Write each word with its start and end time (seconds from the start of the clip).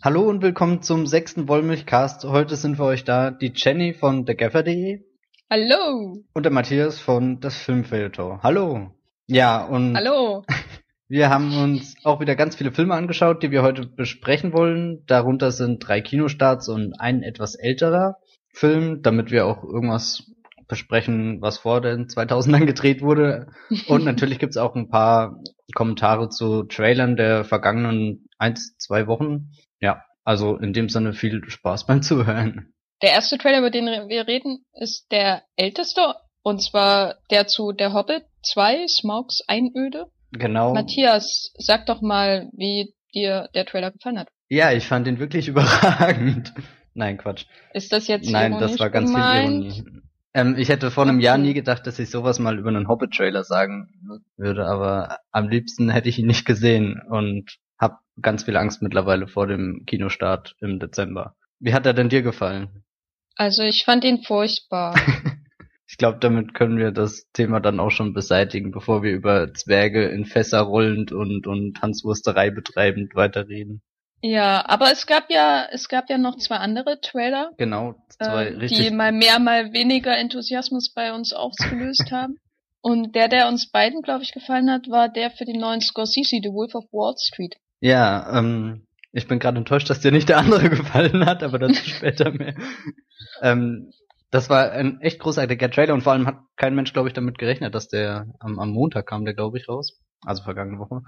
Hallo 0.00 0.28
und 0.28 0.42
willkommen 0.42 0.80
zum 0.80 1.08
sechsten 1.08 1.48
Wollmilchcast. 1.48 2.24
Heute 2.24 2.54
sind 2.54 2.76
für 2.76 2.84
euch 2.84 3.02
da 3.02 3.32
die 3.32 3.52
Jenny 3.52 3.94
von 3.94 4.24
thegaffer.de 4.24 5.00
Hallo. 5.50 6.22
und 6.32 6.42
der 6.44 6.52
Matthias 6.52 7.00
von 7.00 7.40
das 7.40 7.56
Filmfilter. 7.56 8.38
Hallo. 8.44 8.92
Ja, 9.26 9.64
und 9.64 9.96
Hallo. 9.96 10.44
wir 11.08 11.30
haben 11.30 11.52
uns 11.60 11.96
auch 12.04 12.20
wieder 12.20 12.36
ganz 12.36 12.54
viele 12.54 12.70
Filme 12.70 12.94
angeschaut, 12.94 13.42
die 13.42 13.50
wir 13.50 13.64
heute 13.64 13.88
besprechen 13.88 14.52
wollen. 14.52 15.02
Darunter 15.08 15.50
sind 15.50 15.80
drei 15.80 16.00
Kinostarts 16.00 16.68
und 16.68 16.94
ein 17.00 17.24
etwas 17.24 17.56
älterer 17.56 18.18
Film, 18.54 19.02
damit 19.02 19.32
wir 19.32 19.46
auch 19.46 19.64
irgendwas 19.64 20.30
besprechen, 20.68 21.42
was 21.42 21.58
vor 21.58 21.80
den 21.80 22.06
2000ern 22.06 22.66
gedreht 22.66 23.02
wurde. 23.02 23.48
Und 23.88 24.04
natürlich 24.04 24.38
gibt's 24.38 24.58
auch 24.58 24.76
ein 24.76 24.90
paar 24.90 25.42
Kommentare 25.74 26.28
zu 26.28 26.62
Trailern 26.62 27.16
der 27.16 27.44
vergangenen 27.44 28.28
eins, 28.38 28.76
zwei 28.78 29.08
Wochen. 29.08 29.50
Also 30.28 30.58
in 30.58 30.74
dem 30.74 30.90
Sinne 30.90 31.14
viel 31.14 31.42
Spaß 31.48 31.86
beim 31.86 32.02
Zuhören. 32.02 32.74
Der 33.00 33.12
erste 33.12 33.38
Trailer, 33.38 33.60
über 33.60 33.70
den 33.70 33.86
wir 33.86 34.26
reden, 34.26 34.62
ist 34.74 35.10
der 35.10 35.42
älteste. 35.56 36.16
Und 36.42 36.60
zwar 36.62 37.14
der 37.30 37.46
zu 37.46 37.72
Der 37.72 37.94
Hobbit 37.94 38.24
2, 38.42 38.88
Smaugs 38.88 39.40
Einöde. 39.48 40.10
Genau. 40.32 40.74
Matthias, 40.74 41.54
sag 41.56 41.86
doch 41.86 42.02
mal, 42.02 42.50
wie 42.52 42.92
dir 43.14 43.48
der 43.54 43.64
Trailer 43.64 43.90
gefallen 43.90 44.18
hat. 44.18 44.28
Ja, 44.50 44.70
ich 44.70 44.86
fand 44.86 45.08
ihn 45.08 45.18
wirklich 45.18 45.48
überragend. 45.48 46.52
Nein, 46.92 47.16
Quatsch. 47.16 47.46
Ist 47.72 47.90
das 47.94 48.06
jetzt 48.06 48.30
Nein, 48.30 48.58
das 48.60 48.78
war 48.78 48.90
ganz 48.90 49.10
gemeint? 49.10 49.72
viel 49.72 49.82
Ironie. 49.82 50.02
Ähm, 50.34 50.56
ich 50.58 50.68
hätte 50.68 50.90
vor 50.90 51.04
einem 51.04 51.20
Jahr 51.20 51.38
nie 51.38 51.54
gedacht, 51.54 51.86
dass 51.86 51.98
ich 51.98 52.10
sowas 52.10 52.38
mal 52.38 52.58
über 52.58 52.68
einen 52.68 52.86
Hobbit-Trailer 52.86 53.44
sagen 53.44 53.88
würde, 54.36 54.66
aber 54.66 55.20
am 55.32 55.48
liebsten 55.48 55.88
hätte 55.88 56.10
ich 56.10 56.18
ihn 56.18 56.26
nicht 56.26 56.44
gesehen 56.44 57.00
und 57.08 57.56
ganz 58.22 58.44
viel 58.44 58.56
Angst 58.56 58.82
mittlerweile 58.82 59.28
vor 59.28 59.46
dem 59.46 59.84
Kinostart 59.86 60.56
im 60.60 60.78
Dezember. 60.78 61.36
Wie 61.60 61.74
hat 61.74 61.86
er 61.86 61.94
denn 61.94 62.08
dir 62.08 62.22
gefallen? 62.22 62.84
Also 63.36 63.62
ich 63.62 63.84
fand 63.84 64.04
ihn 64.04 64.22
furchtbar. 64.22 64.94
Ich 65.90 65.96
glaube, 65.96 66.18
damit 66.20 66.52
können 66.52 66.76
wir 66.76 66.92
das 66.92 67.30
Thema 67.32 67.60
dann 67.60 67.80
auch 67.80 67.90
schon 67.90 68.12
beseitigen, 68.12 68.72
bevor 68.72 69.02
wir 69.02 69.10
über 69.10 69.54
Zwerge 69.54 70.04
in 70.04 70.26
Fässer 70.26 70.60
rollend 70.60 71.12
und, 71.12 71.46
und 71.46 71.80
Hanswursterei 71.80 72.50
betreibend 72.50 73.14
weiterreden. 73.14 73.80
ja, 74.20 74.62
aber 74.68 74.92
es 74.92 75.06
gab 75.06 75.30
ja, 75.30 75.66
es 75.72 75.88
gab 75.88 76.10
ja 76.10 76.18
noch 76.18 76.36
zwei 76.36 76.56
andere 76.56 77.00
Trailer, 77.00 77.52
Genau, 77.56 77.94
zwei 78.10 78.48
äh, 78.48 78.56
richtig 78.58 78.88
die 78.88 78.94
mal 78.94 79.12
mehr, 79.12 79.38
mal 79.38 79.72
weniger 79.72 80.14
Enthusiasmus 80.14 80.92
bei 80.92 81.14
uns 81.14 81.32
ausgelöst 81.32 82.04
haben. 82.12 82.36
Und 82.82 83.14
der, 83.14 83.28
der 83.28 83.48
uns 83.48 83.70
beiden, 83.70 84.02
glaube 84.02 84.22
ich, 84.24 84.32
gefallen 84.32 84.70
hat, 84.70 84.90
war 84.90 85.08
der 85.08 85.30
für 85.30 85.46
den 85.46 85.58
neuen 85.58 85.80
Scorsese, 85.80 86.40
The 86.42 86.52
Wolf 86.52 86.74
of 86.74 86.84
Wall 86.92 87.14
Street. 87.18 87.56
Ja, 87.80 88.38
ähm, 88.38 88.86
ich 89.12 89.26
bin 89.26 89.38
gerade 89.38 89.58
enttäuscht, 89.58 89.90
dass 89.90 90.00
dir 90.00 90.12
nicht 90.12 90.28
der 90.28 90.38
andere 90.38 90.68
gefallen 90.70 91.26
hat, 91.26 91.42
aber 91.42 91.58
dazu 91.58 91.74
später 91.84 92.32
mehr. 92.32 92.54
Ähm, 93.42 93.90
das 94.30 94.50
war 94.50 94.72
ein 94.72 95.00
echt 95.00 95.20
großartiger 95.20 95.70
Trailer 95.70 95.94
und 95.94 96.02
vor 96.02 96.12
allem 96.12 96.26
hat 96.26 96.38
kein 96.56 96.74
Mensch, 96.74 96.92
glaube 96.92 97.08
ich, 97.08 97.14
damit 97.14 97.38
gerechnet, 97.38 97.74
dass 97.74 97.88
der 97.88 98.26
am, 98.40 98.58
am 98.58 98.70
Montag 98.70 99.06
kam, 99.06 99.24
der 99.24 99.34
glaube 99.34 99.58
ich 99.58 99.68
raus, 99.68 99.98
also 100.22 100.42
vergangene 100.42 100.78
Woche. 100.78 101.02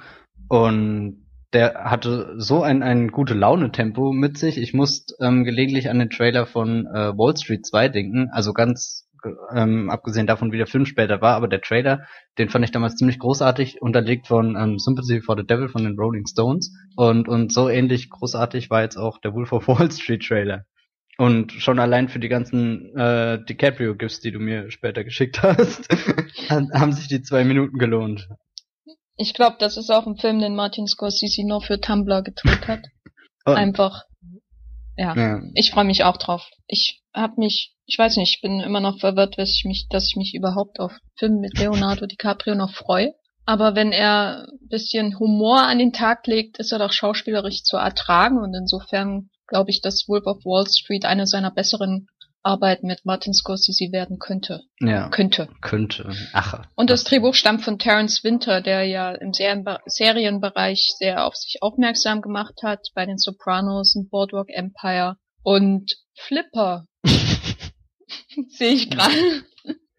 Und 0.49 1.27
der 1.53 1.85
hatte 1.85 2.35
so 2.39 2.63
ein, 2.63 2.83
ein 2.83 3.09
gute 3.09 3.35
Laune-Tempo 3.35 4.13
mit 4.13 4.39
sich. 4.39 4.57
Ich 4.57 4.73
musste 4.73 5.15
ähm, 5.21 5.45
gelegentlich 5.45 5.91
an 5.91 5.99
den 5.99 6.09
Trailer 6.09 6.47
von 6.47 6.87
äh, 6.87 7.17
Wall 7.17 7.37
Street 7.37 7.67
2 7.67 7.89
denken, 7.89 8.31
also 8.33 8.53
ganz 8.53 9.10
ähm, 9.55 9.91
abgesehen 9.91 10.27
davon, 10.27 10.53
wie 10.53 10.59
der 10.59 10.67
Film 10.67 10.87
später 10.87 11.21
war, 11.21 11.37
aber 11.37 11.49
der 11.49 11.61
Trailer, 11.61 12.07
den 12.39 12.49
fand 12.49 12.65
ich 12.65 12.71
damals 12.71 12.97
ziemlich 12.97 13.19
großartig, 13.19 13.83
unterlegt 13.83 14.27
von 14.27 14.57
ähm, 14.57 14.79
Sympathy 14.79 15.21
for 15.21 15.37
the 15.37 15.47
Devil 15.47 15.69
von 15.69 15.85
den 15.85 15.99
Rolling 15.99 16.27
Stones. 16.27 16.73
Und, 16.97 17.29
und 17.29 17.53
so 17.53 17.69
ähnlich 17.69 18.11
großartig 18.11 18.71
war 18.71 18.83
jetzt 18.83 18.97
auch 18.97 19.19
der 19.19 19.35
Wolf 19.35 19.53
of 19.53 19.69
Wall 19.69 19.91
Street 19.91 20.27
Trailer. 20.27 20.65
Und 21.19 21.53
schon 21.53 21.79
allein 21.79 22.09
für 22.09 22.19
die 22.19 22.29
ganzen 22.31 22.97
äh, 22.97 23.45
DiCaprio-Gifts, 23.45 24.21
die 24.21 24.33
du 24.33 24.39
mir 24.39 24.71
später 24.71 25.05
geschickt 25.05 25.43
hast, 25.43 25.89
haben 26.49 26.93
sich 26.93 27.09
die 27.09 27.21
zwei 27.21 27.45
Minuten 27.45 27.79
gelohnt. 27.79 28.29
Ich 29.17 29.35
glaube, 29.35 29.57
das 29.59 29.77
ist 29.77 29.91
auch 29.91 30.07
ein 30.07 30.17
Film, 30.17 30.39
den 30.39 30.57
Martin 30.57 30.87
Scorsese 30.87 31.47
nur 31.47 31.61
für 31.61 31.79
Tumblr 31.79 32.23
gedreht 32.23 32.67
hat. 32.67 32.81
Oh, 33.45 33.53
Einfach. 33.53 34.05
Ja. 35.01 35.15
ja. 35.17 35.41
Ich 35.55 35.71
freue 35.71 35.87
mich 35.87 36.05
auch 36.05 36.19
drauf. 36.19 36.51
Ich 36.67 37.03
hab 37.15 37.39
mich, 37.39 37.75
ich 37.87 37.99
weiß 37.99 38.19
nicht, 38.19 38.37
ich 38.37 38.43
bin 38.43 38.61
immer 38.61 38.81
noch 38.81 39.01
verwirrt, 39.01 39.39
dass 39.39 39.49
ich 39.49 39.65
mich, 39.65 39.87
dass 39.89 40.07
ich 40.09 40.17
mich 40.17 40.35
überhaupt 40.35 40.79
auf 40.79 40.93
Filme 41.17 41.41
mit 41.41 41.59
Leonardo 41.59 42.05
DiCaprio 42.05 42.55
noch 42.55 42.75
freue. 42.75 43.15
Aber 43.47 43.75
wenn 43.75 43.93
er 43.93 44.47
ein 44.47 44.69
bisschen 44.69 45.19
Humor 45.19 45.63
an 45.63 45.79
den 45.79 45.95
Tag 45.95 46.27
legt, 46.27 46.59
ist 46.59 46.73
er 46.73 46.79
doch 46.79 46.93
schauspielerisch 46.93 47.63
zu 47.63 47.79
ertragen 47.79 48.39
und 48.39 48.55
insofern 48.55 49.31
glaube 49.47 49.71
ich, 49.71 49.81
dass 49.81 50.05
Wolf 50.07 50.27
of 50.27 50.45
Wall 50.45 50.67
Street 50.69 51.07
eine 51.07 51.27
seiner 51.27 51.51
besseren 51.51 52.07
Arbeiten 52.43 52.87
mit 52.87 53.05
Martin 53.05 53.35
Scorsese 53.35 53.93
werden 53.93 54.19
könnte. 54.19 54.63
Ja, 54.81 55.09
Könnte. 55.11 55.49
könnte. 55.61 56.13
Ach. 56.33 56.65
Und 56.75 56.91
das 56.91 57.05
Drehbuch 57.05 57.35
stammt 57.35 57.63
von 57.63 57.79
Terence 57.79 58.25
Winter, 58.25 58.61
der 58.61 58.85
ja 58.85 59.13
im 59.13 59.33
Serienbe 59.33 59.79
Serienbereich 59.87 60.95
sehr 60.99 61.27
auf 61.27 61.37
sich 61.37 61.63
aufmerksam 61.63 62.23
gemacht 62.23 62.63
hat, 62.63 62.89
bei 62.95 63.05
den 63.05 63.19
Sopranos 63.19 63.95
und 63.95 64.11
Boardwalk 64.11 64.49
Empire 64.51 65.17
und 65.43 65.97
Flipper, 66.15 66.87
sehe 68.49 68.73
ich 68.73 68.91
gerade. 68.91 69.15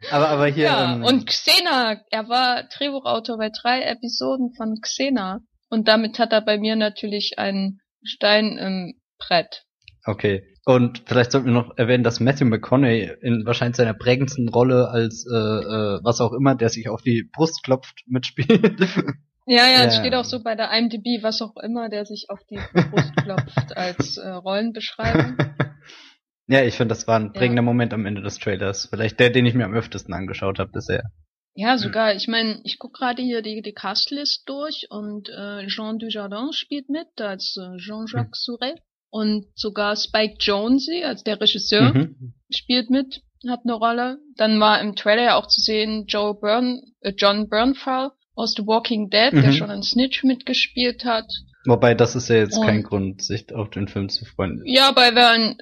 Aber, 0.09 0.29
aber 0.29 0.47
hier. 0.47 0.65
Ja, 0.65 0.95
ähm, 0.95 1.03
und 1.03 1.27
Xena, 1.27 2.01
er 2.09 2.27
war 2.27 2.63
Drehbuchautor 2.63 3.37
bei 3.37 3.49
drei 3.49 3.83
Episoden 3.83 4.53
von 4.55 4.79
Xena. 4.81 5.41
Und 5.69 5.87
damit 5.87 6.19
hat 6.19 6.33
er 6.33 6.41
bei 6.41 6.57
mir 6.57 6.75
natürlich 6.75 7.37
einen 7.37 7.79
Stein 8.03 8.57
im 8.57 8.99
Brett. 9.19 9.63
Okay. 10.05 10.43
Und 10.65 11.01
vielleicht 11.07 11.31
sollten 11.31 11.47
wir 11.47 11.53
noch 11.53 11.75
erwähnen, 11.77 12.03
dass 12.03 12.19
Matthew 12.19 12.45
McConaughey 12.45 13.11
in 13.21 13.45
wahrscheinlich 13.45 13.77
seiner 13.77 13.95
prägendsten 13.95 14.47
Rolle 14.49 14.89
als 14.89 15.25
äh, 15.25 15.35
äh, 15.35 15.99
was 16.03 16.21
auch 16.21 16.33
immer, 16.33 16.53
der 16.55 16.69
sich 16.69 16.87
auf 16.89 17.01
die 17.01 17.23
Brust 17.33 17.63
klopft, 17.63 18.03
mitspielt. 18.07 18.79
Ja, 19.47 19.67
ja, 19.67 19.85
es 19.85 19.95
Ja. 19.95 19.99
steht 20.01 20.13
auch 20.13 20.23
so 20.23 20.43
bei 20.43 20.53
der 20.55 20.71
IMDb, 20.71 21.23
was 21.23 21.41
auch 21.41 21.57
immer, 21.57 21.89
der 21.89 22.05
sich 22.05 22.27
auf 22.29 22.39
die 22.49 22.59
Brust 22.91 23.11
klopft 23.23 23.75
als 23.75 24.17
äh, 24.17 24.29
Rollenbeschreibung. 24.29 25.35
ja, 26.47 26.61
ich 26.63 26.75
finde, 26.75 26.89
das 26.93 27.07
war 27.07 27.19
ein 27.19 27.31
Ja. 27.33 27.39
prägender 27.39 27.63
Moment 27.63 27.91
am 27.93 28.05
Ende 28.05 28.21
des 28.21 28.37
Trailers. 28.37 28.85
Vielleicht 28.91 29.19
der, 29.19 29.31
den 29.31 29.47
ich 29.47 29.55
mir 29.55 29.65
am 29.65 29.73
öftesten 29.73 30.13
angeschaut 30.13 30.59
habe 30.59 30.71
bisher. 30.71 31.03
Ja, 31.55 31.77
sogar, 31.79 32.13
ich 32.13 32.27
meine, 32.27 32.61
ich 32.63 32.77
guck 32.77 32.93
gerade 32.93 33.21
hier 33.23 33.41
die, 33.41 33.61
die 33.63 33.73
Castlist 33.73 34.43
durch 34.47 34.85
und 34.89 35.27
äh, 35.29 35.65
Jean 35.67 35.97
Dujardin 35.97 36.53
spielt 36.53 36.87
mit 36.87 37.07
als 37.19 37.57
äh, 37.57 37.77
Jean-Jacques 37.77 38.43
Souret 38.45 38.79
und 39.11 39.45
sogar 39.55 39.95
Spike 39.95 40.37
Jonze 40.39 41.05
als 41.05 41.23
der 41.23 41.39
Regisseur 41.39 41.93
Mhm. 41.93 42.33
spielt 42.49 42.89
mit, 42.89 43.21
hat 43.47 43.59
eine 43.63 43.73
Rolle. 43.73 44.17
Dann 44.37 44.59
war 44.59 44.81
im 44.81 44.95
Trailer 44.95 45.23
ja 45.23 45.35
auch 45.35 45.47
zu 45.47 45.61
sehen 45.61 46.05
Joe 46.07 46.33
Byrne, 46.33 46.81
äh, 47.01 47.13
John 47.15 47.49
Bernthal 47.49 48.11
aus 48.35 48.53
The 48.55 48.65
Walking 48.65 49.09
Dead, 49.09 49.33
der 49.33 49.47
Mhm. 49.51 49.53
schon 49.53 49.69
in 49.69 49.83
Snitch 49.83 50.23
mitgespielt 50.23 51.03
hat. 51.05 51.25
Wobei, 51.65 51.93
das 51.93 52.15
ist 52.15 52.29
ja 52.29 52.37
jetzt 52.37 52.57
Und- 52.57 52.65
kein 52.65 52.81
Grund, 52.81 53.21
sich 53.21 53.53
auf 53.53 53.69
den 53.69 53.87
Film 53.87 54.09
zu 54.09 54.25
freuen. 54.25 54.61
Ja, 54.65 54.87
aber 54.89 55.13
wenn, 55.13 55.57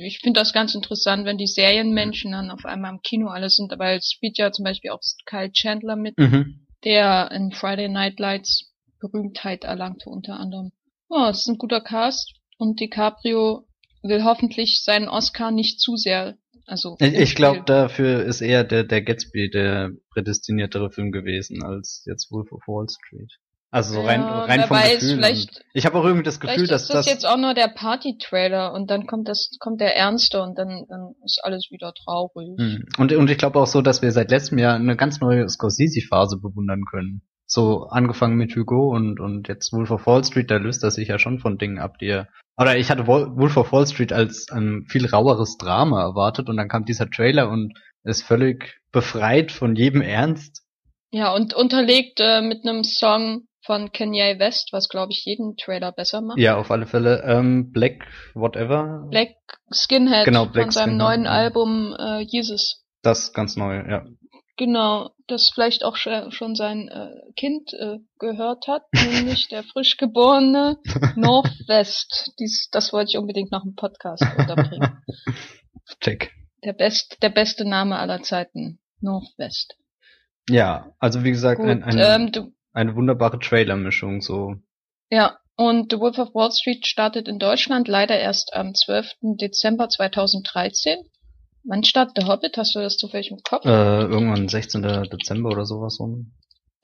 ich 0.00 0.18
finde 0.18 0.40
das 0.40 0.52
ganz 0.52 0.74
interessant, 0.74 1.24
wenn 1.24 1.38
die 1.38 1.46
Serienmenschen 1.46 2.32
dann 2.32 2.50
auf 2.50 2.64
einmal 2.66 2.92
im 2.92 3.00
Kino 3.02 3.28
alle 3.28 3.48
sind, 3.48 3.72
aber 3.72 3.92
es 3.92 4.10
spielt 4.12 4.36
ja 4.36 4.52
zum 4.52 4.64
Beispiel 4.64 4.90
auch 4.90 5.00
Kyle 5.24 5.50
Chandler 5.52 5.96
mit, 5.96 6.18
Mhm. 6.18 6.66
der 6.84 7.30
in 7.30 7.52
Friday 7.52 7.88
Night 7.88 8.18
Lights 8.18 8.72
Berühmtheit 9.00 9.64
erlangte 9.64 10.10
unter 10.10 10.38
anderem. 10.38 10.72
Ja, 11.10 11.30
es 11.30 11.38
ist 11.38 11.46
ein 11.48 11.58
guter 11.58 11.80
Cast 11.80 12.34
und 12.62 12.78
DiCaprio 12.78 13.66
will 14.02 14.22
hoffentlich 14.22 14.82
seinen 14.84 15.08
Oscar 15.08 15.50
nicht 15.50 15.80
zu 15.80 15.96
sehr, 15.96 16.36
also 16.64 16.96
Ich, 17.00 17.14
ich 17.14 17.34
glaube, 17.34 17.62
dafür 17.66 18.22
ist 18.22 18.40
eher 18.40 18.62
der, 18.62 18.84
der 18.84 19.02
Gatsby 19.02 19.50
der 19.50 19.90
prädestiniertere 20.12 20.90
Film 20.90 21.10
gewesen 21.10 21.64
als 21.64 22.04
jetzt 22.06 22.30
Wolf 22.30 22.52
of 22.52 22.62
Wall 22.68 22.86
Street. 22.88 23.32
Also 23.72 23.94
so 23.94 24.02
rein, 24.02 24.20
Ja, 24.20 24.44
rein 24.44 24.64
vom 24.68 24.76
Gefühl. 24.76 25.46
ich 25.72 25.86
habe 25.86 25.98
auch 25.98 26.04
irgendwie 26.04 26.24
das 26.24 26.38
Gefühl, 26.40 26.66
dass 26.66 26.86
das, 26.86 27.06
das 27.06 27.06
jetzt 27.06 27.26
auch 27.26 27.38
nur 27.38 27.54
der 27.54 27.68
Party-Trailer 27.68 28.74
und 28.74 28.90
dann 28.90 29.06
kommt 29.06 29.28
das, 29.28 29.50
kommt 29.58 29.80
der 29.80 29.96
Ernste 29.96 30.42
und 30.42 30.58
dann, 30.58 30.84
dann 30.88 31.14
ist 31.24 31.40
alles 31.42 31.68
wieder 31.70 31.92
traurig. 31.94 32.50
Hm. 32.58 32.84
Und, 32.98 33.12
und 33.12 33.30
ich 33.30 33.38
glaube 33.38 33.58
auch 33.58 33.66
so, 33.66 33.80
dass 33.80 34.02
wir 34.02 34.12
seit 34.12 34.30
letztem 34.30 34.58
Jahr 34.58 34.74
eine 34.74 34.94
ganz 34.94 35.20
neue 35.20 35.48
Scorsese-Phase 35.48 36.36
bewundern 36.36 36.84
können. 36.88 37.22
So 37.52 37.84
angefangen 37.90 38.36
mit 38.36 38.56
Hugo 38.56 38.94
und, 38.96 39.20
und 39.20 39.46
jetzt 39.46 39.74
Wolf 39.74 39.90
of 39.90 40.06
Wall 40.06 40.24
Street, 40.24 40.50
da 40.50 40.56
löst 40.56 40.82
er 40.82 40.90
sich 40.90 41.08
ja 41.08 41.18
schon 41.18 41.38
von 41.38 41.58
Dingen 41.58 41.78
ab, 41.78 41.98
die 41.98 42.06
er. 42.06 42.28
Oder 42.56 42.78
ich 42.78 42.90
hatte 42.90 43.06
Wol- 43.06 43.36
Wolf 43.36 43.58
of 43.58 43.72
Wall 43.72 43.86
Street 43.86 44.10
als 44.10 44.48
ein 44.50 44.86
viel 44.88 45.06
raueres 45.06 45.58
Drama 45.58 46.00
erwartet 46.00 46.48
und 46.48 46.56
dann 46.56 46.68
kam 46.68 46.86
dieser 46.86 47.10
Trailer 47.10 47.50
und 47.50 47.74
ist 48.04 48.22
völlig 48.22 48.80
befreit 48.90 49.52
von 49.52 49.76
jedem 49.76 50.00
Ernst. 50.00 50.62
Ja, 51.10 51.34
und 51.34 51.52
unterlegt 51.52 52.20
äh, 52.20 52.40
mit 52.40 52.64
einem 52.64 52.84
Song 52.84 53.42
von 53.66 53.92
Kanye 53.92 54.38
West, 54.38 54.70
was 54.72 54.88
glaube 54.88 55.12
ich 55.12 55.22
jeden 55.26 55.56
Trailer 55.56 55.92
besser 55.92 56.22
macht. 56.22 56.38
Ja, 56.38 56.56
auf 56.56 56.70
alle 56.70 56.86
Fälle. 56.86 57.22
Ähm, 57.26 57.70
Black 57.70 58.06
Whatever. 58.32 59.06
Black 59.10 59.34
Skinhead 59.70 60.24
Genau, 60.24 60.46
Black 60.46 60.64
von 60.64 60.70
seinem 60.70 60.98
Skinhead, 60.98 61.18
neuen. 61.18 61.26
Album 61.26 61.94
äh, 61.98 62.20
Jesus. 62.22 62.82
Das 63.02 63.34
ganz 63.34 63.56
neu, 63.56 63.76
ja. 63.76 64.04
Genau, 64.56 65.10
das 65.28 65.50
vielleicht 65.54 65.82
auch 65.82 65.96
schon 65.96 66.54
sein 66.54 66.88
äh, 66.88 67.32
Kind 67.36 67.72
äh, 67.72 67.98
gehört 68.18 68.68
hat, 68.68 68.82
nämlich 68.92 69.48
der 69.48 69.62
frisch 69.62 69.96
geborene 69.96 70.78
Northwest. 71.16 72.32
Dies, 72.38 72.68
das 72.70 72.92
wollte 72.92 73.10
ich 73.12 73.18
unbedingt 73.18 73.50
noch 73.50 73.64
im 73.64 73.74
Podcast 73.74 74.24
unterbringen. 74.36 75.02
Check. 76.00 76.32
Der 76.64 76.74
best, 76.74 77.22
der 77.22 77.30
beste 77.30 77.64
Name 77.64 77.98
aller 77.98 78.22
Zeiten, 78.22 78.78
Northwest. 79.00 79.76
Ja, 80.48 80.92
also 80.98 81.24
wie 81.24 81.30
gesagt, 81.30 81.60
Gut, 81.60 81.70
ein, 81.70 81.82
ein, 81.82 81.98
ähm, 81.98 82.32
du, 82.32 82.52
eine 82.72 82.94
wunderbare 82.94 83.38
Trailer-Mischung 83.38 84.20
so. 84.20 84.56
ja, 85.10 85.38
und 85.56 85.92
The 85.92 85.98
Wolf 85.98 86.18
of 86.18 86.34
Wall 86.34 86.50
Street 86.50 86.86
startet 86.86 87.28
in 87.28 87.38
Deutschland 87.38 87.86
leider 87.86 88.18
erst 88.18 88.54
am 88.54 88.74
12. 88.74 89.12
Dezember 89.20 89.88
2013. 89.88 90.98
Wann 91.64 91.84
startet 91.84 92.16
der 92.16 92.26
Hobbit? 92.26 92.56
Hast 92.56 92.74
du 92.74 92.80
das 92.80 92.96
zufällig 92.96 93.30
im 93.30 93.38
Kopf? 93.42 93.64
Äh, 93.64 94.02
irgendwann 94.02 94.48
16. 94.48 94.82
Dezember 95.12 95.50
oder 95.50 95.64
sowas 95.64 95.98
rum. 96.00 96.32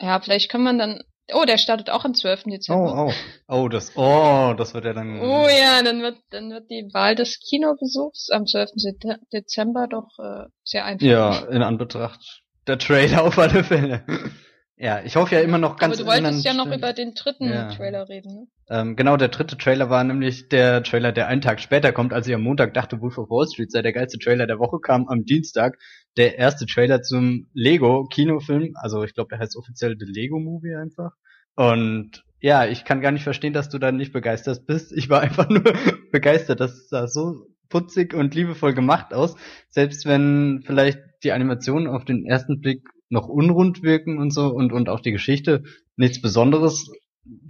Ja, 0.00 0.20
vielleicht 0.20 0.50
kann 0.50 0.62
man 0.62 0.78
dann. 0.78 1.02
Oh, 1.34 1.44
der 1.44 1.58
startet 1.58 1.90
auch 1.90 2.04
am 2.04 2.14
12. 2.14 2.44
Oh, 2.46 2.50
Dezember. 2.50 3.06
oh. 3.08 3.12
Oh, 3.48 3.68
das, 3.68 3.92
oh, 3.96 4.54
das 4.56 4.72
wird 4.74 4.84
ja 4.86 4.94
dann. 4.94 5.20
Oh 5.20 5.46
ja, 5.48 5.82
dann 5.82 6.00
wird, 6.00 6.16
dann 6.30 6.50
wird 6.50 6.70
die 6.70 6.88
Wahl 6.94 7.14
des 7.16 7.38
Kinobesuchs 7.40 8.30
am 8.30 8.46
12. 8.46 8.70
Sete- 8.76 9.18
Dezember 9.32 9.88
doch 9.88 10.08
äh, 10.18 10.46
sehr 10.64 10.84
einfach. 10.86 11.04
Ja, 11.06 11.38
in 11.50 11.62
Anbetracht 11.62 12.42
der 12.66 12.78
Trailer 12.78 13.24
auf 13.24 13.38
alle 13.38 13.64
Fälle. 13.64 14.04
Ja, 14.80 15.02
ich 15.04 15.16
hoffe 15.16 15.34
ja 15.34 15.40
immer 15.40 15.58
noch 15.58 15.76
ganz 15.76 16.00
Aber 16.00 16.04
du 16.04 16.22
wolltest 16.22 16.44
ja 16.44 16.54
noch 16.54 16.72
über 16.72 16.92
den 16.92 17.14
dritten 17.14 17.48
Ja. 17.48 17.68
Trailer 17.68 18.08
reden, 18.08 18.32
ne? 18.32 18.46
Ähm, 18.70 18.96
genau, 18.96 19.16
der 19.16 19.28
dritte 19.28 19.56
Trailer 19.56 19.90
war 19.90 20.04
nämlich 20.04 20.48
der 20.48 20.82
Trailer, 20.82 21.10
der 21.10 21.26
einen 21.26 21.40
Tag 21.40 21.60
später 21.60 21.90
kommt, 21.90 22.12
als 22.12 22.28
ich 22.28 22.34
am 22.34 22.42
Montag 22.42 22.74
dachte, 22.74 23.00
Wolf 23.00 23.18
of 23.18 23.28
Wall 23.28 23.48
Street 23.48 23.72
sei 23.72 23.82
der 23.82 23.92
geilste 23.92 24.18
Trailer 24.18 24.46
der 24.46 24.58
Woche, 24.58 24.78
kam 24.80 25.08
am 25.08 25.24
Dienstag 25.24 25.78
der 26.16 26.38
erste 26.38 26.66
Trailer 26.66 27.02
zum 27.02 27.48
Lego-Kinofilm. 27.54 28.74
Also 28.76 29.02
ich 29.02 29.14
glaube, 29.14 29.30
der 29.30 29.38
heißt 29.40 29.56
offiziell 29.56 29.96
The 29.98 30.06
Lego 30.06 30.38
Movie 30.38 30.74
einfach. 30.76 31.12
Und 31.56 32.22
ja, 32.40 32.66
ich 32.66 32.84
kann 32.84 33.00
gar 33.00 33.10
nicht 33.10 33.24
verstehen, 33.24 33.52
dass 33.52 33.68
du 33.68 33.78
da 33.78 33.90
nicht 33.90 34.12
begeistert 34.12 34.66
bist. 34.66 34.92
Ich 34.92 35.08
war 35.08 35.20
einfach 35.22 35.48
nur 35.48 35.64
begeistert. 36.12 36.60
Das 36.60 36.88
sah 36.88 37.08
so 37.08 37.46
putzig 37.68 38.14
und 38.14 38.34
liebevoll 38.34 38.74
gemacht 38.74 39.12
aus. 39.12 39.34
Selbst 39.70 40.06
wenn 40.06 40.62
vielleicht 40.64 41.00
die 41.24 41.32
Animationen 41.32 41.88
auf 41.88 42.04
den 42.04 42.26
ersten 42.26 42.60
Blick 42.60 42.82
noch 43.10 43.28
unrund 43.28 43.82
wirken 43.82 44.18
und 44.18 44.32
so 44.32 44.48
und, 44.48 44.72
und 44.72 44.88
auch 44.88 45.00
die 45.00 45.12
Geschichte 45.12 45.64
nichts 45.96 46.20
Besonderes 46.20 46.90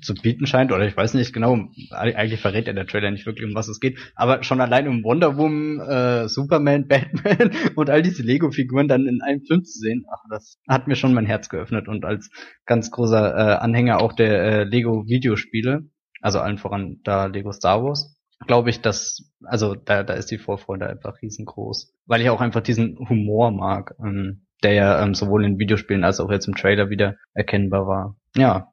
zu 0.03 0.15
bieten 0.15 0.47
scheint, 0.47 0.73
oder 0.73 0.87
ich 0.89 0.97
weiß 0.97 1.15
nicht 1.15 1.33
genau, 1.33 1.55
eig- 1.55 2.15
eigentlich 2.17 2.41
verrät 2.41 2.67
ja 2.67 2.73
der 2.73 2.87
Trailer 2.87 3.13
nicht 3.13 3.27
wirklich, 3.27 3.49
um 3.49 3.55
was 3.55 3.69
es 3.69 3.79
geht, 3.79 3.97
aber 4.17 4.43
schon 4.43 4.61
allein 4.61 4.89
um 4.89 5.05
Wonder 5.05 5.37
Woman, 5.37 5.79
äh, 5.81 6.29
Superman, 6.29 6.89
Batman 6.89 7.53
und 7.77 7.89
all 7.89 8.03
diese 8.03 8.25
Lego-Figuren 8.25 8.89
dann 8.89 9.07
in 9.07 9.23
einem 9.23 9.43
Film 9.43 9.65
zu 9.65 9.79
sehen, 9.79 10.05
ach, 10.13 10.23
das 10.31 10.59
hat 10.69 10.89
mir 10.89 10.97
schon 10.97 11.15
mein 11.15 11.27
Herz 11.27 11.49
geöffnet 11.49 11.87
und 11.87 12.05
als 12.05 12.29
ganz 12.67 12.91
großer 12.91 13.37
äh, 13.37 13.55
Anhänger 13.59 14.01
auch 14.01 14.15
der 14.15 14.43
äh, 14.43 14.65
Lego-Videospiele, 14.65 15.89
also 16.21 16.41
allen 16.41 16.59
voran 16.59 17.01
da 17.05 17.27
Lego 17.27 17.53
Star 17.53 17.85
Wars, 17.85 18.17
glaube 18.49 18.71
ich, 18.71 18.81
dass, 18.81 19.31
also 19.45 19.75
da, 19.77 20.03
da 20.03 20.15
ist 20.15 20.31
die 20.33 20.39
Vorfreude 20.39 20.89
einfach 20.89 21.23
riesengroß, 21.23 21.93
weil 22.07 22.21
ich 22.21 22.31
auch 22.31 22.41
einfach 22.41 22.63
diesen 22.63 22.99
Humor 23.09 23.53
mag, 23.53 23.95
ähm, 24.05 24.47
der 24.63 24.73
ja 24.73 25.03
ähm, 25.03 25.15
sowohl 25.15 25.45
in 25.45 25.59
Videospielen 25.59 26.05
als 26.05 26.21
auch 26.21 26.31
jetzt 26.31 26.49
im 26.49 26.55
Trailer 26.55 26.91
wieder 26.91 27.17
erkennbar 27.35 27.87
war. 27.87 28.17
Ja, 28.37 28.69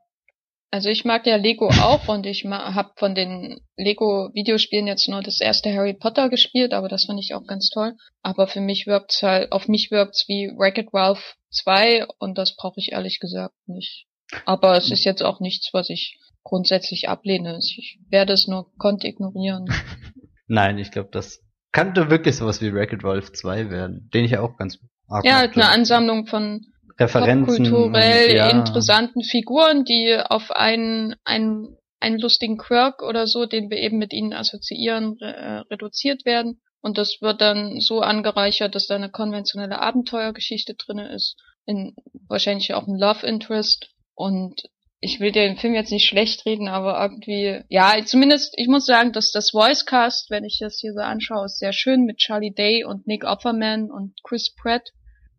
Also 0.72 0.90
ich 0.90 1.06
mag 1.06 1.26
ja 1.26 1.38
Lego 1.38 1.70
auch 1.70 2.08
und 2.08 2.26
ich 2.26 2.44
habe 2.44 2.92
von 2.98 3.16
den 3.16 3.62
Lego-Videospielen 3.78 4.88
jetzt 4.88 5.08
nur 5.08 5.22
das 5.22 5.40
erste 5.40 5.74
Harry 5.74 5.94
Potter 5.94 6.30
gespielt, 6.30 6.74
aber 6.74 6.90
das 6.90 7.06
fand 7.06 7.20
ich 7.20 7.34
auch 7.34 7.46
ganz 7.48 7.70
toll. 7.70 7.94
Aber 8.22 8.48
für 8.48 8.62
mich 8.62 8.86
wirkt's 8.88 9.22
halt, 9.22 9.52
auf 9.52 9.68
mich 9.68 9.90
wirkt's 9.92 10.26
wie 10.28 10.52
Wreck-It 10.58 10.90
Ralph 10.94 11.36
2 11.52 12.08
und 12.20 12.38
das 12.38 12.56
brauche 12.56 12.80
ich 12.80 12.92
ehrlich 12.92 13.20
gesagt 13.20 13.56
nicht. 13.68 14.08
Aber 14.46 14.76
es 14.76 14.92
ist 14.92 15.06
jetzt 15.06 15.24
auch 15.24 15.40
nichts, 15.40 15.70
was 15.72 15.90
ich 15.90 16.20
grundsätzlich 16.44 17.10
ablehne. 17.10 17.58
Ich 17.60 18.00
werde 18.10 18.34
es 18.34 18.48
nur 18.48 18.72
kont 18.78 19.04
ignorieren. 19.04 19.68
Nein, 20.48 20.78
ich 20.78 20.92
glaube, 20.92 21.10
das 21.12 21.42
könnte 21.72 22.10
wirklich 22.10 22.36
sowas 22.36 22.62
wie 22.62 22.74
Wreck-It 22.74 23.04
Ralph 23.04 23.32
2 23.32 23.70
werden, 23.70 24.10
den 24.14 24.26
ich 24.26 24.32
ja 24.32 24.42
auch 24.42 24.58
ganz 24.58 24.80
arg 25.07 25.25
Ja, 25.25 25.44
mochte. 25.44 25.62
eine 25.62 25.69
Ansammlung 25.69 26.28
von 26.28 26.66
Referenzen. 27.00 27.46
popkulturell 27.46 28.30
und, 28.30 28.36
ja, 28.36 28.50
interessanten 28.50 29.24
Figuren, 29.24 29.84
die 29.86 30.18
auf 30.18 30.52
einen, 30.52 31.16
einen, 31.24 31.78
einen 32.00 32.19
lustigen 32.19 32.57
Quirk 32.57 33.02
oder 33.04 33.28
so, 33.28 33.46
den 33.46 33.69
wir 33.69 33.78
eben 33.78 33.98
mit 33.98 34.13
ihnen 34.13 34.34
assoziieren, 34.34 35.18
re 35.19 35.36
äh, 35.36 35.57
reduziert 35.72 36.25
werden. 36.25 36.62
Und 36.81 36.98
das 36.98 37.18
wird 37.19 37.42
dann 37.42 37.80
so 37.80 38.02
angereichert, 38.02 38.75
dass 38.75 38.88
da 38.88 38.96
eine 38.96 39.10
konventionelle 39.10 39.80
Abenteuergeschichte 39.80 40.75
drinne 40.75 41.13
ist, 41.13 41.36
in, 41.66 41.96
wahrscheinlich 42.28 42.74
auch 42.74 42.88
ein 42.88 42.98
Love 42.98 43.25
Interest. 43.25 43.90
Und 44.13 44.69
ich 45.00 45.20
will 45.20 45.32
den 45.32 45.58
Film 45.58 45.76
jetzt 45.76 45.92
nicht 45.92 46.08
schlecht 46.08 46.46
reden, 46.46 46.68
aber 46.68 47.00
irgendwie, 47.02 47.62
ja, 47.70 47.94
zumindest, 48.06 48.54
ich 48.58 48.68
muss 48.68 48.86
sagen, 48.86 49.12
dass 49.12 49.32
das 49.32 49.52
Voice 49.52 49.86
Cast, 49.86 50.30
wenn 50.30 50.46
ich 50.46 50.58
das 50.60 50.80
hier 50.80 50.94
so 50.94 51.02
anschaue, 51.02 51.46
ist 51.46 51.60
sehr 51.60 51.74
schön 51.74 52.06
mit 52.06 52.18
Charlie 52.18 52.54
Day 52.54 52.84
und 52.84 53.06
Nick 53.08 53.24
Offerman 53.24 53.92
und 53.92 54.14
Chris 54.24 54.54
Pratt. 54.56 54.90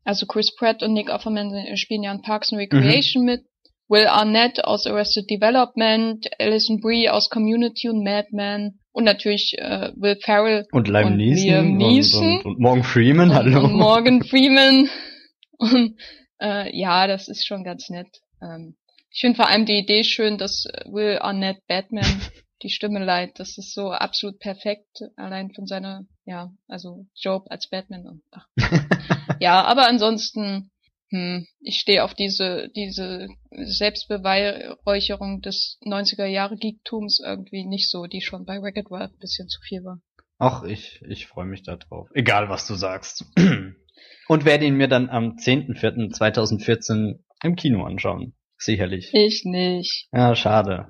Also 0.04 0.26
Chris 0.26 0.54
Pratt 0.54 0.82
und 0.82 0.92
Nick 0.92 1.10
Offerman 1.10 1.76
spielen 1.76 2.04
ja 2.04 2.12
in 2.12 2.22
Parks 2.22 2.52
and 2.52 2.60
Recreation 2.60 3.24
mit. 3.24 3.42
Will 3.88 4.06
Arnett 4.06 4.64
aus 4.64 4.86
Arrested 4.86 5.30
Development, 5.30 6.26
Alison 6.40 6.80
Brie 6.80 7.08
aus 7.08 7.30
Community 7.30 7.88
und 7.88 8.02
Mad 8.02 8.28
Men 8.32 8.80
und 8.92 9.04
natürlich 9.04 9.54
äh, 9.58 9.92
Will 9.94 10.16
Ferrell 10.22 10.66
Und 10.72 10.88
Liam 10.88 11.06
und 11.06 11.16
Neeson, 11.16 11.48
Liam 11.48 11.76
Neeson. 11.76 12.22
Und, 12.22 12.44
und, 12.44 12.46
und 12.46 12.60
Morgan 12.60 12.84
Freeman, 12.84 13.34
hallo. 13.34 13.64
und 13.64 13.74
Morgan 13.74 14.24
Freeman. 14.24 14.88
Und 15.58 15.96
äh, 16.38 16.78
ja, 16.78 17.06
das 17.06 17.28
ist 17.28 17.46
schon 17.46 17.64
ganz 17.64 17.88
nett. 17.88 18.08
Ähm, 18.42 18.76
ich 19.16 19.22
finde 19.22 19.36
vor 19.36 19.48
allem 19.48 19.64
die 19.64 19.78
Idee 19.78 20.04
schön, 20.04 20.36
dass 20.36 20.66
Will 20.84 21.18
Arnett 21.18 21.66
Batman 21.66 22.04
die 22.62 22.68
Stimme 22.68 23.02
leiht. 23.02 23.40
Das 23.40 23.56
ist 23.56 23.72
so 23.72 23.90
absolut 23.90 24.38
perfekt, 24.40 24.98
allein 25.16 25.52
von 25.52 25.66
seiner, 25.66 26.04
ja, 26.26 26.52
also 26.68 27.06
Job 27.14 27.46
als 27.48 27.70
Batman. 27.70 28.06
Und, 28.06 28.22
ach. 28.30 28.46
ja, 29.40 29.64
aber 29.64 29.88
ansonsten, 29.88 30.70
hm, 31.08 31.46
ich 31.60 31.78
stehe 31.78 32.04
auf 32.04 32.12
diese, 32.12 32.68
diese 32.76 33.28
Selbstbeweihräucherung 33.52 35.40
des 35.40 35.78
90er 35.82 36.26
Jahre 36.26 36.58
Geektums 36.58 37.18
irgendwie 37.24 37.64
nicht 37.64 37.90
so, 37.90 38.04
die 38.04 38.20
schon 38.20 38.44
bei 38.44 38.60
Wreck-It 38.60 38.90
Ralph 38.90 39.12
ein 39.12 39.18
bisschen 39.18 39.48
zu 39.48 39.62
viel 39.62 39.82
war. 39.82 40.02
Ach, 40.36 40.62
ich, 40.64 41.00
ich 41.08 41.26
freue 41.26 41.46
mich 41.46 41.62
da 41.62 41.76
drauf. 41.76 42.10
Egal, 42.12 42.50
was 42.50 42.66
du 42.66 42.74
sagst. 42.74 43.24
Und 44.28 44.44
werde 44.44 44.66
ihn 44.66 44.76
mir 44.76 44.88
dann 44.88 45.08
am 45.08 45.36
10.04.2014 45.36 47.20
im 47.42 47.56
Kino 47.56 47.82
anschauen. 47.84 48.34
Sicherlich. 48.58 49.10
Ich 49.12 49.44
nicht. 49.44 50.08
Ja, 50.12 50.34
schade. 50.34 50.88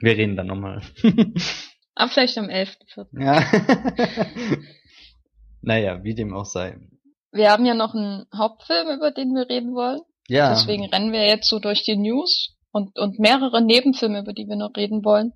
Wir 0.00 0.16
reden 0.16 0.36
dann 0.36 0.46
nochmal. 0.46 0.82
Aber 1.94 2.10
vielleicht 2.10 2.38
am 2.38 2.46
11.04. 2.46 3.06
ja. 3.20 3.42
naja, 5.62 6.02
wie 6.02 6.14
dem 6.14 6.34
auch 6.34 6.44
sei. 6.44 6.76
Wir 7.32 7.50
haben 7.50 7.64
ja 7.66 7.74
noch 7.74 7.94
einen 7.94 8.26
Hauptfilm, 8.36 8.88
über 8.88 9.10
den 9.10 9.34
wir 9.34 9.48
reden 9.48 9.74
wollen. 9.74 10.00
Ja. 10.28 10.50
Deswegen 10.50 10.86
rennen 10.86 11.12
wir 11.12 11.26
jetzt 11.26 11.48
so 11.48 11.58
durch 11.58 11.82
die 11.82 11.96
News 11.96 12.56
und, 12.72 12.98
und 12.98 13.18
mehrere 13.18 13.62
Nebenfilme, 13.62 14.20
über 14.20 14.32
die 14.32 14.46
wir 14.46 14.56
noch 14.56 14.76
reden 14.76 15.04
wollen. 15.04 15.32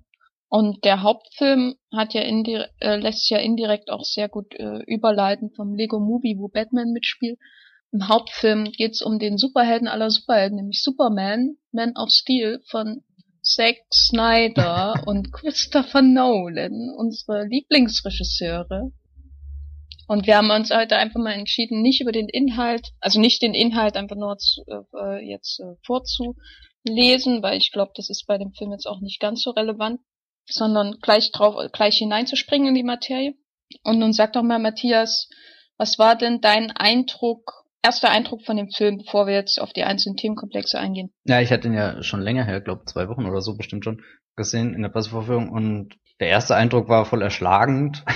Und 0.49 0.83
der 0.83 1.03
Hauptfilm 1.03 1.75
hat 1.95 2.13
ja 2.13 2.21
äh, 2.21 2.95
lässt 2.95 3.29
ja 3.29 3.37
indirekt 3.37 3.91
auch 3.91 4.03
sehr 4.03 4.29
gut 4.29 4.55
äh, 4.55 4.79
überleiten 4.87 5.51
vom 5.55 5.75
Lego 5.75 5.99
Movie, 5.99 6.37
wo 6.39 6.47
Batman 6.47 6.91
mitspielt. 6.91 7.39
Im 7.91 8.07
Hauptfilm 8.07 8.65
geht's 8.65 9.01
um 9.01 9.17
den 9.17 9.37
Superhelden 9.37 9.87
aller 9.87 10.11
Superhelden, 10.11 10.57
nämlich 10.57 10.83
Superman, 10.83 11.57
Man 11.71 11.93
of 11.95 12.09
Steel 12.11 12.61
von 12.69 13.03
Zack 13.41 13.77
Snyder 13.93 15.01
und 15.05 15.33
Christopher 15.33 16.01
Nolan, 16.01 16.93
unsere 16.95 17.45
Lieblingsregisseure. 17.45 18.91
Und 20.07 20.25
wir 20.25 20.37
haben 20.37 20.49
uns 20.49 20.71
heute 20.71 20.97
einfach 20.97 21.19
mal 21.19 21.33
entschieden, 21.33 21.81
nicht 21.81 22.01
über 22.01 22.11
den 22.11 22.29
Inhalt, 22.29 22.89
also 22.99 23.19
nicht 23.19 23.41
den 23.41 23.53
Inhalt 23.53 23.95
einfach 23.95 24.15
nur 24.15 24.37
zu, 24.37 24.63
äh, 24.67 25.23
jetzt 25.23 25.59
äh, 25.59 25.75
vorzulesen, 25.85 27.43
weil 27.43 27.57
ich 27.57 27.71
glaube, 27.71 27.91
das 27.95 28.09
ist 28.09 28.25
bei 28.25 28.37
dem 28.37 28.51
Film 28.53 28.71
jetzt 28.71 28.87
auch 28.87 29.01
nicht 29.01 29.19
ganz 29.19 29.43
so 29.43 29.51
relevant, 29.51 29.99
sondern 30.47 30.97
gleich 31.01 31.31
drauf, 31.31 31.55
gleich 31.73 31.97
hineinzuspringen 31.97 32.69
in 32.69 32.75
die 32.75 32.83
Materie. 32.83 33.35
Und 33.83 33.99
nun 33.99 34.13
sag 34.13 34.33
doch 34.33 34.41
mal, 34.41 34.57
Matthias, 34.57 35.29
was 35.77 35.99
war 35.99 36.15
denn 36.15 36.41
dein 36.41 36.71
Eindruck, 36.71 37.58
erster 37.83 38.09
Eindruck 38.09 38.43
von 38.43 38.57
dem 38.57 38.69
Film, 38.69 38.97
bevor 38.97 39.27
wir 39.27 39.33
jetzt 39.33 39.59
auf 39.59 39.73
die 39.73 39.83
einzelnen 39.83 40.17
Themenkomplexe 40.17 40.79
eingehen? 40.79 41.11
Ja, 41.25 41.41
ich 41.41 41.51
hatte 41.51 41.67
ihn 41.67 41.73
ja 41.73 42.01
schon 42.03 42.21
länger 42.21 42.45
her, 42.45 42.61
glaube 42.61 42.85
zwei 42.85 43.07
Wochen 43.07 43.25
oder 43.25 43.41
so 43.41 43.55
bestimmt 43.55 43.83
schon 43.83 44.01
gesehen 44.35 44.73
in 44.73 44.81
der 44.81 44.89
Pressevorführung 44.89 45.49
und 45.49 45.95
der 46.19 46.29
erste 46.29 46.55
Eindruck 46.55 46.89
war 46.89 47.05
voll 47.05 47.21
erschlagend. 47.21 48.03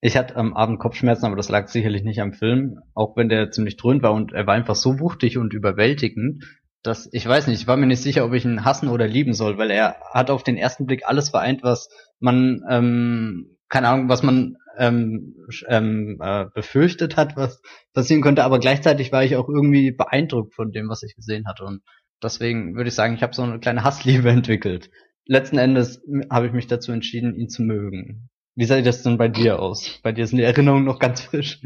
Ich 0.00 0.16
hatte 0.16 0.36
am 0.36 0.54
Abend 0.54 0.78
Kopfschmerzen, 0.78 1.26
aber 1.26 1.34
das 1.34 1.48
lag 1.48 1.66
sicherlich 1.66 2.04
nicht 2.04 2.20
am 2.20 2.32
Film, 2.32 2.78
auch 2.94 3.16
wenn 3.16 3.28
der 3.28 3.50
ziemlich 3.50 3.76
dröhnt 3.76 4.00
war 4.04 4.12
und 4.12 4.32
er 4.32 4.46
war 4.46 4.54
einfach 4.54 4.76
so 4.76 5.00
wuchtig 5.00 5.38
und 5.38 5.54
überwältigend, 5.54 6.44
dass 6.84 7.08
ich 7.12 7.26
weiß 7.26 7.48
nicht, 7.48 7.60
ich 7.60 7.66
war 7.66 7.76
mir 7.76 7.86
nicht 7.86 8.02
sicher, 8.02 8.24
ob 8.24 8.32
ich 8.32 8.44
ihn 8.44 8.64
hassen 8.64 8.90
oder 8.90 9.08
lieben 9.08 9.32
soll, 9.32 9.58
weil 9.58 9.72
er 9.72 9.96
hat 10.12 10.30
auf 10.30 10.44
den 10.44 10.56
ersten 10.56 10.86
Blick 10.86 11.02
alles 11.04 11.30
vereint, 11.30 11.64
was 11.64 11.88
man, 12.20 12.62
ähm, 12.70 13.56
keine 13.68 13.88
Ahnung, 13.88 14.08
was 14.08 14.22
man 14.22 14.56
ähm, 14.78 15.34
ähm, 15.68 16.18
äh, 16.20 16.46
befürchtet 16.54 17.16
hat, 17.16 17.36
was 17.36 17.60
passieren 17.92 18.22
könnte, 18.22 18.44
aber 18.44 18.58
gleichzeitig 18.58 19.12
war 19.12 19.24
ich 19.24 19.36
auch 19.36 19.48
irgendwie 19.48 19.90
beeindruckt 19.90 20.54
von 20.54 20.72
dem, 20.72 20.88
was 20.88 21.02
ich 21.02 21.14
gesehen 21.14 21.46
hatte 21.46 21.64
und 21.64 21.82
deswegen 22.22 22.74
würde 22.74 22.88
ich 22.88 22.94
sagen, 22.94 23.14
ich 23.14 23.22
habe 23.22 23.34
so 23.34 23.42
eine 23.42 23.60
kleine 23.60 23.84
Hassliebe 23.84 24.30
entwickelt. 24.30 24.90
Letzten 25.26 25.58
Endes 25.58 26.02
habe 26.30 26.46
ich 26.46 26.52
mich 26.52 26.66
dazu 26.66 26.92
entschieden, 26.92 27.34
ihn 27.34 27.48
zu 27.48 27.62
mögen. 27.62 28.30
Wie 28.54 28.64
sah 28.64 28.80
das 28.80 29.02
denn 29.02 29.18
bei 29.18 29.28
dir 29.28 29.60
aus? 29.60 30.00
Bei 30.02 30.10
dir 30.10 30.26
sind 30.26 30.38
die 30.38 30.44
Erinnerungen 30.44 30.84
noch 30.84 30.98
ganz 30.98 31.20
frisch. 31.20 31.60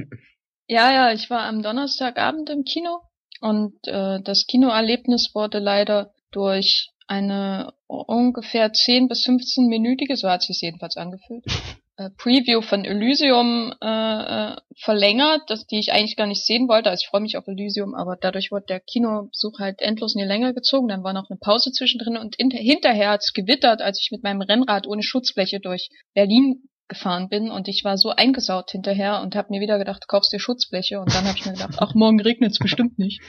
Ja, 0.66 0.92
ja, 0.92 1.12
ich 1.12 1.31
war 1.31 1.45
am 1.45 1.62
Donnerstagabend 1.62 2.50
im 2.50 2.64
Kino 2.64 3.00
und 3.40 3.75
äh, 3.87 4.21
das 4.23 4.47
Kinoerlebnis 4.47 5.31
wurde 5.35 5.59
leider 5.59 6.12
durch 6.31 6.90
eine 7.07 7.73
ungefähr 7.87 8.73
10 8.73 9.09
bis 9.09 9.25
15 9.25 9.66
minütige, 9.66 10.16
so 10.16 10.28
hat 10.28 10.40
es 10.40 10.47
sich 10.47 10.61
jedenfalls 10.62 10.97
angefühlt, 10.97 11.45
äh, 11.96 12.11
Preview 12.16 12.62
von 12.62 12.84
Elysium 12.84 13.75
äh, 13.82 13.87
äh, 13.87 14.56
verlängert, 14.78 15.42
das, 15.49 15.66
die 15.66 15.78
ich 15.78 15.92
eigentlich 15.92 16.16
gar 16.16 16.26
nicht 16.26 16.44
sehen 16.44 16.68
wollte. 16.68 16.90
Also 16.90 17.02
ich 17.02 17.08
freue 17.08 17.20
mich 17.20 17.37
auf 17.37 17.46
Elysium, 17.46 17.94
aber 17.94 18.16
dadurch 18.20 18.50
wurde 18.50 18.66
der 18.68 18.80
Kinobesuch 18.80 19.58
halt 19.58 19.80
endlos 19.80 20.14
in 20.14 20.20
die 20.20 20.28
Länge 20.28 20.54
gezogen. 20.54 20.88
Dann 20.88 21.04
war 21.04 21.12
noch 21.12 21.28
eine 21.28 21.38
Pause 21.38 21.70
zwischendrin 21.72 22.16
und 22.16 22.37
in, 22.37 22.50
hinterher 22.50 23.11
hat 23.11 23.20
es 23.22 23.32
gewittert, 23.32 23.82
als 23.82 24.00
ich 24.00 24.11
mit 24.11 24.22
meinem 24.22 24.40
Rennrad 24.40 24.87
ohne 24.87 25.02
Schutzfläche 25.02 25.61
durch 25.61 25.90
Berlin 26.14 26.68
gefahren 26.88 27.28
bin 27.28 27.50
und 27.50 27.68
ich 27.68 27.84
war 27.84 27.96
so 27.96 28.11
eingesaut 28.11 28.70
hinterher 28.70 29.22
und 29.22 29.34
habe 29.34 29.49
mir 29.50 29.61
wieder 29.61 29.78
gedacht, 29.78 30.08
kaufst 30.08 30.32
dir 30.32 30.40
Schutzfläche 30.40 31.00
und 31.00 31.14
dann 31.14 31.25
habe 31.25 31.38
ich 31.38 31.46
mir 31.46 31.52
gedacht, 31.52 31.76
ach 31.78 31.94
morgen 31.94 32.20
regnet 32.20 32.52
es 32.52 32.58
bestimmt 32.58 32.99
nicht 32.99 33.20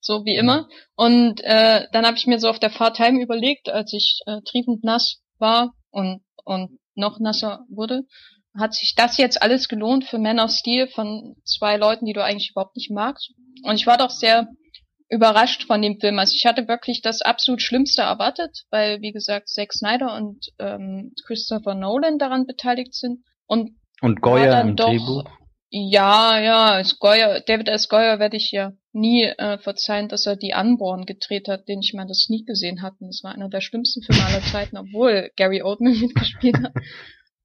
so 0.00 0.24
wie 0.24 0.36
immer. 0.36 0.68
Und 0.96 1.40
äh, 1.44 1.86
dann 1.92 2.06
habe 2.06 2.16
ich 2.16 2.26
mir 2.26 2.40
so 2.40 2.48
auf 2.48 2.58
der 2.58 2.70
Fahrt 2.70 2.98
heim 2.98 3.18
überlegt, 3.18 3.68
als 3.68 3.92
ich 3.92 4.20
äh, 4.26 4.40
triefend 4.44 4.82
nass 4.82 5.20
war 5.38 5.74
und, 5.90 6.22
und 6.44 6.79
noch 7.00 7.18
nasser 7.18 7.64
wurde, 7.68 8.02
hat 8.56 8.74
sich 8.74 8.94
das 8.96 9.16
jetzt 9.16 9.42
alles 9.42 9.68
gelohnt 9.68 10.04
für 10.04 10.18
Man 10.18 10.40
of 10.40 10.50
Steel 10.50 10.88
von 10.88 11.36
zwei 11.44 11.76
Leuten, 11.76 12.06
die 12.06 12.12
du 12.12 12.22
eigentlich 12.22 12.50
überhaupt 12.50 12.76
nicht 12.76 12.90
magst. 12.90 13.32
Und 13.64 13.74
ich 13.74 13.86
war 13.86 13.98
doch 13.98 14.10
sehr 14.10 14.48
überrascht 15.08 15.66
von 15.66 15.82
dem 15.82 15.98
Film. 15.98 16.18
Also 16.18 16.34
ich 16.36 16.46
hatte 16.46 16.68
wirklich 16.68 17.02
das 17.02 17.20
absolut 17.20 17.62
Schlimmste 17.62 18.02
erwartet, 18.02 18.64
weil, 18.70 19.00
wie 19.00 19.12
gesagt, 19.12 19.48
Zack 19.48 19.72
Snyder 19.72 20.14
und 20.14 20.46
ähm, 20.58 21.12
Christopher 21.26 21.74
Nolan 21.74 22.18
daran 22.18 22.46
beteiligt 22.46 22.94
sind. 22.94 23.24
Und, 23.46 23.76
und 24.00 24.20
Goya 24.20 24.60
im 24.60 24.76
doch, 24.76 24.88
Drehbuch. 24.88 25.24
Ja, 25.72 26.38
ja, 26.40 26.82
Goyer, 26.98 27.40
David 27.40 27.68
S. 27.68 27.88
Goyer 27.88 28.18
werde 28.18 28.36
ich 28.36 28.50
ja 28.50 28.72
nie 28.92 29.22
äh, 29.22 29.56
verzeihen, 29.58 30.08
dass 30.08 30.26
er 30.26 30.34
die 30.34 30.52
Unborn 30.58 31.06
gedreht 31.06 31.46
hat, 31.48 31.68
den 31.68 31.80
ich 31.80 31.94
mal 31.94 32.08
das 32.08 32.26
nie 32.28 32.44
gesehen 32.44 32.82
hatte. 32.82 32.96
Das 33.00 33.22
war 33.22 33.32
einer 33.32 33.48
der 33.48 33.60
schlimmsten 33.60 34.02
Filme 34.02 34.24
aller 34.24 34.42
Zeiten, 34.42 34.76
obwohl 34.76 35.30
Gary 35.36 35.62
Oldman 35.62 35.92
mitgespielt 36.00 36.56
hat. 36.58 36.72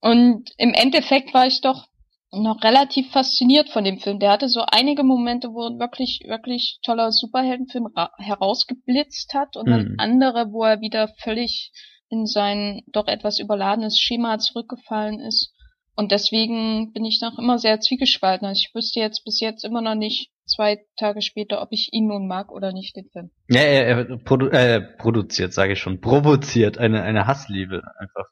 Und 0.02 0.50
im 0.58 0.74
Endeffekt 0.74 1.36
war 1.36 1.46
ich 1.46 1.62
doch 1.62 1.88
noch 2.32 2.64
relativ 2.64 3.12
fasziniert 3.12 3.70
von 3.70 3.84
dem 3.84 4.00
Film. 4.00 4.20
Der 4.20 4.32
hatte 4.32 4.50
so 4.50 4.64
einige 4.66 5.04
Momente, 5.04 5.50
wo 5.54 5.68
er 5.68 5.80
wirklich, 5.80 6.22
wirklich 6.26 6.80
toller 6.84 7.12
Superheldenfilm 7.12 7.90
herausgeblitzt 8.18 9.34
hat 9.34 9.56
und 9.56 9.70
dann 9.70 9.90
mhm. 9.90 9.96
andere, 10.00 10.52
wo 10.52 10.64
er 10.64 10.82
wieder 10.82 11.10
völlig 11.20 11.72
in 12.10 12.26
sein 12.26 12.82
doch 12.88 13.08
etwas 13.08 13.40
überladenes 13.40 14.00
Schema 14.00 14.38
zurückgefallen 14.40 15.20
ist. 15.20 15.55
Und 15.96 16.12
deswegen 16.12 16.92
bin 16.92 17.06
ich 17.06 17.22
noch 17.22 17.40
immer 17.40 17.58
sehr 17.58 17.80
zwiegespalten. 17.80 18.46
Also 18.46 18.60
ich 18.60 18.76
wüsste 18.76 19.00
jetzt 19.00 19.24
bis 19.24 19.40
jetzt 19.40 19.64
immer 19.64 19.82
noch 19.82 19.96
nicht, 19.96 20.32
zwei 20.46 20.86
Tage 20.98 21.22
später, 21.22 21.62
ob 21.62 21.70
ich 21.72 21.94
ihn 21.94 22.08
nun 22.08 22.28
mag 22.28 22.52
oder 22.52 22.72
nicht, 22.72 22.96
den 22.96 23.10
Film. 23.10 23.32
Ja, 23.48 23.62
er, 23.62 23.86
er 24.10 24.18
produ 24.18 24.48
äh, 24.50 24.82
produziert, 24.82 25.54
sage 25.54 25.74
ich 25.74 25.80
schon, 25.80 26.02
provoziert 26.02 26.78
eine, 26.78 27.02
eine 27.04 27.28
Hassliebe 27.28 27.82
einfach. 27.98 28.26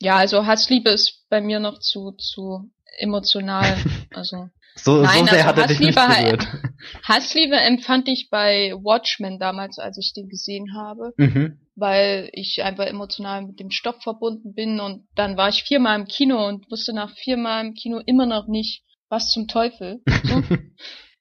Ja, 0.00 0.16
also 0.16 0.46
Hassliebe 0.46 0.90
ist 0.90 1.26
bei 1.28 1.40
mir 1.40 1.60
noch 1.60 1.80
zu, 1.80 2.12
zu 2.12 2.70
emotional. 2.98 3.76
Also 4.12 4.48
so, 4.82 5.02
nein, 5.02 5.26
so 5.26 5.32
sehr 5.32 5.46
also 5.46 5.46
hat 5.46 5.58
er 5.58 5.66
dich 5.66 5.80
nicht 5.80 5.94
berührt. 5.94 6.46
Hassliebe 7.08 7.56
empfand 7.56 8.08
ich 8.08 8.28
bei 8.30 8.72
Watchmen 8.82 9.38
damals, 9.38 9.78
als 9.78 9.98
ich 9.98 10.12
den 10.14 10.28
gesehen 10.28 10.74
habe, 10.74 11.12
mhm. 11.16 11.60
weil 11.76 12.30
ich 12.32 12.62
einfach 12.62 12.86
emotional 12.86 13.42
mit 13.42 13.60
dem 13.60 13.70
Stoff 13.70 14.02
verbunden 14.02 14.54
bin 14.54 14.80
und 14.80 15.06
dann 15.14 15.36
war 15.36 15.48
ich 15.48 15.64
viermal 15.64 15.98
im 15.98 16.06
Kino 16.06 16.46
und 16.46 16.70
wusste 16.70 16.92
nach 16.92 17.14
viermal 17.16 17.66
im 17.66 17.74
Kino 17.74 18.00
immer 18.04 18.26
noch 18.26 18.48
nicht, 18.48 18.82
was 19.08 19.30
zum 19.30 19.48
Teufel. 19.48 20.00
So. 20.24 20.42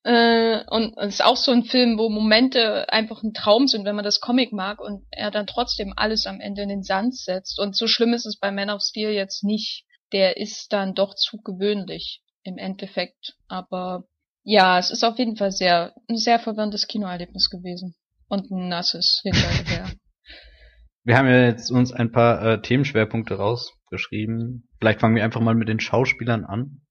Äh, 0.04 0.64
und 0.70 0.98
es 0.98 1.16
ist 1.16 1.26
auch 1.26 1.36
so 1.36 1.52
ein 1.52 1.66
Film, 1.66 1.98
wo 1.98 2.08
Momente 2.08 2.90
einfach 2.90 3.22
ein 3.22 3.34
Traum 3.34 3.68
sind, 3.68 3.84
wenn 3.84 3.98
man 3.98 4.06
das 4.06 4.22
Comic 4.22 4.54
mag 4.54 4.80
und 4.80 5.04
er 5.12 5.30
dann 5.30 5.46
trotzdem 5.46 5.94
alles 5.94 6.26
am 6.26 6.40
Ende 6.40 6.62
in 6.62 6.70
den 6.70 6.84
Sand 6.84 7.18
setzt. 7.18 7.60
Und 7.60 7.76
so 7.76 7.86
schlimm 7.86 8.14
ist 8.14 8.26
es 8.26 8.40
bei 8.40 8.50
Man 8.50 8.70
of 8.70 8.82
Steel 8.82 9.10
jetzt 9.10 9.44
nicht. 9.44 9.84
Der 10.14 10.38
ist 10.38 10.72
dann 10.72 10.96
doch 10.96 11.16
zu 11.16 11.42
gewöhnlich 11.42 12.22
im 12.50 12.58
Endeffekt. 12.58 13.36
Aber 13.48 14.04
ja, 14.44 14.78
es 14.80 14.92
ist 14.92 15.04
auf 15.04 15.18
jeden 15.18 15.38
Fall 15.38 15.52
sehr, 15.52 15.94
ein 16.10 16.18
sehr 16.18 16.40
verwirrendes 16.40 16.88
Kinoerlebnis 16.88 17.50
gewesen. 17.50 17.96
Und 18.28 18.52
ein 18.52 18.68
nasses 18.68 19.22
hinterher. 19.24 19.92
Wir 21.04 21.18
haben 21.18 21.28
ja 21.28 21.46
jetzt 21.46 21.72
uns 21.72 21.94
ein 21.94 22.12
paar 22.12 22.44
äh, 22.44 22.62
Themenschwerpunkte 22.62 23.36
rausgeschrieben. 23.36 24.68
Vielleicht 24.80 25.00
fangen 25.00 25.16
wir 25.16 25.24
einfach 25.24 25.42
mal 25.42 25.56
mit 25.56 25.70
den 25.70 25.80
Schauspielern 25.80 26.44
an. 26.44 26.82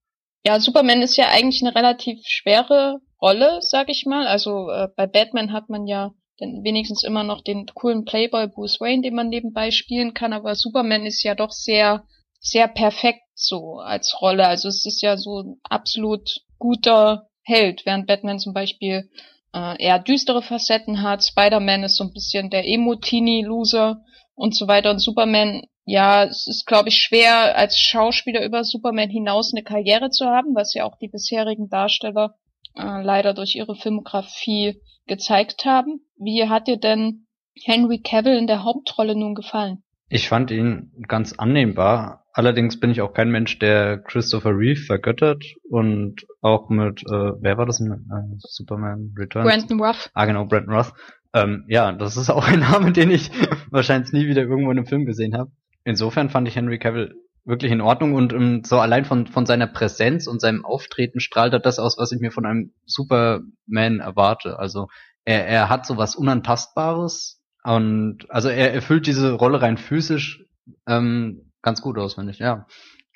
Ja, 0.46 0.58
Superman 0.60 1.02
ist 1.02 1.16
ja 1.16 1.28
eigentlich 1.28 1.62
eine 1.62 1.74
relativ 1.74 2.20
schwere 2.26 3.00
Rolle, 3.20 3.58
sag 3.60 3.90
ich 3.90 4.06
mal. 4.06 4.26
Also 4.26 4.70
äh, 4.70 4.88
bei 4.96 5.06
Batman 5.06 5.52
hat 5.52 5.68
man 5.68 5.86
ja 5.86 6.12
dann 6.38 6.62
wenigstens 6.62 7.02
immer 7.02 7.24
noch 7.24 7.42
den 7.42 7.66
coolen 7.74 8.04
Playboy 8.04 8.48
Bruce 8.48 8.80
Wayne, 8.80 9.02
den 9.02 9.14
man 9.14 9.28
nebenbei 9.28 9.70
spielen 9.70 10.14
kann, 10.14 10.32
aber 10.32 10.54
Superman 10.54 11.04
ist 11.04 11.22
ja 11.22 11.34
doch 11.34 11.50
sehr, 11.50 12.04
sehr 12.40 12.68
perfekt 12.68 13.23
so 13.35 13.78
als 13.78 14.16
Rolle. 14.21 14.47
Also 14.47 14.68
es 14.68 14.85
ist 14.85 15.02
ja 15.02 15.16
so 15.16 15.40
ein 15.40 15.61
absolut 15.62 16.40
guter 16.59 17.28
Held, 17.42 17.87
während 17.87 18.07
Batman 18.07 18.38
zum 18.38 18.52
Beispiel 18.52 19.11
äh, 19.54 19.83
eher 19.83 19.99
düstere 19.99 20.42
Facetten 20.42 21.02
hat. 21.02 21.25
Spider-Man 21.25 21.85
ist 21.85 21.97
so 21.97 22.04
ein 22.04 22.12
bisschen 22.12 22.50
der 22.50 22.66
Emo-Teenie-Loser 22.66 24.02
und 24.35 24.54
so 24.54 24.68
weiter. 24.68 24.90
Und 24.90 24.99
Superman 24.99 25.62
ja, 25.90 26.25
es 26.25 26.47
ist, 26.47 26.66
glaube 26.66 26.90
ich, 26.90 26.99
schwer, 26.99 27.57
als 27.57 27.78
Schauspieler 27.78 28.45
über 28.45 28.62
Superman 28.62 29.09
hinaus 29.09 29.54
eine 29.54 29.64
Karriere 29.64 30.11
zu 30.11 30.26
haben, 30.26 30.54
was 30.54 30.75
ja 30.75 30.85
auch 30.85 30.99
die 30.99 31.09
bisherigen 31.09 31.71
Darsteller 31.71 32.35
äh, 32.75 33.02
leider 33.02 33.33
durch 33.33 33.57
ihre 33.57 33.75
Filmografie 33.75 34.83
gezeigt 35.07 35.64
haben. 35.64 36.00
Wie 36.18 36.47
hat 36.47 36.68
dir 36.68 36.76
denn 36.76 37.26
Henry 37.64 38.02
Cavill 38.02 38.37
in 38.37 38.47
der 38.47 38.64
Hauptrolle 38.64 39.16
nun 39.16 39.35
gefallen? 39.35 39.83
Ich 40.11 40.28
fand 40.28 40.50
ihn 40.50 40.92
ganz 41.09 41.33
annehmbar. 41.33 42.26
Allerdings 42.38 42.78
bin 42.78 42.90
ich 42.90 43.00
auch 43.00 43.12
kein 43.12 43.30
Mensch, 43.30 43.59
der 43.59 43.99
Christopher 43.99 44.50
Reeve 44.57 44.80
vergöttert 44.80 45.45
und 45.68 46.25
auch 46.40 46.68
mit, 46.71 47.02
äh, 47.02 47.33
wer 47.40 47.59
war 47.59 47.66
das 47.66 47.80
in 47.80 47.90
äh, 47.90 48.37
Superman 48.38 49.12
Returns? 49.18 49.49
Brandon 49.49 49.80
Ruff. 49.80 50.11
Ah, 50.14 50.25
genau, 50.25 50.45
Brandon 50.45 50.75
Ruff. 50.75 50.92
Ähm, 51.35 51.64
ja, 51.68 51.90
das 51.92 52.16
ist 52.16 52.30
auch 52.30 52.47
ein 52.49 52.61
Name, 52.61 52.92
den 52.92 53.11
ich 53.11 53.30
wahrscheinlich 53.71 54.12
nie 54.12 54.26
wieder 54.28 54.42
irgendwo 54.42 54.71
in 54.71 54.78
einem 54.78 54.87
Film 54.87 55.04
gesehen 55.04 55.37
habe 55.37 55.50
insofern 55.88 56.28
fand 56.28 56.47
ich 56.47 56.54
Henry 56.54 56.78
Cavill 56.78 57.14
wirklich 57.45 57.73
in 57.73 57.80
Ordnung 57.80 58.12
und 58.12 58.35
um, 58.35 58.42
ähm, 58.42 58.62
so 58.64 58.78
allein 58.78 59.07
von, 59.07 59.26
von 59.26 59.47
seiner 59.47 59.66
Präsenz 59.66 60.26
und 60.26 60.40
seinem 60.40 60.66
Auftreten 60.66 61.18
strahlt 61.18 61.54
er 61.54 61.61
das 61.61 61.78
aus, 61.78 61.97
was 61.99 62.12
ich 62.12 62.21
mir 62.21 62.30
von 62.30 62.45
einem 62.45 62.75
Superman 62.85 64.00
erwarte. 64.00 64.59
Also 64.59 64.88
er, 65.25 65.47
er 65.47 65.68
hat 65.71 65.87
so 65.87 65.97
was 65.97 66.14
Unantastbares 66.14 67.42
und 67.64 68.26
also 68.28 68.50
er 68.50 68.75
erfüllt 68.75 69.07
diese 69.07 69.33
Rolle 69.33 69.62
rein 69.62 69.78
physisch 69.78 70.45
ähm, 70.87 71.47
ganz 71.62 71.80
gut 71.80 71.98
aus, 71.98 72.14
finde 72.14 72.32
ich, 72.32 72.38
ja. 72.38 72.66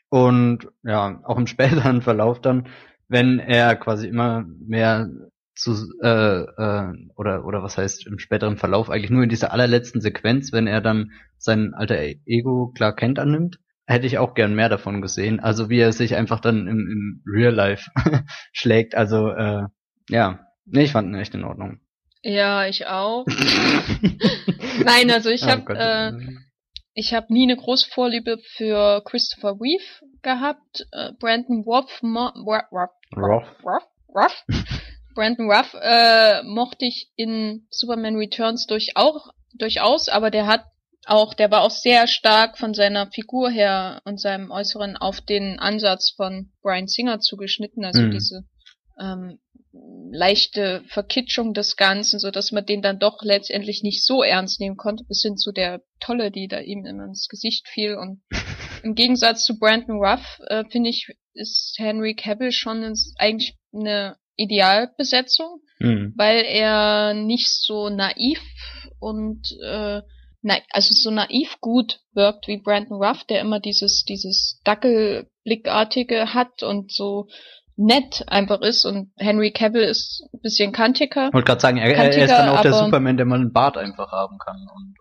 Und 0.08 0.68
ja, 0.82 1.20
auch 1.24 1.38
im 1.38 1.46
späteren 1.48 2.02
Verlauf 2.02 2.40
dann, 2.40 2.68
wenn 3.08 3.38
er 3.38 3.76
quasi 3.76 4.08
immer 4.08 4.44
mehr 4.58 5.10
zu 5.54 5.74
äh, 6.02 6.42
äh, 6.42 6.92
oder 7.14 7.44
oder 7.44 7.62
was 7.62 7.76
heißt 7.76 8.06
im 8.06 8.18
späteren 8.18 8.56
Verlauf 8.56 8.88
eigentlich 8.88 9.10
nur 9.10 9.22
in 9.22 9.28
dieser 9.28 9.52
allerletzten 9.52 10.00
Sequenz, 10.00 10.52
wenn 10.52 10.66
er 10.66 10.80
dann 10.80 11.12
sein 11.36 11.74
alter 11.74 11.98
Ego 12.24 12.72
klar 12.74 12.94
kennt 12.96 13.18
annimmt, 13.18 13.58
hätte 13.86 14.06
ich 14.06 14.18
auch 14.18 14.34
gern 14.34 14.54
mehr 14.54 14.68
davon 14.68 15.02
gesehen. 15.02 15.40
Also 15.40 15.68
wie 15.68 15.78
er 15.78 15.92
sich 15.92 16.14
einfach 16.16 16.40
dann 16.40 16.66
im, 16.66 16.88
im 16.88 17.22
Real 17.26 17.54
Life 17.54 17.90
schlägt. 18.52 18.94
Also 18.94 19.28
äh, 19.30 19.64
ja, 20.08 20.40
nee, 20.64 20.84
ich 20.84 20.92
fand 20.92 21.08
ihn 21.08 21.20
echt 21.20 21.34
in 21.34 21.44
Ordnung. 21.44 21.80
Ja, 22.22 22.66
ich 22.66 22.86
auch. 22.86 23.26
Nein, 24.84 25.10
also 25.10 25.28
ich 25.28 25.42
habe 25.42 25.64
oh 25.68 25.72
äh, 25.72 26.12
ich 26.94 27.14
habe 27.14 27.32
nie 27.32 27.44
eine 27.44 27.56
große 27.56 27.88
Vorliebe 27.90 28.38
für 28.56 29.02
Christopher 29.04 29.56
Reeve 29.60 29.84
gehabt. 30.22 30.86
Äh, 30.92 31.12
Brandon 31.18 31.62
Ruff, 31.62 32.02
Ruff, 32.02 32.64
Ruff, 33.16 33.44
Ruff, 33.64 33.82
Ruff 34.14 34.44
Brandon 35.14 35.50
Ruff 35.50 35.74
äh, 35.80 36.42
mochte 36.42 36.86
ich 36.86 37.10
in 37.16 37.66
Superman 37.70 38.16
Returns 38.16 38.66
durch 38.66 38.92
auch, 38.96 39.28
durchaus, 39.54 40.08
aber 40.08 40.30
der 40.30 40.46
hat 40.46 40.64
auch, 41.06 41.34
der 41.34 41.50
war 41.50 41.62
auch 41.62 41.70
sehr 41.70 42.06
stark 42.06 42.58
von 42.58 42.74
seiner 42.74 43.10
Figur 43.10 43.50
her 43.50 44.00
und 44.04 44.20
seinem 44.20 44.50
Äußeren 44.50 44.96
auf 44.96 45.20
den 45.20 45.58
Ansatz 45.58 46.12
von 46.16 46.52
Brian 46.62 46.86
Singer 46.86 47.20
zugeschnitten, 47.20 47.84
also 47.84 48.02
mhm. 48.02 48.10
diese 48.12 48.44
ähm, 49.00 49.38
leichte 50.10 50.82
Verkitschung 50.88 51.54
des 51.54 51.76
Ganzen, 51.76 52.18
so 52.18 52.30
dass 52.30 52.52
man 52.52 52.66
den 52.66 52.82
dann 52.82 52.98
doch 52.98 53.22
letztendlich 53.22 53.82
nicht 53.82 54.04
so 54.04 54.22
ernst 54.22 54.60
nehmen 54.60 54.76
konnte, 54.76 55.04
bis 55.04 55.22
hin 55.22 55.36
zu 55.36 55.52
der 55.52 55.82
Tolle, 56.00 56.30
die 56.30 56.48
da 56.48 56.60
ihm 56.60 56.84
immer 56.84 57.04
ins 57.04 57.28
Gesicht 57.28 57.66
fiel. 57.68 57.96
Und 57.96 58.20
im 58.82 58.94
Gegensatz 58.94 59.44
zu 59.44 59.58
Brandon 59.58 59.96
Ruff 59.96 60.38
äh, 60.48 60.64
finde 60.70 60.90
ich 60.90 61.08
ist 61.34 61.76
Henry 61.78 62.14
Cavill 62.14 62.52
schon 62.52 62.94
eigentlich 63.16 63.56
eine 63.72 64.16
Idealbesetzung, 64.36 65.62
Mhm. 65.82 66.14
weil 66.16 66.44
er 66.44 67.12
nicht 67.12 67.48
so 67.48 67.88
naiv 67.88 68.40
und 69.00 69.50
äh, 69.64 70.00
na, 70.42 70.58
also 70.70 70.94
so 70.94 71.10
naiv 71.10 71.56
gut 71.60 72.00
wirkt 72.12 72.46
wie 72.46 72.58
Brandon 72.58 73.02
Ruff, 73.02 73.24
der 73.24 73.40
immer 73.40 73.58
dieses 73.58 74.04
dieses 74.04 74.60
Dackelblickartige 74.64 76.34
hat 76.34 76.62
und 76.62 76.92
so 76.92 77.26
nett 77.76 78.24
einfach 78.26 78.60
ist 78.60 78.84
und 78.84 79.12
Henry 79.16 79.50
Cavill 79.52 79.82
ist 79.82 80.24
ein 80.32 80.40
bisschen 80.40 80.72
kantiger. 80.72 81.28
Ich 81.28 81.34
wollte 81.34 81.46
gerade 81.46 81.60
sagen, 81.60 81.78
er, 81.78 81.84
er 81.86 82.10
ist 82.10 82.16
Kantiger, 82.16 82.26
dann 82.26 82.48
auch 82.50 82.62
der 82.62 82.72
Superman, 82.74 83.16
der 83.16 83.26
mal 83.26 83.36
einen 83.40 83.52
Bart 83.52 83.76
einfach 83.76 84.12
haben 84.12 84.38
kann. 84.38 84.66
Und, 84.74 84.94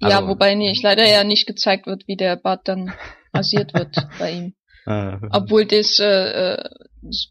ja, 0.00 0.18
also- 0.18 0.28
wobei 0.28 0.54
nicht 0.54 0.82
leider 0.82 1.06
ja 1.06 1.24
nicht 1.24 1.46
gezeigt 1.46 1.86
wird, 1.86 2.06
wie 2.08 2.16
der 2.16 2.36
Bart 2.36 2.68
dann 2.68 2.92
rasiert 3.34 3.74
wird 3.74 3.96
bei 4.18 4.30
ihm. 4.32 4.54
äh, 4.86 5.16
Obwohl 5.30 5.66
das, 5.66 5.98
äh, 5.98 6.54
äh, 6.54 6.70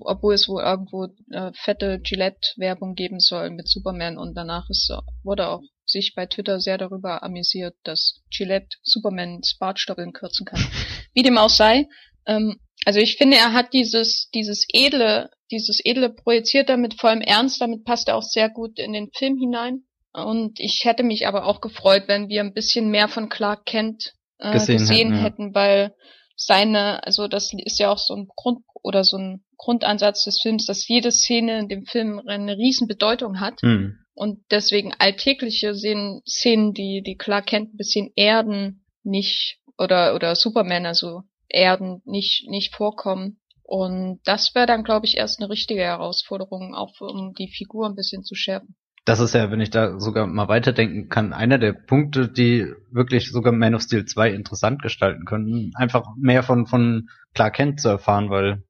obwohl 0.01 0.33
es 0.35 0.47
wohl 0.47 0.61
irgendwo 0.61 1.07
äh, 1.31 1.51
fette 1.55 1.99
Gillette-Werbung 1.99 2.93
geben 2.95 3.19
soll 3.19 3.49
mit 3.49 3.67
Superman 3.67 4.17
und 4.17 4.35
danach 4.35 4.69
ist, 4.69 4.91
wurde 5.23 5.47
auch 5.47 5.61
sich 5.85 6.13
bei 6.15 6.25
Twitter 6.27 6.59
sehr 6.59 6.77
darüber 6.77 7.23
amüsiert, 7.23 7.75
dass 7.83 8.21
Gillette 8.29 8.77
Supermans 8.83 9.57
Bartstoppeln 9.59 10.13
kürzen 10.13 10.45
kann. 10.45 10.59
Wie 11.13 11.23
dem 11.23 11.37
auch 11.37 11.49
sei, 11.49 11.87
ähm, 12.25 12.59
also 12.85 12.99
ich 12.99 13.17
finde, 13.17 13.37
er 13.37 13.53
hat 13.53 13.73
dieses, 13.73 14.29
dieses 14.33 14.65
edle, 14.71 15.29
dieses 15.51 15.79
edle 15.83 16.09
projiziert 16.09 16.69
damit 16.69 16.99
vollem 16.99 17.21
Ernst, 17.21 17.61
damit 17.61 17.83
passt 17.85 18.07
er 18.07 18.15
auch 18.15 18.23
sehr 18.23 18.49
gut 18.49 18.79
in 18.79 18.93
den 18.93 19.09
Film 19.13 19.37
hinein. 19.37 19.83
Und 20.13 20.59
ich 20.59 20.81
hätte 20.83 21.03
mich 21.03 21.27
aber 21.27 21.45
auch 21.45 21.59
gefreut, 21.59 22.03
wenn 22.07 22.29
wir 22.29 22.41
ein 22.41 22.53
bisschen 22.53 22.89
mehr 22.89 23.07
von 23.07 23.29
Clark 23.29 23.65
Kent 23.65 24.13
äh, 24.37 24.53
Gesehen 24.53 24.77
gesehen, 24.77 25.13
hätten, 25.13 25.23
hätten, 25.23 25.47
ja. 25.47 25.55
weil 25.55 25.95
seine, 26.35 27.03
also 27.05 27.27
das 27.27 27.51
ist 27.53 27.79
ja 27.79 27.91
auch 27.91 27.97
so 27.97 28.15
ein 28.15 28.27
Grund 28.35 28.59
oder 28.83 29.03
so 29.03 29.17
ein 29.17 29.43
Grundansatz 29.57 30.25
des 30.25 30.39
Films, 30.41 30.65
dass 30.65 30.87
jede 30.87 31.11
Szene 31.11 31.59
in 31.59 31.67
dem 31.67 31.85
Film 31.85 32.21
eine 32.27 32.57
riesen 32.57 32.87
Bedeutung 32.87 33.39
hat 33.39 33.61
hm. 33.61 33.97
und 34.13 34.39
deswegen 34.51 34.93
alltägliche 34.97 35.73
Szenen, 35.73 36.21
Szenen 36.27 36.73
die, 36.73 37.01
die 37.01 37.15
Clark 37.15 37.47
Kent 37.47 37.73
ein 37.73 37.77
bisschen 37.77 38.11
erden, 38.15 38.85
nicht, 39.03 39.57
oder, 39.77 40.15
oder 40.15 40.35
Superman, 40.35 40.85
also 40.85 41.23
erden, 41.53 42.01
nicht, 42.05 42.45
nicht 42.49 42.75
vorkommen. 42.75 43.39
Und 43.63 44.19
das 44.25 44.53
wäre 44.53 44.65
dann, 44.65 44.83
glaube 44.83 45.05
ich, 45.05 45.17
erst 45.17 45.39
eine 45.39 45.49
richtige 45.49 45.81
Herausforderung, 45.81 46.75
auch 46.75 46.99
um 46.99 47.33
die 47.33 47.47
Figur 47.47 47.87
ein 47.87 47.95
bisschen 47.95 48.23
zu 48.23 48.35
schärfen. 48.35 48.75
Das 49.05 49.19
ist 49.19 49.33
ja, 49.33 49.51
wenn 49.51 49.59
ich 49.59 49.69
da 49.69 49.99
sogar 49.99 50.27
mal 50.27 50.47
weiterdenken 50.47 51.09
kann, 51.09 51.33
einer 51.33 51.57
der 51.57 51.73
Punkte, 51.73 52.29
die 52.29 52.73
wirklich 52.91 53.31
sogar 53.31 53.51
Man 53.51 53.75
of 53.75 53.81
Steel 53.81 54.05
2 54.05 54.31
interessant 54.31 54.81
gestalten 54.81 55.25
können. 55.25 55.71
Einfach 55.75 56.05
mehr 56.17 56.43
von, 56.43 56.67
von 56.67 57.09
Clark 57.33 57.55
Kent 57.55 57.81
zu 57.81 57.89
erfahren, 57.89 58.29
weil, 58.29 58.63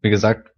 wie 0.00 0.10
gesagt, 0.10 0.50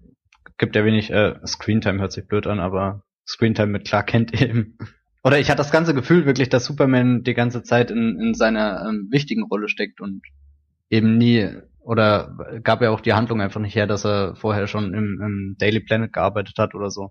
gibt 0.58 0.76
ja 0.76 0.84
wenig 0.84 1.10
äh, 1.10 1.34
Screentime, 1.46 2.00
hört 2.00 2.12
sich 2.12 2.26
blöd 2.26 2.46
an, 2.46 2.60
aber 2.60 3.04
Screentime 3.26 3.72
mit 3.72 3.86
Clark 3.86 4.08
Kent 4.08 4.32
eben. 4.40 4.76
Oder 5.24 5.38
ich 5.38 5.48
hatte 5.48 5.58
das 5.58 5.70
ganze 5.70 5.94
Gefühl 5.94 6.26
wirklich, 6.26 6.48
dass 6.48 6.64
Superman 6.64 7.22
die 7.22 7.34
ganze 7.34 7.62
Zeit 7.62 7.90
in, 7.90 8.20
in 8.20 8.34
seiner 8.34 8.86
ähm, 8.88 9.08
wichtigen 9.10 9.44
Rolle 9.44 9.68
steckt 9.68 10.00
und 10.00 10.22
eben 10.90 11.16
nie, 11.16 11.48
oder 11.84 12.36
gab 12.62 12.82
ja 12.82 12.90
auch 12.90 13.00
die 13.00 13.12
Handlung 13.12 13.40
einfach 13.40 13.60
nicht 13.60 13.74
her, 13.74 13.86
dass 13.86 14.04
er 14.04 14.34
vorher 14.36 14.66
schon 14.66 14.94
im, 14.94 15.20
im 15.20 15.56
Daily 15.58 15.80
Planet 15.80 16.12
gearbeitet 16.12 16.58
hat 16.58 16.74
oder 16.74 16.90
so. 16.90 17.10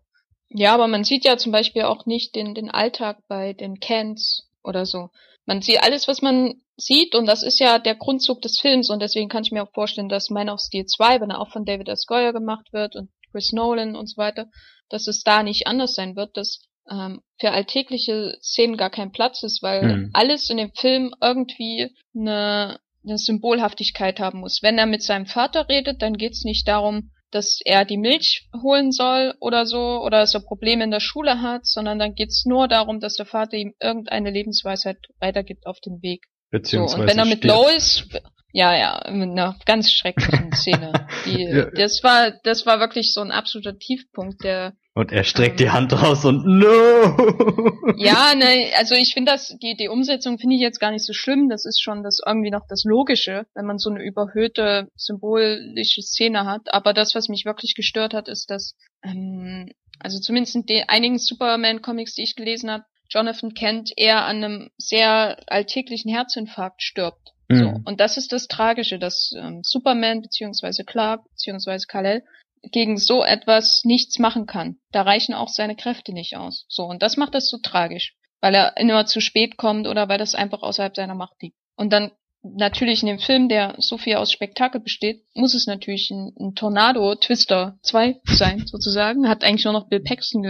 Ja, 0.49 0.73
aber 0.73 0.87
man 0.87 1.03
sieht 1.03 1.23
ja 1.25 1.37
zum 1.37 1.51
Beispiel 1.51 1.83
auch 1.83 2.05
nicht 2.05 2.35
den, 2.35 2.53
den 2.53 2.69
Alltag 2.69 3.19
bei 3.27 3.53
den 3.53 3.79
Cans 3.79 4.49
oder 4.63 4.85
so. 4.85 5.09
Man 5.45 5.61
sieht 5.61 5.81
alles, 5.81 6.07
was 6.07 6.21
man 6.21 6.61
sieht, 6.77 7.15
und 7.15 7.25
das 7.25 7.43
ist 7.43 7.59
ja 7.59 7.79
der 7.79 7.95
Grundzug 7.95 8.41
des 8.41 8.59
Films, 8.59 8.89
und 8.89 9.01
deswegen 9.01 9.29
kann 9.29 9.43
ich 9.43 9.51
mir 9.51 9.63
auch 9.63 9.73
vorstellen, 9.73 10.09
dass 10.09 10.29
Man 10.29 10.49
of 10.49 10.59
Steel 10.59 10.85
2, 10.85 11.21
wenn 11.21 11.31
er 11.31 11.39
auch 11.39 11.51
von 11.51 11.65
David 11.65 11.89
S. 11.89 12.05
Goyer 12.05 12.33
gemacht 12.33 12.73
wird 12.73 12.95
und 12.95 13.09
Chris 13.31 13.53
Nolan 13.53 13.95
und 13.95 14.07
so 14.07 14.17
weiter, 14.17 14.47
dass 14.89 15.07
es 15.07 15.23
da 15.23 15.41
nicht 15.43 15.67
anders 15.67 15.95
sein 15.95 16.15
wird, 16.15 16.35
dass 16.35 16.61
ähm, 16.89 17.21
für 17.39 17.51
alltägliche 17.51 18.37
Szenen 18.41 18.77
gar 18.77 18.89
kein 18.89 19.11
Platz 19.11 19.43
ist, 19.43 19.63
weil 19.63 19.87
Mhm. 19.87 20.09
alles 20.13 20.49
in 20.49 20.57
dem 20.57 20.71
Film 20.73 21.13
irgendwie 21.21 21.95
eine 22.15 22.79
Symbolhaftigkeit 23.03 24.19
haben 24.19 24.39
muss. 24.39 24.59
Wenn 24.61 24.77
er 24.77 24.85
mit 24.85 25.03
seinem 25.03 25.25
Vater 25.25 25.67
redet, 25.69 26.01
dann 26.01 26.17
geht's 26.17 26.43
nicht 26.43 26.67
darum, 26.67 27.11
dass 27.31 27.59
er 27.63 27.85
die 27.85 27.97
Milch 27.97 28.47
holen 28.61 28.91
soll 28.91 29.33
oder 29.39 29.65
so, 29.65 30.01
oder 30.03 30.19
dass 30.19 30.33
er 30.33 30.41
Probleme 30.41 30.83
in 30.83 30.91
der 30.91 30.99
Schule 30.99 31.41
hat, 31.41 31.65
sondern 31.65 31.97
dann 31.97 32.13
geht's 32.13 32.45
nur 32.45 32.67
darum, 32.67 32.99
dass 32.99 33.15
der 33.15 33.25
Vater 33.25 33.57
ihm 33.57 33.73
irgendeine 33.79 34.31
Lebensweisheit 34.31 34.97
weitergibt 35.19 35.65
auf 35.65 35.79
dem 35.79 36.01
Weg. 36.01 36.25
So, 36.51 36.57
Beziehungsweise 36.57 37.01
und 37.01 37.07
wenn 37.07 37.17
er 37.17 37.25
mit. 37.25 37.43
Lois, 37.43 38.07
ja, 38.53 38.75
ja, 38.75 39.11
mit 39.11 39.29
einer 39.29 39.57
ganz 39.65 39.91
schrecklichen 39.91 40.51
Szene. 40.53 40.91
Die, 41.25 41.43
Ja. 41.43 41.65
Das 41.71 42.03
war, 42.03 42.31
das 42.43 42.65
war 42.65 42.79
wirklich 42.79 43.13
so 43.13 43.21
ein 43.21 43.31
absoluter 43.31 43.77
Tiefpunkt, 43.77 44.43
der, 44.43 44.73
Und 44.93 45.11
er 45.11 45.23
streckt 45.23 45.59
Ähm. 45.59 45.65
die 45.65 45.69
Hand 45.71 45.93
raus 45.93 46.25
und 46.25 46.45
no! 46.45 46.63
ja, 47.97 48.35
ne, 48.35 48.71
also 48.77 48.95
ich 48.95 49.13
finde 49.13 49.31
das, 49.31 49.55
die, 49.61 49.75
die 49.75 49.87
Umsetzung 49.87 50.37
finde 50.37 50.55
ich 50.55 50.61
jetzt 50.61 50.79
gar 50.79 50.91
nicht 50.91 51.05
so 51.05 51.13
schlimm. 51.13 51.49
Das 51.49 51.65
ist 51.65 51.81
schon 51.81 52.03
das 52.03 52.19
irgendwie 52.25 52.51
noch 52.51 52.65
das 52.67 52.83
Logische, 52.83 53.45
wenn 53.55 53.65
man 53.65 53.77
so 53.77 53.89
eine 53.89 54.03
überhöhte 54.03 54.87
symbolische 54.95 56.01
Szene 56.01 56.45
hat. 56.45 56.73
Aber 56.73 56.93
das, 56.93 57.15
was 57.15 57.29
mich 57.29 57.45
wirklich 57.45 57.75
gestört 57.75 58.13
hat, 58.13 58.27
ist, 58.27 58.49
dass, 58.49 58.75
ähm, 59.03 59.71
also 59.99 60.19
zumindest 60.19 60.55
in 60.55 60.65
den 60.65 60.89
einigen 60.89 61.19
Superman-Comics, 61.19 62.15
die 62.15 62.23
ich 62.23 62.35
gelesen 62.35 62.69
habe, 62.71 62.83
Jonathan 63.09 63.53
Kent 63.53 63.91
eher 63.97 64.25
an 64.25 64.43
einem 64.43 64.69
sehr 64.77 65.37
alltäglichen 65.47 66.09
Herzinfarkt 66.09 66.81
stirbt. 66.81 67.30
So. 67.55 67.71
Mhm. 67.71 67.81
Und 67.85 67.99
das 67.99 68.17
ist 68.17 68.31
das 68.31 68.47
Tragische, 68.47 68.99
dass 68.99 69.33
ähm, 69.37 69.61
Superman 69.63 70.21
beziehungsweise 70.21 70.83
Clark 70.83 71.23
beziehungsweise 71.29 71.85
Kal-El 71.87 72.23
gegen 72.63 72.97
so 72.97 73.23
etwas 73.23 73.81
nichts 73.83 74.19
machen 74.19 74.45
kann. 74.45 74.77
Da 74.91 75.01
reichen 75.01 75.33
auch 75.33 75.49
seine 75.49 75.75
Kräfte 75.75 76.13
nicht 76.13 76.37
aus. 76.37 76.65
So, 76.69 76.83
und 76.85 77.01
das 77.01 77.17
macht 77.17 77.33
das 77.33 77.49
so 77.49 77.57
tragisch, 77.57 78.15
weil 78.39 78.53
er 78.53 78.77
immer 78.77 79.05
zu 79.05 79.19
spät 79.19 79.57
kommt 79.57 79.87
oder 79.87 80.09
weil 80.09 80.19
das 80.19 80.35
einfach 80.35 80.61
außerhalb 80.61 80.95
seiner 80.95 81.15
Macht 81.15 81.41
liegt. 81.41 81.57
Und 81.75 81.91
dann 81.91 82.11
natürlich 82.43 83.01
in 83.03 83.07
dem 83.07 83.19
Film, 83.19 83.49
der 83.49 83.75
so 83.77 83.97
viel 83.97 84.15
aus 84.15 84.31
Spektakel 84.31 84.81
besteht, 84.81 85.23
muss 85.35 85.53
es 85.53 85.67
natürlich 85.67 86.09
ein, 86.11 86.33
ein 86.39 86.55
Tornado 86.55 87.13
Twister 87.15 87.77
2 87.83 88.19
sein, 88.25 88.63
sozusagen. 88.65 89.27
Hat 89.29 89.43
eigentlich 89.43 89.65
nur 89.65 89.73
noch 89.73 89.89
Bill 89.89 89.99
Paxton 89.99 90.41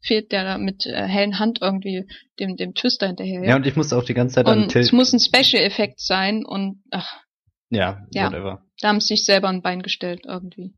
gefehlt, 0.00 0.30
der 0.32 0.44
da 0.44 0.58
mit 0.58 0.86
äh, 0.86 1.06
hellen 1.06 1.38
Hand 1.38 1.58
irgendwie 1.60 2.06
dem, 2.38 2.56
dem 2.56 2.74
Twister 2.74 3.06
hinterher. 3.08 3.44
Ja, 3.44 3.56
und 3.56 3.66
ich 3.66 3.76
musste 3.76 3.96
auch 3.96 4.04
die 4.04 4.14
ganze 4.14 4.36
Zeit 4.36 4.46
an 4.46 4.62
und 4.62 4.68
Till. 4.68 4.80
es 4.82 4.92
muss 4.92 5.12
ein 5.12 5.20
Special-Effekt 5.20 6.00
sein 6.00 6.44
und 6.44 6.82
ach, 6.90 7.16
Ja, 7.70 8.00
Ja. 8.12 8.26
whatever. 8.26 8.62
da 8.80 8.88
haben 8.88 9.00
sie 9.00 9.14
sich 9.16 9.24
selber 9.24 9.48
ein 9.48 9.62
Bein 9.62 9.82
gestellt 9.82 10.22
irgendwie, 10.26 10.74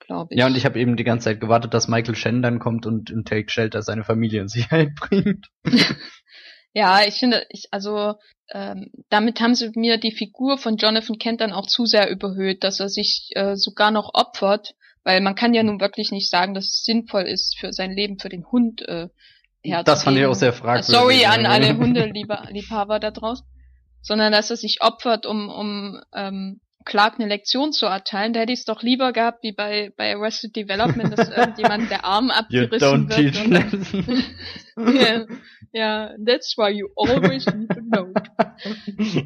glaube 0.00 0.32
ich. 0.34 0.38
Ja, 0.40 0.46
und 0.46 0.56
ich 0.56 0.64
habe 0.64 0.80
eben 0.80 0.96
die 0.96 1.04
ganze 1.04 1.24
Zeit 1.24 1.40
gewartet, 1.40 1.74
dass 1.74 1.88
Michael 1.88 2.16
Shannon 2.16 2.42
dann 2.42 2.58
kommt 2.58 2.86
und 2.86 3.10
in 3.10 3.24
Take 3.24 3.50
Shelter 3.50 3.82
seine 3.82 4.04
Familie 4.04 4.40
in 4.40 4.48
Sicherheit 4.48 4.94
bringt. 4.94 5.48
Ja, 6.74 7.06
ich 7.06 7.14
finde, 7.14 7.46
ich, 7.50 7.68
also 7.70 8.14
ähm, 8.52 8.90
damit 9.08 9.40
haben 9.40 9.54
sie 9.54 9.70
mir 9.76 9.96
die 9.96 10.12
Figur 10.12 10.58
von 10.58 10.76
Jonathan 10.76 11.18
Kent 11.18 11.40
dann 11.40 11.52
auch 11.52 11.66
zu 11.66 11.86
sehr 11.86 12.10
überhöht, 12.10 12.64
dass 12.64 12.80
er 12.80 12.88
sich 12.88 13.30
äh, 13.34 13.56
sogar 13.56 13.92
noch 13.92 14.10
opfert, 14.12 14.74
weil 15.04 15.20
man 15.20 15.36
kann 15.36 15.54
ja 15.54 15.62
nun 15.62 15.80
wirklich 15.80 16.10
nicht 16.10 16.28
sagen, 16.28 16.52
dass 16.52 16.66
es 16.66 16.84
sinnvoll 16.84 17.22
ist, 17.22 17.56
für 17.58 17.72
sein 17.72 17.92
Leben 17.92 18.18
für 18.18 18.28
den 18.28 18.44
Hund 18.50 18.82
äh, 18.82 19.08
herzugeben. 19.62 19.84
Das 19.84 20.02
fand 20.02 20.18
ich 20.18 20.26
auch 20.26 20.34
sehr 20.34 20.52
fragwürdig. 20.52 20.86
Sorry 20.86 21.24
an 21.24 21.46
alle 21.46 21.76
Hundeliebhaber 21.76 22.98
da 22.98 23.12
draußen. 23.12 23.46
Sondern 24.02 24.32
dass 24.32 24.50
er 24.50 24.56
sich 24.56 24.78
opfert, 24.82 25.24
um, 25.24 25.48
um 25.48 26.00
ähm, 26.12 26.60
Clark 26.84 27.14
eine 27.18 27.28
Lektion 27.28 27.72
zu 27.72 27.86
erteilen. 27.86 28.32
Da 28.32 28.40
hätte 28.40 28.52
ich 28.52 28.60
es 28.60 28.64
doch 28.64 28.82
lieber 28.82 29.12
gehabt, 29.12 29.42
wie 29.42 29.52
bei, 29.52 29.92
bei 29.96 30.14
Arrested 30.14 30.54
Development, 30.54 31.16
dass 31.16 31.28
irgendjemand 31.36 31.90
der 31.90 32.04
Arm 32.04 32.26
You 32.50 32.64
abgerissen 32.64 33.08
don't 33.08 33.08
wird. 33.08 33.34
teach 33.34 34.24
ja, 35.00 35.26
ja, 35.72 36.10
that's 36.24 36.56
why 36.58 36.70
you 36.70 36.88
always 36.96 37.46
need 37.46 37.68
to 37.70 37.80
know. 37.80 38.12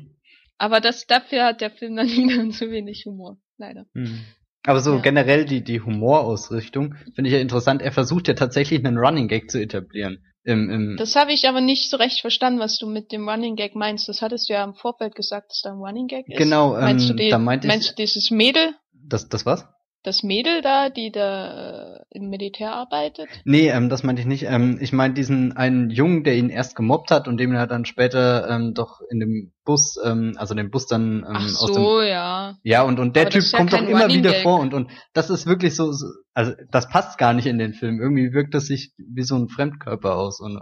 Aber 0.58 0.80
das, 0.80 1.06
dafür 1.06 1.44
hat 1.44 1.60
der 1.60 1.70
Film 1.70 1.96
dann 1.96 2.08
wieder 2.08 2.50
zu 2.50 2.70
wenig 2.70 3.04
Humor. 3.06 3.38
Leider. 3.58 3.86
Hm. 3.94 4.20
Aber 4.64 4.80
so 4.80 4.94
Ja. 4.94 5.00
generell 5.00 5.44
die, 5.44 5.62
die 5.62 5.80
Humorausrichtung 5.80 6.94
finde 7.14 7.28
ich 7.28 7.34
ja 7.34 7.40
interessant. 7.40 7.80
Er 7.80 7.92
versucht 7.92 8.28
ja 8.28 8.34
tatsächlich 8.34 8.84
einen 8.84 8.98
Running 8.98 9.28
Gag 9.28 9.50
zu 9.50 9.60
etablieren. 9.60 10.24
Im, 10.44 10.70
im, 10.70 10.96
Das 10.96 11.14
habe 11.16 11.32
ich 11.32 11.48
aber 11.48 11.60
nicht 11.60 11.90
so 11.90 11.96
recht 11.96 12.20
verstanden, 12.20 12.60
was 12.60 12.78
du 12.78 12.86
mit 12.86 13.12
dem 13.12 13.28
Running 13.28 13.56
Gag 13.56 13.74
meinst. 13.74 14.08
Das 14.08 14.22
hattest 14.22 14.48
du 14.48 14.54
ja 14.54 14.64
im 14.64 14.74
Vorfeld 14.74 15.14
gesagt, 15.14 15.50
dass 15.50 15.60
da 15.62 15.70
ein 15.72 15.78
Running 15.78 16.06
Gag 16.06 16.26
ist. 16.28 16.38
Genau, 16.38 16.72
meinst 16.72 17.10
ähm, 17.10 17.16
du 17.16 17.22
die, 17.22 17.28
da 17.30 17.38
meinte 17.38 17.66
ich- 17.66 17.72
meinst 17.72 17.90
du 17.90 17.94
dieses 17.96 18.30
Mädel, 18.30 18.74
das, 18.92 19.28
das 19.28 19.44
was? 19.44 19.66
Das 20.02 20.22
Mädel 20.22 20.62
da, 20.62 20.90
die 20.90 21.10
da 21.10 21.96
äh, 21.96 22.04
im 22.10 22.30
Militär 22.30 22.72
arbeitet? 22.72 23.28
Nee, 23.44 23.68
ähm, 23.68 23.88
das 23.88 24.02
meinte 24.02 24.20
ich 24.20 24.26
nicht. 24.26 24.44
Ähm, 24.44 24.78
ich 24.80 24.92
meine 24.92 25.14
diesen 25.14 25.56
einen 25.56 25.90
Jungen, 25.90 26.24
der 26.24 26.36
ihn 26.36 26.50
erst 26.50 26.76
gemobbt 26.76 27.10
hat 27.10 27.28
und 27.28 27.38
dem 27.38 27.52
er 27.52 27.66
dann 27.66 27.84
später 27.84 28.48
ähm, 28.48 28.74
doch 28.74 29.00
in 29.10 29.20
dem 29.20 29.52
Bus, 29.64 29.98
ähm, 30.04 30.34
also 30.36 30.54
den 30.54 30.70
Bus 30.70 30.86
dann 30.86 31.18
ähm, 31.18 31.24
Ach 31.34 31.44
aus 31.44 31.66
dem 31.66 31.74
so, 31.74 32.00
ja. 32.00 32.56
Ja, 32.62 32.82
und, 32.82 33.00
und 33.00 33.16
der 33.16 33.24
Aber 33.24 33.30
Typ 33.30 33.42
ja 33.42 33.58
kommt 33.58 33.72
doch 33.72 33.82
immer 33.82 34.02
Running 34.02 34.18
wieder 34.18 34.32
Gag. 34.32 34.42
vor 34.42 34.60
und, 34.60 34.72
und 34.72 34.90
das 35.12 35.30
ist 35.30 35.46
wirklich 35.46 35.74
so, 35.74 35.92
so, 35.92 36.06
also 36.32 36.52
das 36.70 36.88
passt 36.88 37.18
gar 37.18 37.32
nicht 37.32 37.46
in 37.46 37.58
den 37.58 37.74
Film. 37.74 38.00
Irgendwie 38.00 38.32
wirkt 38.32 38.54
das 38.54 38.66
sich 38.66 38.92
wie 38.96 39.24
so 39.24 39.36
ein 39.36 39.48
Fremdkörper 39.48 40.16
aus 40.16 40.40
und, 40.40 40.60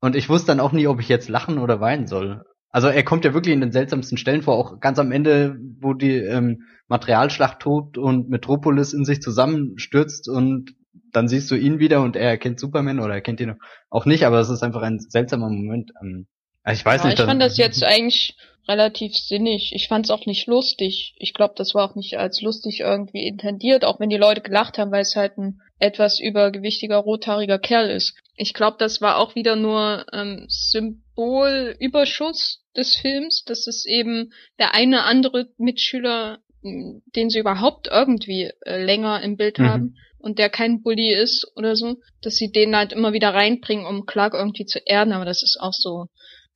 und 0.00 0.16
ich 0.16 0.28
wusste 0.28 0.48
dann 0.48 0.60
auch 0.60 0.72
nie, 0.72 0.86
ob 0.86 1.00
ich 1.00 1.08
jetzt 1.08 1.28
lachen 1.28 1.58
oder 1.58 1.80
weinen 1.80 2.06
soll. 2.06 2.44
Also 2.70 2.88
er 2.88 3.02
kommt 3.02 3.24
ja 3.24 3.34
wirklich 3.34 3.54
in 3.54 3.60
den 3.60 3.72
seltsamsten 3.72 4.18
Stellen 4.18 4.42
vor, 4.42 4.56
auch 4.56 4.80
ganz 4.80 4.98
am 4.98 5.10
Ende, 5.10 5.56
wo 5.80 5.94
die 5.94 6.16
ähm, 6.16 6.64
Materialschlacht 6.88 7.60
tobt 7.60 7.98
und 7.98 8.28
Metropolis 8.28 8.92
in 8.92 9.04
sich 9.04 9.22
zusammenstürzt 9.22 10.28
und 10.28 10.74
dann 11.12 11.28
siehst 11.28 11.50
du 11.50 11.54
ihn 11.54 11.78
wieder 11.78 12.02
und 12.02 12.16
er 12.16 12.28
erkennt 12.28 12.60
Superman 12.60 13.00
oder 13.00 13.14
er 13.14 13.20
kennt 13.20 13.40
ihn 13.40 13.56
auch 13.88 14.04
nicht, 14.04 14.24
aber 14.24 14.40
es 14.40 14.50
ist 14.50 14.62
einfach 14.62 14.82
ein 14.82 15.00
seltsamer 15.00 15.48
Moment. 15.48 15.92
Ähm, 16.02 16.26
ich 16.70 16.84
weiß 16.84 17.02
ja, 17.02 17.08
nicht. 17.08 17.18
Ich 17.18 17.24
fand 17.24 17.40
das 17.40 17.56
jetzt 17.56 17.82
eigentlich 17.82 18.36
relativ 18.68 19.16
sinnig. 19.16 19.72
Ich 19.74 19.88
fand 19.88 20.06
es 20.06 20.10
auch 20.10 20.26
nicht 20.26 20.46
lustig. 20.46 21.14
Ich 21.18 21.32
glaube, 21.32 21.54
das 21.56 21.74
war 21.74 21.90
auch 21.90 21.94
nicht 21.94 22.18
als 22.18 22.42
lustig 22.42 22.80
irgendwie 22.80 23.26
intendiert, 23.26 23.84
auch 23.84 23.98
wenn 23.98 24.10
die 24.10 24.18
Leute 24.18 24.42
gelacht 24.42 24.76
haben, 24.76 24.92
weil 24.92 25.02
es 25.02 25.16
halt 25.16 25.38
ein 25.38 25.60
etwas 25.78 26.20
übergewichtiger, 26.20 26.98
rothaariger 26.98 27.58
Kerl 27.58 27.88
ist. 27.88 28.14
Ich 28.40 28.54
glaube, 28.54 28.76
das 28.78 29.00
war 29.00 29.18
auch 29.18 29.34
wieder 29.34 29.56
nur 29.56 30.06
ähm, 30.12 30.46
Symbolüberschuss 30.48 32.62
des 32.76 32.96
Films, 32.96 33.42
dass 33.44 33.66
es 33.66 33.84
eben 33.84 34.32
der 34.60 34.74
eine 34.74 35.02
andere 35.02 35.48
Mitschüler, 35.58 36.38
den 36.62 37.30
sie 37.30 37.40
überhaupt 37.40 37.88
irgendwie 37.88 38.52
äh, 38.64 38.80
länger 38.82 39.20
im 39.22 39.36
Bild 39.36 39.58
mhm. 39.58 39.64
haben 39.64 39.96
und 40.18 40.38
der 40.38 40.50
kein 40.50 40.82
Bully 40.82 41.12
ist 41.12 41.50
oder 41.56 41.74
so, 41.74 41.96
dass 42.22 42.36
sie 42.36 42.52
den 42.52 42.76
halt 42.76 42.92
immer 42.92 43.12
wieder 43.12 43.34
reinbringen, 43.34 43.86
um 43.86 44.06
Clark 44.06 44.34
irgendwie 44.34 44.66
zu 44.66 44.78
erden, 44.86 45.12
aber 45.12 45.24
das 45.24 45.42
ist 45.42 45.58
auch 45.60 45.72
so 45.72 46.06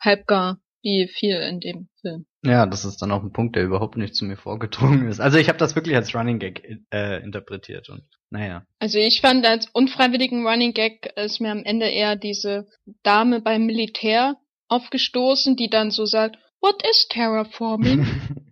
halbgar 0.00 0.60
wie 0.82 1.08
viel 1.08 1.36
in 1.36 1.60
dem 1.60 1.88
Film. 2.00 2.26
Ja, 2.44 2.66
das 2.66 2.84
ist 2.84 3.00
dann 3.02 3.12
auch 3.12 3.22
ein 3.22 3.32
Punkt, 3.32 3.56
der 3.56 3.64
überhaupt 3.64 3.96
nicht 3.96 4.14
zu 4.14 4.24
mir 4.24 4.36
vorgedrungen 4.36 5.08
ist. 5.08 5.20
Also 5.20 5.38
ich 5.38 5.48
habe 5.48 5.58
das 5.58 5.76
wirklich 5.76 5.94
als 5.94 6.14
Running 6.14 6.38
Gag 6.38 6.62
äh, 6.92 7.22
interpretiert 7.22 7.88
und 7.88 8.02
naja. 8.30 8.66
Also 8.78 8.98
ich 8.98 9.20
fand 9.20 9.46
als 9.46 9.68
unfreiwilligen 9.72 10.46
Running 10.46 10.72
Gag 10.72 11.12
ist 11.16 11.40
mir 11.40 11.52
am 11.52 11.64
Ende 11.64 11.86
eher 11.86 12.16
diese 12.16 12.66
Dame 13.02 13.40
beim 13.40 13.66
Militär 13.66 14.36
aufgestoßen, 14.68 15.56
die 15.56 15.70
dann 15.70 15.90
so 15.90 16.04
sagt, 16.04 16.36
What 16.60 16.82
is 16.88 17.08
terraforming? 17.08 18.06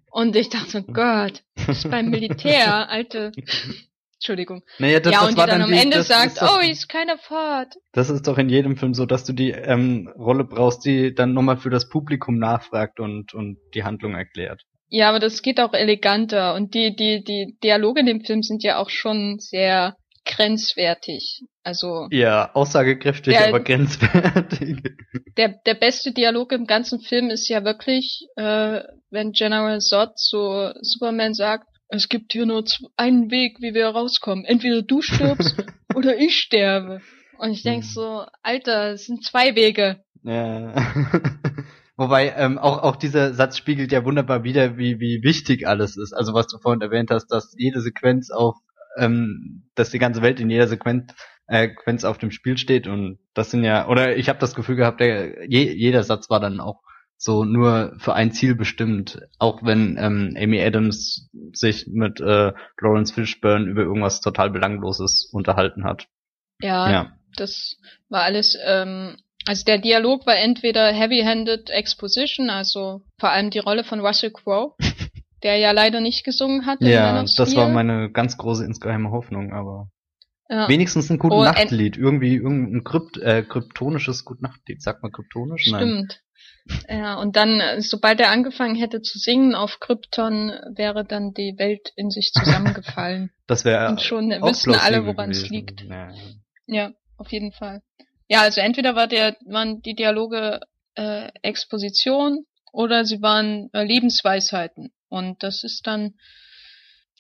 und 0.11 0.35
ich 0.35 0.49
dachte, 0.49 0.85
oh 0.87 0.93
Gott, 0.93 1.43
das 1.55 1.85
ist 1.85 1.91
beim 1.91 2.11
Militär, 2.11 2.89
alte 2.91 3.33
Entschuldigung. 4.21 4.63
Naja, 4.79 5.01
das, 5.01 5.15
ja, 5.15 5.21
das 5.21 5.31
und 5.31 5.39
war 5.39 5.47
die 5.47 5.51
dann, 5.53 5.61
dann 5.61 5.71
am 5.71 5.75
die, 5.75 5.83
Ende 5.83 5.97
das 5.97 6.09
sagt, 6.09 6.43
doch, 6.43 6.59
oh, 6.59 6.61
ist 6.61 6.91
keiner 6.91 7.17
fort. 7.17 7.73
Das 7.93 8.11
ist 8.11 8.27
doch 8.27 8.37
in 8.37 8.51
jedem 8.51 8.77
Film 8.77 8.93
so, 8.93 9.07
dass 9.07 9.25
du 9.25 9.33
die 9.33 9.51
ähm, 9.51 10.13
Rolle 10.15 10.45
brauchst, 10.45 10.85
die 10.85 11.15
dann 11.15 11.33
nochmal 11.33 11.57
für 11.57 11.71
das 11.71 11.89
Publikum 11.89 12.39
nachfragt 12.39 13.01
und, 13.01 13.33
und 13.33 13.57
die 13.73 13.83
Handlung 13.83 14.15
erklärt. 14.15 14.61
Ja, 14.89 15.09
aber 15.09 15.21
das 15.21 15.41
geht 15.41 15.59
auch 15.59 15.73
eleganter 15.73 16.55
und 16.55 16.75
die, 16.75 16.95
die, 16.95 17.25
die 17.25 17.57
Dialoge 17.65 18.01
in 18.01 18.07
dem 18.07 18.21
Film 18.21 18.43
sind 18.43 18.63
ja 18.63 18.77
auch 18.77 18.91
schon 18.91 19.39
sehr 19.39 19.97
grenzwertig. 20.27 21.45
Also. 21.63 22.07
Ja, 22.11 22.51
aussagekräftig, 22.53 23.35
der, 23.35 23.49
aber 23.49 23.61
grenzwertig. 23.61 24.83
Der, 25.37 25.55
der 25.65 25.75
beste 25.75 26.13
Dialog 26.13 26.53
im 26.53 26.67
ganzen 26.67 27.01
Film 27.01 27.31
ist 27.31 27.49
ja 27.49 27.65
wirklich, 27.65 28.27
äh, 28.37 28.81
wenn 29.11 29.31
General 29.33 29.79
Zod 29.79 30.19
zu 30.19 30.73
Superman 30.83 31.33
sagt, 31.33 31.67
es 31.91 32.09
gibt 32.09 32.33
hier 32.33 32.47
nur 32.47 32.65
einen 32.97 33.31
Weg, 33.31 33.61
wie 33.61 33.75
wir 33.75 33.89
rauskommen. 33.89 34.45
Entweder 34.45 34.83
du 34.83 35.03
stirbst 35.03 35.57
oder 35.95 36.17
ich 36.19 36.39
sterbe. 36.39 37.01
Und 37.39 37.51
ich 37.51 37.63
denk 37.63 37.83
hm. 37.83 37.91
so, 37.91 38.27
Alter, 38.43 38.93
es 38.93 39.07
sind 39.07 39.25
zwei 39.25 39.55
Wege. 39.57 40.05
Ja. 40.23 40.75
Wobei 41.97 42.33
ähm, 42.37 42.59
auch 42.59 42.83
auch 42.83 42.97
dieser 42.97 43.35
Satz 43.35 43.59
spiegelt 43.59 43.93
ja 43.93 44.05
wunderbar 44.07 44.43
wieder, 44.43 44.79
wie 44.79 45.01
wie 45.01 45.23
wichtig 45.23 45.67
alles 45.67 45.99
ist. 45.99 46.15
Also 46.15 46.33
was 46.33 46.47
du 46.47 46.59
vorhin 46.59 46.81
erwähnt 46.81 47.11
hast, 47.11 47.27
dass 47.27 47.55
jede 47.59 47.83
Sequenz 47.83 48.31
auf, 48.31 48.57
ähm, 48.97 49.65
dass 49.75 49.91
die 49.91 49.99
ganze 49.99 50.23
Welt 50.23 50.41
in 50.41 50.49
jeder 50.49 50.67
Sequenz 50.67 51.13
äh, 51.47 51.69
Sequenz 51.69 52.05
auf 52.05 52.17
dem 52.17 52.31
Spiel 52.31 52.57
steht 52.57 52.87
und 52.87 53.19
das 53.35 53.51
sind 53.51 53.65
ja 53.65 53.87
oder 53.87 54.17
ich 54.17 54.31
habe 54.31 54.39
das 54.39 54.55
Gefühl 54.55 54.77
gehabt, 54.77 55.01
der, 55.01 55.47
je, 55.47 55.71
jeder 55.73 56.03
Satz 56.03 56.31
war 56.31 56.41
dann 56.41 56.61
auch 56.61 56.81
so 57.23 57.45
nur 57.45 57.93
für 57.99 58.15
ein 58.15 58.33
Ziel 58.33 58.55
bestimmt. 58.55 59.21
Auch 59.39 59.63
wenn 59.63 59.99
ähm, 60.01 60.35
Amy 60.39 60.59
Adams 60.63 61.29
sich 61.53 61.87
mit 61.87 62.19
äh, 62.19 62.53
Lawrence 62.81 63.13
Fishburne 63.13 63.67
über 63.67 63.83
irgendwas 63.83 64.23
total 64.23 64.49
Belangloses 64.49 65.29
unterhalten 65.31 65.85
hat. 65.85 66.09
Ja, 66.63 66.91
ja. 66.91 67.13
das 67.37 67.77
war 68.09 68.23
alles, 68.23 68.57
ähm, 68.65 69.19
also 69.47 69.65
der 69.67 69.77
Dialog 69.77 70.27
war 70.27 70.39
entweder 70.39 70.93
heavy-handed 70.93 71.69
Exposition, 71.69 72.49
also 72.49 73.03
vor 73.19 73.31
allem 73.31 73.51
die 73.51 73.59
Rolle 73.59 73.85
von 73.85 74.01
Russell 74.01 74.31
Crowe, 74.31 74.75
der 75.43 75.59
ja 75.59 75.73
leider 75.73 76.01
nicht 76.01 76.25
gesungen 76.25 76.65
hat. 76.65 76.81
Ja, 76.81 77.23
das 77.23 77.55
war 77.55 77.69
meine 77.69 78.11
ganz 78.11 78.39
große 78.39 78.65
insgeheime 78.65 79.11
Hoffnung, 79.11 79.53
aber 79.53 79.91
ja. 80.49 80.69
Wenigstens 80.69 81.09
ein 81.11 81.19
gutes 81.19 81.39
oh, 81.39 81.45
Nachtlied. 81.45 81.97
Irgendwie 81.97 82.35
irgendein 82.35 82.83
Krypt, 82.83 83.19
äh, 83.19 83.45
kryptonisches 83.45 84.25
Gutnachtlied. 84.25 84.83
Sagt 84.83 85.01
man 85.01 85.13
kryptonisch? 85.13 85.63
Stimmt. 85.63 85.81
Nein. 85.81 86.09
Ja, 86.89 87.15
und 87.15 87.37
dann, 87.37 87.61
äh, 87.61 87.81
sobald 87.81 88.21
er 88.21 88.31
angefangen 88.31 88.77
hätte 88.77 89.03
zu 89.03 89.19
singen 89.19 89.55
auf 89.55 89.81
Krypton, 89.81 90.51
wäre 90.75 91.05
dann 91.05 91.33
die 91.33 91.55
Welt 91.59 91.93
in 91.97 92.11
sich 92.11 92.33
zusammengefallen. 92.39 93.31
das 93.47 93.65
wäre 93.65 93.89
Und 93.89 94.01
schon 94.03 94.31
wüssten 94.31 94.75
alle, 94.75 95.07
woran 95.07 95.31
es 95.31 95.49
liegt. 95.49 95.83
Ja. 95.83 96.13
ja, 96.67 96.93
auf 97.17 97.33
jeden 97.33 97.53
Fall. 97.53 97.83
Ja, 98.29 98.43
also 98.43 98.61
entweder 98.61 98.95
war 98.95 99.09
der, 99.09 99.37
waren 99.47 99.83
die 99.83 99.95
Dialoge 99.95 100.61
äh, 100.95 101.31
Exposition 101.43 102.45
oder 102.73 103.05
sie 103.05 103.21
waren 103.23 103.71
äh, 103.73 103.83
Lebensweisheiten. 103.83 104.93
Und 105.09 105.43
das 105.43 105.65
ist 105.65 105.87
dann 105.87 106.15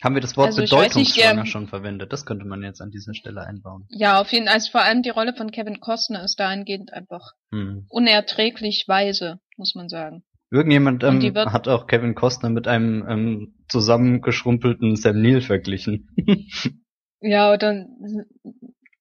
haben 0.02 0.14
wir 0.14 0.22
das 0.22 0.36
Wort 0.36 0.48
also 0.48 0.62
bedeutungsschwanger 0.62 1.46
schon 1.46 1.68
verwendet? 1.68 2.12
Das 2.12 2.26
könnte 2.26 2.46
man 2.46 2.62
jetzt 2.62 2.80
an 2.80 2.90
dieser 2.90 3.14
Stelle 3.14 3.42
einbauen. 3.42 3.86
Ja, 3.90 4.20
auf 4.20 4.32
jeden 4.32 4.46
Fall. 4.46 4.54
Also 4.54 4.70
vor 4.70 4.82
allem 4.82 5.02
die 5.02 5.10
Rolle 5.10 5.34
von 5.34 5.50
Kevin 5.50 5.80
Costner 5.80 6.24
ist 6.24 6.40
dahingehend 6.40 6.92
einfach 6.92 7.32
hm. 7.52 7.86
unerträglich 7.88 8.84
weise, 8.86 9.40
muss 9.56 9.74
man 9.74 9.88
sagen. 9.88 10.24
Irgendjemand 10.50 11.04
ähm, 11.04 11.22
hat 11.36 11.68
auch 11.68 11.86
Kevin 11.86 12.16
Costner 12.16 12.50
mit 12.50 12.66
einem 12.66 13.06
ähm, 13.08 13.54
zusammengeschrumpelten 13.68 14.96
Sam 14.96 15.22
Neill 15.22 15.42
verglichen. 15.42 16.08
ja, 17.20 17.52
oder 17.52 17.86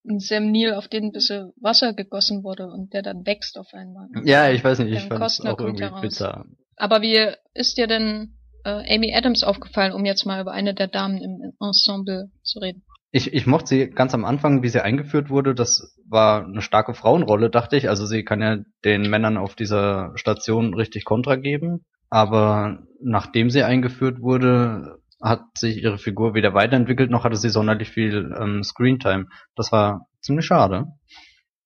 ein 0.08 0.20
Sam 0.20 0.52
Neill, 0.52 0.76
auf 0.76 0.88
den 0.88 1.06
ein 1.06 1.12
bisschen 1.12 1.54
Wasser 1.60 1.94
gegossen 1.94 2.44
wurde 2.44 2.68
und 2.68 2.94
der 2.94 3.02
dann 3.02 3.26
wächst 3.26 3.58
auf 3.58 3.74
einmal. 3.74 4.10
Ja, 4.26 4.52
ich 4.52 4.64
weiß 4.64 4.80
nicht, 4.80 4.94
ich 4.94 5.04
fand 5.06 5.24
es 5.24 5.42
auch 5.42 5.60
irgendwie 5.60 5.90
bitter. 6.02 6.46
Aber 6.76 7.02
wie 7.02 7.34
ist 7.56 7.78
dir 7.78 7.88
denn 7.88 8.39
äh, 8.64 8.96
Amy 8.96 9.14
Adams 9.14 9.44
aufgefallen, 9.44 9.94
um 9.94 10.06
jetzt 10.06 10.26
mal 10.26 10.42
über 10.42 10.52
eine 10.52 10.74
der 10.74 10.88
Damen 10.88 11.18
im 11.18 11.54
Ensemble 11.60 12.30
zu 12.44 12.60
reden? 12.60 12.84
Ich, 13.12 13.34
ich 13.34 13.48
mochte 13.48 13.68
sie 13.68 13.90
ganz 13.90 14.14
am 14.14 14.24
Anfang, 14.24 14.62
wie 14.62 14.70
sie 14.70 14.84
eingeführt 14.84 15.30
wurde. 15.30 15.56
Das 15.56 15.96
war 16.08 16.46
eine 16.46 16.62
starke 16.62 16.94
Frauenrolle, 16.94 17.50
dachte 17.50 17.76
ich. 17.76 17.90
Also 17.90 18.06
sie 18.06 18.24
kann 18.24 18.42
ja 18.42 18.58
den 18.86 19.10
Männern 19.10 19.38
auf 19.38 19.56
dieser 19.56 20.12
Station 20.16 20.76
richtig 20.76 21.06
Kontra 21.06 21.36
geben. 21.36 21.86
Aber 22.12 22.80
nachdem 23.02 23.50
sie 23.50 23.64
eingeführt 23.64 24.22
wurde, 24.22 25.00
hat 25.22 25.42
sich 25.58 25.82
ihre 25.84 25.98
Figur 25.98 26.34
weder 26.34 26.54
weiterentwickelt, 26.54 27.12
noch 27.12 27.24
hatte 27.24 27.36
sie 27.36 27.50
sonderlich 27.50 27.90
viel 27.90 28.36
ähm, 28.40 28.64
Screentime. 28.64 29.26
Das 29.56 29.72
war 29.72 30.08
ziemlich 30.22 30.46
schade. 30.46 30.86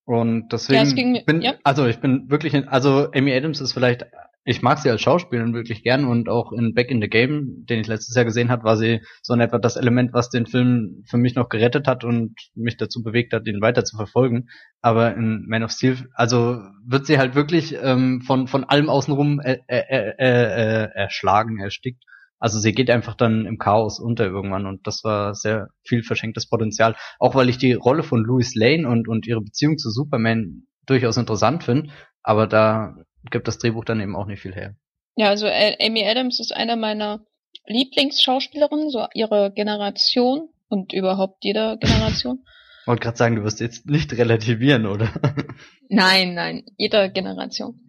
Und 0.06 0.52
deswegen 0.52 1.16
ja, 1.16 1.22
bin, 1.26 1.42
ja. 1.42 1.54
also 1.64 1.86
ich 1.86 2.00
bin 2.00 2.30
wirklich, 2.30 2.56
also 2.68 3.10
Amy 3.14 3.34
Adams 3.34 3.62
ist 3.62 3.74
vielleicht 3.74 4.06
ich 4.46 4.62
mag 4.62 4.80
sie 4.80 4.90
als 4.90 5.02
Schauspielerin 5.02 5.54
wirklich 5.54 5.84
gern 5.84 6.06
und 6.06 6.28
auch 6.28 6.52
in 6.52 6.74
Back 6.74 6.92
in 6.92 7.02
the 7.02 7.08
Game, 7.08 7.66
den 7.66 7.80
ich 7.80 7.88
letztes 7.88 8.16
Jahr 8.16 8.26
gesehen 8.26 8.50
hat, 8.50 8.64
war 8.64 8.76
sie 8.76 9.02
so 9.22 9.34
in 9.34 9.40
etwa 9.40 9.58
das 9.58 9.78
Element, 9.78 10.14
was 10.14 10.30
den 10.30 10.46
Film 10.46 11.04
für 11.08 11.18
mich 11.18 11.36
noch 11.36 11.48
gerettet 11.48 11.88
hat 11.88 12.04
und 12.04 12.36
mich 12.54 12.76
dazu 12.76 13.02
bewegt 13.04 13.32
hat, 13.34 13.48
ihn 13.48 13.62
weiter 13.62 13.86
zu 13.86 13.96
verfolgen. 13.96 14.50
Aber 14.82 15.16
in 15.16 15.46
Man 15.48 15.64
of 15.64 15.72
Steel, 15.72 16.10
also 16.14 16.60
wird 16.86 17.06
sie 17.06 17.18
halt 17.18 17.36
wirklich 17.36 17.76
ähm, 17.82 18.22
von 18.22 18.48
von 18.48 18.66
allem 18.66 18.90
außenrum 18.90 19.40
äh, 19.40 19.60
äh, 19.68 19.84
äh, 19.90 20.14
äh, 20.20 20.90
erschlagen, 20.94 21.60
erstickt. 21.60 22.04
Also 22.38 22.60
sie 22.60 22.74
geht 22.74 22.90
einfach 22.90 23.16
dann 23.16 23.46
im 23.46 23.58
Chaos 23.58 24.02
unter 24.02 24.26
irgendwann 24.26 24.66
und 24.66 24.86
das 24.86 25.06
war 25.06 25.34
sehr 25.36 25.70
viel 25.88 26.04
verschenktes 26.04 26.50
Potenzial. 26.50 26.96
Auch 27.18 27.36
weil 27.36 27.48
ich 27.48 27.58
die 27.58 27.72
Rolle 27.72 28.04
von 28.04 28.26
Louis 28.26 28.56
Lane 28.56 28.90
und 28.90 29.08
und 29.08 29.26
ihre 29.26 29.42
Beziehung 29.42 29.78
zu 29.78 29.90
Superman 29.90 30.64
durchaus 30.86 31.16
interessant 31.16 31.64
finde, 31.64 31.92
aber 32.24 32.48
da 32.48 32.98
gibt 33.32 33.48
das 33.48 33.58
Drehbuch 33.58 33.86
dann 33.86 34.02
eben 34.02 34.16
auch 34.16 34.26
nicht 34.26 34.42
viel 34.42 34.54
her. 34.54 34.76
Ja, 35.16 35.30
also 35.30 35.48
Amy 35.48 36.08
Adams 36.08 36.40
ist 36.40 36.56
einer 36.56 36.76
meiner 36.76 37.26
Lieblingsschauspielerinnen, 37.68 38.90
so 38.90 39.06
ihre 39.14 39.52
Generation 39.54 40.50
und 40.70 40.94
überhaupt 40.94 41.44
jeder 41.44 41.78
Generation. 41.82 42.44
Ich 42.82 42.88
wollte 42.88 43.04
gerade 43.04 43.18
sagen, 43.18 43.36
du 43.38 43.44
wirst 43.44 43.62
jetzt 43.62 43.86
nicht 43.86 44.12
relativieren, 44.14 44.86
oder? 44.86 45.10
nein, 45.90 46.34
nein, 46.34 46.66
jeder 46.78 47.10
Generation. 47.10 47.80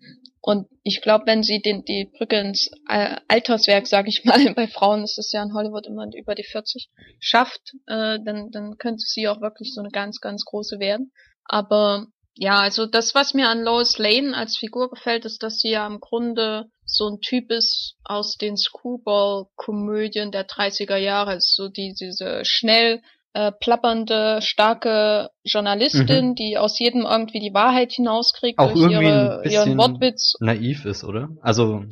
Und 0.40 0.68
ich 0.83 1.01
glaube, 1.01 1.25
wenn 1.27 1.42
sie 1.42 1.62
den, 1.62 1.85
die 1.87 2.05
Brücke 2.05 2.38
ins 2.38 2.70
Alterswerk, 2.87 3.87
sage 3.87 4.11
ich 4.11 4.25
mal, 4.25 4.38
bei 4.55 4.68
Frauen 4.68 5.03
ist 5.03 5.18
es 5.18 5.33
ja 5.33 5.42
in 5.42 5.55
Hollywood 5.55 5.87
immer 5.87 6.07
über 6.14 6.35
die 6.35 6.44
40, 6.44 6.90
schafft, 7.18 7.73
äh, 7.87 8.18
dann, 8.23 8.51
dann 8.51 8.77
könnte 8.77 9.05
sie 9.07 9.27
auch 9.27 9.40
wirklich 9.40 9.73
so 9.73 9.81
eine 9.81 9.88
ganz, 9.88 10.20
ganz 10.20 10.44
große 10.44 10.79
werden. 10.79 11.12
Aber 11.47 12.07
ja, 12.37 12.57
also 12.59 12.87
das, 12.87 13.14
was 13.14 13.35
mir 13.35 13.49
an 13.49 13.62
Lois 13.62 13.99
Lane 13.99 14.37
als 14.37 14.57
Figur 14.57 14.90
gefällt, 14.90 15.25
ist, 15.25 15.42
dass 15.42 15.59
sie 15.59 15.70
ja 15.70 15.87
im 15.87 16.01
Grunde 16.01 16.66
so 16.85 17.09
ein 17.09 17.20
Typ 17.20 17.51
ist 17.51 17.94
aus 18.05 18.37
den 18.37 18.57
Screwball-Komödien 18.57 20.31
der 20.33 20.47
30er 20.47 20.97
Jahre. 20.97 21.37
So 21.40 21.68
die, 21.68 21.94
diese 21.99 22.44
schnell 22.44 23.01
äh, 23.33 23.51
plappernde, 23.53 24.40
starke 24.42 25.31
Journalistin, 25.42 26.31
Mhm. 26.31 26.35
die 26.37 26.59
aus 26.59 26.79
jedem 26.79 27.03
irgendwie 27.03 27.40
die 27.40 27.55
Wahrheit 27.55 27.92
hinauskriegt 27.92 28.59
Auch 28.59 28.73
durch 28.73 28.92
irgendwie 28.92 29.07
ihre, 29.07 29.37
ein 29.38 29.42
bisschen 29.42 29.68
ihren 29.70 29.79
Wortwitz. 29.79 30.35
naiv 30.40 30.85
ist, 30.85 31.03
oder? 31.05 31.29
Also, 31.42 31.85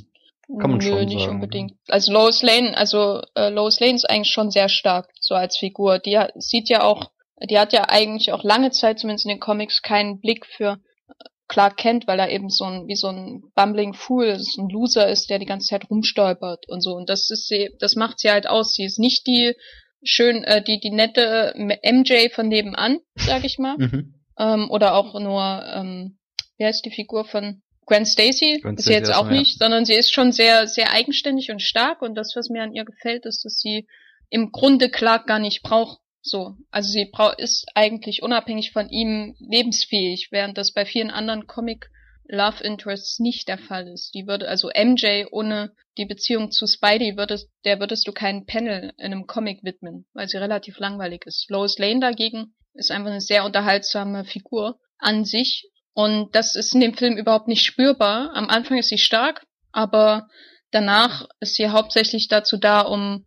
Kann 0.60 0.70
man 0.70 0.78
Nö, 0.78 0.84
schon 0.88 1.04
nicht 1.06 1.20
sagen. 1.24 1.36
unbedingt. 1.36 1.72
Also 1.88 2.12
Lois 2.12 2.42
Lane, 2.42 2.76
also 2.76 3.22
äh, 3.34 3.48
Lois 3.48 3.80
Lane 3.80 3.94
ist 3.94 4.08
eigentlich 4.08 4.32
schon 4.32 4.50
sehr 4.50 4.68
stark, 4.68 5.08
so 5.18 5.34
als 5.34 5.56
Figur. 5.56 5.98
Die 5.98 6.20
sieht 6.36 6.68
ja 6.68 6.82
auch, 6.82 7.10
die 7.48 7.58
hat 7.58 7.72
ja 7.72 7.88
eigentlich 7.88 8.32
auch 8.32 8.44
lange 8.44 8.70
Zeit, 8.70 8.98
zumindest 8.98 9.26
in 9.26 9.30
den 9.30 9.40
Comics, 9.40 9.82
keinen 9.82 10.20
Blick 10.20 10.46
für 10.46 10.78
äh, 11.08 11.12
Clark 11.48 11.76
Kent, 11.76 12.06
weil 12.06 12.18
er 12.18 12.30
eben 12.30 12.50
so 12.50 12.64
ein, 12.64 12.86
wie 12.86 12.96
so 12.96 13.08
ein 13.08 13.42
bumbling 13.54 13.94
Fool, 13.94 14.38
so 14.38 14.62
ein 14.62 14.68
Loser 14.68 15.08
ist, 15.08 15.30
der 15.30 15.38
die 15.38 15.46
ganze 15.46 15.68
Zeit 15.68 15.90
rumstolpert 15.90 16.68
und 16.68 16.82
so. 16.82 16.94
Und 16.94 17.08
das 17.08 17.30
ist 17.30 17.48
sie, 17.48 17.70
das 17.78 17.96
macht 17.96 18.18
sie 18.18 18.30
halt 18.30 18.48
aus. 18.48 18.74
Sie 18.74 18.84
ist 18.84 18.98
nicht 18.98 19.26
die 19.26 19.54
schön, 20.02 20.44
äh, 20.44 20.62
die, 20.62 20.80
die 20.80 20.90
nette 20.90 21.54
MJ 21.56 22.28
von 22.34 22.48
nebenan, 22.48 22.98
sag 23.14 23.44
ich 23.44 23.58
mal. 23.58 23.76
mhm. 23.78 24.14
ähm, 24.38 24.70
oder 24.70 24.94
auch 24.94 25.18
nur, 25.18 25.64
ähm, 25.74 26.18
wer 26.58 26.70
ist 26.70 26.82
die 26.82 26.90
Figur 26.90 27.24
von 27.24 27.62
Gwen 27.86 28.06
Stacy? 28.06 28.60
Gwen 28.62 28.76
ist 28.76 28.84
sie 28.84 28.92
jetzt 28.92 29.12
auch 29.12 29.26
ja. 29.26 29.32
nicht, 29.32 29.58
sondern 29.58 29.84
sie 29.84 29.94
ist 29.94 30.12
schon 30.12 30.32
sehr, 30.32 30.66
sehr 30.66 30.92
eigenständig 30.92 31.50
und 31.50 31.62
stark 31.62 32.02
und 32.02 32.14
das, 32.14 32.32
was 32.36 32.48
mir 32.48 32.62
an 32.62 32.74
ihr 32.74 32.84
gefällt, 32.84 33.26
ist, 33.26 33.44
dass 33.44 33.58
sie 33.58 33.86
im 34.30 34.50
Grunde 34.50 34.88
Clark 34.88 35.26
gar 35.26 35.38
nicht 35.38 35.62
braucht. 35.62 35.98
So, 36.22 36.56
also 36.70 36.88
sie 36.88 37.10
ist 37.38 37.66
eigentlich 37.74 38.22
unabhängig 38.22 38.70
von 38.72 38.88
ihm 38.88 39.34
lebensfähig, 39.40 40.28
während 40.30 40.56
das 40.56 40.72
bei 40.72 40.86
vielen 40.86 41.10
anderen 41.10 41.46
Comic 41.48 41.90
Love 42.28 42.62
Interests 42.62 43.18
nicht 43.18 43.48
der 43.48 43.58
Fall 43.58 43.88
ist. 43.88 44.14
Die 44.14 44.26
würde, 44.26 44.48
also 44.48 44.68
MJ 44.68 45.24
ohne 45.32 45.72
die 45.98 46.06
Beziehung 46.06 46.52
zu 46.52 46.66
Spidey 46.66 47.16
würdest, 47.16 47.50
der 47.64 47.80
würdest 47.80 48.06
du 48.06 48.12
keinen 48.12 48.46
Panel 48.46 48.92
in 48.96 49.06
einem 49.06 49.26
Comic 49.26 49.64
widmen, 49.64 50.06
weil 50.14 50.28
sie 50.28 50.38
relativ 50.38 50.78
langweilig 50.78 51.26
ist. 51.26 51.50
Lois 51.50 51.76
Lane 51.78 52.00
dagegen 52.00 52.54
ist 52.74 52.90
einfach 52.90 53.10
eine 53.10 53.20
sehr 53.20 53.44
unterhaltsame 53.44 54.24
Figur 54.24 54.78
an 54.98 55.24
sich 55.24 55.68
und 55.92 56.34
das 56.34 56.56
ist 56.56 56.72
in 56.72 56.80
dem 56.80 56.94
Film 56.94 57.16
überhaupt 57.16 57.48
nicht 57.48 57.64
spürbar. 57.64 58.30
Am 58.34 58.48
Anfang 58.48 58.78
ist 58.78 58.88
sie 58.88 58.98
stark, 58.98 59.44
aber 59.72 60.28
danach 60.70 61.26
ist 61.40 61.56
sie 61.56 61.68
hauptsächlich 61.68 62.28
dazu 62.28 62.56
da, 62.56 62.80
um 62.80 63.26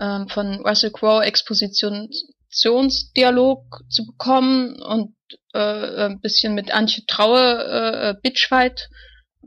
ähm, 0.00 0.28
von 0.28 0.60
Russell 0.66 0.90
Crowe 0.90 1.24
Expositionsdialog 1.24 3.84
zu 3.88 4.06
bekommen 4.06 4.82
und 4.82 5.14
äh, 5.52 6.06
ein 6.06 6.20
bisschen 6.20 6.54
mit 6.54 6.72
Antje 6.72 7.04
Traue 7.06 7.64
äh, 7.64 8.14
Bitchfight 8.22 8.88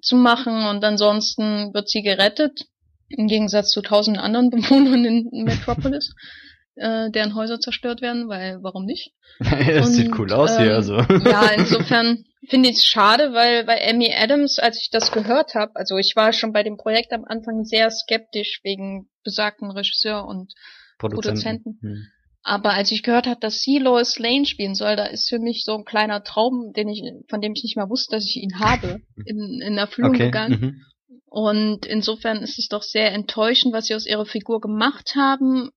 zu 0.02 0.16
machen. 0.16 0.68
Und 0.68 0.84
ansonsten 0.84 1.74
wird 1.74 1.90
sie 1.90 2.04
gerettet, 2.04 2.66
im 3.10 3.28
Gegensatz 3.28 3.72
zu 3.72 3.82
tausend 3.82 4.18
anderen 4.18 4.50
Bewohnern 4.50 5.06
in 5.06 5.44
Metropolis, 5.44 6.14
äh, 6.76 7.12
deren 7.12 7.36
Häuser 7.36 7.60
zerstört 7.60 8.02
werden, 8.02 8.28
weil 8.30 8.60
warum 8.62 8.86
nicht? 8.86 9.12
es 9.40 9.94
sieht 9.94 10.12
Und, 10.12 10.20
cool 10.20 10.34
aus 10.34 10.58
hier, 10.58 10.72
ähm, 10.72 10.76
also. 10.76 10.98
Ja, 11.26 11.50
insofern 11.58 12.26
finde 12.48 12.70
ich 12.70 12.78
es 12.78 12.86
schade, 12.86 13.34
weil 13.34 13.64
bei 13.66 13.88
Amy 13.90 14.14
Adams, 14.14 14.60
als 14.60 14.82
ich 14.82 14.90
das 14.90 15.12
gehört 15.12 15.56
habe, 15.56 15.76
also 15.76 15.98
ich 15.98 16.16
war 16.16 16.34
schon 16.34 16.54
bei 16.54 16.64
dem 16.64 16.78
Projekt 16.78 17.14
am 17.14 17.26
Anfang 17.26 17.64
sehr 17.64 17.90
skeptisch 17.92 18.60
wegen 18.64 19.10
besagten 19.24 19.72
Regisseur 19.72 20.26
und 20.26 20.54
Produzenten. 20.98 21.80
Hm. 21.82 22.08
aber 22.44 22.72
als 22.74 22.92
ich 22.92 23.04
gehört 23.04 23.28
habe, 23.28 23.40
dass 23.40 23.60
sie 23.60 23.78
Lois 23.78 24.20
Lane 24.20 24.46
spielen 24.46 24.76
soll, 24.76 24.96
da 24.96 25.06
ist 25.06 25.28
für 25.30 25.40
mich 25.40 25.64
so 25.66 25.76
ein 25.76 25.86
kleiner 25.86 26.24
Traum, 26.24 26.72
den 26.74 26.88
ich, 26.90 27.02
von 27.30 27.42
dem 27.42 27.54
ich 27.56 27.64
nicht 27.64 27.76
mal 27.78 27.90
wusste, 27.90 28.16
dass 28.16 28.26
ich 28.26 28.38
ihn 28.42 28.60
habe, 28.60 29.02
in, 29.26 29.62
in 29.62 29.78
Erfüllung 29.78 30.12
Okay. 30.12 30.26
gegangen. 30.26 30.60
Mhm. 30.60 30.86
Und 31.26 31.88
insofern 31.88 32.44
ist 32.44 32.60
es 32.60 32.68
doch 32.68 32.84
sehr 32.84 33.12
enttäuschend, 33.12 33.74
was 33.74 33.88
sie 33.88 33.96
aus 33.96 34.06
ihrer 34.06 34.26
Figur 34.26 34.62
gemacht 34.62 35.16
haben. 35.16 35.72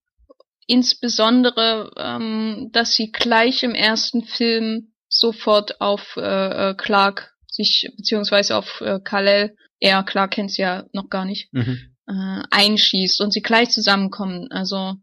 Insbesondere, 0.66 1.92
ähm, 1.96 2.70
dass 2.72 2.94
sie 2.94 3.12
gleich 3.12 3.62
im 3.62 3.74
ersten 3.74 4.24
Film 4.24 4.92
sofort 5.08 5.80
auf 5.80 6.16
äh, 6.16 6.70
äh, 6.70 6.74
Clark 6.74 7.34
sich, 7.48 7.88
beziehungsweise 7.96 8.56
auf 8.56 8.80
äh, 8.80 8.98
Kal-El, 9.02 9.56
er, 9.80 10.02
Clark 10.02 10.32
kennt 10.32 10.50
sie 10.50 10.62
ja 10.62 10.84
noch 10.92 11.08
gar 11.08 11.24
nicht, 11.24 11.52
Mhm. 11.52 11.78
äh, 12.08 12.42
einschießt 12.50 13.20
und 13.20 13.32
sie 13.32 13.42
gleich 13.42 13.70
zusammenkommen. 13.70 14.48
Also 14.50 14.94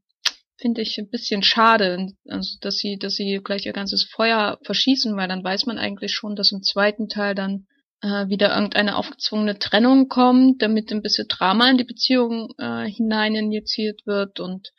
finde 0.58 0.82
ich 0.82 0.97
ein 0.97 1.10
bisschen 1.10 1.43
schade, 1.43 2.08
also 2.28 2.58
dass 2.62 2.76
sie, 2.78 2.97
dass 2.97 3.15
sie 3.15 3.39
gleich 3.43 3.65
ihr 3.65 3.73
ganzes 3.73 4.04
Feuer 4.04 4.60
verschießen, 4.63 5.15
weil 5.15 5.28
dann 5.28 5.43
weiß 5.43 5.65
man 5.65 5.78
eigentlich 5.78 6.13
schon, 6.13 6.36
dass 6.36 6.52
im 6.52 6.63
zweiten 6.63 7.08
Teil 7.10 7.36
dann 7.36 7.67
äh, 8.02 8.28
wieder 8.28 8.54
irgendeine 8.54 8.95
aufgezwungene 8.97 9.60
Trennung 9.60 10.08
kommt, 10.10 10.62
damit 10.62 10.91
ein 10.91 11.02
bisschen 11.02 11.28
Drama 11.28 11.69
in 11.69 11.78
die 11.78 11.84
Beziehung 11.84 12.54
äh, 12.58 12.86
hinein 12.86 13.36
injiziert 13.36 14.06
wird 14.06 14.39
und 14.39 14.71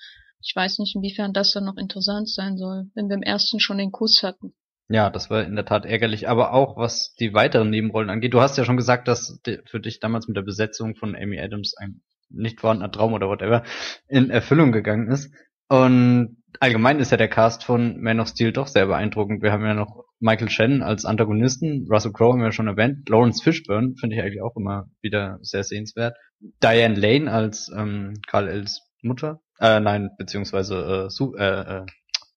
ich 0.45 0.55
weiß 0.55 0.79
nicht, 0.79 0.95
inwiefern 0.95 1.33
das 1.33 1.53
dann 1.53 1.65
noch 1.65 1.79
interessant 1.79 2.29
sein 2.29 2.59
soll, 2.59 2.91
wenn 2.95 3.09
wir 3.09 3.17
im 3.17 3.23
ersten 3.23 3.61
schon 3.61 3.79
den 3.79 3.93
Kuss 3.93 4.23
hatten. 4.23 4.53
Ja, 4.89 5.09
das 5.09 5.31
war 5.31 5.43
in 5.43 5.57
der 5.57 5.65
Tat 5.65 5.87
ärgerlich. 5.87 6.29
Aber 6.29 6.53
auch 6.53 6.77
was 6.77 7.15
die 7.15 7.33
weiteren 7.33 7.71
Nebenrollen 7.71 8.11
angeht. 8.11 8.35
Du 8.35 8.43
hast 8.43 8.59
ja 8.59 8.67
schon 8.67 8.77
gesagt, 8.77 9.09
dass 9.09 9.41
für 9.65 9.81
dich 9.81 10.01
damals 10.01 10.29
mit 10.29 10.37
der 10.37 10.43
Besetzung 10.43 10.95
von 10.95 11.17
Amy 11.17 11.41
Adams 11.41 11.75
ein 11.79 12.03
nicht 12.29 12.61
vorhandener 12.61 12.93
Traum 12.93 13.15
oder 13.15 13.29
whatever 13.29 13.65
in 14.09 14.29
Erfüllung 14.29 14.73
gegangen 14.73 15.11
ist. 15.11 15.33
Und 15.69 16.37
allgemein 16.61 17.01
ist 17.01 17.11
ja 17.11 17.17
der 17.17 17.29
Cast 17.29 17.65
von 17.65 18.03
Man 18.03 18.21
of 18.21 18.29
Steel 18.29 18.53
doch 18.53 18.67
sehr 18.67 18.87
beeindruckend. 18.87 19.43
Wir 19.43 19.53
haben 19.53 19.65
ja 19.65 19.73
noch 19.73 20.05
Michael 20.21 20.51
Shannon 20.51 20.83
als 20.83 21.07
Antagonisten, 21.07 21.87
Russell 21.91 22.13
Crowe 22.13 22.35
haben 22.35 22.43
wir 22.43 22.53
schon 22.53 22.69
erwähnt, 22.69 23.09
Lawrence 23.09 23.43
Fishburne 23.43 23.95
finde 23.99 24.17
ich 24.17 24.23
eigentlich 24.23 24.43
auch 24.43 24.57
immer 24.57 24.89
wieder 25.01 25.39
sehr 25.43 25.65
sehenswert. 25.65 26.17
Diane 26.63 26.95
Lane 26.95 27.31
als 27.31 27.71
ähm, 27.75 28.15
Karl 28.27 28.49
Els 28.49 28.83
Mutter, 29.05 29.41
äh, 29.61 29.81
nein, 29.81 30.11
beziehungsweise 30.19 31.07
äh, 31.07 31.11
Su 31.11 31.35
äh, 31.37 31.83
äh, 31.83 31.87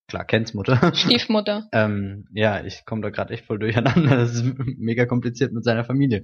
Clark 0.08 0.28
Kents 0.30 0.54
Mutter. 0.54 0.92
Stiefmutter. 0.96 1.68
Ähm, 1.74 2.28
ja, 2.34 2.64
ich 2.64 2.86
komme 2.86 3.02
da 3.02 3.10
gerade 3.10 3.34
echt 3.34 3.46
voll 3.46 3.60
durcheinander. 3.60 4.18
Das 4.18 4.34
ist 4.36 4.46
mega 4.78 5.06
kompliziert 5.06 5.52
mit 5.54 5.64
seiner 5.64 5.84
Familie. 5.84 6.24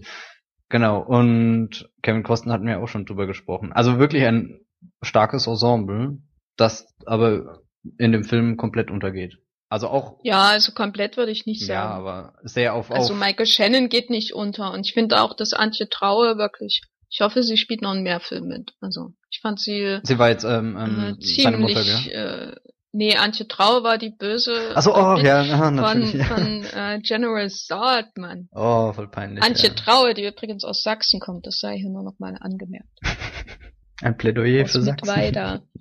Genau, 0.69 0.99
und 1.01 1.89
Kevin 2.01 2.23
Costner 2.23 2.53
hatten 2.53 2.65
wir 2.65 2.79
auch 2.82 2.88
schon 2.88 3.06
drüber 3.06 3.27
gesprochen. 3.27 3.71
Also 3.73 3.99
wirklich 3.99 4.23
ein 4.25 4.60
starkes 5.01 5.47
Ensemble, 5.47 6.17
das 6.58 6.88
aber 7.06 7.60
in 7.97 8.12
dem 8.12 8.23
Film 8.23 8.58
komplett 8.58 8.89
untergeht. 8.89 9.38
Also 9.69 9.88
auch, 9.89 10.19
Ja, 10.23 10.49
also 10.49 10.71
komplett 10.71 11.17
würde 11.17 11.32
ich 11.32 11.45
nicht 11.45 11.65
sagen. 11.65 11.73
ja, 11.73 11.89
aber 11.89 12.36
sehr 12.43 12.73
auf, 12.75 12.91
Also 12.91 13.13
auf 13.13 13.19
Michael 13.19 13.45
Shannon 13.47 13.89
geht 13.89 14.10
nicht 14.10 14.34
unter 14.34 14.71
und 14.71 14.86
ich 14.86 14.93
finde 14.93 15.19
auch, 15.21 15.36
dass 15.36 15.53
Antje 15.53 15.89
Traue 15.89 16.38
wirklich, 16.38 16.82
ich 17.13 17.21
hoffe, 17.21 17.43
sie 17.43 17.58
spielt 17.58 17.84
noch 17.84 17.93
in 17.93 18.02
mehr 18.02 18.19
Filmen 18.19 18.47
mit. 18.47 18.73
Also 18.82 19.13
ich 19.30 19.39
fand 19.39 19.60
sie 19.60 19.99
sie 20.02 20.17
war 20.17 20.30
jetzt 20.30 20.45
ähm, 20.45 20.76
äh, 20.76 20.84
ähm, 20.84 21.17
seine 21.19 21.58
Mutter, 21.58 21.84
ziemlich, 21.84 22.06
gell? 22.06 22.56
äh, 22.56 22.69
nee, 22.91 23.15
Antje 23.15 23.47
Traue 23.47 23.84
war 23.84 23.99
die 23.99 24.10
böse 24.10 24.76
Achso, 24.76 24.91
oh, 24.95 25.13
Bitch 25.13 25.26
ja, 25.26 25.41
aha, 25.41 25.65
von, 25.67 25.76
natürlich. 25.76 26.13
ja. 26.15 26.26
von 26.26 26.63
äh, 26.73 26.99
General 27.04 27.47
Zod, 27.52 28.17
Mann. 28.17 28.49
Oh, 28.52 28.91
voll 28.93 29.10
peinlich. 29.10 29.43
Antje 29.43 29.69
ja. 29.69 29.76
Traue, 29.76 30.15
die 30.15 30.26
übrigens 30.26 30.63
aus 30.63 30.82
Sachsen 30.82 31.19
kommt, 31.19 31.45
das 31.45 31.60
sei 31.60 31.78
hier 31.78 31.91
nur 31.91 32.04
noch 32.04 32.17
mal 32.17 32.36
angemerkt. 32.39 32.89
Ein 34.02 34.17
Plädoyer 34.17 34.63
aus 34.63 34.71
für 34.71 34.82
Sachsen. 34.82 35.08
Mittweida. 35.08 35.62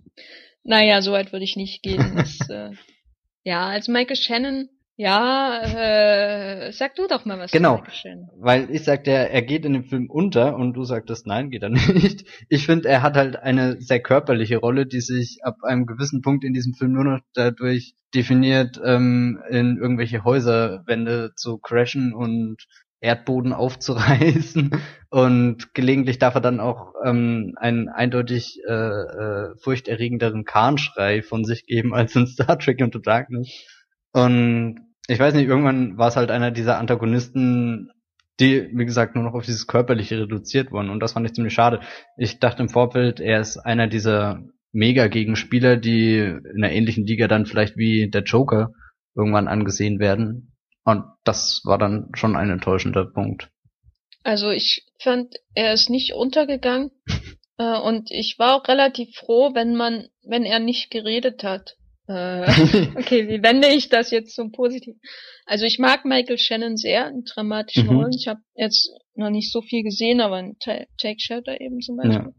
Naja, 0.65 1.03
so 1.03 1.11
weit 1.11 1.33
würde 1.33 1.45
ich 1.45 1.57
nicht 1.57 1.83
gehen. 1.83 2.15
Das, 2.15 2.49
äh, 2.49 2.71
ja, 3.43 3.67
als 3.67 3.89
Michael 3.89 4.15
Shannon, 4.15 4.69
ja, 5.03 5.63
äh, 5.65 6.73
sag 6.73 6.95
du 6.95 7.09
doch 7.09 7.25
mal 7.25 7.37
was 7.39 7.51
Genau. 7.51 7.83
Weil 8.39 8.71
ich 8.71 8.85
sagte, 8.85 9.11
er 9.11 9.43
geht 9.43 9.65
in 9.65 9.73
dem 9.73 9.85
Film 9.85 10.09
unter 10.09 10.55
und 10.55 10.75
du 10.75 10.85
sagtest, 10.85 11.27
nein, 11.27 11.51
geht 11.51 11.65
er 11.65 11.71
nicht. 11.71 12.25
Ich 12.49 12.67
finde, 12.67 12.89
er 12.89 13.03
hat 13.03 13.17
halt 13.17 13.37
eine 13.37 13.81
sehr 13.81 14.01
körperliche 14.01 14.59
Rolle, 14.59 14.87
die 14.87 15.01
sich 15.01 15.41
ab 15.43 15.57
einem 15.65 15.87
gewissen 15.87 16.23
Punkt 16.23 16.45
in 16.45 16.55
diesem 16.55 16.75
Film 16.75 16.93
nur 16.93 17.05
noch 17.05 17.21
dadurch 17.35 17.95
definiert, 18.15 18.81
ähm, 18.85 19.43
in 19.51 19.77
irgendwelche 19.77 20.23
Häuserwände 20.23 21.33
zu 21.35 21.59
crashen 21.59 22.15
und 22.15 22.69
Erdboden 23.01 23.53
aufzureißen 23.53 24.71
und 25.11 25.75
gelegentlich 25.75 26.21
darf 26.21 26.37
er 26.37 26.41
dann 26.41 26.61
auch 26.61 26.95
ähm, 27.05 27.55
einen 27.57 27.89
eindeutig 27.89 28.61
äh, 28.69 28.73
äh, 28.73 29.57
furchterregenderen 29.61 30.45
Kahnschrei 30.45 31.23
von 31.23 31.45
sich 31.45 31.67
geben 31.67 31.93
als 31.93 32.15
in 32.15 32.29
Star 32.29 32.57
Trek 32.57 32.81
Into 32.81 33.01
Darkness. 33.01 33.49
Und 34.13 34.92
ich 35.09 35.19
weiß 35.19 35.35
nicht, 35.35 35.49
irgendwann 35.49 35.99
war 35.99 36.09
es 36.09 36.17
halt 36.17 36.31
einer 36.31 36.51
dieser 36.51 36.79
Antagonisten, 36.79 37.91
die, 38.41 38.69
wie 38.73 38.85
gesagt, 38.85 39.15
nur 39.15 39.25
noch 39.25 39.35
auf 39.35 39.45
dieses 39.45 39.67
Körperliche 39.67 40.21
reduziert 40.21 40.73
wurden. 40.73 40.91
Und 40.91 41.01
das 41.01 41.13
fand 41.13 41.27
ich 41.27 41.35
ziemlich 41.35 41.55
schade. 41.55 41.81
Ich 42.17 42.39
dachte 42.39 42.63
im 42.63 42.69
Vorfeld, 42.69 43.21
er 43.21 43.41
ist 43.41 43.59
einer 43.59 43.89
dieser 43.89 44.43
Mega-Gegenspieler, 44.73 45.77
die 45.77 46.19
in 46.19 46.65
einer 46.65 46.73
ähnlichen 46.73 47.05
Liga 47.05 47.29
dann 47.29 47.47
vielleicht 47.47 47.77
wie 47.77 48.09
der 48.09 48.23
Joker 48.23 48.73
irgendwann 49.15 49.49
angesehen 49.49 49.99
werden. 49.99 50.55
Und 50.85 51.05
das 51.25 51.61
war 51.65 51.79
dann 51.79 52.11
schon 52.15 52.37
ein 52.37 52.51
enttäuschender 52.51 53.05
Punkt. 53.05 53.51
Also 54.25 54.51
ich 54.51 54.87
fand, 55.01 55.35
er 55.55 55.73
ist 55.73 55.91
nicht 55.91 56.15
untergegangen 56.15 56.91
äh, 57.59 57.79
und 57.79 58.11
ich 58.11 58.37
war 58.39 58.57
auch 58.57 58.69
relativ 58.69 59.15
froh, 59.17 59.55
wenn 59.55 59.75
man, 59.77 60.09
wenn 60.23 60.45
er 60.45 60.59
nicht 60.59 60.91
geredet 60.91 61.45
hat. 61.45 61.77
Äh, 62.09 62.43
okay, 62.99 63.29
wie 63.29 63.43
wende 63.43 63.69
ich 63.69 63.89
das 63.89 64.11
jetzt 64.11 64.35
zum 64.35 64.51
Positiven? 64.53 65.01
Also 65.47 65.65
ich 65.65 65.79
mag 65.79 66.05
Michael 66.05 66.39
Shannon 66.39 66.77
sehr 66.77 67.09
in 67.09 67.25
dramatischen 67.25 67.87
Mhm. 67.89 67.97
Rollen. 67.97 68.13
Ich 68.19 68.27
habe 68.29 68.41
jetzt 68.55 68.91
noch 69.15 69.31
nicht 69.31 69.53
so 69.53 69.61
viel 69.63 69.83
gesehen, 69.83 70.21
aber 70.21 70.41
in 70.41 70.57
Ta- 70.59 70.85
Take 71.01 71.21
Shelter 71.21 71.61
eben 71.61 71.81
zum 71.81 71.97
Beispiel. 71.97 72.27
Ja. 72.29 72.35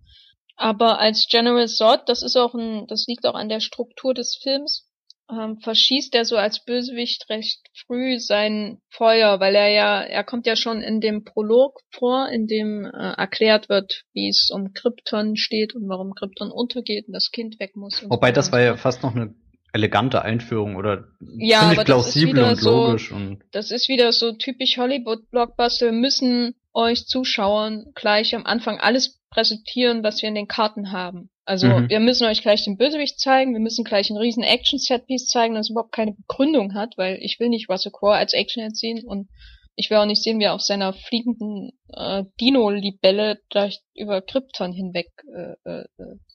Aber 0.55 0.99
als 0.99 1.27
General 1.29 1.67
Zod, 1.67 2.01
das 2.07 2.21
ist 2.23 2.35
auch 2.35 2.53
ein, 2.53 2.85
das 2.87 3.05
liegt 3.07 3.25
auch 3.25 3.33
an 3.35 3.49
der 3.49 3.59
Struktur 3.59 4.13
des 4.13 4.37
Films. 4.41 4.87
ähm, 5.31 5.57
verschießt 5.61 6.13
er 6.15 6.25
so 6.25 6.35
als 6.35 6.63
Bösewicht 6.65 7.29
recht 7.29 7.59
früh 7.87 8.19
sein 8.19 8.79
Feuer, 8.89 9.39
weil 9.39 9.55
er 9.55 9.69
ja, 9.69 10.01
er 10.03 10.23
kommt 10.25 10.45
ja 10.45 10.55
schon 10.57 10.81
in 10.81 10.99
dem 10.99 11.23
Prolog 11.23 11.79
vor, 11.91 12.27
in 12.29 12.45
dem 12.45 12.85
äh, 12.85 13.13
erklärt 13.17 13.69
wird, 13.69 14.03
wie 14.13 14.27
es 14.27 14.51
um 14.53 14.73
Krypton 14.73 15.37
steht 15.37 15.73
und 15.75 15.87
warum 15.87 16.13
Krypton 16.13 16.51
untergeht 16.51 17.07
und 17.07 17.13
das 17.13 17.31
Kind 17.31 17.59
weg 17.61 17.75
muss. 17.77 18.03
Wobei 18.09 18.29
so 18.29 18.33
das 18.35 18.51
war 18.51 18.59
ja 18.61 18.75
fast 18.75 19.01
noch 19.01 19.15
eine 19.15 19.33
elegante 19.73 20.21
Einführung 20.21 20.75
oder 20.75 21.05
ja, 21.19 21.61
ziemlich 21.61 21.85
plausibel 21.85 22.43
und 22.43 22.55
so, 22.55 22.87
logisch. 22.87 23.11
Und 23.11 23.39
das 23.51 23.71
ist 23.71 23.89
wieder 23.89 24.11
so 24.11 24.31
typisch 24.31 24.77
Hollywood-Blockbuster. 24.77 25.87
Wir 25.87 25.91
müssen 25.91 26.55
euch 26.73 27.05
Zuschauern 27.07 27.85
gleich 27.95 28.35
am 28.35 28.45
Anfang 28.45 28.79
alles 28.79 29.19
präsentieren, 29.29 30.03
was 30.03 30.21
wir 30.21 30.29
in 30.29 30.35
den 30.35 30.47
Karten 30.47 30.91
haben. 30.91 31.29
Also 31.45 31.67
mhm. 31.67 31.89
wir 31.89 31.99
müssen 31.99 32.25
euch 32.25 32.41
gleich 32.41 32.63
den 32.63 32.77
Bösewicht 32.77 33.19
zeigen, 33.19 33.53
wir 33.53 33.59
müssen 33.59 33.83
gleich 33.83 34.09
einen 34.09 34.19
riesen 34.19 34.43
Action-Setpiece 34.43 35.27
zeigen, 35.27 35.55
das 35.55 35.69
überhaupt 35.69 35.91
keine 35.91 36.13
Begründung 36.13 36.73
hat, 36.73 36.93
weil 36.97 37.17
ich 37.21 37.39
will 37.39 37.49
nicht 37.49 37.69
Russell 37.69 37.91
Crowe 37.91 38.15
als 38.15 38.33
Action 38.33 38.73
sehen 38.73 39.03
und 39.05 39.27
ich 39.75 39.89
will 39.89 39.97
auch 39.97 40.05
nicht 40.05 40.23
sehen, 40.23 40.39
wie 40.39 40.43
er 40.43 40.53
auf 40.53 40.61
seiner 40.61 40.93
fliegenden 40.93 41.71
äh, 41.89 42.23
Dino-Libelle 42.39 43.39
gleich 43.49 43.81
über 43.95 44.21
Krypton 44.21 44.71
hinweg 44.71 45.09
äh, 45.35 45.69
äh, 45.69 45.85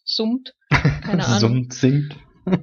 summt. 0.04 0.54
Keine 0.70 1.24
Ahnung. 1.24 1.40
summt, 1.40 1.72
singt. 1.72 2.16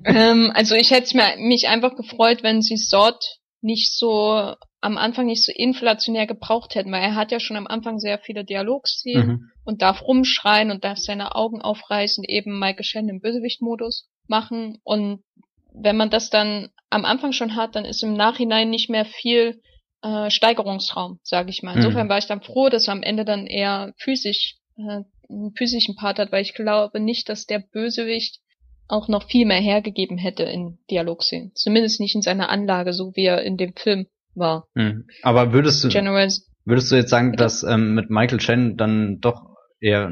Ähm, 0.06 0.52
also 0.54 0.76
ich 0.76 0.92
hätte 0.92 1.16
mir, 1.18 1.36
mich 1.38 1.68
einfach 1.68 1.96
gefreut, 1.96 2.44
wenn 2.44 2.62
sie 2.62 2.78
Sort 2.78 3.40
nicht 3.62 3.98
so 3.98 4.56
am 4.82 4.98
Anfang 4.98 5.26
nicht 5.26 5.44
so 5.44 5.52
inflationär 5.52 6.28
gebraucht 6.28 6.76
hätten, 6.76 6.92
weil 6.92 7.02
er 7.02 7.16
hat 7.16 7.32
ja 7.32 7.40
schon 7.40 7.58
am 7.58 7.66
Anfang 7.66 7.98
sehr 7.98 8.20
viele 8.20 8.46
Dialogszenen 8.46 9.28
mhm. 9.28 9.52
und 9.64 9.82
darf 9.82 10.04
rumschreien 10.04 10.70
und 10.70 10.84
darf 10.84 11.00
seine 11.00 11.34
Augen 11.34 11.62
aufreißen, 11.62 12.24
eben 12.24 12.60
Michael 12.60 12.84
Shannon 12.84 13.10
im 13.10 13.22
Bösewicht-Modus 13.22 14.08
machen. 14.28 14.78
Und 14.84 15.24
wenn 15.74 15.98
man 15.98 16.12
das 16.12 16.30
dann 16.30 16.70
am 16.92 17.04
Anfang 17.04 17.32
schon 17.32 17.56
hat, 17.56 17.76
dann 17.76 17.84
ist 17.84 18.04
im 18.04 18.14
Nachhinein 18.14 18.70
nicht 18.70 18.92
mehr 18.92 19.06
viel 19.06 19.60
äh, 20.04 20.30
Steigerungsraum, 20.30 21.20
sage 21.24 21.50
ich 21.50 21.64
mal. 21.64 21.76
Insofern 21.76 22.06
mhm. 22.06 22.10
war 22.12 22.20
ich 22.20 22.28
dann 22.28 22.42
froh, 22.42 22.70
dass 22.70 22.88
er 22.88 22.94
am 22.94 23.02
Ende 23.02 23.26
dann 23.26 23.48
eher 23.48 23.94
physisch 23.98 24.58
äh, 24.78 25.02
einen 25.28 25.54
physischen 25.56 25.96
Part 25.96 26.20
hat, 26.20 26.32
weil 26.32 26.44
ich 26.44 26.54
glaube 26.54 27.00
nicht, 27.00 27.28
dass 27.30 27.48
der 27.48 27.60
Bösewicht 27.60 28.40
auch 28.88 29.08
noch 29.08 29.28
viel 29.28 29.46
mehr 29.46 29.62
hergegeben 29.62 30.18
hätte 30.18 30.44
in 30.44 30.78
Dialogszenen. 30.90 31.52
Zumindest 31.56 32.00
nicht 32.00 32.16
in 32.16 32.22
seiner 32.22 32.50
Anlage, 32.50 32.94
so 32.94 33.16
wie 33.16 33.26
er 33.26 33.42
in 33.42 33.58
dem 33.58 33.74
Film 33.74 34.08
war. 34.36 34.68
Hm. 34.76 35.08
Aber 35.24 35.54
würdest 35.54 35.84
du, 35.84 35.90
General, 35.90 36.30
würdest 36.66 36.92
du 36.92 36.96
jetzt 36.96 37.10
sagen, 37.10 37.34
dass 37.34 37.64
ähm, 37.64 37.96
mit 37.96 38.10
Michael 38.10 38.40
Chen 38.40 38.78
dann 38.78 39.20
doch 39.22 39.56
eher 39.80 40.10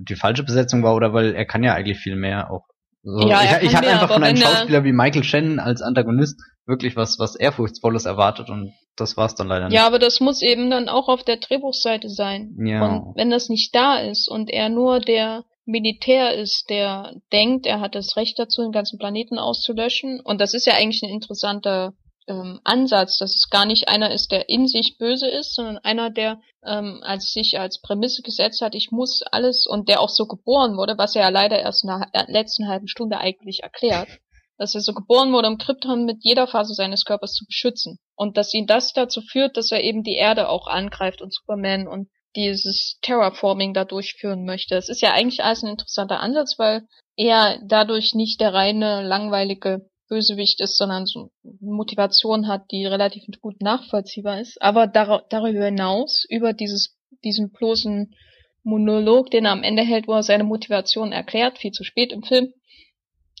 die 0.00 0.14
falsche 0.14 0.42
Besetzung 0.42 0.82
war 0.82 0.94
oder 0.94 1.12
weil 1.12 1.34
er 1.34 1.44
kann 1.44 1.62
ja 1.62 1.74
eigentlich 1.74 1.98
viel 1.98 2.16
mehr 2.16 2.50
auch. 2.50 2.66
So, 3.02 3.28
ja, 3.28 3.40
ich, 3.60 3.68
ich 3.68 3.76
hatte 3.76 3.88
einfach 3.88 4.12
von 4.12 4.22
einem 4.22 4.36
Schauspieler 4.36 4.84
wie 4.84 4.92
Michael 4.92 5.22
Chen 5.22 5.58
als 5.58 5.80
Antagonist 5.80 6.38
wirklich 6.66 6.96
was, 6.96 7.18
was 7.18 7.34
Ehrfurchtsvolles 7.34 8.04
erwartet 8.04 8.50
und 8.50 8.72
das 8.96 9.16
war's 9.16 9.34
dann 9.34 9.48
leider 9.48 9.66
nicht. 9.68 9.74
Ja, 9.74 9.86
aber 9.86 9.98
das 9.98 10.20
muss 10.20 10.42
eben 10.42 10.70
dann 10.70 10.88
auch 10.88 11.08
auf 11.08 11.24
der 11.24 11.38
Drehbuchseite 11.38 12.10
sein. 12.10 12.54
Ja. 12.62 12.86
Und 12.86 13.16
wenn 13.16 13.30
das 13.30 13.48
nicht 13.48 13.74
da 13.74 13.98
ist 13.98 14.28
und 14.28 14.50
er 14.50 14.68
nur 14.68 15.00
der 15.00 15.44
Militär 15.70 16.34
ist, 16.34 16.68
der 16.68 17.14
denkt, 17.32 17.66
er 17.66 17.80
hat 17.80 17.94
das 17.94 18.16
Recht 18.16 18.38
dazu, 18.38 18.62
den 18.62 18.72
ganzen 18.72 18.98
Planeten 18.98 19.38
auszulöschen. 19.38 20.20
Und 20.20 20.40
das 20.40 20.54
ist 20.54 20.66
ja 20.66 20.74
eigentlich 20.74 21.02
ein 21.02 21.10
interessanter 21.10 21.94
ähm, 22.30 22.60
Ansatz, 22.64 23.18
dass 23.18 23.34
es 23.34 23.48
gar 23.50 23.66
nicht 23.66 23.88
einer 23.88 24.12
ist, 24.12 24.30
der 24.30 24.48
in 24.48 24.66
sich 24.66 24.98
böse 24.98 25.28
ist, 25.28 25.54
sondern 25.54 25.78
einer, 25.78 26.10
der 26.10 26.40
ähm, 26.64 27.00
als 27.02 27.32
sich 27.32 27.58
als 27.58 27.80
Prämisse 27.80 28.22
gesetzt 28.22 28.60
hat, 28.60 28.74
ich 28.74 28.90
muss 28.90 29.22
alles 29.22 29.66
und 29.66 29.88
der 29.88 30.00
auch 30.00 30.08
so 30.08 30.26
geboren 30.26 30.76
wurde, 30.76 30.96
was 30.98 31.16
er 31.16 31.22
ja 31.22 31.28
leider 31.28 31.58
erst 31.58 31.84
in 31.84 31.88
der 31.88 32.26
letzten 32.28 32.68
halben 32.68 32.88
Stunde 32.88 33.18
eigentlich 33.18 33.62
erklärt, 33.62 34.08
dass 34.58 34.74
er 34.74 34.80
so 34.80 34.92
geboren 34.92 35.32
wurde, 35.32 35.48
um 35.48 35.58
Krypton 35.58 36.04
mit 36.04 36.18
jeder 36.20 36.46
Phase 36.46 36.74
seines 36.74 37.04
Körpers 37.04 37.32
zu 37.32 37.46
beschützen. 37.46 37.98
Und 38.14 38.36
dass 38.36 38.52
ihn 38.52 38.66
das 38.66 38.92
dazu 38.92 39.22
führt, 39.22 39.56
dass 39.56 39.72
er 39.72 39.82
eben 39.82 40.02
die 40.02 40.16
Erde 40.16 40.48
auch 40.48 40.66
angreift 40.66 41.22
und 41.22 41.34
Superman 41.34 41.88
und 41.88 42.08
dieses 42.36 42.98
Terraforming 43.02 43.74
da 43.74 43.84
durchführen 43.84 44.44
möchte. 44.44 44.76
Es 44.76 44.88
ist 44.88 45.02
ja 45.02 45.12
eigentlich 45.12 45.42
alles 45.42 45.62
ein 45.62 45.70
interessanter 45.70 46.20
Ansatz, 46.20 46.58
weil 46.58 46.86
er 47.16 47.58
dadurch 47.64 48.14
nicht 48.14 48.40
der 48.40 48.54
reine 48.54 49.02
langweilige 49.02 49.88
Bösewicht 50.08 50.60
ist, 50.60 50.76
sondern 50.76 51.06
so 51.06 51.30
Motivation 51.60 52.48
hat, 52.48 52.70
die 52.70 52.86
relativ 52.86 53.24
gut 53.40 53.60
nachvollziehbar 53.62 54.40
ist. 54.40 54.60
Aber 54.60 54.86
dar 54.86 55.24
darüber 55.30 55.66
hinaus, 55.66 56.24
über 56.28 56.52
dieses, 56.52 56.96
diesen 57.24 57.50
bloßen 57.50 58.14
Monolog, 58.62 59.30
den 59.30 59.46
er 59.46 59.52
am 59.52 59.62
Ende 59.62 59.82
hält, 59.82 60.08
wo 60.08 60.12
er 60.12 60.22
seine 60.22 60.44
Motivation 60.44 61.12
erklärt, 61.12 61.58
viel 61.58 61.70
zu 61.70 61.84
spät 61.84 62.12
im 62.12 62.22
Film, 62.22 62.52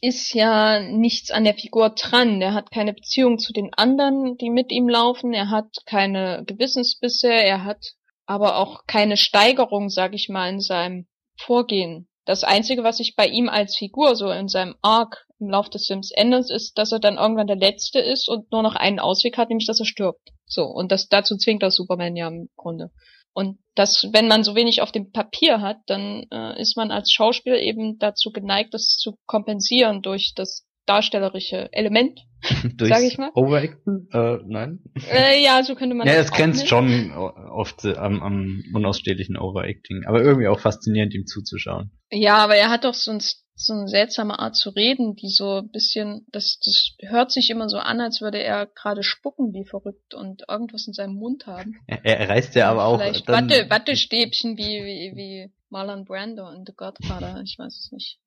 ist 0.00 0.32
ja 0.32 0.80
nichts 0.80 1.30
an 1.30 1.44
der 1.44 1.54
Figur 1.54 1.90
dran. 1.90 2.40
Er 2.40 2.54
hat 2.54 2.70
keine 2.70 2.94
Beziehung 2.94 3.38
zu 3.38 3.52
den 3.52 3.74
anderen, 3.74 4.36
die 4.38 4.48
mit 4.48 4.72
ihm 4.72 4.88
laufen. 4.88 5.34
Er 5.34 5.50
hat 5.50 5.68
keine 5.84 6.42
Gewissensbisse. 6.46 7.28
Er 7.28 7.64
hat 7.64 7.84
aber 8.30 8.58
auch 8.58 8.86
keine 8.86 9.16
Steigerung, 9.16 9.90
sag 9.90 10.14
ich 10.14 10.28
mal, 10.28 10.48
in 10.48 10.60
seinem 10.60 11.08
Vorgehen. 11.36 12.08
Das 12.24 12.44
Einzige, 12.44 12.84
was 12.84 12.98
sich 12.98 13.16
bei 13.16 13.26
ihm 13.26 13.48
als 13.48 13.76
Figur 13.76 14.14
so 14.14 14.30
in 14.30 14.46
seinem 14.46 14.76
Arc 14.82 15.26
im 15.40 15.50
Lauf 15.50 15.68
des 15.68 15.88
Films 15.88 16.12
ändert, 16.12 16.48
ist, 16.48 16.78
dass 16.78 16.92
er 16.92 17.00
dann 17.00 17.18
irgendwann 17.18 17.48
der 17.48 17.56
Letzte 17.56 17.98
ist 17.98 18.28
und 18.28 18.52
nur 18.52 18.62
noch 18.62 18.76
einen 18.76 19.00
Ausweg 19.00 19.36
hat, 19.36 19.48
nämlich 19.48 19.66
dass 19.66 19.80
er 19.80 19.84
stirbt. 19.84 20.30
So, 20.46 20.62
und 20.62 20.92
das 20.92 21.08
dazu 21.08 21.36
zwingt 21.38 21.64
das 21.64 21.74
Superman 21.74 22.14
ja 22.14 22.28
im 22.28 22.50
Grunde. 22.54 22.92
Und 23.32 23.58
das, 23.74 24.06
wenn 24.12 24.28
man 24.28 24.44
so 24.44 24.54
wenig 24.54 24.80
auf 24.80 24.92
dem 24.92 25.10
Papier 25.10 25.60
hat, 25.60 25.78
dann 25.86 26.24
äh, 26.30 26.60
ist 26.60 26.76
man 26.76 26.92
als 26.92 27.10
Schauspieler 27.10 27.58
eben 27.58 27.98
dazu 27.98 28.30
geneigt, 28.30 28.74
das 28.74 28.96
zu 28.96 29.18
kompensieren 29.26 30.02
durch 30.02 30.34
das 30.36 30.68
darstellerische 30.86 31.72
Element, 31.72 32.20
sage 32.78 33.06
ich 33.06 33.18
mal. 33.18 33.30
Overacten? 33.34 34.08
Äh, 34.12 34.38
nein. 34.46 34.80
Äh, 35.10 35.42
ja, 35.42 35.62
so 35.62 35.74
könnte 35.74 35.94
man. 35.94 36.06
Ja, 36.06 36.14
es 36.14 36.30
grenzt 36.30 36.68
schon 36.68 37.12
oft 37.12 37.84
äh, 37.84 37.96
am, 37.96 38.22
am 38.22 38.64
unausstehlichen 38.74 39.36
Overacting, 39.36 40.04
aber 40.06 40.22
irgendwie 40.22 40.48
auch 40.48 40.60
faszinierend, 40.60 41.14
ihm 41.14 41.26
zuzuschauen. 41.26 41.90
Ja, 42.10 42.38
aber 42.38 42.56
er 42.56 42.70
hat 42.70 42.84
doch 42.84 42.94
so, 42.94 43.12
ein, 43.12 43.20
so 43.54 43.72
eine 43.74 43.88
seltsame 43.88 44.38
Art 44.38 44.56
zu 44.56 44.70
reden, 44.70 45.16
die 45.16 45.28
so 45.28 45.58
ein 45.58 45.70
bisschen, 45.70 46.26
das, 46.32 46.58
das 46.64 46.96
hört 47.08 47.30
sich 47.30 47.50
immer 47.50 47.68
so 47.68 47.76
an, 47.76 48.00
als 48.00 48.20
würde 48.20 48.42
er 48.42 48.66
gerade 48.66 49.02
spucken 49.02 49.52
wie 49.52 49.66
verrückt 49.68 50.14
und 50.14 50.42
irgendwas 50.48 50.86
in 50.86 50.94
seinem 50.94 51.14
Mund 51.14 51.46
haben. 51.46 51.76
Er, 51.86 52.04
er 52.04 52.28
reißt 52.28 52.54
ja 52.54 52.70
aber 52.70 52.84
auch. 52.84 52.98
Vielleicht 52.98 53.28
Watte, 53.28 53.68
Wattestäbchen 53.68 54.56
wie, 54.56 54.62
wie, 54.62 55.12
wie 55.16 55.52
Marlon 55.68 56.04
Brando 56.04 56.48
in 56.48 56.64
The 56.66 56.72
Godfather, 56.74 57.42
ich 57.44 57.56
weiß 57.58 57.76
es 57.76 57.92
nicht. 57.92 58.18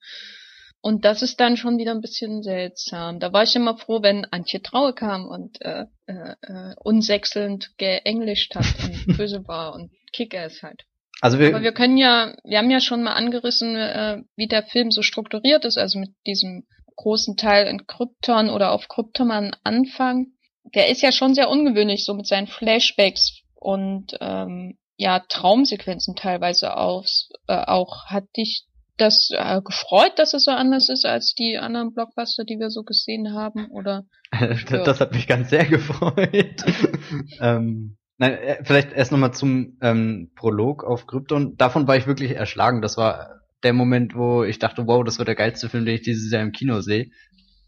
Und 0.86 1.06
das 1.06 1.22
ist 1.22 1.40
dann 1.40 1.56
schon 1.56 1.78
wieder 1.78 1.92
ein 1.92 2.02
bisschen 2.02 2.44
seltsam. 2.44 3.22
Da 3.22 3.32
war 3.32 3.44
ich 3.44 3.56
immer 3.56 3.78
froh, 3.78 4.02
wenn 4.02 4.26
Antje 4.26 4.62
Traue 4.62 4.94
kam 4.94 5.26
und 5.26 5.62
äh, 5.62 5.86
äh, 6.08 6.76
unsechselnd 6.84 7.78
geenglischt 7.78 8.54
hat 8.54 8.66
und 8.84 9.18
böse 9.18 9.48
war 9.48 9.76
und 9.76 9.92
Kick-Ass 10.12 10.62
halt. 10.62 10.84
Also 11.22 11.40
wir, 11.40 11.56
Aber 11.56 11.64
wir 11.64 11.72
können 11.72 11.98
ja, 11.98 12.36
wir 12.44 12.58
haben 12.58 12.70
ja 12.70 12.82
schon 12.82 13.02
mal 13.02 13.14
angerissen, 13.14 13.78
äh, 13.78 14.24
wie 14.36 14.48
der 14.48 14.64
Film 14.64 14.92
so 14.92 15.04
strukturiert 15.04 15.64
ist, 15.64 15.78
also 15.78 16.00
mit 16.00 16.12
diesem 16.28 16.68
großen 16.98 17.38
Teil 17.38 17.68
in 17.68 17.88
Krypton 17.88 18.50
oder 18.50 18.74
auf 18.74 18.90
Krypton 18.90 19.32
am 19.32 19.52
Anfang. 19.64 20.34
Der 20.76 20.90
ist 20.90 21.02
ja 21.02 21.14
schon 21.14 21.34
sehr 21.34 21.50
ungewöhnlich, 21.50 22.04
so 22.04 22.14
mit 22.14 22.28
seinen 22.28 22.48
Flashbacks 22.48 23.42
und 23.56 24.18
ähm, 24.20 24.78
ja, 24.98 25.20
Traumsequenzen 25.30 26.18
teilweise 26.18 26.76
auch. 26.76 27.06
Äh, 27.48 27.56
auch 27.68 28.08
hat 28.08 28.26
dich 28.36 28.66
das 28.98 29.30
äh, 29.32 29.62
gefreut, 29.62 30.14
dass 30.18 30.34
es 30.34 30.46
so 30.46 30.52
anders 30.52 30.90
ist 30.90 31.06
als 31.06 31.34
die 31.34 31.58
anderen 31.58 31.94
Blockbuster, 31.94 32.44
die 32.44 32.60
wir 32.60 32.70
so 32.70 32.84
gesehen 32.84 33.34
haben? 33.34 33.68
Oder 33.72 34.06
das 34.70 35.00
hat 35.00 35.14
mich 35.14 35.28
ganz 35.28 35.50
sehr 35.50 35.66
gefreut. 35.66 36.64
ähm, 37.40 37.98
nein, 38.18 38.34
äh, 38.34 38.64
vielleicht 38.64 38.94
erst 38.94 39.12
nochmal 39.12 39.34
zum 39.34 39.78
ähm, 39.82 40.32
Prolog 40.36 40.84
auf 40.84 41.08
Krypton. 41.08 41.58
Davon 41.58 41.88
war 41.88 41.98
ich 41.98 42.08
wirklich 42.08 42.32
erschlagen. 42.32 42.82
Das 42.82 42.98
war 42.98 43.42
der 43.64 43.74
Moment, 43.74 44.16
wo 44.16 44.44
ich 44.44 44.60
dachte, 44.60 44.88
wow, 44.88 45.04
das 45.04 45.18
wird 45.18 45.28
der 45.28 45.36
geilste 45.36 45.70
Film, 45.70 45.86
den 45.86 45.96
ich 45.96 46.02
dieses 46.02 46.32
Jahr 46.32 46.44
im 46.44 46.52
Kino 46.52 46.82
sehe. 46.82 47.10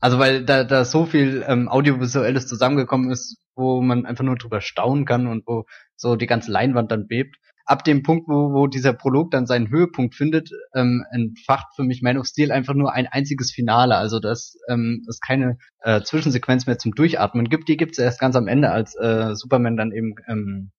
Also 0.01 0.19
weil 0.19 0.43
da, 0.43 0.63
da 0.63 0.85
so 0.85 1.05
viel 1.05 1.43
ähm, 1.47 1.67
audiovisuelles 1.67 2.47
zusammengekommen 2.47 3.09
ist, 3.11 3.37
wo 3.55 3.81
man 3.81 4.05
einfach 4.05 4.23
nur 4.23 4.35
drüber 4.35 4.61
staunen 4.61 5.05
kann 5.05 5.25
und 5.25 5.47
wo 5.47 5.65
so 5.95 6.15
die 6.15 6.27
ganze 6.27 6.51
Leinwand 6.51 6.91
dann 6.91 7.07
bebt 7.07 7.37
ab 7.65 7.83
dem 7.83 8.03
Punkt, 8.03 8.27
wo, 8.27 8.53
wo 8.53 8.67
dieser 8.67 8.93
Prolog 8.93 9.31
dann 9.31 9.47
seinen 9.47 9.69
Höhepunkt 9.69 10.15
findet, 10.15 10.51
ähm, 10.73 11.03
entfacht 11.11 11.75
für 11.75 11.83
mich 11.83 12.01
Man 12.01 12.17
of 12.17 12.27
Steel 12.27 12.51
einfach 12.51 12.75
nur 12.75 12.93
ein 12.93 13.07
einziges 13.07 13.51
Finale. 13.51 13.95
Also 13.95 14.19
dass 14.19 14.57
ähm, 14.69 15.03
es 15.09 15.19
keine 15.19 15.57
äh, 15.81 16.01
Zwischensequenz 16.01 16.67
mehr 16.67 16.77
zum 16.77 16.93
Durchatmen 16.93 17.49
gibt. 17.49 17.67
Die 17.67 17.77
gibt 17.77 17.93
es 17.93 17.97
erst 17.97 18.19
ganz 18.19 18.35
am 18.35 18.47
Ende, 18.47 18.71
als 18.71 18.95
äh, 18.95 19.35
Superman 19.35 19.77
dann 19.77 19.91
eben 19.91 20.15
ähm, 20.27 20.71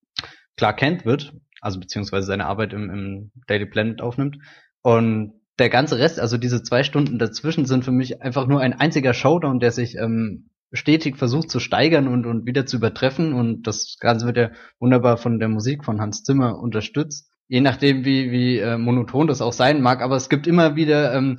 Clark 0.57 0.79
Kent 0.79 1.05
wird, 1.05 1.35
also 1.61 1.81
beziehungsweise 1.81 2.27
seine 2.27 2.47
Arbeit 2.47 2.73
im, 2.73 2.89
im 2.91 3.33
Daily 3.47 3.67
Planet 3.67 4.01
aufnimmt. 4.01 4.39
Und 4.83 5.35
der 5.59 5.71
ganze 5.71 5.99
Rest, 5.99 6.21
also 6.21 6.39
diese 6.39 6.63
zwei 6.63 6.83
Stunden 6.83 7.19
dazwischen, 7.19 7.67
sind 7.67 7.85
für 7.85 7.93
mich 7.93 8.23
einfach 8.23 8.47
nur 8.47 8.61
ein 8.61 8.75
einziger 8.75 9.15
Showdown, 9.15 9.59
der 9.59 9.73
sich 9.73 9.97
ähm, 9.97 10.51
stetig 10.73 11.17
versucht 11.17 11.51
zu 11.51 11.61
steigern 11.61 12.09
und, 12.09 12.27
und 12.27 12.47
wieder 12.47 12.67
zu 12.67 12.77
übertreffen. 12.77 13.33
Und 13.33 13.67
das 13.67 13.97
Ganze 14.01 14.27
wird 14.27 14.37
ja 14.37 14.51
wunderbar 14.79 15.17
von 15.17 15.39
der 15.39 15.49
Musik 15.49 15.85
von 15.85 16.01
Hans 16.01 16.23
Zimmer 16.23 16.59
unterstützt. 16.59 17.31
Je 17.49 17.61
nachdem, 17.61 18.05
wie, 18.05 18.31
wie 18.33 18.59
äh, 18.59 18.77
monoton 18.77 19.29
das 19.29 19.41
auch 19.41 19.53
sein 19.53 19.81
mag, 19.81 20.03
aber 20.03 20.17
es 20.17 20.29
gibt 20.29 20.47
immer 20.47 20.75
wieder 20.75 21.15
ähm, 21.15 21.39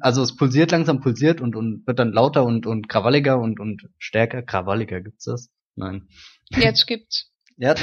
also 0.00 0.22
es 0.22 0.36
pulsiert 0.36 0.70
langsam, 0.70 1.00
pulsiert 1.00 1.40
und, 1.40 1.56
und 1.56 1.86
wird 1.86 1.98
dann 1.98 2.12
lauter 2.12 2.44
und, 2.44 2.66
und 2.66 2.88
krawalliger 2.88 3.38
und, 3.38 3.58
und 3.60 3.88
stärker. 3.98 4.42
Krawalliger 4.42 5.00
gibt's 5.00 5.24
das? 5.24 5.50
Nein. 5.76 6.08
Jetzt 6.50 6.86
gibt's. 6.86 7.28
Ja. 7.58 7.74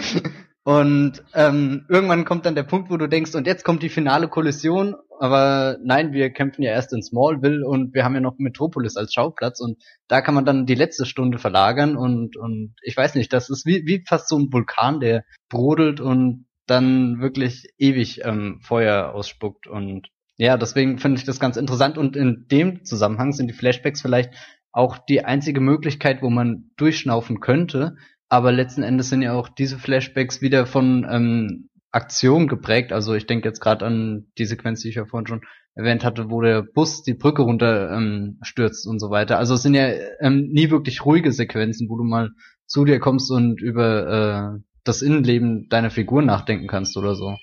und 0.64 1.22
ähm, 1.34 1.86
irgendwann 1.88 2.24
kommt 2.24 2.44
dann 2.44 2.56
der 2.56 2.64
Punkt, 2.64 2.90
wo 2.90 2.96
du 2.96 3.08
denkst, 3.08 3.34
und 3.36 3.46
jetzt 3.46 3.64
kommt 3.64 3.82
die 3.82 3.88
finale 3.88 4.28
Kollision, 4.28 4.96
aber 5.20 5.78
nein, 5.82 6.12
wir 6.12 6.30
kämpfen 6.30 6.62
ja 6.62 6.72
erst 6.72 6.92
in 6.92 7.02
Smallville 7.02 7.66
und 7.66 7.94
wir 7.94 8.04
haben 8.04 8.14
ja 8.14 8.20
noch 8.20 8.34
Metropolis 8.38 8.96
als 8.96 9.12
Schauplatz 9.12 9.60
und 9.60 9.82
da 10.08 10.20
kann 10.20 10.34
man 10.34 10.44
dann 10.44 10.66
die 10.66 10.74
letzte 10.74 11.06
Stunde 11.06 11.38
verlagern 11.38 11.96
und, 11.96 12.36
und 12.36 12.74
ich 12.82 12.96
weiß 12.96 13.14
nicht, 13.14 13.32
das 13.32 13.50
ist 13.50 13.66
wie, 13.66 13.86
wie 13.86 14.04
fast 14.06 14.28
so 14.28 14.38
ein 14.38 14.52
Vulkan, 14.52 15.00
der 15.00 15.24
brodelt 15.48 16.00
und 16.00 16.46
dann 16.66 17.20
wirklich 17.20 17.68
ewig 17.78 18.24
ähm, 18.24 18.60
Feuer 18.62 19.12
ausspuckt 19.14 19.66
und 19.66 20.08
ja, 20.36 20.56
deswegen 20.56 20.98
finde 20.98 21.18
ich 21.18 21.24
das 21.24 21.38
ganz 21.38 21.56
interessant 21.56 21.96
und 21.96 22.16
in 22.16 22.46
dem 22.50 22.84
Zusammenhang 22.84 23.32
sind 23.32 23.48
die 23.48 23.54
Flashbacks 23.54 24.02
vielleicht 24.02 24.32
auch 24.72 24.98
die 24.98 25.24
einzige 25.24 25.60
Möglichkeit, 25.60 26.22
wo 26.22 26.30
man 26.30 26.70
durchschnaufen 26.76 27.40
könnte, 27.40 27.96
aber 28.28 28.50
letzten 28.50 28.82
Endes 28.82 29.10
sind 29.10 29.22
ja 29.22 29.34
auch 29.34 29.48
diese 29.48 29.78
Flashbacks 29.78 30.40
wieder 30.40 30.66
von 30.66 31.06
ähm, 31.08 31.68
Aktion 31.94 32.48
geprägt. 32.48 32.92
Also 32.92 33.14
ich 33.14 33.26
denke 33.26 33.48
jetzt 33.48 33.60
gerade 33.60 33.86
an 33.86 34.26
die 34.38 34.46
Sequenz, 34.46 34.80
die 34.80 34.88
ich 34.88 34.96
ja 34.96 35.06
vorhin 35.06 35.26
schon 35.26 35.42
erwähnt 35.74 36.04
hatte, 36.04 36.30
wo 36.30 36.40
der 36.40 36.62
Bus 36.62 37.02
die 37.02 37.14
Brücke 37.14 37.42
runter 37.42 37.90
ähm, 37.90 38.38
stürzt 38.42 38.86
und 38.86 39.00
so 39.00 39.10
weiter. 39.10 39.38
Also 39.38 39.54
es 39.54 39.62
sind 39.62 39.74
ja 39.74 39.88
ähm, 40.20 40.48
nie 40.50 40.70
wirklich 40.70 41.04
ruhige 41.04 41.32
Sequenzen, 41.32 41.88
wo 41.88 41.96
du 41.96 42.04
mal 42.04 42.30
zu 42.66 42.84
dir 42.84 42.98
kommst 42.98 43.30
und 43.30 43.60
über 43.60 44.56
äh, 44.56 44.60
das 44.84 45.02
Innenleben 45.02 45.68
deiner 45.68 45.90
Figur 45.90 46.22
nachdenken 46.22 46.66
kannst 46.66 46.96
oder 46.96 47.14
so. 47.14 47.36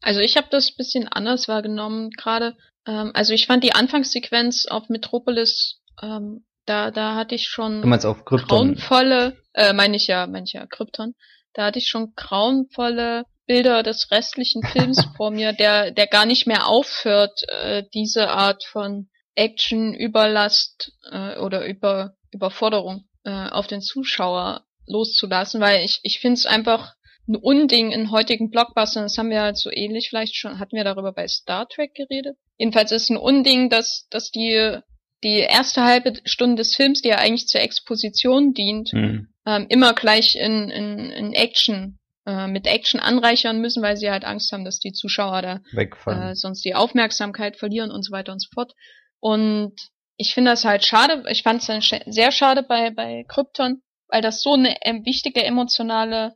Also 0.00 0.20
ich 0.20 0.36
habe 0.36 0.48
das 0.50 0.74
bisschen 0.74 1.08
anders 1.08 1.48
wahrgenommen 1.48 2.10
gerade. 2.10 2.56
Ähm, 2.86 3.10
also 3.14 3.32
ich 3.32 3.46
fand 3.46 3.64
die 3.64 3.74
Anfangssequenz 3.74 4.66
auf 4.66 4.88
Metropolis, 4.88 5.80
ähm, 6.02 6.44
da, 6.66 6.90
da 6.90 7.14
hatte 7.14 7.34
ich 7.34 7.48
schon 7.48 7.82
du 7.82 7.88
meinst 7.88 8.06
auf 8.06 8.24
Krypton. 8.24 8.48
grauenvolle, 8.48 9.36
äh, 9.54 9.72
meine 9.72 9.96
ich 9.96 10.06
ja, 10.06 10.26
meine 10.26 10.44
ich 10.44 10.52
ja, 10.52 10.66
Krypton. 10.66 11.14
Da 11.54 11.66
hatte 11.66 11.78
ich 11.78 11.88
schon 11.88 12.12
grauenvolle 12.14 13.24
Bilder 13.46 13.82
des 13.82 14.10
restlichen 14.10 14.62
Films 14.62 15.04
vor 15.16 15.30
mir, 15.30 15.52
der, 15.52 15.90
der 15.90 16.06
gar 16.06 16.26
nicht 16.26 16.46
mehr 16.46 16.66
aufhört, 16.66 17.42
äh, 17.48 17.82
diese 17.94 18.28
Art 18.28 18.64
von 18.64 19.08
Action, 19.34 19.94
Überlast 19.94 20.92
äh, 21.10 21.38
oder 21.38 21.64
Über, 21.66 22.14
Überforderung 22.30 23.04
äh, 23.24 23.30
auf 23.30 23.66
den 23.66 23.80
Zuschauer 23.80 24.64
loszulassen, 24.86 25.60
weil 25.60 25.84
ich, 25.84 26.00
ich 26.02 26.20
finde 26.20 26.34
es 26.34 26.46
einfach 26.46 26.94
ein 27.28 27.36
Unding 27.36 27.92
in 27.92 28.10
heutigen 28.10 28.50
Blockbustern, 28.50 29.04
das 29.04 29.18
haben 29.18 29.30
wir 29.30 29.42
halt 29.42 29.58
so 29.58 29.70
ähnlich 29.70 30.08
vielleicht 30.08 30.34
schon, 30.34 30.58
hatten 30.58 30.76
wir 30.76 30.84
darüber 30.84 31.12
bei 31.12 31.28
Star 31.28 31.68
Trek 31.68 31.94
geredet. 31.94 32.36
Jedenfalls 32.56 32.90
ist 32.90 33.10
ein 33.10 33.18
Unding, 33.18 33.68
dass, 33.68 34.06
dass 34.10 34.30
die, 34.30 34.78
die 35.22 35.38
erste 35.38 35.84
halbe 35.84 36.14
Stunde 36.24 36.56
des 36.56 36.74
Films, 36.74 37.02
die 37.02 37.08
ja 37.08 37.16
eigentlich 37.16 37.46
zur 37.46 37.60
Exposition 37.60 38.54
dient, 38.54 38.92
mhm. 38.92 39.28
Ähm, 39.48 39.66
immer 39.70 39.94
gleich 39.94 40.36
in, 40.36 40.68
in, 40.68 41.10
in 41.10 41.32
Action, 41.32 41.98
äh, 42.26 42.46
mit 42.46 42.66
Action 42.66 43.00
anreichern 43.00 43.60
müssen, 43.60 43.82
weil 43.82 43.96
sie 43.96 44.10
halt 44.10 44.24
Angst 44.24 44.52
haben, 44.52 44.66
dass 44.66 44.78
die 44.78 44.92
Zuschauer 44.92 45.40
da 45.40 45.60
Wegfallen. 45.72 46.22
Äh, 46.22 46.36
sonst 46.36 46.62
die 46.66 46.74
Aufmerksamkeit 46.74 47.56
verlieren 47.56 47.90
und 47.90 48.02
so 48.02 48.12
weiter 48.12 48.32
und 48.32 48.42
so 48.42 48.48
fort. 48.52 48.74
Und 49.20 49.74
ich 50.18 50.34
finde 50.34 50.50
das 50.50 50.66
halt 50.66 50.84
schade, 50.84 51.24
ich 51.30 51.42
fand 51.42 51.66
es 51.66 51.90
sehr 52.06 52.30
schade 52.30 52.62
bei, 52.62 52.90
bei 52.90 53.24
Krypton, 53.26 53.80
weil 54.08 54.20
das 54.20 54.42
so 54.42 54.52
eine 54.52 54.76
äh, 54.82 55.04
wichtige 55.04 55.42
emotionale 55.42 56.34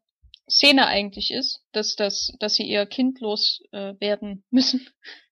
Szene 0.48 0.86
eigentlich 0.86 1.30
ist, 1.32 1.60
dass, 1.72 1.94
dass, 1.96 2.32
dass 2.40 2.54
sie 2.54 2.64
ihr 2.64 2.86
Kind 2.86 3.20
los 3.20 3.60
äh, 3.72 3.92
werden 4.00 4.44
müssen, 4.50 4.88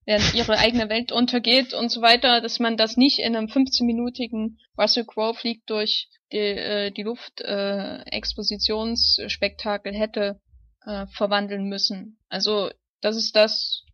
während 0.07 0.35
ihre 0.35 0.59
eigene 0.59 0.89
Welt 0.89 1.13
untergeht 1.13 1.75
und 1.75 1.91
so 1.91 2.03
weiter, 2.03 2.41
dass 2.41 2.59
man 2.59 2.77
das 2.77 2.97
nicht 2.97 3.19
in 3.19 3.37
einem 3.37 3.47
15-minütigen 3.47 4.59
Russell 4.79 5.05
Crowe 5.05 5.35
fliegt 5.35 5.69
durch 5.71 6.09
die, 6.33 6.39
äh, 6.39 6.91
die 6.91 7.03
Luft 7.03 7.41
äh, 7.41 8.01
Expositionsspektakel 8.03 9.93
hätte 9.93 10.41
äh, 10.87 11.07
verwandeln 11.09 11.65
müssen. 11.65 12.19
Also 12.29 12.71
das 13.01 13.17
ist 13.17 13.37
das, 13.37 13.85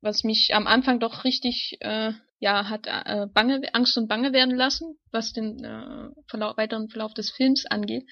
was 0.00 0.24
mich 0.24 0.54
am 0.54 0.66
Anfang 0.66 1.00
doch 1.00 1.24
richtig 1.24 1.78
äh, 1.80 2.12
ja 2.38 2.68
hat 2.68 2.86
äh, 2.86 3.26
bange 3.32 3.62
Angst 3.72 3.96
und 3.96 4.08
bange 4.08 4.32
werden 4.32 4.54
lassen, 4.54 4.98
was 5.10 5.32
den 5.32 5.64
äh, 5.64 6.10
Verlauf, 6.28 6.56
weiteren 6.56 6.88
Verlauf 6.88 7.14
des 7.14 7.30
Films 7.30 7.64
angeht. 7.66 8.04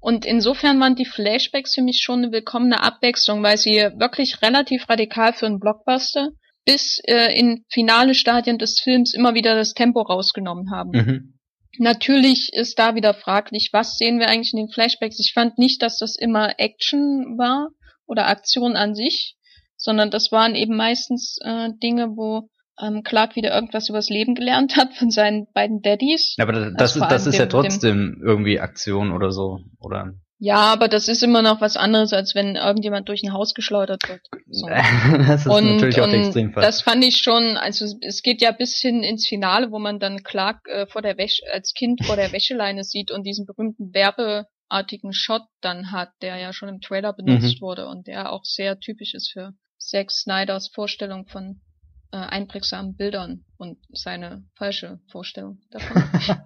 Und 0.00 0.24
insofern 0.24 0.80
waren 0.80 0.94
die 0.94 1.04
Flashbacks 1.04 1.74
für 1.74 1.82
mich 1.82 2.00
schon 2.02 2.22
eine 2.22 2.32
willkommene 2.32 2.82
Abwechslung, 2.82 3.42
weil 3.42 3.58
sie 3.58 3.76
wirklich 3.96 4.42
relativ 4.42 4.88
radikal 4.88 5.32
für 5.32 5.46
einen 5.46 5.58
Blockbuster 5.58 6.30
bis 6.68 7.00
äh, 7.06 7.34
in 7.34 7.64
finale 7.70 8.14
Stadien 8.14 8.58
des 8.58 8.78
Films 8.78 9.14
immer 9.14 9.34
wieder 9.34 9.56
das 9.56 9.72
Tempo 9.72 10.02
rausgenommen 10.02 10.70
haben. 10.70 10.90
Mhm. 10.90 11.38
Natürlich 11.78 12.50
ist 12.52 12.78
da 12.78 12.94
wieder 12.94 13.14
fraglich, 13.14 13.70
was 13.72 13.96
sehen 13.96 14.18
wir 14.18 14.28
eigentlich 14.28 14.52
in 14.52 14.58
den 14.58 14.68
Flashbacks. 14.68 15.18
Ich 15.18 15.32
fand 15.32 15.56
nicht, 15.56 15.80
dass 15.80 15.96
das 15.96 16.14
immer 16.14 16.58
Action 16.58 17.38
war 17.38 17.70
oder 18.06 18.26
Aktion 18.26 18.76
an 18.76 18.94
sich, 18.94 19.36
sondern 19.78 20.10
das 20.10 20.30
waren 20.30 20.54
eben 20.54 20.76
meistens 20.76 21.38
äh, 21.42 21.70
Dinge, 21.82 22.16
wo 22.16 22.50
ähm, 22.78 23.02
Clark 23.02 23.34
wieder 23.34 23.54
irgendwas 23.54 23.88
übers 23.88 24.10
Leben 24.10 24.34
gelernt 24.34 24.76
hat 24.76 24.92
von 24.92 25.10
seinen 25.10 25.46
beiden 25.54 25.80
Daddies. 25.80 26.34
Ja, 26.36 26.44
aber 26.44 26.52
das, 26.52 26.74
das 26.76 26.96
ist, 26.96 27.10
das 27.10 27.26
ist 27.26 27.38
ja 27.38 27.46
trotzdem 27.46 28.20
irgendwie 28.22 28.60
Aktion 28.60 29.10
oder 29.12 29.32
so, 29.32 29.60
oder? 29.80 30.12
Ja, 30.40 30.72
aber 30.72 30.86
das 30.86 31.08
ist 31.08 31.22
immer 31.24 31.42
noch 31.42 31.60
was 31.60 31.76
anderes, 31.76 32.12
als 32.12 32.34
wenn 32.34 32.54
irgendjemand 32.54 33.08
durch 33.08 33.24
ein 33.24 33.32
Haus 33.32 33.54
geschleudert 33.54 34.08
wird. 34.08 34.20
So. 34.48 34.68
das 35.26 35.40
ist 35.40 35.46
und, 35.46 35.66
natürlich 35.66 36.00
auch 36.00 36.08
der 36.08 36.20
Extremfall. 36.20 36.62
Das 36.62 36.80
fand 36.80 37.04
ich 37.04 37.18
schon, 37.18 37.56
also 37.56 37.86
es 38.00 38.22
geht 38.22 38.40
ja 38.40 38.52
bis 38.52 38.76
hin 38.76 39.02
ins 39.02 39.26
Finale, 39.26 39.72
wo 39.72 39.80
man 39.80 39.98
dann 39.98 40.22
Clark 40.22 40.68
äh, 40.68 40.86
vor 40.86 41.02
der 41.02 41.18
Wäsche, 41.18 41.42
als 41.52 41.74
Kind 41.74 42.04
vor 42.04 42.14
der 42.14 42.32
Wäscheleine 42.32 42.84
sieht 42.84 43.10
und 43.10 43.24
diesen 43.24 43.46
berühmten 43.46 43.92
werbeartigen 43.92 45.12
Shot 45.12 45.42
dann 45.60 45.90
hat, 45.90 46.10
der 46.22 46.36
ja 46.36 46.52
schon 46.52 46.68
im 46.68 46.80
Trailer 46.80 47.12
benutzt 47.12 47.56
mhm. 47.56 47.60
wurde 47.60 47.88
und 47.88 48.06
der 48.06 48.32
auch 48.32 48.44
sehr 48.44 48.78
typisch 48.78 49.14
ist 49.14 49.32
für 49.32 49.54
Zack 49.78 50.12
Snyders 50.12 50.68
Vorstellung 50.68 51.26
von 51.26 51.60
äh, 52.12 52.16
einprägsamen 52.16 52.96
Bildern 52.96 53.44
und 53.56 53.78
seine 53.92 54.44
falsche 54.56 55.00
Vorstellung 55.10 55.60
davon. 55.70 56.04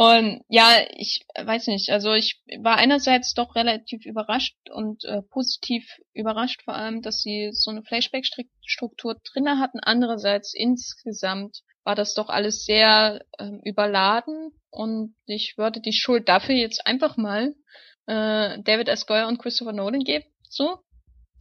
und 0.00 0.40
ja, 0.48 0.78
ich 0.96 1.26
weiß 1.36 1.66
nicht, 1.66 1.90
also 1.90 2.14
ich 2.14 2.40
war 2.60 2.76
einerseits 2.76 3.34
doch 3.34 3.54
relativ 3.54 4.06
überrascht 4.06 4.56
und 4.70 5.04
äh, 5.04 5.20
positiv 5.20 5.86
überrascht 6.14 6.62
vor 6.62 6.74
allem, 6.74 7.02
dass 7.02 7.20
sie 7.20 7.50
so 7.52 7.70
eine 7.70 7.82
Flashback-Struktur 7.82 9.20
drinne 9.30 9.58
hatten. 9.58 9.78
Andererseits 9.78 10.54
insgesamt 10.54 11.58
war 11.84 11.94
das 11.94 12.14
doch 12.14 12.30
alles 12.30 12.64
sehr 12.64 13.20
äh, 13.36 13.50
überladen 13.62 14.52
und 14.70 15.16
ich 15.26 15.58
würde 15.58 15.82
die 15.82 15.92
Schuld 15.92 16.30
dafür 16.30 16.54
jetzt 16.54 16.86
einfach 16.86 17.18
mal 17.18 17.54
äh, 18.06 18.58
David 18.62 18.88
S. 18.88 19.04
Goyer 19.04 19.28
und 19.28 19.36
Christopher 19.36 19.74
Nolan 19.74 20.04
geben. 20.04 20.24
So, 20.48 20.78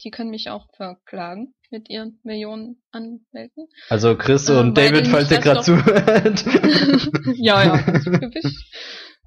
die 0.04 0.12
können 0.12 0.30
mich 0.30 0.50
auch 0.50 0.68
verklagen 0.76 1.54
mit 1.72 1.90
ihren 1.90 2.20
Millionen 2.24 2.82
Anwälten. 2.92 3.68
Also 3.90 4.16
Chris 4.16 4.50
und 4.50 4.78
äh, 4.78 4.90
David, 4.90 5.08
falls 5.08 5.32
ihr 5.32 5.40
gerade 5.40 5.62
zuhört. 5.62 6.46
ja, 7.36 7.64
ja, 7.64 7.78
gewiss. 7.78 8.66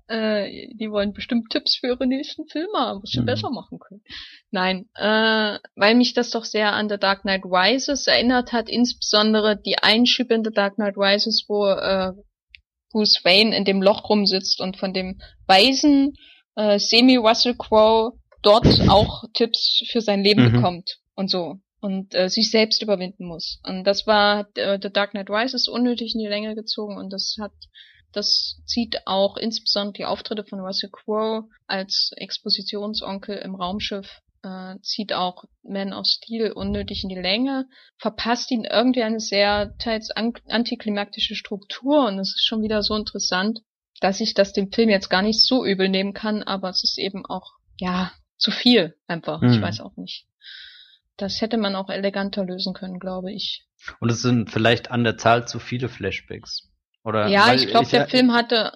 Äh, 0.09 0.69
die 0.75 0.91
wollen 0.91 1.15
bestimmt 1.15 1.49
Tipps 1.51 1.77
für 1.77 1.87
ihre 1.87 2.07
nächsten 2.07 2.47
Filme, 2.49 3.01
was 3.01 3.11
sie 3.11 3.21
mhm. 3.21 3.27
besser 3.27 3.51
machen 3.51 3.79
können. 3.79 4.03
Nein, 4.51 4.91
äh, 4.95 5.59
weil 5.77 5.95
mich 5.95 6.13
das 6.13 6.29
doch 6.31 6.45
sehr 6.45 6.73
an 6.75 6.91
The 6.91 6.99
Dark 6.99 7.23
Knight 7.23 7.45
Rises 7.45 8.09
erinnert 8.09 8.53
hat, 8.53 8.69
insbesondere 8.69 9.57
die 9.57 9.79
Einschübe 9.79 10.35
in 10.35 10.45
The 10.45 10.51
Dark 10.53 10.75
Knight 10.75 10.99
Rises, 10.99 11.47
wo 11.49 11.67
äh, 11.67 12.13
Bruce 12.91 13.21
Wayne 13.25 13.57
in 13.57 13.65
dem 13.65 13.81
Loch 13.81 14.11
rumsitzt 14.11 14.61
und 14.61 14.77
von 14.77 14.93
dem 14.93 15.19
weisen 15.47 16.15
äh, 16.57 16.79
Semi-Russell 16.79 17.57
Crowe 17.57 18.13
dort 18.43 18.67
auch 18.89 19.25
Tipps 19.35 19.83
für 19.91 20.01
sein 20.01 20.23
Leben 20.23 20.49
mhm. 20.49 20.53
bekommt 20.53 20.99
und 21.15 21.31
so 21.31 21.57
und 21.81 22.15
äh, 22.15 22.29
sich 22.29 22.51
selbst 22.51 22.83
überwinden 22.83 23.27
muss. 23.27 23.61
Und 23.65 23.85
das 23.85 24.07
war 24.07 24.47
äh, 24.55 24.79
The 24.81 24.93
Dark 24.93 25.13
Knight 25.13 25.31
Rises 25.31 25.69
unnötig 25.69 26.15
in 26.15 26.21
die 26.21 26.29
Länge 26.29 26.55
gezogen 26.55 26.97
und 26.97 27.13
das 27.13 27.37
hat 27.41 27.53
das 28.13 28.61
zieht 28.67 29.07
auch 29.07 29.39
insbesondere 29.39 29.95
die 29.95 30.05
Auftritte 30.05 30.45
von 30.45 30.61
Russell 30.61 30.91
Crowe 30.91 31.49
als 31.67 32.13
Expositionsonkel 32.17 33.39
im 33.39 33.55
Raumschiff 33.55 34.21
äh, 34.43 34.75
zieht 34.83 35.13
auch 35.13 35.45
Man 35.63 35.93
of 35.93 36.07
Steel 36.07 36.53
unnötig 36.53 37.05
in 37.05 37.09
die 37.09 37.15
Länge, 37.15 37.67
verpasst 37.99 38.51
ihn 38.51 38.65
irgendwie 38.65 39.03
eine 39.03 39.21
sehr 39.21 39.77
teils 39.79 40.11
an 40.11 40.33
antiklimaktische 40.49 41.35
Struktur 41.35 42.07
und 42.07 42.19
es 42.19 42.35
ist 42.35 42.47
schon 42.47 42.63
wieder 42.63 42.83
so 42.83 42.95
interessant, 42.95 43.61
dass 44.01 44.21
ich 44.21 44.35
das 44.35 44.53
dem 44.53 44.73
Film 44.73 44.89
jetzt 44.89 45.09
gar 45.09 45.23
nicht 45.23 45.43
so 45.45 45.65
übel 45.65 45.89
nehmen 45.89 46.13
kann, 46.13 46.43
aber 46.43 46.71
es 46.71 46.83
ist 46.83 46.99
eben 46.99 47.25
auch, 47.25 47.53
ja, 47.79 48.13
zu 48.43 48.51
viel 48.51 48.95
einfach. 49.07 49.41
Mhm. 49.41 49.53
Ich 49.53 49.63
weiß 49.63 49.81
auch 49.81 49.97
nicht. 49.97 50.27
Das 51.17 51.41
hätte 51.41 51.57
man 51.57 51.77
auch 51.77 51.89
eleganter 51.89 52.45
lösen 52.45 52.75
können, 52.75 52.99
glaube 52.99 53.33
ich. 53.33 53.67
Und 54.01 54.11
es 54.11 54.23
sind 54.23 54.51
vielleicht 54.51 54.91
an 54.91 55.05
der 55.05 55.17
Zahl 55.17 55.47
zu 55.47 55.59
viele 55.59 55.89
Flashbacks. 55.89 56.69
Oder 57.05 57.29
ja, 57.29 57.55
ich 57.55 57.69
glaube, 57.69 57.89
der 57.89 58.09
Film 58.09 58.33
hatte. 58.33 58.73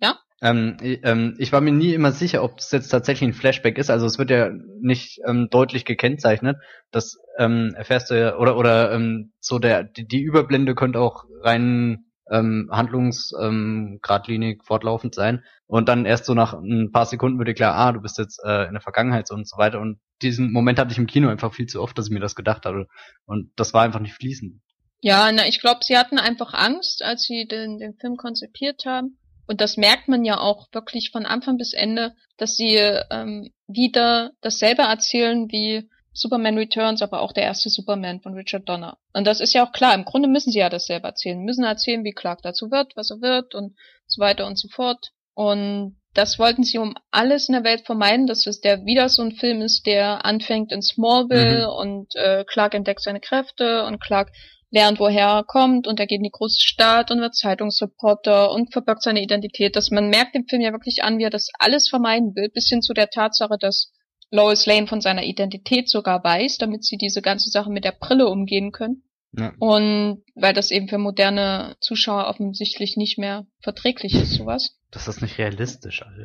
Ja? 0.00 0.18
Ähm, 0.42 0.76
ähm, 0.80 1.34
ich 1.38 1.52
war 1.52 1.60
mir 1.60 1.72
nie 1.72 1.92
immer 1.92 2.12
sicher, 2.12 2.42
ob 2.42 2.58
es 2.58 2.70
jetzt 2.70 2.88
tatsächlich 2.88 3.28
ein 3.28 3.34
Flashback 3.34 3.78
ist. 3.78 3.90
Also 3.90 4.06
es 4.06 4.18
wird 4.18 4.30
ja 4.30 4.50
nicht 4.80 5.20
ähm, 5.26 5.48
deutlich 5.50 5.84
gekennzeichnet. 5.84 6.56
Das 6.90 7.18
ähm, 7.38 7.74
erfährst 7.76 8.10
du 8.10 8.18
ja, 8.18 8.36
oder 8.36 8.56
oder 8.56 8.92
ähm, 8.92 9.32
so 9.40 9.58
der 9.58 9.84
die, 9.84 10.06
die 10.06 10.22
Überblende 10.22 10.74
könnte 10.74 11.00
auch 11.00 11.24
rein 11.42 12.09
ähm, 12.30 12.68
handlungsgradlinig 12.70 14.58
ähm, 14.58 14.64
fortlaufend 14.64 15.14
sein. 15.14 15.44
Und 15.66 15.88
dann 15.88 16.04
erst 16.04 16.24
so 16.24 16.34
nach 16.34 16.54
ein 16.54 16.90
paar 16.92 17.06
Sekunden 17.06 17.44
dir 17.44 17.54
klar, 17.54 17.74
ah, 17.74 17.92
du 17.92 18.00
bist 18.00 18.18
jetzt 18.18 18.40
äh, 18.44 18.66
in 18.66 18.72
der 18.72 18.80
Vergangenheit 18.80 19.30
und 19.30 19.48
so 19.48 19.56
weiter. 19.58 19.80
Und 19.80 20.00
diesen 20.22 20.52
Moment 20.52 20.78
hatte 20.78 20.92
ich 20.92 20.98
im 20.98 21.06
Kino 21.06 21.28
einfach 21.28 21.52
viel 21.52 21.66
zu 21.66 21.82
oft, 21.82 21.98
dass 21.98 22.06
ich 22.06 22.12
mir 22.12 22.20
das 22.20 22.34
gedacht 22.34 22.64
hatte. 22.64 22.86
Und 23.26 23.50
das 23.56 23.74
war 23.74 23.82
einfach 23.82 24.00
nicht 24.00 24.14
fließend. 24.14 24.60
Ja, 25.00 25.30
na, 25.32 25.46
ich 25.46 25.60
glaube, 25.60 25.80
sie 25.82 25.96
hatten 25.96 26.18
einfach 26.18 26.52
Angst, 26.54 27.02
als 27.02 27.22
sie 27.22 27.46
den, 27.46 27.78
den 27.78 27.94
Film 27.94 28.16
konzipiert 28.16 28.84
haben. 28.84 29.18
Und 29.46 29.60
das 29.60 29.76
merkt 29.76 30.06
man 30.06 30.24
ja 30.24 30.38
auch 30.38 30.68
wirklich 30.72 31.10
von 31.10 31.26
Anfang 31.26 31.56
bis 31.56 31.72
Ende, 31.72 32.14
dass 32.36 32.54
sie 32.54 32.76
ähm, 32.76 33.50
wieder 33.66 34.30
dasselbe 34.40 34.82
erzählen 34.82 35.48
wie 35.50 35.88
Superman 36.12 36.58
Returns, 36.58 37.02
aber 37.02 37.20
auch 37.20 37.32
der 37.32 37.44
erste 37.44 37.70
Superman 37.70 38.20
von 38.20 38.34
Richard 38.34 38.68
Donner. 38.68 38.98
Und 39.12 39.26
das 39.26 39.40
ist 39.40 39.54
ja 39.54 39.66
auch 39.66 39.72
klar, 39.72 39.94
im 39.94 40.04
Grunde 40.04 40.28
müssen 40.28 40.50
sie 40.50 40.58
ja 40.58 40.68
dasselbe 40.68 41.06
erzählen, 41.06 41.38
müssen 41.38 41.64
erzählen, 41.64 42.04
wie 42.04 42.12
Clark 42.12 42.42
dazu 42.42 42.70
wird, 42.70 42.92
was 42.96 43.10
er 43.10 43.20
wird 43.20 43.54
und 43.54 43.76
so 44.06 44.20
weiter 44.20 44.46
und 44.46 44.58
so 44.58 44.68
fort. 44.68 45.10
Und 45.34 45.96
das 46.12 46.38
wollten 46.38 46.64
sie 46.64 46.78
um 46.78 46.94
alles 47.10 47.48
in 47.48 47.52
der 47.52 47.64
Welt 47.64 47.86
vermeiden, 47.86 48.26
dass 48.26 48.46
es 48.46 48.60
der 48.60 48.84
wieder 48.84 49.08
so 49.08 49.22
ein 49.22 49.32
Film 49.32 49.62
ist, 49.62 49.86
der 49.86 50.24
anfängt 50.24 50.72
in 50.72 50.82
Smallville 50.82 51.68
mhm. 51.68 51.72
und 51.72 52.14
äh, 52.16 52.44
Clark 52.44 52.74
entdeckt 52.74 53.02
seine 53.02 53.20
Kräfte 53.20 53.84
und 53.84 54.00
Clark 54.00 54.32
lernt, 54.70 54.98
woher 54.98 55.26
er 55.26 55.44
kommt 55.44 55.86
und 55.86 56.00
er 56.00 56.06
geht 56.06 56.18
in 56.18 56.24
die 56.24 56.30
große 56.30 56.60
Stadt 56.60 57.10
und 57.10 57.20
wird 57.20 57.34
Zeitungsreporter 57.34 58.50
und 58.50 58.72
verbirgt 58.72 59.02
seine 59.02 59.22
Identität. 59.22 59.76
Dass 59.76 59.90
man 59.90 60.08
merkt 60.08 60.34
dem 60.34 60.46
Film 60.46 60.62
ja 60.62 60.72
wirklich 60.72 61.02
an, 61.02 61.18
wie 61.18 61.24
er 61.24 61.30
das 61.30 61.48
alles 61.58 61.88
vermeiden 61.88 62.34
will, 62.34 62.48
bis 62.52 62.68
hin 62.68 62.82
zu 62.82 62.92
der 62.92 63.10
Tatsache, 63.10 63.56
dass 63.58 63.92
Lois 64.30 64.66
Lane 64.66 64.86
von 64.86 65.00
seiner 65.00 65.24
Identität 65.24 65.88
sogar 65.88 66.22
weiß, 66.22 66.58
damit 66.58 66.84
sie 66.84 66.96
diese 66.96 67.22
ganze 67.22 67.50
Sache 67.50 67.70
mit 67.70 67.84
der 67.84 67.92
Brille 67.92 68.28
umgehen 68.28 68.72
können. 68.72 69.02
Ja. 69.32 69.52
Und 69.58 70.24
weil 70.34 70.54
das 70.54 70.70
eben 70.70 70.88
für 70.88 70.98
moderne 70.98 71.76
Zuschauer 71.80 72.26
offensichtlich 72.26 72.96
nicht 72.96 73.18
mehr 73.18 73.46
verträglich 73.60 74.14
ist, 74.14 74.34
sowas. 74.34 74.76
Das 74.90 75.06
ist 75.06 75.22
nicht 75.22 75.38
realistisch, 75.38 76.02
also. 76.02 76.24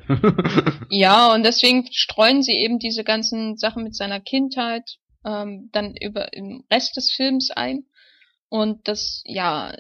ja, 0.90 1.34
und 1.34 1.44
deswegen 1.44 1.88
streuen 1.92 2.42
sie 2.42 2.54
eben 2.54 2.80
diese 2.80 3.04
ganzen 3.04 3.58
Sachen 3.58 3.84
mit 3.84 3.96
seiner 3.96 4.20
Kindheit 4.20 4.98
ähm, 5.24 5.70
dann 5.72 5.96
über 5.96 6.34
im 6.34 6.64
Rest 6.72 6.98
des 6.98 7.12
Films 7.12 7.52
ein. 7.52 7.86
Und 8.50 8.88
das, 8.88 9.22
ja, 9.26 9.76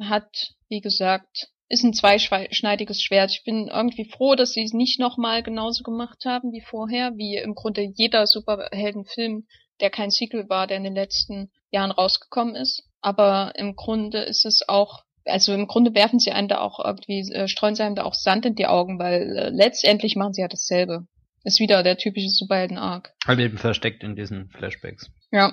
hat, 0.00 0.54
wie 0.68 0.80
gesagt, 0.80 1.50
ist 1.68 1.84
ein 1.84 1.92
zweischneidiges 1.92 3.02
Schwert. 3.02 3.30
Ich 3.30 3.44
bin 3.44 3.68
irgendwie 3.68 4.08
froh, 4.10 4.34
dass 4.34 4.52
sie 4.52 4.62
es 4.62 4.72
nicht 4.72 4.98
nochmal 4.98 5.42
genauso 5.42 5.82
gemacht 5.82 6.24
haben 6.24 6.52
wie 6.52 6.62
vorher, 6.62 7.16
wie 7.16 7.36
im 7.36 7.54
Grunde 7.54 7.82
jeder 7.82 8.26
Superheldenfilm, 8.26 9.46
der 9.80 9.90
kein 9.90 10.10
Sequel 10.10 10.48
war, 10.48 10.66
der 10.66 10.78
in 10.78 10.84
den 10.84 10.94
letzten 10.94 11.50
Jahren 11.70 11.90
rausgekommen 11.90 12.54
ist. 12.54 12.84
Aber 13.00 13.52
im 13.56 13.76
Grunde 13.76 14.20
ist 14.22 14.44
es 14.46 14.62
auch, 14.66 15.04
also 15.24 15.52
im 15.52 15.66
Grunde 15.66 15.94
werfen 15.94 16.18
sie 16.18 16.32
einen 16.32 16.48
da 16.48 16.60
auch 16.60 16.82
irgendwie, 16.82 17.20
äh, 17.32 17.48
streuen 17.48 17.74
sie 17.74 17.84
einem 17.84 17.94
da 17.94 18.04
auch 18.04 18.14
Sand 18.14 18.46
in 18.46 18.54
die 18.54 18.66
Augen, 18.66 18.98
weil 18.98 19.36
äh, 19.36 19.48
letztendlich 19.50 20.16
machen 20.16 20.32
sie 20.32 20.40
ja 20.40 20.48
dasselbe. 20.48 21.06
Ist 21.44 21.60
wieder 21.60 21.82
der 21.82 21.96
typische 21.96 22.30
Superhelden-Arc. 22.30 23.12
Halt 23.26 23.38
eben 23.38 23.58
versteckt 23.58 24.02
in 24.02 24.16
diesen 24.16 24.48
Flashbacks. 24.50 25.10
Ja. 25.30 25.52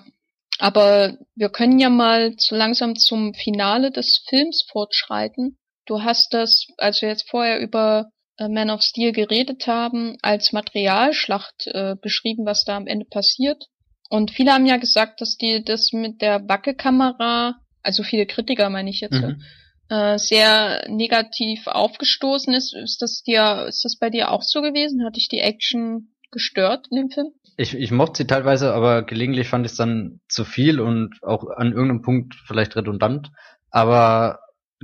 Aber 0.57 1.17
wir 1.35 1.49
können 1.49 1.79
ja 1.79 1.89
mal 1.89 2.37
zu 2.37 2.55
langsam 2.55 2.95
zum 2.95 3.33
Finale 3.33 3.91
des 3.91 4.23
Films 4.27 4.65
fortschreiten. 4.71 5.57
Du 5.85 6.01
hast 6.01 6.33
das, 6.33 6.67
als 6.77 7.01
wir 7.01 7.09
jetzt 7.09 7.29
vorher 7.29 7.59
über 7.59 8.09
äh, 8.37 8.49
Man 8.49 8.69
of 8.69 8.81
Steel 8.81 9.11
geredet 9.11 9.67
haben, 9.67 10.17
als 10.21 10.51
Materialschlacht 10.51 11.67
äh, 11.67 11.95
beschrieben, 12.01 12.45
was 12.45 12.65
da 12.65 12.75
am 12.75 12.87
Ende 12.87 13.05
passiert. 13.05 13.65
Und 14.09 14.31
viele 14.31 14.53
haben 14.53 14.65
ja 14.65 14.77
gesagt, 14.77 15.21
dass 15.21 15.37
die 15.37 15.63
das 15.63 15.91
mit 15.91 16.21
der 16.21 16.47
Wackelkamera, 16.47 17.55
also 17.81 18.03
viele 18.03 18.25
Kritiker 18.25 18.69
meine 18.69 18.89
ich 18.89 19.01
jetzt, 19.01 19.21
mhm. 19.21 19.41
äh, 19.89 20.17
sehr 20.17 20.85
negativ 20.89 21.67
aufgestoßen 21.67 22.53
ist. 22.53 22.75
Ist 22.75 23.01
das 23.01 23.23
dir, 23.23 23.65
ist 23.67 23.83
das 23.85 23.97
bei 23.97 24.09
dir 24.09 24.31
auch 24.31 24.43
so 24.43 24.61
gewesen? 24.61 25.05
Hat 25.05 25.15
dich 25.15 25.27
die 25.29 25.39
Action 25.39 26.13
gestört 26.31 26.87
in 26.91 26.97
dem 26.97 27.09
Film? 27.09 27.27
Ich, 27.57 27.73
ich 27.73 27.91
mochte 27.91 28.17
sie 28.17 28.27
teilweise, 28.27 28.73
aber 28.73 29.03
gelegentlich 29.03 29.47
fand 29.47 29.65
ich 29.65 29.71
es 29.71 29.77
dann 29.77 30.19
zu 30.27 30.43
viel 30.43 30.81
und 30.81 31.23
auch 31.23 31.45
an 31.55 31.71
irgendeinem 31.71 32.01
Punkt 32.01 32.35
vielleicht 32.45 32.75
redundant. 32.75 33.31
Aber 33.69 34.39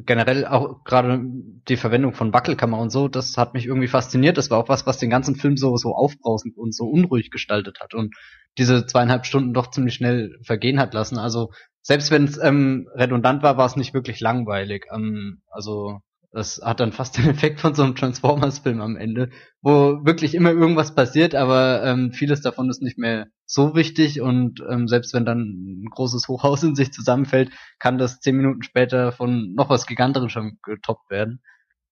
generell 0.05 0.45
auch 0.45 0.83
gerade 0.83 1.21
die 1.67 1.77
Verwendung 1.77 2.13
von 2.13 2.33
Wackelkammer 2.33 2.77
und 2.79 2.89
so, 2.89 3.07
das 3.07 3.37
hat 3.37 3.53
mich 3.53 3.65
irgendwie 3.65 3.87
fasziniert. 3.87 4.37
Das 4.37 4.49
war 4.49 4.57
auch 4.59 4.69
was, 4.69 4.85
was 4.85 4.97
den 4.97 5.09
ganzen 5.09 5.35
Film 5.35 5.57
so, 5.57 5.75
so 5.77 5.95
aufbrausend 5.95 6.57
und 6.57 6.75
so 6.75 6.85
unruhig 6.85 7.31
gestaltet 7.31 7.79
hat 7.81 7.93
und 7.93 8.15
diese 8.57 8.85
zweieinhalb 8.85 9.25
Stunden 9.25 9.53
doch 9.53 9.71
ziemlich 9.71 9.93
schnell 9.95 10.37
vergehen 10.43 10.79
hat 10.79 10.93
lassen. 10.93 11.17
Also 11.17 11.51
selbst 11.81 12.11
wenn 12.11 12.25
es 12.25 12.37
ähm, 12.37 12.87
redundant 12.93 13.43
war, 13.43 13.57
war 13.57 13.65
es 13.65 13.75
nicht 13.75 13.93
wirklich 13.93 14.19
langweilig. 14.19 14.85
Ähm, 14.93 15.41
also 15.49 15.99
das 16.31 16.61
hat 16.63 16.79
dann 16.79 16.91
fast 16.91 17.17
den 17.17 17.29
Effekt 17.29 17.59
von 17.59 17.75
so 17.75 17.83
einem 17.83 17.95
Transformers-Film 17.95 18.81
am 18.81 18.95
Ende, 18.95 19.29
wo 19.61 20.05
wirklich 20.05 20.33
immer 20.33 20.51
irgendwas 20.51 20.95
passiert, 20.95 21.35
aber 21.35 21.83
ähm, 21.83 22.11
vieles 22.13 22.41
davon 22.41 22.69
ist 22.69 22.81
nicht 22.81 22.97
mehr 22.97 23.27
so 23.45 23.75
wichtig 23.75 24.21
und 24.21 24.63
ähm, 24.69 24.87
selbst 24.87 25.13
wenn 25.13 25.25
dann 25.25 25.39
ein 25.39 25.85
großes 25.89 26.27
Hochhaus 26.27 26.63
in 26.63 26.75
sich 26.75 26.93
zusammenfällt, 26.93 27.51
kann 27.79 27.97
das 27.97 28.19
zehn 28.19 28.37
Minuten 28.37 28.63
später 28.63 29.11
von 29.11 29.53
noch 29.53 29.69
was 29.69 29.85
Giganterischem 29.85 30.57
getoppt 30.63 31.09
werden. 31.09 31.41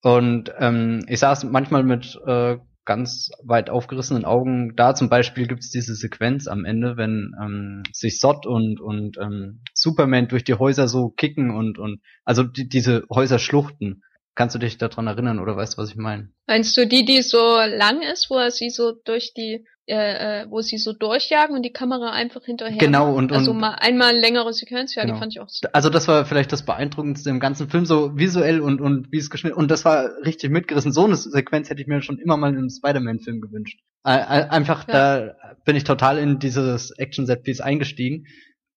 Und 0.02 0.54
ähm, 0.58 1.04
ich 1.08 1.20
saß 1.20 1.44
manchmal 1.44 1.84
mit 1.84 2.18
äh, 2.26 2.58
ganz 2.86 3.30
weit 3.44 3.70
aufgerissenen 3.70 4.26
Augen 4.26 4.76
da. 4.76 4.96
Zum 4.96 5.10
Beispiel 5.10 5.46
gibt 5.46 5.62
es 5.62 5.70
diese 5.70 5.94
Sequenz 5.94 6.48
am 6.48 6.64
Ende, 6.66 6.96
wenn 6.98 7.36
ähm, 7.40 7.84
sich 7.92 8.20
Sot 8.20 8.48
und 8.48 8.80
und 8.80 9.18
ähm, 9.18 9.62
Superman 9.74 10.28
durch 10.30 10.46
die 10.46 10.56
Häuser 10.56 10.88
so 10.88 11.10
kicken 11.10 11.52
und 11.52 11.78
und 11.78 12.02
also 12.24 12.44
die, 12.44 12.68
diese 12.70 13.04
Häuser 13.12 13.38
schluchten. 13.38 14.02
Kannst 14.40 14.56
du 14.56 14.60
dich 14.60 14.78
daran 14.78 15.06
erinnern 15.06 15.40
oder 15.40 15.58
weißt 15.58 15.74
du, 15.74 15.82
was 15.82 15.90
ich 15.90 15.98
meine? 15.98 16.30
Meinst 16.48 16.78
du 16.78 16.88
die, 16.88 17.04
die 17.04 17.24
so 17.24 17.58
lang 17.58 18.02
ist, 18.02 18.30
wo 18.30 18.38
er 18.38 18.52
sie 18.52 18.70
so 18.70 18.94
durch 18.94 19.34
die, 19.34 19.66
äh, 19.86 20.44
äh, 20.44 20.46
wo 20.50 20.62
sie 20.62 20.78
so 20.78 20.94
durchjagen 20.94 21.58
und 21.58 21.64
die 21.64 21.74
Kamera 21.74 22.12
einfach 22.12 22.46
hinterher? 22.46 22.78
Genau 22.78 23.14
und, 23.14 23.34
und 23.34 23.38
also 23.38 23.54
mal 23.54 23.76
einmal 23.82 24.16
längere 24.16 24.54
Sequenz, 24.54 24.96
ja, 24.96 25.02
genau. 25.02 25.16
die 25.16 25.20
fand 25.20 25.36
ich 25.36 25.42
auch. 25.42 25.50
So. 25.50 25.68
Also 25.74 25.90
das 25.90 26.08
war 26.08 26.24
vielleicht 26.24 26.54
das 26.54 26.64
beeindruckendste 26.64 27.30
im 27.30 27.42
ganzen 27.42 27.70
Film, 27.70 27.86
so 27.86 28.16
visuell 28.18 28.62
und 28.62 28.80
und 28.80 29.12
wie 29.12 29.18
es 29.18 29.30
geschnitten 29.30 29.58
und 29.58 29.70
das 29.70 29.84
war 29.84 30.10
richtig 30.24 30.52
mitgerissen. 30.52 30.94
So 30.94 31.04
eine 31.04 31.18
Sequenz 31.18 31.70
hätte 31.70 31.82
ich 31.82 31.88
mir 31.88 32.02
schon 32.02 32.18
immer 32.18 32.38
mal 32.38 32.52
in 32.52 32.60
einem 32.60 32.70
Spider-Man-Film 32.70 33.42
gewünscht. 33.42 33.82
Einfach 34.04 34.88
ja. 34.88 34.94
da 34.94 35.36
bin 35.66 35.76
ich 35.76 35.84
total 35.84 36.18
in 36.18 36.40
dieses 36.40 36.92
Action-Set-Piece 36.92 37.60
eingestiegen 37.60 38.26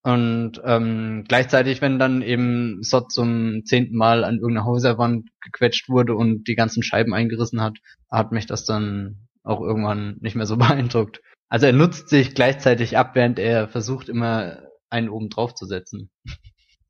und 0.03 0.61
ähm, 0.65 1.23
gleichzeitig, 1.29 1.81
wenn 1.81 1.97
dann 1.97 2.21
eben 2.21 2.83
Sot 2.83 3.11
zum 3.11 3.63
zehnten 3.63 3.95
Mal 3.95 4.25
an 4.25 4.35
irgendeiner 4.35 4.65
Häuserwand 4.65 5.29
gequetscht 5.39 5.87
wurde 5.87 6.13
und 6.13 6.45
die 6.49 6.55
ganzen 6.55 6.83
Scheiben 6.83 7.13
eingerissen 7.13 7.61
hat, 7.61 7.77
hat 8.11 8.33
mich 8.33 8.45
das 8.45 8.65
dann 8.65 9.27
auch 9.43 9.61
irgendwann 9.61 10.17
nicht 10.19 10.35
mehr 10.35 10.45
so 10.45 10.57
beeindruckt. 10.57 11.21
Also 11.47 11.67
er 11.67 11.73
nutzt 11.73 12.09
sich 12.09 12.35
gleichzeitig 12.35 12.97
ab, 12.97 13.11
während 13.13 13.39
er 13.39 13.69
versucht, 13.69 14.09
immer 14.09 14.63
einen 14.89 15.07
oben 15.07 15.29
drauf 15.29 15.55
zu 15.55 15.65
setzen. 15.65 16.11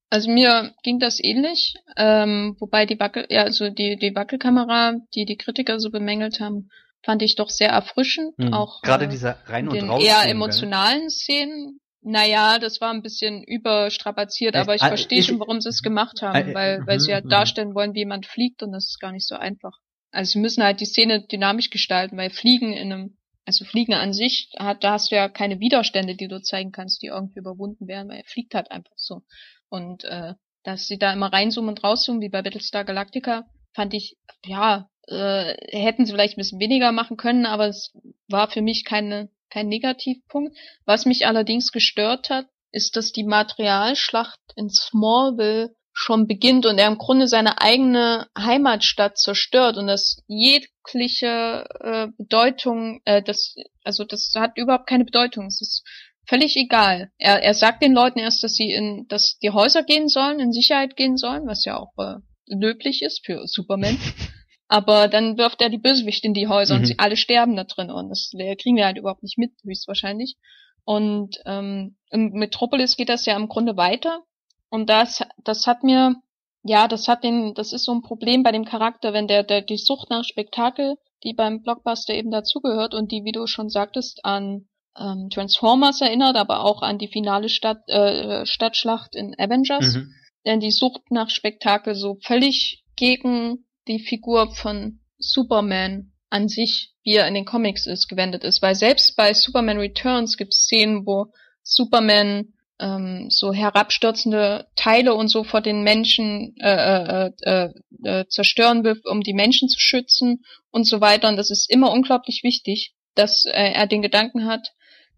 Also 0.10 0.32
mir 0.32 0.74
ging 0.84 1.00
das 1.00 1.20
ähnlich, 1.20 1.76
ähm, 1.98 2.56
wobei 2.60 2.86
die 2.86 3.00
Wackel, 3.00 3.28
ja, 3.30 3.44
also 3.44 3.70
die, 3.70 3.98
die 3.98 4.16
Wackelkamera, 4.16 4.96
die 5.14 5.26
die 5.26 5.38
Kritiker 5.38 5.80
so 5.80 5.92
bemängelt 5.92 6.40
haben, 6.40 6.70
fand 7.04 7.22
ich 7.22 7.36
doch 7.36 7.50
sehr 7.50 7.70
erfrischend. 7.70 8.38
Mhm. 8.38 8.54
Auch 8.54 8.82
gerade 8.82 9.06
äh, 9.06 9.10
dieser 9.10 9.38
rein 9.46 9.68
und 9.68 9.82
raus. 9.84 10.04
Eher 10.04 10.30
emotionalen 10.30 11.10
Szenen 11.10 11.80
naja, 12.04 12.60
das 12.60 12.82
war 12.82 12.92
ein 12.92 13.02
bisschen 13.02 13.44
überstrapaziert, 13.44 14.56
aber 14.56 14.76
ich 14.76 14.84
äh, 14.84 14.88
verstehe 14.88 15.24
schon, 15.24 15.40
warum 15.40 15.62
sie 15.62 15.70
es 15.70 15.82
gemacht 15.82 16.22
haben, 16.22 16.50
äh, 16.50 16.54
weil, 16.54 16.88
weil 16.88 17.00
sie 17.00 17.12
ja 17.12 17.20
mhm, 17.20 17.26
mhm. 17.26 17.30
darstellen 17.30 17.76
wollen, 17.76 17.94
wie 17.94 18.00
jemand 18.00 18.26
fliegt 18.26 18.64
und 18.64 18.72
das 18.72 18.86
ist 18.86 19.00
gar 19.00 19.12
nicht 19.12 19.28
so 19.28 19.36
einfach. 19.36 19.78
Also 20.12 20.34
sie 20.34 20.40
müssen 20.40 20.64
halt 20.64 20.80
die 20.80 20.86
Szene 20.86 21.26
dynamisch 21.26 21.70
gestalten, 21.70 22.18
weil 22.18 22.30
Fliegen 22.30 22.74
in 22.74 22.92
einem, 22.92 23.18
also 23.46 23.66
Fliegen 23.66 23.94
an 23.94 24.14
sich, 24.14 24.52
hat, 24.58 24.84
da 24.84 24.94
hast 24.94 25.12
du 25.12 25.16
ja 25.16 25.28
keine 25.28 25.60
Widerstände, 25.60 26.16
die 26.16 26.28
du 26.28 26.42
zeigen 26.42 26.72
kannst, 26.72 27.02
die 27.02 27.08
irgendwie 27.08 27.40
überwunden 27.40 27.88
werden, 27.88 28.10
weil 28.10 28.18
er 28.18 28.26
fliegt 28.26 28.54
halt 28.54 28.70
einfach 28.70 28.96
so. 28.96 29.24
Und 29.70 30.04
äh, 30.04 30.34
dass 30.64 30.88
sie 30.88 30.98
da 30.98 31.12
immer 31.12 31.34
reinzoomen 31.34 31.70
und 31.70 31.84
rauszoomen, 31.84 32.22
wie 32.22 32.30
bei 32.30 32.42
Battlestar 32.42 32.86
Galactica, 32.86 33.46
fand 33.74 33.94
ich, 33.94 34.18
ja, 34.46 34.90
äh, 35.08 35.56
hätten 35.72 36.06
sie 36.06 36.14
vielleicht 36.14 36.38
ein 36.38 36.42
bisschen 36.42 36.60
weniger 36.60 36.92
machen 36.92 37.18
können, 37.18 37.46
aber 37.46 37.68
es 37.68 37.92
war 38.30 38.50
für 38.50 38.62
mich 38.62 38.86
keine 38.86 39.30
kein 39.54 39.68
Negativpunkt. 39.68 40.58
Was 40.86 41.06
mich 41.06 41.28
allerdings 41.28 41.72
gestört 41.72 42.30
hat, 42.30 42.48
ist, 42.72 42.96
dass 42.96 43.12
die 43.12 43.24
Materialschlacht 43.24 44.40
in 44.56 44.70
Smallville 44.70 45.76
schon 45.94 46.26
beginnt 46.26 46.66
und 46.66 46.80
er 46.80 46.88
im 46.88 46.98
Grunde 46.98 47.28
seine 47.28 47.62
eigene 47.62 48.28
Heimatstadt 48.36 49.18
zerstört 49.20 49.78
und 49.78 49.86
das 49.86 50.24
jegliche 50.26 51.66
äh, 51.80 52.08
Bedeutung, 52.18 53.00
äh, 53.06 53.22
das, 53.22 53.56
also 53.84 54.04
das 54.04 54.34
hat 54.36 54.58
überhaupt 54.58 54.88
keine 54.88 55.06
Bedeutung. 55.06 55.46
Es 55.46 55.62
ist 55.62 55.84
völlig 56.28 56.56
egal. 56.58 57.12
Er, 57.20 57.44
er 57.44 57.54
sagt 57.54 57.84
den 57.84 57.94
Leuten 57.94 58.18
erst, 58.18 58.44
dass 58.44 58.56
sie 58.56 58.72
in, 58.72 59.06
dass 59.08 59.38
die 59.38 59.52
Häuser 59.52 59.84
gehen 59.84 60.08
sollen, 60.08 60.40
in 60.40 60.52
Sicherheit 60.52 60.96
gehen 60.96 61.16
sollen, 61.16 61.46
was 61.46 61.64
ja 61.64 61.78
auch 61.78 61.94
äh, 62.00 62.16
löblich 62.48 63.04
ist 63.04 63.24
für 63.24 63.46
Superman. 63.46 64.00
Aber 64.74 65.08
dann 65.08 65.38
wirft 65.38 65.62
er 65.62 65.70
die 65.70 65.78
Bösewicht 65.78 66.26
in 66.26 66.34
die 66.34 66.48
Häuser 66.48 66.74
mhm. 66.74 66.80
und 66.80 66.86
sie 66.88 66.98
alle 66.98 67.16
sterben 67.16 67.56
da 67.56 67.64
drin 67.64 67.92
und 67.92 68.10
das 68.10 68.32
kriegen 68.60 68.76
wir 68.76 68.88
halt 68.88 68.98
überhaupt 68.98 69.22
nicht 69.22 69.38
mit, 69.38 69.52
höchstwahrscheinlich. 69.64 70.36
Und 70.84 71.38
ähm, 71.46 71.96
im 72.10 72.32
Metropolis 72.32 72.98
geht 72.98 73.10
das 73.10 73.28
ja 73.28 73.36
im 73.36 73.50
Grunde 73.50 73.78
weiter. 73.78 74.24
Und 74.72 74.90
das, 74.90 75.22
das 75.44 75.68
hat 75.68 75.84
mir, 75.84 76.16
ja, 76.64 76.88
das 76.88 77.08
hat 77.08 77.24
den, 77.24 77.54
das 77.54 77.72
ist 77.72 77.86
so 77.86 77.92
ein 77.92 78.02
Problem 78.02 78.42
bei 78.42 78.52
dem 78.52 78.66
Charakter, 78.66 79.14
wenn 79.14 79.28
der, 79.28 79.44
der 79.44 79.62
die 79.62 79.78
Sucht 79.78 80.10
nach 80.10 80.24
Spektakel, 80.24 80.96
die 81.24 81.36
beim 81.36 81.62
Blockbuster 81.62 82.16
eben 82.16 82.32
dazugehört 82.32 82.96
und 82.96 83.12
die, 83.12 83.26
wie 83.26 83.32
du 83.32 83.46
schon 83.46 83.70
sagtest, 83.70 84.26
an 84.26 84.68
ähm, 85.00 85.30
Transformers 85.32 86.02
erinnert, 86.02 86.36
aber 86.36 86.66
auch 86.66 86.82
an 86.82 86.98
die 86.98 87.10
finale 87.10 87.50
Stadt, 87.50 87.88
äh, 87.90 88.44
Stadtschlacht 88.48 89.16
in 89.16 89.36
Avengers. 89.38 89.98
Mhm. 89.98 90.14
Denn 90.48 90.60
die 90.60 90.72
Sucht 90.72 91.12
nach 91.12 91.30
Spektakel 91.30 91.94
so 91.94 92.18
völlig 92.24 92.84
gegen 92.96 93.68
die 93.88 94.00
Figur 94.00 94.54
von 94.54 95.00
Superman 95.18 96.12
an 96.30 96.48
sich, 96.48 96.94
wie 97.04 97.16
er 97.16 97.28
in 97.28 97.34
den 97.34 97.46
Comics 97.46 97.86
ist, 97.86 98.08
gewendet 98.08 98.44
ist. 98.44 98.62
Weil 98.62 98.76
selbst 98.76 99.16
bei 99.16 99.34
Superman 99.34 99.78
Returns 99.78 100.38
gibt 100.38 100.54
es 100.54 100.62
Szenen, 100.62 101.06
wo 101.06 101.32
Superman 101.62 102.54
ähm, 102.80 103.28
so 103.30 103.54
herabstürzende 103.54 104.68
Teile 104.76 105.14
und 105.14 105.28
so 105.28 105.44
vor 105.44 105.62
den 105.62 105.84
Menschen 105.84 106.56
äh, 106.60 107.28
äh, 107.28 107.32
äh, 107.42 107.70
äh, 108.04 108.26
zerstören 108.28 108.84
will, 108.84 109.00
um 109.06 109.22
die 109.22 109.34
Menschen 109.34 109.70
zu 109.70 109.80
schützen 109.80 110.44
und 110.72 110.86
so 110.86 111.00
weiter. 111.00 111.30
Und 111.30 111.38
das 111.38 111.52
ist 111.52 111.70
immer 111.70 111.92
unglaublich 111.92 112.42
wichtig, 112.44 112.94
dass 113.16 113.46
äh, 113.46 113.74
er 113.74 113.88
den 113.88 114.02
Gedanken 114.02 114.46
hat, 114.46 114.74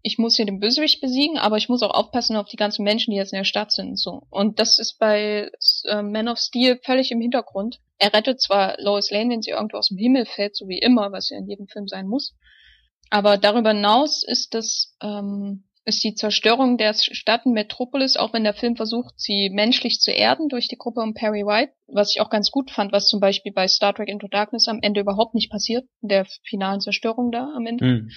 ich 0.06 0.18
muss 0.18 0.36
hier 0.36 0.46
den 0.46 0.60
Bösewicht 0.60 1.00
besiegen, 1.00 1.36
aber 1.36 1.56
ich 1.56 1.68
muss 1.68 1.82
auch 1.82 1.90
aufpassen 1.90 2.36
auf 2.36 2.46
die 2.46 2.56
ganzen 2.56 2.84
Menschen, 2.84 3.10
die 3.10 3.16
jetzt 3.16 3.32
in 3.32 3.38
der 3.38 3.44
Stadt 3.44 3.72
sind. 3.72 3.98
So. 3.98 4.22
Und 4.30 4.60
das 4.60 4.78
ist 4.78 5.00
bei 5.00 5.50
äh, 5.88 6.00
Man 6.00 6.28
of 6.28 6.38
Steel 6.38 6.78
völlig 6.80 7.10
im 7.10 7.20
Hintergrund. 7.20 7.80
Er 7.98 8.14
rettet 8.14 8.40
zwar 8.40 8.76
Lois 8.78 9.10
Lane, 9.10 9.30
wenn 9.30 9.42
sie 9.42 9.50
irgendwo 9.50 9.78
aus 9.78 9.88
dem 9.88 9.98
Himmel 9.98 10.24
fällt, 10.24 10.54
so 10.54 10.68
wie 10.68 10.78
immer, 10.78 11.10
was 11.10 11.30
ja 11.30 11.38
in 11.38 11.48
jedem 11.48 11.66
Film 11.66 11.88
sein 11.88 12.06
muss. 12.06 12.36
Aber 13.10 13.36
darüber 13.36 13.70
hinaus 13.70 14.22
ist 14.24 14.54
das, 14.54 14.94
ähm, 15.02 15.64
ist 15.84 16.04
die 16.04 16.14
Zerstörung 16.14 16.78
der 16.78 16.94
Stadt 16.94 17.44
Metropolis, 17.44 18.16
auch 18.16 18.32
wenn 18.32 18.44
der 18.44 18.54
Film 18.54 18.76
versucht, 18.76 19.14
sie 19.16 19.50
menschlich 19.50 19.98
zu 19.98 20.12
erden 20.12 20.48
durch 20.48 20.68
die 20.68 20.78
Gruppe 20.78 21.00
um 21.00 21.14
Perry 21.14 21.44
White, 21.44 21.72
was 21.88 22.14
ich 22.14 22.20
auch 22.20 22.30
ganz 22.30 22.52
gut 22.52 22.70
fand, 22.70 22.92
was 22.92 23.08
zum 23.08 23.18
Beispiel 23.18 23.52
bei 23.52 23.66
Star 23.66 23.92
Trek 23.92 24.08
Into 24.08 24.28
Darkness 24.28 24.68
am 24.68 24.78
Ende 24.82 25.00
überhaupt 25.00 25.34
nicht 25.34 25.50
passiert, 25.50 25.84
in 26.00 26.10
der 26.10 26.26
finalen 26.48 26.80
Zerstörung 26.80 27.32
da 27.32 27.52
am 27.56 27.66
Ende. 27.66 27.84
Mhm 27.84 28.10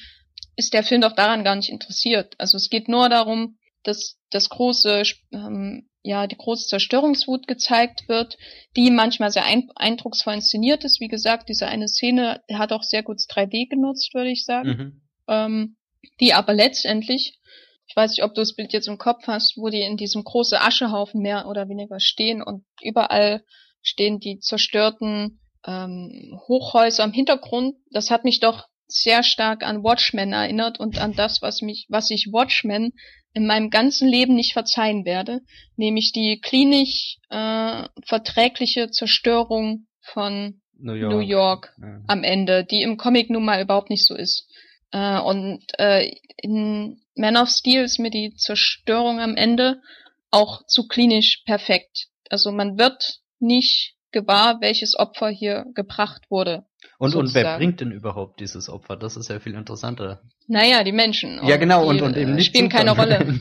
ist 0.59 0.73
der 0.73 0.83
Film 0.83 1.01
doch 1.01 1.13
daran 1.13 1.45
gar 1.45 1.55
nicht 1.55 1.69
interessiert. 1.69 2.35
Also 2.37 2.57
es 2.57 2.69
geht 2.69 2.89
nur 2.89 3.07
darum, 3.07 3.57
dass 3.83 4.17
das 4.29 4.49
große, 4.49 5.03
ähm, 5.31 5.89
ja, 6.03 6.27
die 6.27 6.35
große 6.35 6.67
Zerstörungswut 6.67 7.47
gezeigt 7.47 8.09
wird, 8.09 8.37
die 8.75 8.91
manchmal 8.91 9.31
sehr 9.31 9.45
ein 9.45 9.69
eindrucksvoll 9.75 10.33
inszeniert 10.33 10.83
ist. 10.83 10.99
Wie 10.99 11.07
gesagt, 11.07 11.47
diese 11.47 11.67
eine 11.67 11.87
Szene 11.87 12.43
hat 12.53 12.73
auch 12.73 12.83
sehr 12.83 13.03
gut 13.03 13.19
3D 13.19 13.69
genutzt, 13.69 14.13
würde 14.13 14.31
ich 14.31 14.43
sagen. 14.43 14.69
Mhm. 14.69 15.01
Ähm, 15.29 15.77
die 16.19 16.33
aber 16.33 16.53
letztendlich, 16.53 17.39
ich 17.87 17.95
weiß 17.95 18.11
nicht, 18.11 18.23
ob 18.23 18.33
du 18.33 18.41
das 18.41 18.53
Bild 18.53 18.73
jetzt 18.73 18.89
im 18.89 18.97
Kopf 18.97 19.27
hast, 19.27 19.55
wo 19.55 19.69
die 19.69 19.81
in 19.81 19.95
diesem 19.95 20.25
großen 20.25 20.57
Aschehaufen 20.57 21.21
mehr 21.21 21.47
oder 21.47 21.69
weniger 21.69 22.01
stehen 22.01 22.41
und 22.41 22.65
überall 22.81 23.43
stehen 23.81 24.19
die 24.19 24.39
zerstörten 24.39 25.39
ähm, 25.65 26.37
Hochhäuser 26.49 27.05
im 27.05 27.13
Hintergrund. 27.13 27.75
Das 27.91 28.11
hat 28.11 28.25
mich 28.25 28.41
doch 28.41 28.67
sehr 28.89 29.23
stark 29.23 29.63
an 29.63 29.83
Watchmen 29.83 30.33
erinnert 30.33 30.79
und 30.79 30.99
an 30.99 31.13
das, 31.13 31.41
was 31.41 31.61
mich, 31.61 31.85
was 31.89 32.09
ich 32.09 32.29
Watchmen 32.31 32.93
in 33.33 33.45
meinem 33.45 33.69
ganzen 33.69 34.07
Leben 34.07 34.35
nicht 34.35 34.53
verzeihen 34.53 35.05
werde, 35.05 35.41
nämlich 35.75 36.11
die 36.11 36.41
klinisch 36.41 37.17
äh, 37.29 37.83
verträgliche 38.05 38.89
Zerstörung 38.89 39.87
von 40.01 40.61
New 40.79 40.93
York, 40.93 41.13
New 41.13 41.19
York 41.19 41.73
ja. 41.81 42.01
am 42.07 42.23
Ende, 42.23 42.65
die 42.65 42.81
im 42.81 42.97
Comic 42.97 43.29
nun 43.29 43.45
mal 43.45 43.61
überhaupt 43.61 43.89
nicht 43.89 44.05
so 44.05 44.15
ist. 44.15 44.47
Äh, 44.91 45.19
und 45.19 45.63
äh, 45.77 46.11
in 46.37 47.01
Man 47.15 47.37
of 47.37 47.49
Steel 47.49 47.83
ist 47.83 47.99
mir 47.99 48.09
die 48.09 48.33
Zerstörung 48.35 49.19
am 49.19 49.35
Ende 49.35 49.81
auch 50.31 50.65
zu 50.65 50.87
klinisch 50.87 51.43
perfekt. 51.45 52.07
Also 52.29 52.51
man 52.51 52.77
wird 52.79 53.19
nicht 53.39 53.95
gewahr, 54.11 54.61
welches 54.61 54.97
Opfer 54.97 55.29
hier 55.29 55.65
gebracht 55.75 56.23
wurde. 56.29 56.65
Und, 56.97 57.15
und 57.15 57.33
wer 57.33 57.57
bringt 57.57 57.79
denn 57.81 57.91
überhaupt 57.91 58.39
dieses 58.39 58.69
Opfer? 58.69 58.95
Das 58.97 59.15
ist 59.15 59.29
ja 59.29 59.39
viel 59.39 59.55
interessanter. 59.55 60.21
Naja, 60.47 60.83
die 60.83 60.91
Menschen. 60.91 61.39
Ja, 61.45 61.57
genau, 61.57 61.87
und, 61.87 62.01
und 62.01 62.17
eben 62.17 62.35
nicht 62.35 62.47
spielen 62.47 62.69
Superman. 62.69 62.97
keine 62.97 63.17
Rolle. 63.17 63.39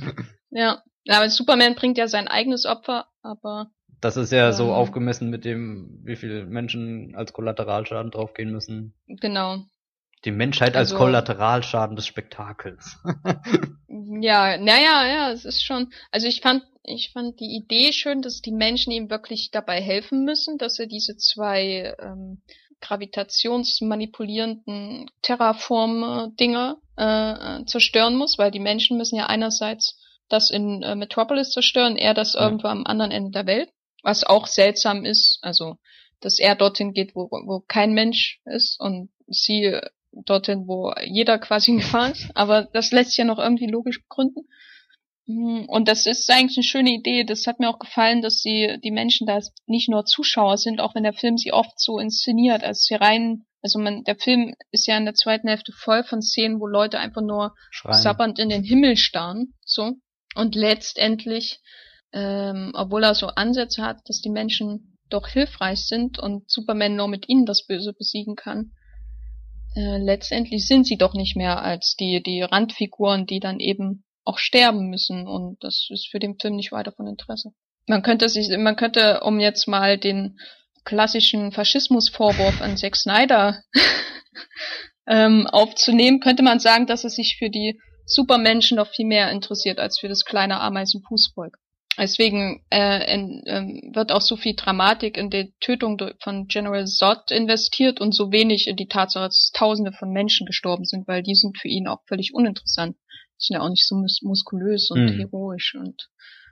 ja. 0.51 0.82
ja, 1.05 1.16
aber 1.16 1.28
Superman 1.28 1.74
bringt 1.74 1.99
ja 1.99 2.09
sein 2.09 2.28
eigenes 2.28 2.66
Opfer, 2.66 3.07
aber. 3.22 3.70
Das 4.01 4.16
ist 4.16 4.30
ja 4.30 4.49
ähm, 4.49 4.53
so 4.53 4.72
aufgemessen 4.72 5.28
mit 5.28 5.45
dem, 5.45 6.01
wie 6.05 6.16
viele 6.16 6.47
Menschen 6.47 7.14
als 7.16 7.32
Kollateralschaden 7.32 8.12
draufgehen 8.12 8.53
müssen. 8.53 8.95
Genau. 9.07 9.59
Die 10.24 10.30
Menschheit 10.30 10.76
als 10.76 10.93
also, 10.93 11.05
Kollateralschaden 11.05 11.97
des 11.97 12.07
Spektakels. 12.07 12.99
ja, 14.20 14.57
naja, 14.57 15.07
ja, 15.07 15.30
es 15.32 15.45
ist 15.45 15.62
schon. 15.62 15.93
Also 16.11 16.26
ich 16.26 16.41
fand, 16.41 16.64
ich 16.82 17.11
fand 17.12 17.39
die 17.41 17.57
Idee 17.57 17.93
schön, 17.93 18.22
dass 18.22 18.41
die 18.41 18.53
Menschen 18.53 18.93
ihm 18.93 19.11
wirklich 19.11 19.51
dabei 19.53 19.80
helfen 19.80 20.24
müssen, 20.24 20.59
dass 20.59 20.78
er 20.78 20.86
diese 20.86 21.16
zwei 21.16 21.95
ähm, 22.01 22.43
gravitationsmanipulierenden 22.81 25.11
Terraform-Dinger 25.22 26.76
äh, 26.97 27.64
zerstören 27.66 28.16
muss, 28.16 28.39
weil 28.39 28.51
die 28.51 28.61
Menschen 28.61 28.97
müssen 28.97 29.16
ja 29.16 29.26
einerseits 29.26 29.99
das 30.29 30.51
in 30.51 30.83
äh, 30.83 30.95
Metropolis 30.95 31.51
zerstören, 31.51 31.97
er 31.97 32.14
das 32.14 32.35
ja. 32.35 32.43
irgendwo 32.43 32.68
am 32.68 32.87
anderen 32.87 33.11
Ende 33.11 33.31
der 33.31 33.47
Welt, 33.47 33.70
was 34.03 34.24
auch 34.24 34.47
seltsam 34.47 35.05
ist, 35.05 35.39
also 35.43 35.76
dass 36.20 36.39
er 36.39 36.55
dorthin 36.55 36.93
geht, 36.93 37.14
wo, 37.14 37.29
wo 37.31 37.62
kein 37.66 37.93
Mensch 37.93 38.41
ist 38.45 38.79
und 38.81 39.11
sie 39.26 39.79
dorthin, 40.12 40.66
wo 40.66 40.93
jeder 41.05 41.39
quasi 41.39 41.70
in 41.72 41.79
Gefahr 41.79 42.11
ist, 42.11 42.29
aber 42.35 42.68
das 42.72 42.93
lässt 42.93 43.11
sich 43.11 43.18
ja 43.18 43.24
noch 43.24 43.39
irgendwie 43.39 43.66
logisch 43.66 44.03
begründen. 44.03 44.49
Mhm, 45.29 45.66
und 45.68 45.89
das 45.89 46.07
ist 46.07 46.31
eigentlich 46.31 46.57
eine 46.57 46.64
schöne 46.64 46.91
Idee. 46.91 47.22
Das 47.22 47.47
hat 47.47 47.61
mir 47.61 47.68
auch 47.68 47.79
gefallen, 47.79 48.22
dass 48.22 48.41
sie 48.41 48.79
die 48.83 48.91
Menschen 48.91 49.26
da 49.26 49.39
nicht 49.66 49.91
nur 49.91 50.07
Zuschauer 50.07 50.57
sind, 50.57 50.81
auch 50.81 50.95
wenn 50.95 51.03
der 51.03 51.12
Film 51.12 51.37
sie 51.37 51.53
oft 51.53 51.79
so 51.79 51.99
inszeniert, 51.99 52.64
als 52.64 52.85
sie 52.85 52.95
rein, 52.95 53.45
also 53.61 53.79
man, 53.79 54.05
der 54.05 54.16
Film 54.16 54.55
ist 54.70 54.87
ja 54.87 54.97
in 54.97 55.05
der 55.05 55.14
zweiten 55.14 55.49
Hälfte 55.49 55.72
voll 55.72 56.03
von 56.03 56.22
Szenen, 56.22 56.61
wo 56.61 56.66
Leute 56.66 56.99
einfach 56.99 57.20
nur 57.20 57.55
Schreien. 57.70 58.01
sabbernd 58.01 58.39
in 58.39 58.49
den 58.49 58.64
Himmel 58.64 58.97
starren, 58.97 59.53
so. 59.64 59.93
Und 60.35 60.55
letztendlich, 60.55 61.61
ähm, 62.12 62.72
obwohl 62.74 63.05
er 63.05 63.14
so 63.14 63.26
Ansätze 63.26 63.83
hat, 63.83 63.99
dass 64.07 64.22
die 64.22 64.31
Menschen 64.31 64.97
doch 65.11 65.29
hilfreich 65.29 65.81
sind 65.81 66.18
und 66.18 66.49
Superman 66.51 66.97
nur 66.97 67.09
mit 67.09 67.29
ihnen 67.29 67.45
das 67.45 67.66
Böse 67.66 67.93
besiegen 67.93 68.35
kann, 68.35 68.72
äh, 69.74 69.99
letztendlich 69.99 70.66
sind 70.66 70.87
sie 70.87 70.97
doch 70.97 71.12
nicht 71.12 71.37
mehr 71.37 71.62
als 71.62 71.97
die, 71.99 72.22
die 72.22 72.41
Randfiguren, 72.41 73.26
die 73.26 73.41
dann 73.41 73.61
eben 73.61 74.05
auch 74.29 74.39
sterben 74.39 74.91
müssen 74.91 75.26
und 75.26 75.57
das 75.64 75.89
ist 75.91 76.09
für 76.11 76.18
den 76.18 76.39
Film 76.39 76.57
nicht 76.57 76.70
weiter 76.70 76.93
von 76.93 77.07
Interesse. 77.07 77.53
Man 77.87 78.03
könnte 78.03 78.29
sich, 78.29 78.49
man 78.57 78.76
könnte, 78.76 79.20
um 79.22 79.41
jetzt 79.41 79.66
mal 79.66 79.97
den 79.97 80.39
klassischen 80.85 81.51
Faschismusvorwurf 81.51 82.61
an 82.61 82.76
Zack 82.76 82.95
Snyder 82.95 83.62
ähm, 85.07 85.47
aufzunehmen, 85.47 86.20
könnte 86.20 86.43
man 86.43 86.61
sagen, 86.61 86.87
dass 86.87 87.05
er 87.05 87.11
sich 87.11 87.37
für 87.39 87.49
die 87.49 87.81
Supermenschen 88.05 88.76
noch 88.76 88.89
viel 88.89 89.07
mehr 89.07 89.31
interessiert 89.31 89.79
als 89.79 89.99
für 89.99 90.09
das 90.09 90.24
kleine 90.24 90.61
Ameisenfußvolk. 90.61 91.57
Deswegen 91.99 92.62
äh, 92.70 93.12
in, 93.12 93.43
ähm, 93.47 93.91
wird 93.93 94.12
auch 94.12 94.20
so 94.20 94.37
viel 94.37 94.55
Dramatik 94.55 95.16
in 95.16 95.31
die 95.31 95.53
Tötung 95.61 95.99
von 96.20 96.47
General 96.47 96.87
Zod 96.87 97.31
investiert 97.31 98.01
und 98.01 98.14
so 98.14 98.31
wenig 98.31 98.68
in 98.68 98.76
die 98.76 98.87
Tatsache, 98.87 99.24
dass 99.24 99.51
Tausende 99.53 99.93
von 99.93 100.11
Menschen 100.12 100.47
gestorben 100.47 100.85
sind, 100.85 101.09
weil 101.09 101.22
die 101.22 101.35
sind 101.35 101.59
für 101.59 101.68
ihn 101.68 101.89
auch 101.89 102.01
völlig 102.07 102.35
uninteressant 102.35 102.97
sind 103.39 103.55
ja 103.55 103.61
auch 103.62 103.70
nicht 103.70 103.86
so 103.86 103.97
mus 103.97 104.20
muskulös 104.22 104.91
und 104.91 105.11
hm. 105.11 105.18
heroisch 105.18 105.74
und 105.74 106.09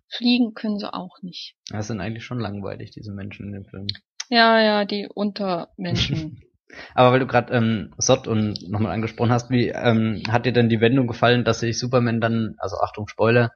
fliegen 0.09 0.55
können 0.55 0.79
sie 0.79 0.93
auch 0.93 1.23
nicht. 1.23 1.57
Das 1.71 1.89
sind 1.89 2.01
eigentlich 2.01 2.25
schon 2.25 2.39
langweilig, 2.39 2.91
diese 2.93 3.13
Menschen 3.13 3.47
in 3.47 3.53
dem 3.53 3.65
Film. 3.65 3.87
Ja, 4.29 4.61
ja, 4.61 4.85
die 4.85 5.09
Untermenschen. 5.13 6.43
Aber 6.95 7.13
weil 7.13 7.21
du 7.21 7.27
gerade 7.27 7.55
ähm, 7.55 7.95
Sot 7.99 8.27
und 8.27 8.69
nochmal 8.69 8.93
angesprochen 8.93 9.31
hast, 9.31 9.51
wie 9.51 9.69
ähm, 9.69 10.23
hat 10.29 10.47
dir 10.47 10.53
denn 10.53 10.69
die 10.69 10.81
Wendung 10.81 11.07
gefallen, 11.07 11.45
dass 11.45 11.61
sich 11.61 11.79
Superman 11.79 12.21
dann, 12.21 12.57
also 12.59 12.77
Achtung 12.79 13.07
Spoiler, 13.09 13.53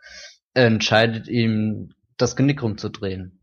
entscheidet 0.54 1.28
ihm 1.28 1.92
das 2.16 2.36
Genick 2.36 2.62
rumzudrehen? 2.62 3.40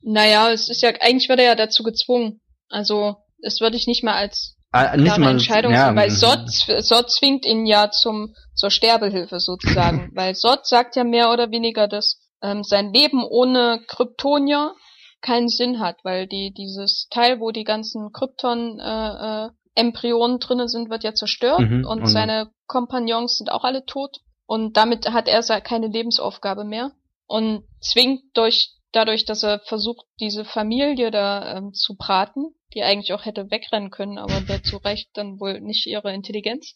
Naja, 0.00 0.52
es 0.52 0.68
ist 0.68 0.82
ja, 0.82 0.90
eigentlich 1.00 1.28
wird 1.28 1.40
er 1.40 1.46
ja 1.46 1.54
dazu 1.54 1.82
gezwungen. 1.82 2.40
Also, 2.68 3.16
das 3.42 3.60
würde 3.60 3.76
ich 3.76 3.86
nicht 3.86 4.04
mal 4.04 4.14
als 4.14 4.57
Ah, 4.70 4.96
nicht 4.96 5.16
mal, 5.16 5.30
Entscheidung, 5.30 5.72
ja, 5.72 5.94
weil 5.96 6.10
Sot, 6.10 6.46
Sot 6.48 7.10
zwingt 7.10 7.46
ihn 7.46 7.64
ja 7.64 7.90
zum, 7.90 8.34
zur 8.54 8.70
Sterbehilfe 8.70 9.40
sozusagen, 9.40 10.10
weil 10.14 10.34
Sot 10.34 10.66
sagt 10.66 10.94
ja 10.96 11.04
mehr 11.04 11.32
oder 11.32 11.50
weniger, 11.50 11.88
dass 11.88 12.20
ähm, 12.42 12.62
sein 12.62 12.92
Leben 12.92 13.24
ohne 13.24 13.80
Kryptonier 13.86 14.74
keinen 15.20 15.48
Sinn 15.48 15.80
hat, 15.80 15.96
weil 16.04 16.26
die 16.26 16.52
dieses 16.52 17.08
Teil, 17.10 17.40
wo 17.40 17.50
die 17.50 17.64
ganzen 17.64 18.12
Krypton 18.12 18.78
äh, 18.78 19.46
äh, 19.46 19.48
Embryonen 19.74 20.38
drinnen 20.38 20.68
sind, 20.68 20.90
wird 20.90 21.02
ja 21.02 21.14
zerstört 21.14 21.60
mhm, 21.60 21.86
und, 21.86 22.00
und 22.02 22.06
seine 22.06 22.50
Kompagnons 22.66 23.36
sind 23.36 23.50
auch 23.50 23.64
alle 23.64 23.84
tot. 23.86 24.18
Und 24.46 24.76
damit 24.76 25.10
hat 25.10 25.28
er 25.28 25.42
keine 25.60 25.88
Lebensaufgabe 25.88 26.64
mehr 26.64 26.92
und 27.26 27.64
zwingt 27.80 28.22
durch 28.34 28.77
dadurch, 28.92 29.24
dass 29.24 29.42
er 29.42 29.60
versucht, 29.60 30.06
diese 30.20 30.44
Familie 30.44 31.10
da 31.10 31.56
ähm, 31.56 31.72
zu 31.72 31.96
braten, 31.96 32.54
die 32.74 32.82
eigentlich 32.82 33.12
auch 33.12 33.24
hätte 33.24 33.50
wegrennen 33.50 33.90
können, 33.90 34.18
aber 34.18 34.40
dazu 34.46 34.76
reicht 34.78 35.10
dann 35.14 35.40
wohl 35.40 35.60
nicht 35.60 35.86
ihre 35.86 36.12
Intelligenz. 36.12 36.74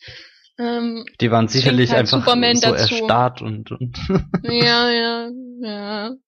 Ähm, 0.59 1.05
die 1.21 1.31
waren 1.31 1.49
sicherlich 1.49 1.91
halt 1.91 2.01
einfach 2.01 2.21
Superman 2.21 2.57
so 2.57 2.71
dazu. 2.71 2.95
erstarrt 2.95 3.43
und, 3.43 3.71
und 3.73 3.99
ja, 4.45 4.91
ja, 4.91 5.31
ja. 5.61 6.15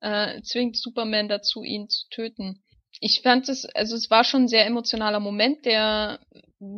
Äh, 0.00 0.42
zwingt 0.42 0.76
Superman 0.76 1.30
dazu, 1.30 1.62
ihn 1.62 1.88
zu 1.88 2.06
töten. 2.10 2.62
Ich 3.00 3.20
fand 3.22 3.48
es, 3.48 3.64
also 3.66 3.96
es 3.96 4.10
war 4.10 4.24
schon 4.24 4.44
ein 4.44 4.48
sehr 4.48 4.66
emotionaler 4.66 5.20
Moment, 5.20 5.64
der 5.64 6.20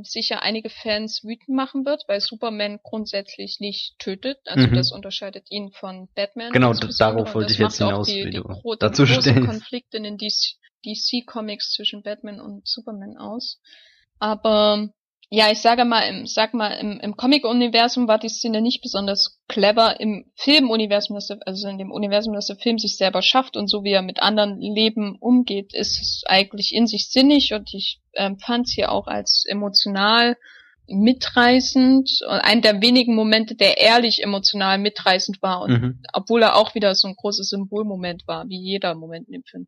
sicher 0.02 0.42
einige 0.42 0.70
Fans 0.70 1.22
wütend 1.22 1.56
machen 1.56 1.84
wird, 1.84 2.04
weil 2.08 2.20
Superman 2.20 2.80
grundsätzlich 2.82 3.58
nicht 3.60 3.98
tötet. 3.98 4.38
Also 4.46 4.66
mhm. 4.66 4.74
das 4.74 4.92
unterscheidet 4.92 5.50
ihn 5.50 5.70
von 5.72 6.08
Batman. 6.14 6.52
Genau, 6.52 6.72
darauf 6.72 7.34
wollte 7.34 7.52
ich 7.52 7.58
jetzt 7.58 7.78
hinaus, 7.78 8.06
die, 8.06 8.30
die, 8.30 8.42
dazu 8.80 9.06
stehst. 9.06 9.26
Konflikt 9.26 9.94
in 9.94 10.04
den 10.04 10.18
DC-Comics 10.18 11.72
zwischen 11.72 12.02
Batman 12.02 12.40
und 12.40 12.66
Superman 12.66 13.16
aus. 13.16 13.60
Aber 14.18 14.88
ja, 15.28 15.50
ich 15.50 15.60
sage 15.60 15.84
mal, 15.84 16.02
im, 16.02 16.26
sag 16.26 16.54
mal, 16.54 16.70
im, 16.78 17.00
im 17.00 17.16
Comic-Universum 17.16 18.06
war 18.06 18.18
die 18.18 18.28
Szene 18.28 18.60
nicht 18.60 18.80
besonders 18.80 19.40
clever. 19.48 19.98
Im 19.98 20.30
Film-Universum, 20.36 21.18
also 21.44 21.68
in 21.68 21.78
dem 21.78 21.90
Universum, 21.90 22.34
das 22.34 22.46
der 22.46 22.56
Film 22.56 22.78
sich 22.78 22.96
selber 22.96 23.22
schafft 23.22 23.56
und 23.56 23.68
so 23.68 23.82
wie 23.82 23.90
er 23.90 24.02
mit 24.02 24.22
anderen 24.22 24.60
Leben 24.60 25.16
umgeht, 25.18 25.74
ist 25.74 26.00
es 26.00 26.22
eigentlich 26.26 26.72
in 26.72 26.86
sich 26.86 27.10
sinnig 27.10 27.52
und 27.54 27.74
ich 27.74 28.00
ähm, 28.14 28.38
fand 28.38 28.66
es 28.66 28.74
hier 28.74 28.92
auch 28.92 29.08
als 29.08 29.44
emotional 29.48 30.36
mitreißend 30.88 32.08
und 32.28 32.38
ein 32.38 32.62
der 32.62 32.80
wenigen 32.80 33.16
Momente, 33.16 33.56
der 33.56 33.78
ehrlich 33.78 34.22
emotional 34.22 34.78
mitreißend 34.78 35.42
war 35.42 35.62
und 35.62 35.70
mhm. 35.70 36.02
obwohl 36.12 36.42
er 36.42 36.54
auch 36.54 36.76
wieder 36.76 36.94
so 36.94 37.08
ein 37.08 37.16
großes 37.16 37.48
Symbolmoment 37.48 38.22
war, 38.28 38.48
wie 38.48 38.60
jeder 38.60 38.94
Moment 38.94 39.26
in 39.26 39.32
dem 39.32 39.42
Film. 39.42 39.66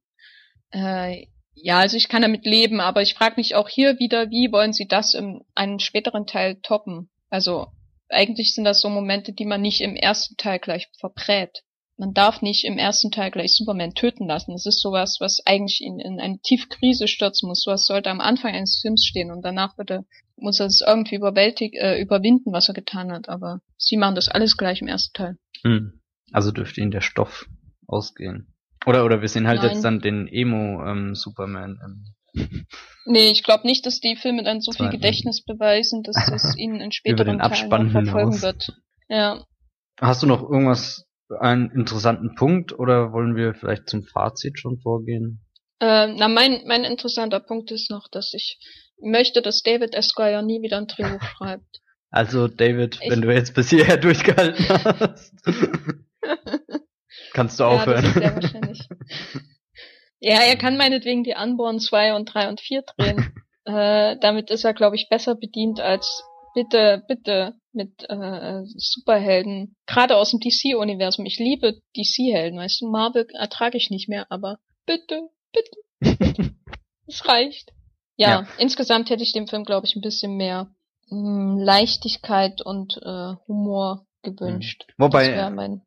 Äh, 0.70 1.26
ja, 1.62 1.78
also 1.78 1.96
ich 1.96 2.08
kann 2.08 2.22
damit 2.22 2.44
leben, 2.44 2.80
aber 2.80 3.02
ich 3.02 3.14
frage 3.14 3.34
mich 3.36 3.54
auch 3.54 3.68
hier 3.68 3.98
wieder, 3.98 4.30
wie 4.30 4.52
wollen 4.52 4.72
sie 4.72 4.86
das 4.86 5.14
in 5.14 5.42
einem 5.54 5.78
späteren 5.78 6.26
Teil 6.26 6.60
toppen? 6.62 7.10
Also 7.30 7.68
eigentlich 8.08 8.54
sind 8.54 8.64
das 8.64 8.80
so 8.80 8.88
Momente, 8.88 9.32
die 9.32 9.44
man 9.44 9.60
nicht 9.60 9.80
im 9.80 9.96
ersten 9.96 10.36
Teil 10.36 10.58
gleich 10.58 10.88
verprät. 10.98 11.62
Man 11.96 12.14
darf 12.14 12.42
nicht 12.42 12.64
im 12.64 12.78
ersten 12.78 13.10
Teil 13.10 13.32
gleich 13.32 13.54
Superman 13.54 13.92
töten 13.92 14.28
lassen. 14.28 14.52
Das 14.52 14.66
ist 14.66 14.80
sowas, 14.80 15.16
was 15.18 15.44
eigentlich 15.44 15.80
ihn 15.80 15.98
in 15.98 16.20
eine 16.20 16.38
Tiefkrise 16.38 17.08
stürzen 17.08 17.48
muss. 17.48 17.62
Sowas 17.64 17.86
sollte 17.86 18.10
am 18.10 18.20
Anfang 18.20 18.54
eines 18.54 18.78
Films 18.80 19.04
stehen 19.04 19.32
und 19.32 19.42
danach 19.42 19.74
bitte 19.76 20.04
muss 20.36 20.60
er 20.60 20.66
es 20.66 20.80
irgendwie 20.86 21.16
überwältig, 21.16 21.74
äh, 21.74 22.00
überwinden, 22.00 22.52
was 22.52 22.68
er 22.68 22.74
getan 22.74 23.10
hat. 23.10 23.28
Aber 23.28 23.60
sie 23.76 23.96
machen 23.96 24.14
das 24.14 24.28
alles 24.28 24.56
gleich 24.56 24.80
im 24.80 24.86
ersten 24.86 25.12
Teil. 25.12 25.38
Hm. 25.64 26.00
Also 26.30 26.52
dürfte 26.52 26.80
ihnen 26.80 26.92
der 26.92 27.00
Stoff 27.00 27.46
ausgehen. 27.88 28.54
Oder, 28.88 29.04
oder 29.04 29.20
wir 29.20 29.28
sehen 29.28 29.46
halt 29.46 29.62
Nein. 29.62 29.70
jetzt 29.70 29.82
dann 29.84 30.00
den 30.00 30.28
Emo-Superman. 30.28 31.78
Ähm, 32.34 32.66
nee, 33.04 33.30
ich 33.30 33.42
glaube 33.42 33.66
nicht, 33.66 33.84
dass 33.84 34.00
die 34.00 34.16
Filme 34.16 34.42
dann 34.44 34.62
so 34.62 34.72
viel 34.72 34.88
Gedächtnis 34.88 35.44
beweisen, 35.44 36.02
dass 36.02 36.16
das 36.30 36.56
ihnen 36.56 36.80
in 36.80 36.90
späteren 36.90 37.38
Teilen 37.38 37.90
verfolgen 37.90 38.40
wird. 38.40 38.72
Ja. 39.08 39.44
Hast 40.00 40.22
du 40.22 40.26
noch 40.26 40.42
irgendwas, 40.42 41.06
einen 41.38 41.70
interessanten 41.70 42.34
Punkt 42.34 42.78
oder 42.78 43.12
wollen 43.12 43.36
wir 43.36 43.52
vielleicht 43.52 43.90
zum 43.90 44.04
Fazit 44.04 44.58
schon 44.58 44.78
vorgehen? 44.78 45.44
Äh, 45.80 46.06
na, 46.14 46.28
mein, 46.28 46.62
mein 46.66 46.84
interessanter 46.84 47.40
Punkt 47.40 47.70
ist 47.70 47.90
noch, 47.90 48.08
dass 48.10 48.32
ich 48.32 48.58
möchte, 49.02 49.42
dass 49.42 49.62
David 49.62 49.94
Esquire 49.94 50.42
nie 50.42 50.62
wieder 50.62 50.78
ein 50.78 50.86
Drehbuch 50.86 51.22
schreibt. 51.36 51.82
Also 52.10 52.48
David, 52.48 52.98
ich 53.02 53.10
wenn 53.10 53.20
du 53.20 53.34
jetzt 53.34 53.54
bis 53.54 53.68
hierher 53.68 53.98
durchgehalten 53.98 54.66
hast. 54.66 55.34
Kannst 57.38 57.60
du 57.60 57.64
aufhören. 57.64 58.04
Ja, 58.04 58.10
das 58.10 58.16
ist 58.16 58.20
sehr 58.20 58.34
wahrscheinlich. 58.42 58.88
ja, 60.18 60.40
er 60.40 60.56
kann 60.56 60.76
meinetwegen 60.76 61.22
die 61.22 61.36
Unborn 61.40 61.78
2 61.78 62.16
und 62.16 62.24
3 62.24 62.48
und 62.48 62.60
4 62.60 62.82
drehen. 62.82 63.32
äh, 63.64 64.16
damit 64.20 64.50
ist 64.50 64.64
er, 64.64 64.74
glaube 64.74 64.96
ich, 64.96 65.08
besser 65.08 65.36
bedient 65.36 65.78
als 65.78 66.24
bitte, 66.54 67.04
bitte 67.06 67.54
mit 67.72 67.92
äh, 68.08 68.62
Superhelden. 68.64 69.76
Gerade 69.86 70.16
aus 70.16 70.32
dem 70.32 70.40
DC-Universum. 70.40 71.26
Ich 71.26 71.38
liebe 71.38 71.80
DC-Helden, 71.96 72.58
weißt 72.58 72.80
du, 72.80 72.90
Marvel 72.90 73.28
ertrage 73.34 73.76
ich 73.76 73.90
nicht 73.90 74.08
mehr, 74.08 74.26
aber 74.30 74.58
bitte, 74.84 75.28
bitte. 75.52 76.50
Es 77.06 77.26
reicht. 77.26 77.70
Ja, 78.16 78.28
ja, 78.28 78.48
insgesamt 78.58 79.08
hätte 79.10 79.22
ich 79.22 79.32
dem 79.32 79.46
Film, 79.46 79.64
glaube 79.64 79.86
ich, 79.86 79.94
ein 79.94 80.02
bisschen 80.02 80.36
mehr 80.36 80.70
mh, 81.08 81.54
hm, 81.54 81.58
Leichtigkeit 81.58 82.60
und 82.62 82.98
äh, 83.00 83.34
Humor 83.46 84.06
gewünscht. 84.22 84.84
Wobei, 84.98 85.48
mein 85.50 85.82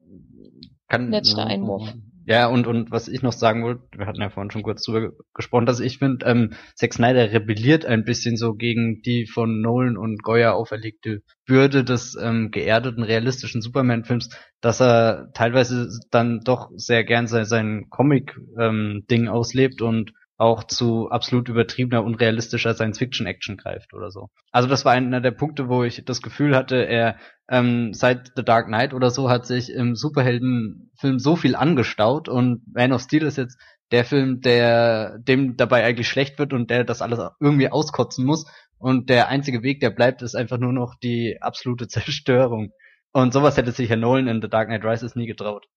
kann, 0.92 1.10
Letzter 1.10 1.48
Einwurf. 1.48 1.94
Ja, 2.26 2.48
und, 2.48 2.68
und 2.68 2.92
was 2.92 3.08
ich 3.08 3.24
noch 3.24 3.34
sagen 3.34 3.64
wollte, 3.64 3.82
wir 3.98 4.06
hatten 4.06 4.22
ja 4.22 4.30
vorhin 4.30 4.52
schon 4.52 4.62
kurz 4.62 4.84
drüber 4.84 5.12
gesprochen, 5.34 5.66
dass 5.66 5.80
ich 5.80 5.98
finde, 5.98 6.26
ähm, 6.28 6.54
Zack 6.76 6.94
Snyder 6.94 7.32
rebelliert 7.32 7.86
ein 7.86 8.04
bisschen 8.04 8.38
so 8.38 8.54
gegen 8.54 9.02
die 9.02 9.26
von 9.26 9.62
Nolan 9.62 9.98
und 9.98 10.22
Goya 10.22 10.52
auferlegte 10.52 11.24
Bürde 11.48 11.84
des 11.84 12.16
ähm, 12.22 12.52
geerdeten, 12.52 13.04
realistischen 13.04 13.62
Superman-Films, 13.62 14.30
dass 14.62 14.80
er 14.82 15.32
teilweise 15.34 15.90
dann 16.12 16.42
doch 16.42 16.70
sehr 16.76 17.04
gern 17.04 17.26
sein, 17.26 17.46
sein 17.46 17.88
Comic-Ding 17.90 19.24
ähm, 19.24 19.28
auslebt 19.28 19.82
und 19.82 20.14
auch 20.38 20.64
zu 20.64 21.10
absolut 21.10 21.50
übertriebener, 21.50 22.04
unrealistischer 22.04 22.74
Science-Fiction-Action 22.74 23.58
greift 23.58 23.94
oder 23.94 24.10
so. 24.10 24.30
Also 24.52 24.68
das 24.68 24.86
war 24.86 24.94
einer 24.94 25.22
der 25.22 25.32
Punkte, 25.32 25.70
wo 25.70 25.84
ich 25.84 26.04
das 26.04 26.22
Gefühl 26.24 26.56
hatte, 26.56 26.78
er 26.78 27.18
ähm, 27.52 27.94
seit 27.94 28.32
The 28.36 28.44
Dark 28.44 28.68
Knight 28.68 28.94
oder 28.94 29.12
so 29.12 29.30
hat 29.30 29.46
sich 29.46 29.70
im 29.70 29.96
Superheldenfilm 29.96 31.20
so 31.20 31.36
viel 31.36 31.56
angestaut 31.56 32.30
und 32.30 32.64
Man 32.74 32.94
of 32.94 33.02
Steel 33.02 33.24
ist 33.24 33.38
jetzt 33.38 33.60
der 33.92 34.06
Film, 34.06 34.40
der 34.40 35.20
dem 35.20 35.58
dabei 35.58 35.84
eigentlich 35.84 36.08
schlecht 36.08 36.40
wird 36.40 36.54
und 36.54 36.70
der 36.70 36.86
das 36.86 37.02
alles 37.02 37.20
irgendwie 37.42 37.70
auskotzen 37.70 38.26
muss 38.26 38.46
und 38.82 39.10
der 39.10 39.28
einzige 39.28 39.62
Weg, 39.62 39.80
der 39.82 39.92
bleibt, 39.92 40.24
ist 40.24 40.34
einfach 40.34 40.58
nur 40.58 40.74
noch 40.74 40.96
die 40.96 41.38
absolute 41.40 41.88
Zerstörung. 41.90 42.72
Und 43.14 43.34
sowas 43.34 43.58
hätte 43.58 43.72
sich 43.72 43.90
Herr 43.90 43.98
Nolan 43.98 44.28
in 44.28 44.42
The 44.42 44.50
Dark 44.50 44.70
Knight 44.70 44.86
Rises 44.86 45.16
nie 45.16 45.28
getraut. 45.28 45.68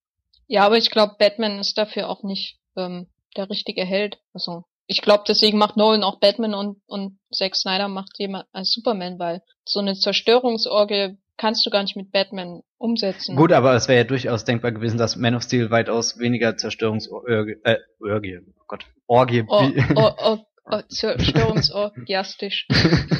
Ja, 0.47 0.65
aber 0.65 0.79
ich 0.79 0.91
glaube, 0.91 1.17
Batman 1.19 1.59
ist 1.59 1.77
dafür 1.77 2.09
auch 2.09 2.23
nicht 2.23 2.61
ähm, 2.77 3.09
der 3.37 3.51
richtige 3.51 3.85
Held. 3.85 4.19
Also 4.33 4.65
ich 4.87 5.03
glaube, 5.03 5.25
deswegen 5.27 5.59
macht 5.59 5.77
Nolan 5.77 6.05
auch 6.05 6.21
Batman 6.21 6.55
und, 6.55 6.81
und 6.87 7.19
Zack 7.33 7.57
Snyder 7.57 7.89
macht 7.89 8.13
jemand 8.19 8.47
als 8.53 8.71
Superman, 8.73 9.19
weil 9.19 9.43
so 9.65 9.81
eine 9.81 9.95
Zerstörungsorgie 9.95 11.19
kannst 11.37 11.67
du 11.67 11.71
gar 11.71 11.83
nicht 11.83 11.97
mit 11.97 12.13
Batman 12.13 12.63
umsetzen. 12.79 13.37
Gut, 13.37 13.53
aber 13.53 13.75
es 13.75 13.89
wäre 13.89 13.99
ja 13.99 14.05
durchaus 14.05 14.45
denkbar 14.45 14.73
gewesen, 14.73 14.99
dass 14.99 15.17
Man 15.17 15.35
of 15.35 15.43
Steel 15.43 15.71
weitaus 15.71 16.19
weniger 16.19 16.57
Zerstörungsorgie, 16.57 17.57
äh, 17.65 17.79
Orgie, 18.01 18.39
oh 18.39 18.65
Gott, 18.69 18.87
Orgie. 19.07 19.45
Oh, 19.49 19.71
oh, 19.97 20.11
oh, 20.19 20.39
oh, 20.65 20.81
zerstörungsorgiastisch. 20.89 22.69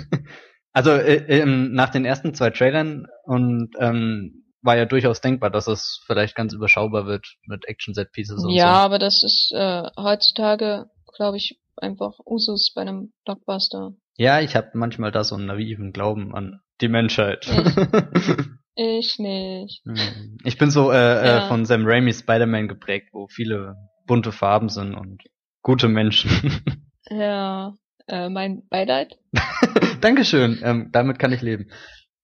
also 0.73 0.91
äh, 0.93 1.41
ähm, 1.41 1.73
nach 1.73 1.91
den 1.91 2.05
ersten 2.05 2.35
zwei 2.35 2.51
Trailern 2.51 3.07
und 3.25 3.71
ähm, 3.79 4.45
war 4.63 4.77
ja 4.77 4.87
durchaus 4.87 5.21
denkbar, 5.21 5.51
dass 5.51 5.67
es 5.67 6.03
vielleicht 6.07 6.35
ganz 6.35 6.55
überschaubar 6.55 7.07
wird 7.07 7.27
mit 7.47 7.67
Action-Set-Pieces 7.67 8.45
und 8.45 8.51
ja, 8.51 8.65
so. 8.65 8.69
Ja, 8.69 8.73
aber 8.73 8.99
das 8.99 9.23
ist 9.23 9.53
äh, 9.55 9.83
heutzutage, 9.99 10.87
glaube 11.17 11.37
ich, 11.37 11.61
einfach 11.77 12.19
Usus 12.25 12.73
bei 12.75 12.81
einem 12.81 13.13
Blockbuster. 13.25 13.93
Ja, 14.17 14.41
ich 14.41 14.57
habe 14.57 14.71
manchmal 14.75 15.11
da 15.11 15.25
so 15.25 15.35
einen 15.35 15.47
naiven 15.47 15.93
Glauben 15.93 16.35
an 16.35 16.61
die 16.81 16.89
Menschheit. 16.89 17.47
Ich, 17.47 18.39
ich 18.75 19.19
nicht. 19.19 19.83
Hm. 19.85 20.39
Ich 20.45 20.59
bin 20.59 20.71
so 20.71 20.91
äh, 20.91 20.97
äh, 20.97 21.27
ja. 21.27 21.45
äh, 21.45 21.49
von 21.49 21.65
Sam 21.65 21.85
Raimi 21.87 22.13
Spider-Man 22.13 22.69
geprägt, 22.69 23.11
wo 23.13 23.27
viele 23.29 23.77
bunte 24.07 24.33
Farben 24.33 24.69
sind 24.69 24.95
und 24.95 25.23
gute 25.63 25.89
Menschen. 25.89 26.63
ja, 27.11 27.75
äh, 28.07 28.29
mein 28.29 28.67
Beileid. 28.69 29.19
Dankeschön, 30.01 30.61
ähm, 30.63 30.91
damit 30.93 31.19
kann 31.19 31.33
ich 31.33 31.43
leben. 31.43 31.71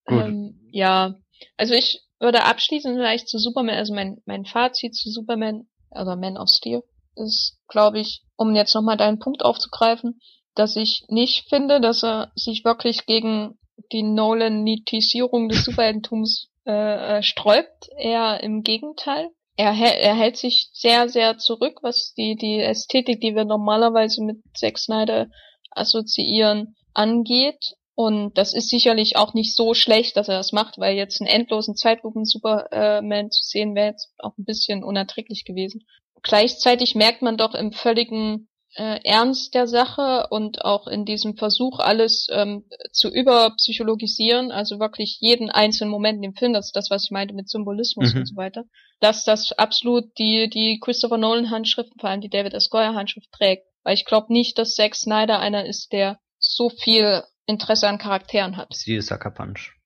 Gut. 0.04 0.24
Ähm, 0.24 0.60
ja, 0.70 1.14
also 1.56 1.74
ich 1.74 2.00
würde 2.18 2.44
abschließend 2.44 2.96
vielleicht 2.96 3.28
zu 3.28 3.38
Superman, 3.38 3.76
also 3.76 3.94
mein, 3.94 4.18
mein 4.26 4.44
Fazit 4.44 4.94
zu 4.94 5.10
Superman, 5.10 5.68
also 5.90 6.16
Man 6.16 6.36
of 6.36 6.48
Steel, 6.48 6.82
ist, 7.16 7.58
glaube 7.68 7.98
ich, 8.00 8.22
um 8.36 8.54
jetzt 8.54 8.74
nochmal 8.74 8.96
deinen 8.96 9.18
Punkt 9.18 9.42
aufzugreifen, 9.42 10.20
dass 10.54 10.76
ich 10.76 11.04
nicht 11.08 11.48
finde, 11.48 11.80
dass 11.80 12.04
er 12.04 12.30
sich 12.34 12.64
wirklich 12.64 13.06
gegen 13.06 13.58
die 13.92 14.02
Nolan-Nitisierung 14.02 15.48
des 15.48 15.64
Superheldentums 15.64 16.48
äh, 16.66 17.18
äh, 17.18 17.22
sträubt. 17.22 17.88
Eher 17.96 18.42
im 18.42 18.62
Gegenteil. 18.62 19.30
Er, 19.56 19.72
er 19.72 20.14
hält 20.14 20.36
sich 20.36 20.70
sehr, 20.72 21.08
sehr 21.08 21.38
zurück, 21.38 21.80
was 21.82 22.14
die, 22.14 22.36
die 22.36 22.60
Ästhetik, 22.60 23.20
die 23.20 23.34
wir 23.34 23.44
normalerweise 23.44 24.22
mit 24.22 24.38
Zack 24.54 24.78
Snyder 24.78 25.28
assoziieren, 25.70 26.76
angeht. 26.94 27.74
Und 27.94 28.38
das 28.38 28.54
ist 28.54 28.70
sicherlich 28.70 29.16
auch 29.16 29.34
nicht 29.34 29.54
so 29.54 29.74
schlecht, 29.74 30.16
dass 30.16 30.28
er 30.28 30.38
das 30.38 30.52
macht, 30.52 30.78
weil 30.78 30.96
jetzt 30.96 31.20
einen 31.20 31.28
endlosen 31.28 31.76
Zeitlupen-Superman 31.76 33.30
zu 33.30 33.42
sehen 33.42 33.74
wäre 33.74 33.88
jetzt 33.88 34.14
auch 34.18 34.36
ein 34.38 34.44
bisschen 34.44 34.82
unerträglich 34.82 35.44
gewesen. 35.44 35.84
Gleichzeitig 36.22 36.94
merkt 36.94 37.22
man 37.22 37.36
doch 37.36 37.54
im 37.54 37.72
völligen 37.72 38.48
äh, 38.76 39.00
Ernst 39.04 39.54
der 39.54 39.66
Sache 39.66 40.28
und 40.30 40.64
auch 40.64 40.86
in 40.86 41.04
diesem 41.04 41.36
Versuch, 41.36 41.78
alles 41.80 42.28
ähm, 42.30 42.64
zu 42.92 43.08
überpsychologisieren, 43.08 44.52
also 44.52 44.78
wirklich 44.78 45.18
jeden 45.20 45.50
einzelnen 45.50 45.90
Moment 45.90 46.16
in 46.16 46.22
dem 46.22 46.34
Film, 46.34 46.52
das 46.52 46.66
ist 46.66 46.76
das, 46.76 46.90
was 46.90 47.04
ich 47.04 47.10
meinte 47.10 47.34
mit 47.34 47.48
Symbolismus 47.48 48.14
Mhm. 48.14 48.20
und 48.20 48.26
so 48.26 48.36
weiter, 48.36 48.64
dass 49.00 49.24
das 49.24 49.52
absolut 49.52 50.04
die, 50.18 50.48
die 50.48 50.78
Christopher 50.80 51.18
Nolan 51.18 51.50
Handschriften, 51.50 51.98
vor 52.00 52.10
allem 52.10 52.20
die 52.20 52.28
David 52.28 52.54
S. 52.54 52.70
Goyer 52.70 52.94
Handschrift 52.94 53.30
trägt. 53.32 53.64
Weil 53.82 53.94
ich 53.94 54.04
glaube 54.04 54.30
nicht, 54.32 54.58
dass 54.58 54.74
Zack 54.74 54.94
Snyder 54.94 55.38
einer 55.40 55.64
ist, 55.64 55.92
der 55.92 56.20
so 56.38 56.68
viel 56.68 57.22
Interesse 57.46 57.88
an 57.88 57.96
Charakteren 57.98 58.58
hat. 58.58 58.68
Sie 58.74 59.00
Sucker 59.00 59.30
Punch. 59.30 59.79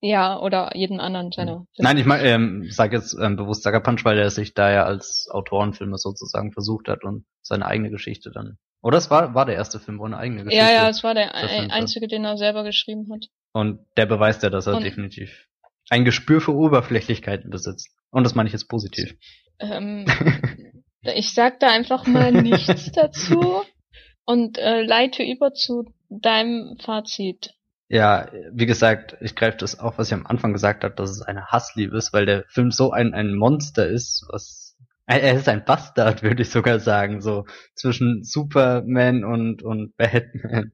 Ja, 0.00 0.38
oder 0.38 0.76
jeden 0.76 1.00
anderen 1.00 1.32
seiner 1.32 1.52
Filme. 1.52 1.66
Nein, 1.78 1.98
ich 1.98 2.06
meine, 2.06 2.22
ähm, 2.28 2.66
sage 2.70 2.96
jetzt 2.96 3.16
ähm, 3.20 3.36
bewusst 3.36 3.64
Sucker 3.64 3.80
Punch, 3.80 4.04
weil 4.04 4.18
er 4.18 4.30
sich 4.30 4.54
da 4.54 4.70
ja 4.70 4.84
als 4.84 5.28
Autorenfilme 5.30 5.98
sozusagen 5.98 6.52
versucht 6.52 6.88
hat 6.88 7.02
und 7.02 7.24
seine 7.42 7.66
eigene 7.66 7.90
Geschichte 7.90 8.30
dann. 8.32 8.58
Oder 8.80 8.98
es 8.98 9.10
war, 9.10 9.34
war 9.34 9.44
der 9.44 9.56
erste 9.56 9.80
Film, 9.80 9.98
wo 9.98 10.04
eine 10.04 10.16
eigene 10.16 10.44
Geschichte. 10.44 10.64
Ja, 10.64 10.70
ja, 10.70 10.88
es 10.88 11.02
war 11.02 11.14
der 11.14 11.34
ein, 11.34 11.72
einzige, 11.72 12.06
den 12.06 12.24
er 12.24 12.36
selber 12.36 12.62
geschrieben 12.62 13.08
hat. 13.12 13.26
Und 13.52 13.80
der 13.96 14.06
beweist 14.06 14.44
ja, 14.44 14.50
dass 14.50 14.68
er 14.68 14.76
Und- 14.76 14.84
definitiv 14.84 15.48
ein 15.90 16.04
Gespür 16.04 16.40
für 16.40 16.54
Oberflächlichkeiten 16.54 17.50
besitzt. 17.50 17.90
Und 18.10 18.24
das 18.24 18.34
meine 18.34 18.46
ich 18.46 18.52
jetzt 18.52 18.68
positiv. 18.68 19.16
Ähm, 19.58 20.04
ich 21.02 21.32
sag 21.32 21.60
da 21.60 21.68
einfach 21.70 22.06
mal 22.06 22.30
nichts 22.30 22.92
dazu 22.92 23.62
und 24.24 24.58
äh, 24.58 24.82
leite 24.82 25.22
über 25.22 25.52
zu 25.54 25.92
deinem 26.08 26.76
Fazit. 26.78 27.54
Ja, 27.88 28.28
wie 28.52 28.66
gesagt, 28.66 29.16
ich 29.20 29.34
greife 29.34 29.56
das 29.58 29.78
auf, 29.78 29.96
was 29.98 30.08
ich 30.08 30.14
am 30.14 30.26
Anfang 30.26 30.52
gesagt 30.52 30.84
habe, 30.84 30.94
dass 30.94 31.10
es 31.10 31.22
eine 31.22 31.46
Hassliebe 31.46 31.96
ist, 31.96 32.12
weil 32.12 32.26
der 32.26 32.44
Film 32.48 32.70
so 32.70 32.92
ein, 32.92 33.14
ein 33.14 33.34
Monster 33.34 33.88
ist, 33.88 34.26
was 34.30 34.76
er 35.06 35.22
er 35.22 35.34
ist 35.36 35.48
ein 35.48 35.64
Bastard, 35.64 36.22
würde 36.22 36.42
ich 36.42 36.50
sogar 36.50 36.80
sagen, 36.80 37.22
so 37.22 37.46
zwischen 37.74 38.24
Superman 38.24 39.24
und 39.24 39.62
und 39.62 39.96
Batman. 39.96 40.72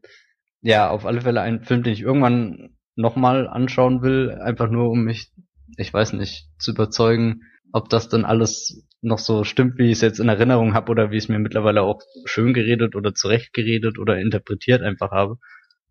Ja, 0.62 0.90
auf 0.90 1.06
alle 1.06 1.20
Fälle 1.20 1.40
ein 1.42 1.62
Film, 1.62 1.82
den 1.84 1.92
ich 1.92 2.00
irgendwann 2.02 2.70
nochmal 2.96 3.48
anschauen 3.48 4.02
will, 4.02 4.30
einfach 4.32 4.70
nur 4.70 4.90
um 4.90 5.04
mich, 5.04 5.30
ich 5.76 5.92
weiß 5.92 6.14
nicht, 6.14 6.48
zu 6.58 6.72
überzeugen, 6.72 7.42
ob 7.72 7.88
das 7.90 8.08
dann 8.08 8.24
alles 8.24 8.86
noch 9.02 9.18
so 9.18 9.44
stimmt, 9.44 9.78
wie 9.78 9.86
ich 9.86 9.92
es 9.92 10.00
jetzt 10.00 10.20
in 10.20 10.28
Erinnerung 10.28 10.74
habe 10.74 10.90
oder 10.90 11.10
wie 11.10 11.16
ich 11.18 11.24
es 11.24 11.28
mir 11.28 11.38
mittlerweile 11.38 11.82
auch 11.82 12.00
schön 12.24 12.54
geredet 12.54 12.96
oder 12.96 13.14
zurecht 13.14 13.52
geredet 13.52 13.98
oder 13.98 14.18
interpretiert 14.18 14.82
einfach 14.82 15.10
habe 15.12 15.38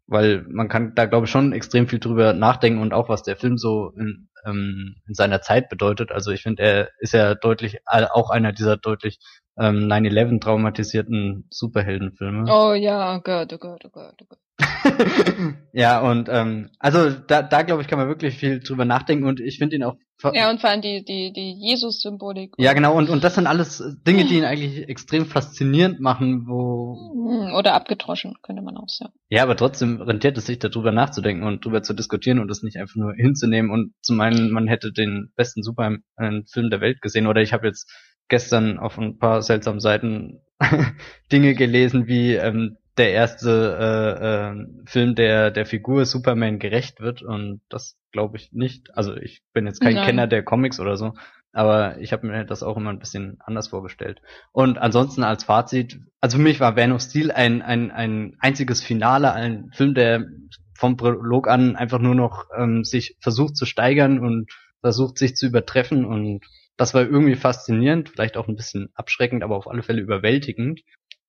weil 0.08 0.45
man 0.49 0.68
kann 0.70 0.93
da 0.95 1.06
glaube 1.06 1.26
ich 1.26 1.32
schon 1.32 1.54
extrem 1.54 1.88
viel 1.88 1.99
drüber 1.99 2.34
nachdenken 2.34 2.82
und 2.82 2.93
auch 2.93 3.10
was 3.10 3.24
der 3.24 3.36
Film 3.38 3.58
so 3.58 3.91
in, 3.97 4.30
ähm, 4.45 4.95
in 5.08 5.14
seiner 5.14 5.41
Zeit 5.41 5.70
bedeutet. 5.70 6.12
Also 6.12 6.32
ich 6.32 6.41
finde, 6.43 6.64
er 6.64 6.89
ist 6.99 7.14
ja 7.14 7.36
deutlich 7.36 7.80
all- 7.86 8.08
auch 8.10 8.30
einer 8.30 8.51
dieser 8.51 8.78
deutlich 8.78 9.20
ähm, 9.58 9.88
9/11 9.88 10.41
traumatisierten 10.41 11.47
Superheldenfilme. 11.49 12.45
Oh 12.51 12.74
ja, 12.74 13.16
oh 13.16 13.22
Gott, 13.22 13.54
oh 13.54 13.58
Gott, 13.58 13.84
oh 13.86 13.89
Gott, 13.89 14.16
oh 14.22 14.26
Gott. 14.28 14.39
ja 15.74 15.99
und 16.01 16.30
ähm, 16.30 16.70
also 16.80 17.10
da, 17.10 17.41
da 17.41 17.62
glaube 17.64 17.82
ich 17.82 17.88
kann 17.88 17.99
man 17.99 18.08
wirklich 18.08 18.38
viel 18.38 18.60
drüber 18.60 18.86
nachdenken 18.86 19.26
und 19.26 19.39
ich 19.39 19.58
finde 19.58 19.76
ihn 19.76 19.84
auch 19.84 19.95
Ja, 20.34 20.50
und 20.50 20.62
vor 20.62 20.70
allem 20.70 20.82
die, 20.82 21.04
die, 21.04 21.34
die 21.34 21.52
Jesus-Symbolik. 21.60 22.54
ja 22.58 22.74
genau 22.74 22.98
und 22.98 23.10
und 23.10 23.24
das 23.24 23.36
sind 23.36 23.48
alles 23.48 23.84
Dinge, 24.08 24.26
die 24.26 24.38
ihn 24.38 24.46
eigentlich 24.46 24.88
extrem 24.88 25.26
faszinierend 25.26 26.00
machen, 26.00 26.48
wo 26.48 26.94
Hm, 27.24 27.54
Oder 27.54 27.74
abgedroschen, 27.74 28.36
könnte 28.42 28.62
man 28.62 28.78
auch 28.78 28.88
sagen. 28.90 29.14
Ja, 29.30 29.44
aber 29.44 29.56
trotzdem 29.56 30.02
rentiert 30.02 30.38
es 30.38 30.46
sich, 30.46 30.60
darüber 30.60 30.92
nachzudenken 30.92 31.44
und 31.44 31.66
darüber 31.66 31.84
zu 31.84 31.94
diskutieren 31.94 32.40
und 32.40 32.50
es 32.52 32.64
nicht 32.64 32.78
einfach 32.78 32.96
nur 32.96 33.14
hinzunehmen 33.14 33.72
und 33.72 33.94
zu 34.02 34.14
meinen, 34.14 34.52
man 34.52 34.68
hätte 34.68 34.92
den 34.92 35.32
besten 35.36 35.64
Superman-Film 35.64 36.70
der 36.70 36.82
Welt 36.82 37.02
gesehen. 37.02 37.28
Oder 37.28 37.42
ich 37.42 37.54
habe 37.54 37.68
jetzt 37.68 37.92
gestern 38.28 38.80
auf 38.80 38.98
ein 38.98 39.18
paar 39.18 39.42
seltsamen 39.42 39.80
Seiten 39.80 40.42
Dinge 41.32 41.56
gelesen, 41.56 42.08
wie 42.08 42.34
ähm, 42.34 42.78
der 42.98 43.12
erste 43.12 43.78
äh, 43.80 44.26
äh, 44.26 44.86
Film, 44.86 45.16
der 45.16 45.52
der 45.52 45.66
Figur 45.66 46.06
Superman 46.06 46.60
gerecht 46.60 47.00
wird. 47.00 47.22
Und 47.24 47.62
das 47.70 47.98
glaube 48.14 48.38
ich 48.38 48.53
nicht. 48.53 48.95
Also 48.95 49.16
ich 49.18 49.41
bin 49.51 49.66
jetzt 49.66 49.82
kein 49.82 49.95
Nein. 49.95 50.05
Kenner 50.05 50.28
der 50.28 50.43
Comics 50.43 50.80
oder 50.80 50.95
so. 50.95 51.14
Aber 51.51 51.99
ich 51.99 52.14
habe 52.14 52.26
mir 52.26 52.45
das 52.45 52.64
auch 52.64 52.78
immer 52.78 52.89
ein 52.89 52.99
bisschen 52.99 53.38
anders 53.39 53.68
vorgestellt. 53.68 54.22
Und 54.53 54.78
ansonsten 54.78 55.24
als 55.24 55.43
Fazit, 55.43 55.99
also 56.22 56.38
für 56.38 56.43
mich 56.43 56.59
war 56.59 56.76
Man 56.76 56.93
of 56.93 57.01
Steel 57.01 57.32
ein, 57.32 57.61
ein, 57.61 57.91
ein 57.91 58.38
einziges 58.39 58.82
Finale, 58.82 59.34
ein 59.34 59.70
Film, 59.74 59.93
der 59.93 60.26
vom 60.74 60.97
Prolog 60.97 61.47
an 61.47 61.76
einfach 61.76 61.99
nur 61.99 62.16
noch 62.16 62.45
ähm, 62.57 62.84
sich 62.84 63.18
versucht 63.20 63.55
zu 63.55 63.66
steigern 63.66 64.20
und 64.20 64.51
versucht 64.82 65.18
sich 65.18 65.36
zu 65.36 65.47
übertreffen 65.47 66.05
und 66.05 66.43
das 66.76 66.95
war 66.95 67.03
irgendwie 67.03 67.36
faszinierend, 67.36 68.09
vielleicht 68.09 68.36
auch 68.36 68.47
ein 68.47 68.55
bisschen 68.55 68.89
abschreckend, 68.95 69.43
aber 69.43 69.55
auf 69.55 69.68
alle 69.68 69.84
Fälle 69.84 70.01
überwältigend. 70.01 70.82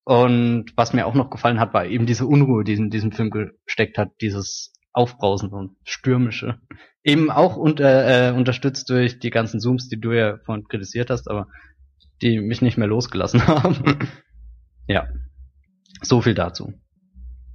Und 0.05 0.73
was 0.77 0.93
mir 0.93 1.07
auch 1.07 1.15
noch 1.15 1.31
gefallen 1.31 1.61
hat, 1.61 1.75
war 1.75 1.87
eben 1.87 2.07
diese 2.07 2.27
Unruhe, 2.27 2.65
die 2.65 2.75
in 2.75 2.91
diesem 2.91 3.13
Film 3.13 3.31
gesteckt 3.31 3.99
hat, 3.99 4.11
dieses 4.21 4.74
Aufbrausen 4.95 5.51
und 5.51 5.77
Stürmische. 5.85 6.59
Eben 7.03 7.31
auch 7.31 7.57
unter, 7.57 8.31
äh, 8.31 8.33
unterstützt 8.33 8.89
durch 8.89 9.19
die 9.19 9.31
ganzen 9.31 9.61
Zooms, 9.61 9.89
die 9.89 10.01
du 10.01 10.13
ja 10.13 10.39
vorhin 10.47 10.67
kritisiert 10.67 11.11
hast, 11.11 11.29
aber 11.29 11.49
die 12.23 12.41
mich 12.41 12.63
nicht 12.63 12.79
mehr 12.79 12.89
losgelassen 12.89 13.47
haben. 13.47 14.09
ja. 14.89 15.07
So 16.03 16.23
viel 16.23 16.35
dazu. 16.35 16.73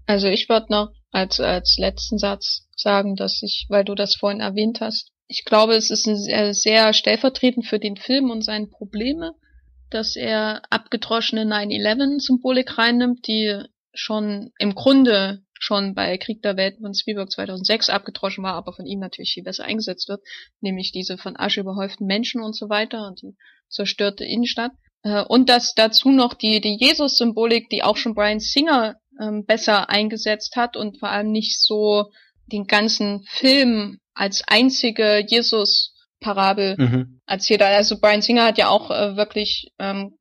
Also 0.06 0.28
ich 0.28 0.50
würde 0.50 0.68
noch 0.70 0.92
als, 1.12 1.40
als 1.40 1.78
letzten 1.80 2.18
Satz 2.18 2.68
sagen, 2.76 3.16
dass 3.16 3.42
ich, 3.44 3.68
weil 3.70 3.86
du 3.86 3.96
das 3.96 4.16
vorhin 4.16 4.40
erwähnt 4.40 4.82
hast, 4.82 5.12
ich 5.28 5.46
glaube, 5.46 5.76
es 5.76 5.92
ist 5.92 6.08
ein 6.08 6.18
sehr, 6.18 6.54
sehr 6.54 6.94
stellvertretend 6.94 7.68
für 7.68 7.80
den 7.80 7.96
Film 7.96 8.32
und 8.32 8.44
seine 8.44 8.68
Probleme, 8.68 9.36
dass 9.92 10.16
er 10.16 10.64
abgedroschene 10.72 11.44
9-11-Symbolik 11.44 12.78
reinnimmt, 12.78 13.28
die 13.28 13.64
schon 13.94 14.52
im 14.58 14.74
Grunde 14.74 15.44
schon 15.60 15.94
bei 15.94 16.18
Krieg 16.18 16.42
der 16.42 16.58
Welten 16.58 16.82
von 16.82 16.96
Spielberg 16.96 17.30
2006 17.30 17.90
abgedroschen 17.90 18.44
war, 18.44 18.54
aber 18.54 18.74
von 18.74 18.86
ihm 18.88 19.00
natürlich 19.00 19.34
viel 19.34 19.44
besser 19.44 19.66
eingesetzt 19.66 20.10
wird, 20.10 20.22
nämlich 20.62 20.92
diese 20.92 21.18
von 21.18 21.38
Asche 21.38 21.60
überhäuften 21.60 22.08
Menschen 22.08 22.42
und 22.42 22.56
so 22.56 22.70
weiter 22.70 23.06
und 23.08 23.22
die 23.22 23.36
zerstörte 23.70 24.24
Innenstadt. 24.26 24.72
Äh, 25.04 25.24
Und 25.24 25.50
dass 25.50 25.76
dazu 25.76 26.10
noch 26.10 26.34
die, 26.34 26.62
die 26.62 26.78
Jesus-Symbolik, 26.80 27.70
die 27.70 27.84
auch 27.84 27.98
schon 27.98 28.16
Brian 28.16 28.40
Singer 28.40 28.96
ähm, 29.22 29.46
besser 29.46 29.90
eingesetzt 29.90 30.56
hat 30.56 30.76
und 30.78 30.98
vor 30.98 31.10
allem 31.10 31.32
nicht 31.32 31.62
so 31.62 32.12
den 32.48 32.66
ganzen 32.66 33.26
Film 33.30 34.00
als 34.14 34.44
einzige 34.48 35.24
Jesus-Parabel 35.28 36.76
Mhm. 36.78 37.22
erzählt 37.28 37.62
hat. 37.62 37.70
Also 37.70 38.00
Brian 38.00 38.22
Singer 38.22 38.46
hat 38.46 38.58
ja 38.58 38.70
auch 38.70 38.92
äh, 38.92 39.16
wirklich 39.16 39.72
ähm, 39.80 40.18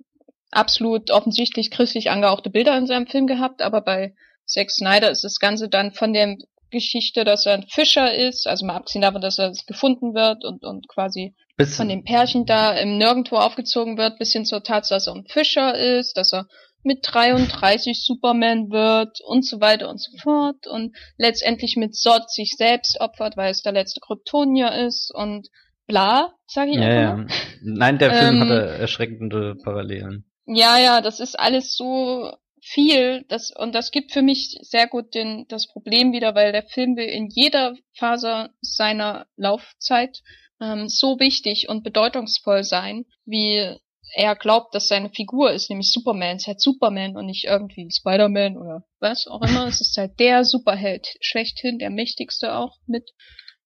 absolut 0.51 1.11
offensichtlich 1.11 1.71
christlich 1.71 2.11
angehauchte 2.11 2.51
Bilder 2.51 2.77
in 2.77 2.87
seinem 2.87 3.07
Film 3.07 3.27
gehabt, 3.27 3.63
aber 3.63 3.81
bei 3.81 4.15
Zack 4.49 4.71
Snyder 4.71 5.11
ist 5.11 5.25
das 5.25 5.39
Ganze 5.39 5.69
dann 5.69 5.93
von 5.93 6.13
der 6.13 6.37
Geschichte, 6.71 7.25
dass 7.25 7.47
er 7.47 7.55
ein 7.55 7.67
Fischer 7.69 8.15
ist, 8.15 8.47
also 8.47 8.67
mal 8.67 8.77
abgesehen 8.77 9.03
davon, 9.03 9.21
dass 9.21 9.39
er 9.39 9.53
gefunden 9.67 10.15
wird 10.15 10.45
und, 10.45 10.65
und 10.65 10.89
quasi 10.89 11.35
Bis, 11.57 11.77
von 11.77 11.89
dem 11.89 12.05
Pärchen 12.05 12.45
da 12.47 12.73
im 12.73 12.99
Nirgendwo 12.99 13.37
aufgezogen 13.37 13.97
wird, 13.97 14.19
bis 14.19 14.33
hin 14.33 14.45
zur 14.45 14.63
Tatsache, 14.63 14.97
dass 14.97 15.07
er 15.07 15.15
ein 15.15 15.27
Fischer 15.27 15.75
ist, 15.75 16.17
dass 16.17 16.33
er 16.33 16.47
mit 16.83 17.01
33 17.03 18.05
Superman 18.05 18.71
wird 18.71 19.21
und 19.27 19.45
so 19.45 19.61
weiter 19.61 19.89
und 19.89 20.01
so 20.01 20.17
fort 20.19 20.67
und 20.67 20.97
letztendlich 21.17 21.77
mit 21.77 21.97
Sod 21.97 22.31
sich 22.31 22.55
selbst 22.57 23.01
opfert, 23.01 23.37
weil 23.37 23.51
es 23.51 23.63
der 23.63 23.73
letzte 23.73 24.01
Kryptonier 24.01 24.73
ist 24.87 25.11
und 25.13 25.49
bla, 25.87 26.33
sag 26.47 26.69
ich 26.69 26.77
ja, 26.77 26.93
ja. 26.93 27.27
Nein, 27.63 27.99
der 27.99 28.13
Film 28.13 28.35
Ähm, 28.37 28.41
hatte 28.43 28.67
erschreckende 28.79 29.57
Parallelen. 29.63 30.31
Ja, 30.47 30.79
ja, 30.79 31.01
das 31.01 31.19
ist 31.21 31.39
alles 31.39 31.75
so 31.77 32.33
viel, 32.69 33.25
das, 33.29 33.51
und 33.51 33.75
das 33.75 33.91
gibt 33.91 34.13
für 34.13 34.23
mich 34.23 34.59
sehr 34.63 34.87
gut 34.89 35.15
den, 35.15 35.47
das 35.49 35.67
Problem 35.67 36.13
wieder, 36.13 36.35
weil 36.35 36.53
der 36.53 36.65
Film 36.65 36.97
will 36.97 37.07
in 37.09 37.29
jeder 37.29 37.75
Phase 37.95 38.51
seiner 38.61 39.27
Laufzeit 39.37 40.23
ähm, 40.61 40.89
so 40.89 41.19
wichtig 41.19 41.69
und 41.69 41.83
bedeutungsvoll 41.83 42.65
sein, 42.65 43.07
wie 43.25 43.77
er 44.15 44.37
glaubt, 44.37 44.75
dass 44.75 44.89
seine 44.89 45.11
Figur 45.11 45.51
ist, 45.51 45.71
nämlich 45.71 45.93
Superman. 45.93 46.37
Es 46.37 46.43
ist 46.43 46.47
halt 46.47 46.61
Superman 46.61 47.17
und 47.17 47.27
nicht 47.27 47.45
irgendwie 47.45 47.91
Spider-Man 47.91 48.57
oder 48.57 48.85
was 49.01 49.27
auch 49.27 49.43
immer. 49.43 49.67
es 49.67 49.81
ist 49.81 49.97
halt 49.97 50.19
der 50.19 50.45
Superheld, 50.45 51.09
schlechthin, 51.21 51.79
der 51.79 51.91
mächtigste 51.91 52.55
auch 52.55 52.77
mit. 52.87 53.11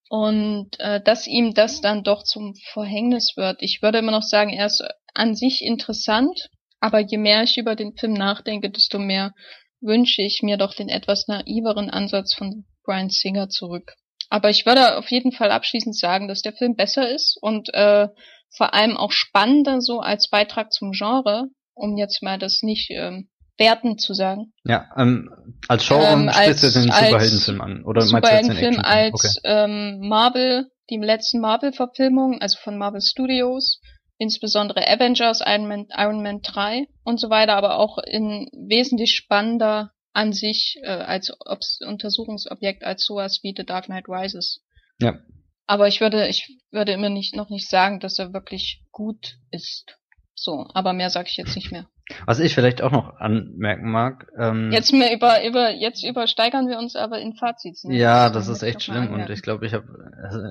Und 0.08 0.78
äh, 0.78 1.00
dass 1.02 1.26
ihm 1.26 1.54
das 1.54 1.80
dann 1.80 2.04
doch 2.04 2.22
zum 2.22 2.54
Verhängnis 2.72 3.34
wird. 3.36 3.62
Ich 3.62 3.80
würde 3.82 3.98
immer 3.98 4.12
noch 4.12 4.22
sagen, 4.22 4.50
er 4.50 4.66
ist 4.66 4.84
an 5.14 5.34
sich 5.34 5.62
interessant, 5.62 6.50
aber 6.82 6.98
je 6.98 7.16
mehr 7.16 7.44
ich 7.44 7.56
über 7.56 7.76
den 7.76 7.94
Film 7.96 8.12
nachdenke, 8.12 8.68
desto 8.68 8.98
mehr 8.98 9.32
wünsche 9.80 10.20
ich 10.20 10.40
mir 10.42 10.56
doch 10.56 10.74
den 10.74 10.88
etwas 10.88 11.28
naiveren 11.28 11.90
Ansatz 11.90 12.34
von 12.34 12.64
Brian 12.84 13.08
Singer 13.08 13.48
zurück. 13.48 13.94
Aber 14.28 14.50
ich 14.50 14.66
würde 14.66 14.98
auf 14.98 15.08
jeden 15.08 15.30
Fall 15.30 15.52
abschließend 15.52 15.96
sagen, 15.96 16.26
dass 16.26 16.42
der 16.42 16.54
Film 16.54 16.74
besser 16.74 17.08
ist 17.08 17.38
und 17.40 17.72
äh, 17.72 18.08
vor 18.50 18.74
allem 18.74 18.96
auch 18.96 19.12
spannender 19.12 19.80
so 19.80 20.00
als 20.00 20.28
Beitrag 20.28 20.72
zum 20.72 20.90
Genre, 20.90 21.44
um 21.74 21.96
jetzt 21.96 22.20
mal 22.20 22.38
das 22.38 22.62
nicht 22.62 22.90
ähm, 22.90 23.28
wertend 23.58 24.00
zu 24.00 24.12
sagen. 24.12 24.52
Ja, 24.64 24.90
ähm, 24.96 25.30
als 25.68 25.86
Genre 25.86 26.04
Ähm, 26.04 26.30
sprichst 26.32 26.64
du 26.64 26.80
den 26.80 26.90
Superheldenfilm 26.90 27.60
an. 27.60 27.84
Oder 27.84 28.02
Superheldenfilm 28.02 28.80
als 28.80 29.40
ähm, 29.44 30.00
Marvel, 30.00 30.66
die 30.90 30.96
letzten 30.96 31.40
Marvel-Verfilmungen, 31.40 32.40
also 32.40 32.58
von 32.60 32.76
Marvel 32.76 33.00
Studios, 33.00 33.80
insbesondere 34.22 34.88
Avengers, 34.88 35.42
Iron 35.44 35.66
Man, 35.66 35.86
Iron 35.96 36.22
Man 36.22 36.42
3 36.42 36.86
und 37.02 37.18
so 37.18 37.28
weiter, 37.28 37.56
aber 37.56 37.78
auch 37.78 37.98
in 37.98 38.48
wesentlich 38.52 39.16
spannender 39.16 39.90
an 40.12 40.32
sich 40.32 40.78
äh, 40.82 40.90
als 40.90 41.32
Obs 41.44 41.80
Untersuchungsobjekt 41.84 42.84
als 42.84 43.04
sowas 43.04 43.40
wie 43.42 43.52
The 43.56 43.66
Dark 43.66 43.86
Knight 43.86 44.08
Rises. 44.08 44.62
Ja. 45.00 45.18
Aber 45.66 45.88
ich 45.88 46.00
würde, 46.00 46.28
ich 46.28 46.56
würde 46.70 46.92
immer 46.92 47.08
nicht 47.08 47.34
noch 47.34 47.50
nicht 47.50 47.68
sagen, 47.68 47.98
dass 47.98 48.18
er 48.18 48.32
wirklich 48.32 48.84
gut 48.92 49.38
ist. 49.50 49.98
So, 50.34 50.66
aber 50.72 50.92
mehr 50.92 51.10
sage 51.10 51.28
ich 51.28 51.36
jetzt 51.36 51.56
nicht 51.56 51.72
mehr. 51.72 51.88
Was 52.26 52.38
ich 52.38 52.54
vielleicht 52.54 52.82
auch 52.82 52.92
noch 52.92 53.16
anmerken 53.16 53.90
mag. 53.90 54.28
Ähm, 54.38 54.70
Jetzt 54.70 54.92
mehr 54.92 55.14
über, 55.14 55.44
über, 55.44 55.70
jetzt 55.70 56.04
übersteigern 56.04 56.68
wir 56.68 56.78
uns 56.78 56.94
aber 56.94 57.20
in 57.20 57.34
Fazits. 57.34 57.84
Ne? 57.84 57.96
Ja, 57.96 58.28
das 58.28 58.46
man 58.46 58.56
ist 58.56 58.62
echt 58.62 58.82
schlimm 58.82 59.12
und 59.12 59.30
ich 59.30 59.42
glaube, 59.42 59.66
ich 59.66 59.72
habe 59.72 59.86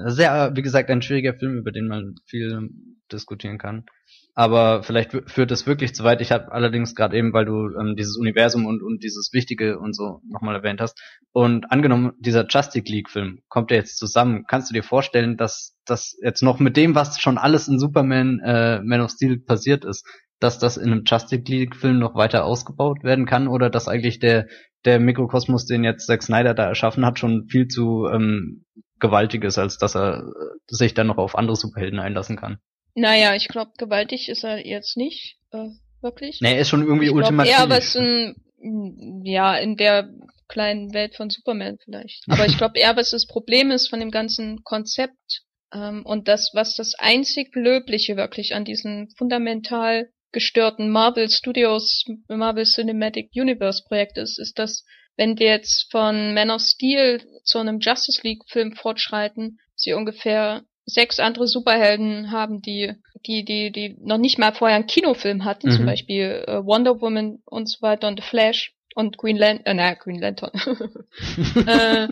sehr, 0.07 0.51
wie 0.55 0.61
gesagt, 0.61 0.89
ein 0.89 1.01
schwieriger 1.01 1.35
Film, 1.35 1.57
über 1.57 1.71
den 1.71 1.87
man 1.87 2.15
viel 2.25 2.69
diskutieren 3.11 3.57
kann. 3.57 3.85
Aber 4.33 4.83
vielleicht 4.83 5.11
führt 5.29 5.51
es 5.51 5.67
wirklich 5.67 5.93
zu 5.93 6.03
weit. 6.03 6.21
Ich 6.21 6.31
habe 6.31 6.51
allerdings 6.51 6.95
gerade 6.95 7.17
eben, 7.17 7.33
weil 7.33 7.45
du 7.45 7.69
ähm, 7.77 7.95
dieses 7.97 8.17
Universum 8.17 8.65
und, 8.65 8.81
und 8.81 9.03
dieses 9.03 9.31
Wichtige 9.33 9.77
und 9.77 9.93
so 9.93 10.21
nochmal 10.29 10.55
erwähnt 10.55 10.79
hast. 10.79 11.01
Und 11.33 11.69
angenommen, 11.71 12.13
dieser 12.19 12.47
Justice 12.47 12.85
League-Film 12.85 13.41
kommt 13.49 13.71
ja 13.71 13.77
jetzt 13.77 13.97
zusammen. 13.97 14.45
Kannst 14.47 14.69
du 14.69 14.73
dir 14.73 14.83
vorstellen, 14.83 15.35
dass 15.35 15.77
das 15.85 16.17
jetzt 16.23 16.43
noch 16.43 16.59
mit 16.59 16.77
dem, 16.77 16.95
was 16.95 17.19
schon 17.19 17.37
alles 17.37 17.67
in 17.67 17.77
Superman, 17.77 18.39
äh, 18.39 18.81
Man 18.83 19.01
of 19.01 19.11
Steel 19.11 19.37
passiert 19.37 19.83
ist, 19.83 20.05
dass 20.39 20.59
das 20.59 20.77
in 20.77 20.91
einem 20.91 21.03
Justice 21.05 21.43
League-Film 21.45 21.99
noch 21.99 22.15
weiter 22.15 22.45
ausgebaut 22.45 23.03
werden 23.03 23.25
kann 23.25 23.47
oder 23.47 23.69
dass 23.69 23.87
eigentlich 23.87 24.19
der 24.19 24.47
der 24.85 24.99
Mikrokosmos, 24.99 25.65
den 25.65 25.83
jetzt 25.83 26.07
Zack 26.07 26.23
Snyder 26.23 26.53
da 26.53 26.67
erschaffen 26.67 27.05
hat, 27.05 27.19
schon 27.19 27.47
viel 27.47 27.67
zu 27.67 28.07
ähm, 28.07 28.65
gewaltig 28.99 29.43
ist, 29.43 29.57
als 29.57 29.77
dass 29.77 29.95
er 29.95 30.19
äh, 30.19 30.23
sich 30.67 30.93
dann 30.93 31.07
noch 31.07 31.17
auf 31.17 31.37
andere 31.37 31.55
Superhelden 31.55 31.99
einlassen 31.99 32.37
kann. 32.37 32.57
Naja, 32.95 33.35
ich 33.35 33.47
glaube, 33.47 33.71
gewaltig 33.77 34.29
ist 34.29 34.43
er 34.43 34.65
jetzt 34.65 34.97
nicht, 34.97 35.37
äh, 35.51 35.69
wirklich. 36.01 36.39
Nee, 36.41 36.55
er 36.55 36.61
ist 36.61 36.69
schon 36.69 36.81
irgendwie 36.81 37.05
ich 37.05 37.11
glaub, 37.11 37.23
ultimativ. 37.23 37.53
eher 37.53 37.69
was 37.69 37.95
in, 37.95 38.35
mm, 38.59 39.25
ja, 39.25 39.55
in 39.57 39.77
der 39.77 40.09
kleinen 40.47 40.93
Welt 40.93 41.15
von 41.15 41.29
Superman 41.29 41.77
vielleicht. 41.83 42.25
Aber 42.27 42.45
ich 42.45 42.57
glaube 42.57 42.77
eher, 42.77 42.95
was 42.97 43.11
das 43.11 43.25
Problem 43.25 43.71
ist 43.71 43.89
von 43.89 43.99
dem 43.99 44.11
ganzen 44.11 44.63
Konzept 44.63 45.43
ähm, 45.73 46.05
und 46.05 46.27
das, 46.27 46.51
was 46.53 46.75
das 46.75 46.93
einzig 46.97 47.55
Löbliche 47.55 48.17
wirklich 48.17 48.53
an 48.53 48.65
diesem 48.65 49.09
fundamental 49.17 50.09
gestörten 50.33 50.89
Marvel 50.89 51.29
Studios, 51.29 52.05
Marvel 52.27 52.65
Cinematic 52.65 53.31
Universe 53.33 53.83
Projekt 53.87 54.17
ist, 54.17 54.39
ist, 54.39 54.59
dass 54.59 54.85
wenn 55.17 55.37
wir 55.39 55.47
jetzt 55.47 55.89
von 55.91 56.33
Man 56.33 56.51
of 56.51 56.61
Steel 56.61 57.21
zu 57.43 57.59
einem 57.59 57.79
Justice 57.79 58.21
League 58.23 58.43
Film 58.47 58.73
fortschreiten, 58.73 59.59
sie 59.75 59.93
ungefähr 59.93 60.63
sechs 60.93 61.19
andere 61.19 61.47
Superhelden 61.47 62.31
haben, 62.31 62.61
die, 62.61 62.93
die, 63.25 63.43
die, 63.45 63.71
die 63.71 63.97
noch 64.01 64.17
nicht 64.17 64.37
mal 64.39 64.53
vorher 64.53 64.75
einen 64.77 64.87
Kinofilm 64.87 65.45
hatten, 65.45 65.69
Mhm. 65.69 65.75
zum 65.75 65.85
Beispiel 65.85 66.43
äh, 66.47 66.65
Wonder 66.65 67.01
Woman 67.01 67.39
und 67.45 67.69
so 67.69 67.81
weiter 67.81 68.07
und 68.07 68.19
The 68.19 68.27
Flash 68.27 68.73
und 68.95 69.17
Green 69.17 69.37
Lantern, 69.37 69.65
äh, 69.65 69.73
naja, 69.73 69.93
Green 69.95 70.19
Lantern. 70.19 70.51
äh, 71.67 72.07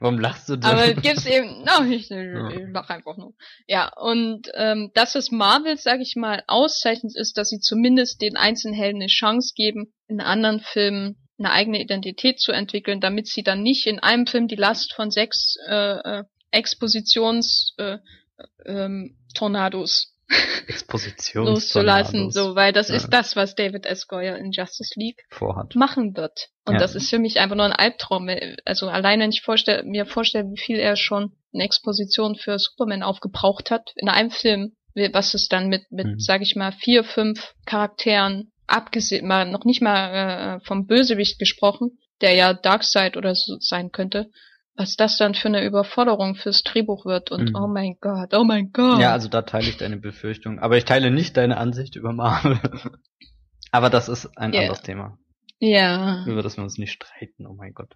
Warum 0.00 0.18
lachst 0.18 0.48
du 0.48 0.56
denn? 0.56 0.64
aber 0.64 0.94
gibt's 0.94 1.26
eben, 1.26 1.64
no, 1.64 1.84
ich, 1.90 2.10
ich 2.10 2.68
lach 2.72 2.88
einfach 2.88 3.16
nur. 3.16 3.34
Ja, 3.66 3.90
und 3.96 4.48
ähm, 4.54 4.90
das, 4.94 5.14
was 5.16 5.30
Marvel, 5.30 5.76
sag 5.76 6.00
ich 6.00 6.14
mal, 6.16 6.42
auszeichnet, 6.46 7.16
ist, 7.16 7.36
dass 7.36 7.48
sie 7.48 7.58
zumindest 7.58 8.20
den 8.22 8.36
einzelnen 8.36 8.74
Helden 8.74 8.98
eine 9.02 9.08
Chance 9.08 9.54
geben, 9.56 9.92
in 10.06 10.20
anderen 10.20 10.60
Filmen 10.60 11.16
eine 11.38 11.50
eigene 11.52 11.80
Identität 11.80 12.40
zu 12.40 12.52
entwickeln, 12.52 13.00
damit 13.00 13.26
sie 13.28 13.42
dann 13.42 13.62
nicht 13.62 13.86
in 13.86 13.98
einem 14.00 14.26
Film 14.26 14.48
die 14.48 14.56
Last 14.56 14.94
von 14.94 15.10
sechs 15.10 15.56
äh, 15.68 15.74
äh, 16.20 16.24
Expositions 16.50 17.74
äh, 17.78 17.98
ähm, 18.66 19.16
Tornados 19.34 20.14
loszulassen, 21.34 22.30
so, 22.30 22.54
weil 22.54 22.72
das 22.72 22.88
Ja. 22.88 22.96
ist 22.96 23.08
das, 23.10 23.36
was 23.36 23.54
David 23.54 23.86
S. 23.86 24.06
Goyer 24.06 24.36
in 24.36 24.52
Justice 24.52 24.92
League 24.96 25.24
vorhat. 25.30 25.74
machen 25.74 26.16
wird. 26.16 26.48
Und 26.66 26.74
Ja. 26.74 26.80
das 26.80 26.94
ist 26.94 27.08
für 27.08 27.18
mich 27.18 27.38
einfach 27.40 27.56
nur 27.56 27.64
ein 27.64 27.72
Albtraum. 27.72 28.28
Also 28.64 28.88
allein 28.88 29.20
wenn 29.20 29.30
ich 29.30 29.42
vorstell, 29.42 29.84
mir 29.84 30.06
vorstelle, 30.06 30.44
wie 30.50 30.60
viel 30.60 30.76
er 30.78 30.96
schon 30.96 31.32
in 31.52 31.60
Exposition 31.60 32.36
für 32.36 32.58
Superman 32.58 33.02
aufgebraucht 33.02 33.70
hat 33.70 33.92
in 33.96 34.08
einem 34.08 34.30
Film, 34.30 34.76
was 35.12 35.34
es 35.34 35.48
dann 35.48 35.68
mit, 35.68 35.90
mit, 35.90 36.06
Mhm. 36.06 36.18
sag 36.20 36.42
ich 36.42 36.56
mal, 36.56 36.72
vier, 36.72 37.04
fünf 37.04 37.54
Charakteren, 37.66 38.52
abgesehen, 38.66 39.26
mal 39.26 39.50
noch 39.50 39.64
nicht 39.64 39.80
mal 39.80 40.58
äh, 40.58 40.60
vom 40.66 40.86
Bösewicht 40.86 41.38
gesprochen, 41.38 41.98
der 42.20 42.34
ja 42.34 42.52
Darkseid 42.52 43.16
oder 43.16 43.34
so 43.34 43.56
sein 43.60 43.92
könnte, 43.92 44.30
was 44.78 44.96
das 44.96 45.18
dann 45.18 45.34
für 45.34 45.48
eine 45.48 45.64
Überforderung 45.64 46.36
fürs 46.36 46.62
Drehbuch 46.62 47.04
wird 47.04 47.30
und 47.32 47.50
Mhm. 47.50 47.56
oh 47.56 47.66
mein 47.66 47.96
Gott, 48.00 48.32
oh 48.32 48.44
mein 48.44 48.70
Gott. 48.72 49.00
Ja, 49.00 49.12
also 49.12 49.28
da 49.28 49.42
teile 49.42 49.68
ich 49.68 49.76
deine 49.76 49.96
Befürchtung. 49.98 50.60
Aber 50.60 50.76
ich 50.78 50.84
teile 50.86 51.10
nicht 51.10 51.36
deine 51.36 51.56
Ansicht 51.58 51.96
über 51.96 52.12
Marvel. 52.12 52.58
Aber 53.72 53.90
das 53.90 54.08
ist 54.08 54.38
ein 54.38 54.52
Ja. 54.54 54.60
anderes 54.62 54.80
Thema, 54.82 55.18
ja. 55.58 56.24
über 56.26 56.42
das 56.42 56.56
wir 56.56 56.62
uns 56.64 56.78
nicht 56.78 56.92
streiten. 56.92 57.46
Oh 57.46 57.54
mein 57.54 57.74
Gott. 57.74 57.94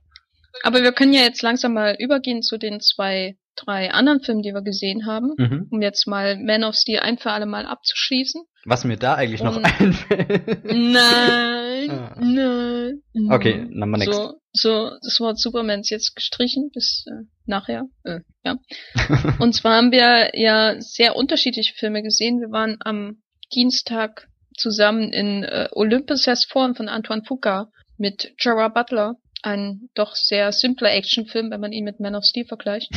Aber 0.62 0.82
wir 0.82 0.92
können 0.92 1.12
ja 1.12 1.22
jetzt 1.22 1.42
langsam 1.42 1.74
mal 1.74 1.96
übergehen 1.98 2.42
zu 2.42 2.59
den 2.59 2.80
zwei, 2.80 3.36
drei 3.57 3.90
anderen 3.92 4.20
Filmen, 4.20 4.42
die 4.42 4.53
wir 4.55 4.62
gesehen 4.62 5.07
haben. 5.07 5.34
Mhm. 5.36 5.68
um 5.70 5.82
jetzt 5.82 6.07
mal 6.07 6.36
Man 6.38 6.64
of 6.64 6.74
Steel 6.74 7.00
ein 7.00 7.18
für 7.18 7.30
alle 7.32 7.46
Mal 7.46 7.66
abzuschließen. 7.66 8.42
Was 8.64 8.84
mir 8.84 8.96
da 8.96 9.14
eigentlich 9.14 9.42
noch 9.42 9.57
Und- 9.57 9.64
einfällt. 9.80 10.64
Nein, 10.64 11.90
Ah. 11.90 12.14
nein. 12.20 13.03
Okay, 13.30 13.66
number 13.70 13.98
next. 13.98 14.12
So, 14.14 14.34
so, 14.53 14.90
das 15.03 15.18
Wort 15.20 15.38
Superman 15.38 15.80
ist 15.80 15.90
jetzt 15.90 16.14
gestrichen 16.14 16.70
bis 16.72 17.05
äh, 17.09 17.24
nachher. 17.46 17.86
Äh, 18.05 18.20
ja. 18.44 18.57
Und 19.40 19.55
zwar 19.55 19.76
haben 19.78 19.90
wir 19.90 20.30
ja 20.38 20.76
sehr 20.80 21.16
unterschiedliche 21.16 21.74
Filme 21.74 22.03
gesehen. 22.03 22.40
Wir 22.40 22.50
waren 22.53 22.76
am 22.84 23.22
Dienstag 23.55 24.28
zusammen 24.57 25.12
in 25.12 25.42
äh, 25.44 25.68
Olympus 25.72 26.26
Has 26.26 26.44
Fallen 26.44 26.74
von 26.74 26.88
Antoine 26.88 27.22
Fuqua 27.26 27.68
mit 27.98 28.32
Gerard 28.40 28.74
Butler. 28.74 29.16
Ein 29.43 29.88
doch 29.95 30.14
sehr 30.14 30.53
simpler 30.53 30.93
Actionfilm, 30.93 31.51
wenn 31.51 31.61
man 31.61 31.72
ihn 31.72 31.84
mit 31.84 32.01
Man 32.01 32.14
of 32.14 32.24
Steel 32.24 32.45
vergleicht. 32.47 32.90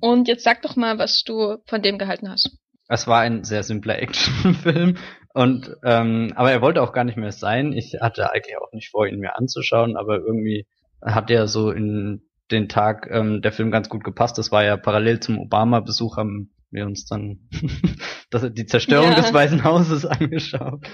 Und 0.00 0.28
jetzt 0.28 0.44
sag 0.44 0.62
doch 0.62 0.76
mal, 0.76 0.98
was 0.98 1.22
du 1.24 1.58
von 1.66 1.82
dem 1.82 1.98
gehalten 1.98 2.28
hast. 2.30 2.56
Es 2.88 3.06
war 3.06 3.20
ein 3.20 3.44
sehr 3.44 3.62
simpler 3.62 3.98
Actionfilm 4.00 4.96
und 5.32 5.70
ähm, 5.84 6.32
aber 6.34 6.50
er 6.50 6.60
wollte 6.60 6.82
auch 6.82 6.92
gar 6.92 7.04
nicht 7.04 7.16
mehr 7.16 7.32
sein. 7.32 7.72
Ich 7.72 7.94
hatte 8.00 8.32
eigentlich 8.32 8.56
auch 8.58 8.72
nicht 8.72 8.90
vor, 8.90 9.06
ihn 9.06 9.18
mir 9.18 9.36
anzuschauen, 9.36 9.96
aber 9.96 10.18
irgendwie 10.18 10.66
hat 11.00 11.30
er 11.30 11.48
so 11.48 11.70
in 11.70 12.22
den 12.50 12.68
Tag 12.68 13.08
ähm, 13.10 13.40
der 13.40 13.52
Film 13.52 13.70
ganz 13.70 13.88
gut 13.88 14.04
gepasst. 14.04 14.36
Das 14.36 14.52
war 14.52 14.62
ja 14.64 14.76
parallel 14.76 15.20
zum 15.20 15.38
Obama-Besuch 15.38 16.16
haben 16.18 16.52
wir 16.70 16.84
uns 16.86 17.06
dann 17.06 17.48
das, 18.30 18.52
die 18.52 18.66
Zerstörung 18.66 19.10
Ja. 19.10 19.16
des 19.16 19.32
Weißen 19.32 19.64
Hauses 19.64 20.04
angeschaut. 20.06 20.84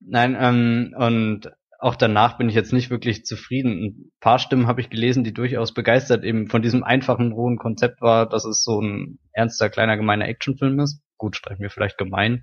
Nein, 0.00 0.36
ähm, 0.38 0.94
und 0.96 1.50
auch 1.80 1.96
danach 1.96 2.36
bin 2.36 2.48
ich 2.48 2.54
jetzt 2.54 2.72
nicht 2.72 2.90
wirklich 2.90 3.24
zufrieden. 3.24 3.72
Ein 3.72 4.12
paar 4.20 4.38
Stimmen 4.38 4.66
habe 4.66 4.80
ich 4.80 4.90
gelesen, 4.90 5.24
die 5.24 5.32
durchaus 5.32 5.72
begeistert 5.72 6.24
eben 6.24 6.48
von 6.48 6.60
diesem 6.60 6.84
einfachen, 6.84 7.32
rohen 7.32 7.56
Konzept 7.56 8.02
war, 8.02 8.28
dass 8.28 8.44
es 8.44 8.62
so 8.62 8.80
ein 8.80 9.18
ernster, 9.32 9.70
kleiner, 9.70 9.96
gemeiner 9.96 10.28
Actionfilm 10.28 10.78
ist. 10.80 11.00
Gut, 11.16 11.36
sprechen 11.36 11.62
wir 11.62 11.70
vielleicht 11.70 11.96
gemein. 11.96 12.42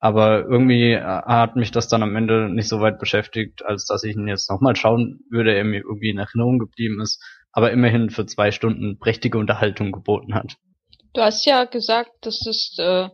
Aber 0.00 0.44
irgendwie 0.44 0.92
äh, 0.92 1.02
hat 1.02 1.56
mich 1.56 1.72
das 1.72 1.88
dann 1.88 2.04
am 2.04 2.14
Ende 2.14 2.48
nicht 2.48 2.68
so 2.68 2.80
weit 2.80 3.00
beschäftigt, 3.00 3.64
als 3.64 3.86
dass 3.86 4.04
ich 4.04 4.14
ihn 4.14 4.28
jetzt 4.28 4.48
nochmal 4.48 4.76
schauen 4.76 5.20
würde, 5.28 5.54
er 5.54 5.64
mir 5.64 5.80
irgendwie 5.80 6.10
in 6.10 6.18
Erinnerung 6.18 6.60
geblieben 6.60 7.00
ist, 7.00 7.20
aber 7.50 7.72
immerhin 7.72 8.10
für 8.10 8.26
zwei 8.26 8.52
Stunden 8.52 8.98
prächtige 8.98 9.38
Unterhaltung 9.38 9.90
geboten 9.90 10.34
hat. 10.34 10.56
Du 11.14 11.22
hast 11.22 11.44
ja 11.46 11.64
gesagt, 11.64 12.10
das 12.20 12.76
äh, 12.78 13.08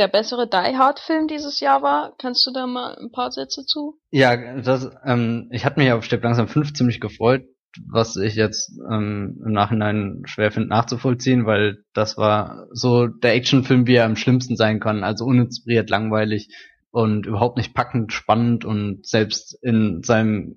der 0.00 0.08
bessere 0.08 0.48
Die 0.48 0.78
Hard 0.78 0.98
Film 0.98 1.28
dieses 1.28 1.60
Jahr 1.60 1.82
war. 1.82 2.14
Kannst 2.18 2.46
du 2.46 2.52
da 2.52 2.66
mal 2.66 2.96
ein 2.98 3.12
paar 3.12 3.30
Sätze 3.30 3.64
zu? 3.66 3.98
Ja, 4.10 4.60
das, 4.62 4.90
ähm, 5.04 5.48
ich 5.52 5.64
hatte 5.64 5.78
mich 5.78 5.92
auf 5.92 6.04
Stepp 6.04 6.24
langsam 6.24 6.48
5 6.48 6.72
ziemlich 6.72 7.00
gefreut, 7.00 7.44
was 7.86 8.16
ich 8.16 8.34
jetzt 8.34 8.72
ähm, 8.90 9.42
im 9.44 9.52
Nachhinein 9.52 10.22
schwer 10.24 10.50
finde 10.50 10.70
nachzuvollziehen, 10.70 11.44
weil 11.44 11.84
das 11.92 12.16
war 12.16 12.66
so 12.72 13.06
der 13.08 13.34
Actionfilm, 13.34 13.86
wie 13.86 13.96
er 13.96 14.06
am 14.06 14.16
schlimmsten 14.16 14.56
sein 14.56 14.80
kann, 14.80 15.04
also 15.04 15.26
uninspiriert, 15.26 15.90
langweilig 15.90 16.48
und 16.90 17.26
überhaupt 17.26 17.58
nicht 17.58 17.74
packend, 17.74 18.12
spannend 18.12 18.64
und 18.64 19.06
selbst 19.06 19.56
in 19.62 20.02
seinem 20.02 20.56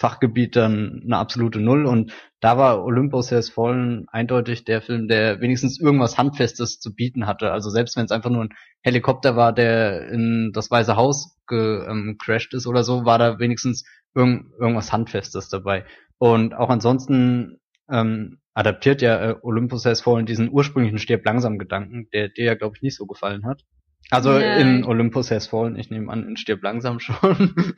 Fachgebiet 0.00 0.56
dann 0.56 1.02
eine 1.04 1.18
absolute 1.18 1.60
Null 1.60 1.84
und 1.84 2.12
da 2.40 2.56
war 2.56 2.82
Olympus 2.82 3.30
Has 3.32 3.50
Fallen 3.50 4.06
eindeutig 4.08 4.64
der 4.64 4.80
Film, 4.80 5.08
der 5.08 5.42
wenigstens 5.42 5.78
irgendwas 5.78 6.16
Handfestes 6.16 6.80
zu 6.80 6.94
bieten 6.94 7.26
hatte. 7.26 7.52
Also 7.52 7.68
selbst 7.68 7.98
wenn 7.98 8.06
es 8.06 8.10
einfach 8.10 8.30
nur 8.30 8.44
ein 8.44 8.54
Helikopter 8.80 9.36
war, 9.36 9.52
der 9.52 10.08
in 10.08 10.52
das 10.54 10.70
Weiße 10.70 10.96
Haus 10.96 11.38
gecrashed 11.46 12.54
ist 12.54 12.66
oder 12.66 12.82
so, 12.82 13.04
war 13.04 13.18
da 13.18 13.38
wenigstens 13.38 13.84
irgend, 14.14 14.46
irgendwas 14.58 14.90
Handfestes 14.90 15.50
dabei. 15.50 15.84
Und 16.16 16.54
auch 16.54 16.70
ansonsten 16.70 17.60
ähm, 17.90 18.38
adaptiert 18.54 19.02
ja 19.02 19.32
äh, 19.32 19.36
Olympus 19.42 19.84
Has 19.84 20.00
Fallen 20.00 20.24
diesen 20.24 20.50
ursprünglichen 20.50 20.98
Stirb 20.98 21.26
langsam 21.26 21.58
Gedanken, 21.58 22.08
der 22.14 22.30
dir 22.30 22.46
ja, 22.46 22.54
glaube 22.54 22.74
ich, 22.76 22.82
nicht 22.82 22.96
so 22.96 23.04
gefallen 23.04 23.44
hat. 23.44 23.66
Also 24.10 24.32
Nein. 24.32 24.78
in 24.78 24.84
Olympus 24.84 25.30
Has 25.30 25.46
Fallen, 25.46 25.76
ich 25.76 25.90
nehme 25.90 26.10
an, 26.10 26.26
in 26.26 26.38
Stirb 26.38 26.62
langsam 26.62 27.00
schon. 27.00 27.74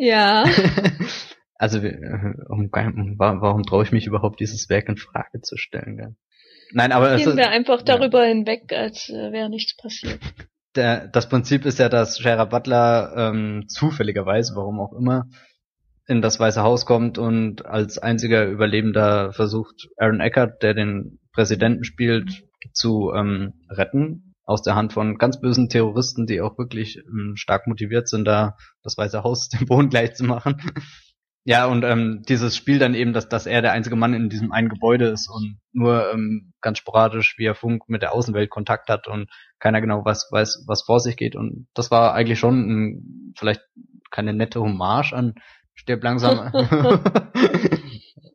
Ja. 0.00 0.44
also 1.58 1.82
wir- 1.82 1.92
äh, 1.92 2.34
um, 2.48 2.70
um, 2.72 3.18
wa- 3.18 3.40
warum 3.40 3.62
traue 3.64 3.84
ich 3.84 3.92
mich 3.92 4.06
überhaupt, 4.06 4.40
dieses 4.40 4.68
Werk 4.68 4.88
in 4.88 4.96
Frage 4.96 5.40
zu 5.42 5.56
stellen? 5.56 5.96
Gell? 5.96 6.16
Nein, 6.72 6.92
aber 6.92 7.16
Gehen 7.16 7.28
es 7.28 7.36
wir 7.36 7.44
ist, 7.44 7.50
einfach 7.50 7.78
ja. 7.80 7.84
darüber 7.84 8.24
hinweg, 8.24 8.72
als 8.72 9.08
äh, 9.10 9.32
wäre 9.32 9.50
nichts 9.50 9.76
passiert. 9.76 10.18
der, 10.74 11.08
das 11.08 11.28
Prinzip 11.28 11.64
ist 11.64 11.78
ja, 11.78 11.88
dass 11.88 12.18
Gerard 12.22 12.50
Butler 12.50 13.12
ähm, 13.16 13.64
zufälligerweise, 13.68 14.54
warum 14.54 14.80
auch 14.80 14.92
immer, 14.92 15.26
in 16.06 16.22
das 16.22 16.40
Weiße 16.40 16.62
Haus 16.62 16.86
kommt 16.86 17.18
und 17.18 17.66
als 17.66 17.98
einziger 17.98 18.46
Überlebender 18.46 19.32
versucht, 19.32 19.88
Aaron 19.98 20.20
Eckhart, 20.20 20.62
der 20.62 20.74
den 20.74 21.18
Präsidenten 21.32 21.84
spielt, 21.84 22.44
zu 22.72 23.12
ähm, 23.14 23.54
retten 23.68 24.34
aus 24.44 24.62
der 24.62 24.74
Hand 24.74 24.92
von 24.94 25.18
ganz 25.18 25.40
bösen 25.40 25.68
Terroristen, 25.68 26.26
die 26.26 26.40
auch 26.40 26.56
wirklich 26.58 26.96
ähm, 27.06 27.34
stark 27.36 27.66
motiviert 27.66 28.08
sind, 28.08 28.24
da 28.24 28.56
das 28.82 28.96
Weiße 28.96 29.22
Haus 29.22 29.48
dem 29.50 29.66
Boden 29.66 29.90
gleich 29.90 30.14
zu 30.14 30.24
machen. 30.24 30.56
Ja, 31.48 31.64
und 31.64 31.82
ähm, 31.82 32.24
dieses 32.28 32.58
Spiel 32.58 32.78
dann 32.78 32.92
eben, 32.92 33.14
dass, 33.14 33.26
dass 33.26 33.46
er 33.46 33.62
der 33.62 33.72
einzige 33.72 33.96
Mann 33.96 34.12
in 34.12 34.28
diesem 34.28 34.52
einen 34.52 34.68
Gebäude 34.68 35.06
ist 35.06 35.30
und 35.30 35.58
nur 35.72 36.12
ähm, 36.12 36.52
ganz 36.60 36.76
sporadisch 36.76 37.38
via 37.38 37.54
Funk 37.54 37.88
mit 37.88 38.02
der 38.02 38.12
Außenwelt 38.12 38.50
Kontakt 38.50 38.90
hat 38.90 39.08
und 39.08 39.30
keiner 39.58 39.80
genau 39.80 40.04
was 40.04 40.28
weiß, 40.30 40.64
was 40.66 40.82
vor 40.82 41.00
sich 41.00 41.16
geht. 41.16 41.36
Und 41.36 41.66
das 41.72 41.90
war 41.90 42.12
eigentlich 42.12 42.38
schon 42.38 42.68
ein, 42.68 43.32
vielleicht 43.34 43.62
keine 44.10 44.34
nette 44.34 44.60
Hommage 44.60 45.14
an 45.14 45.36
Stirb 45.72 46.04
langsam. 46.04 46.52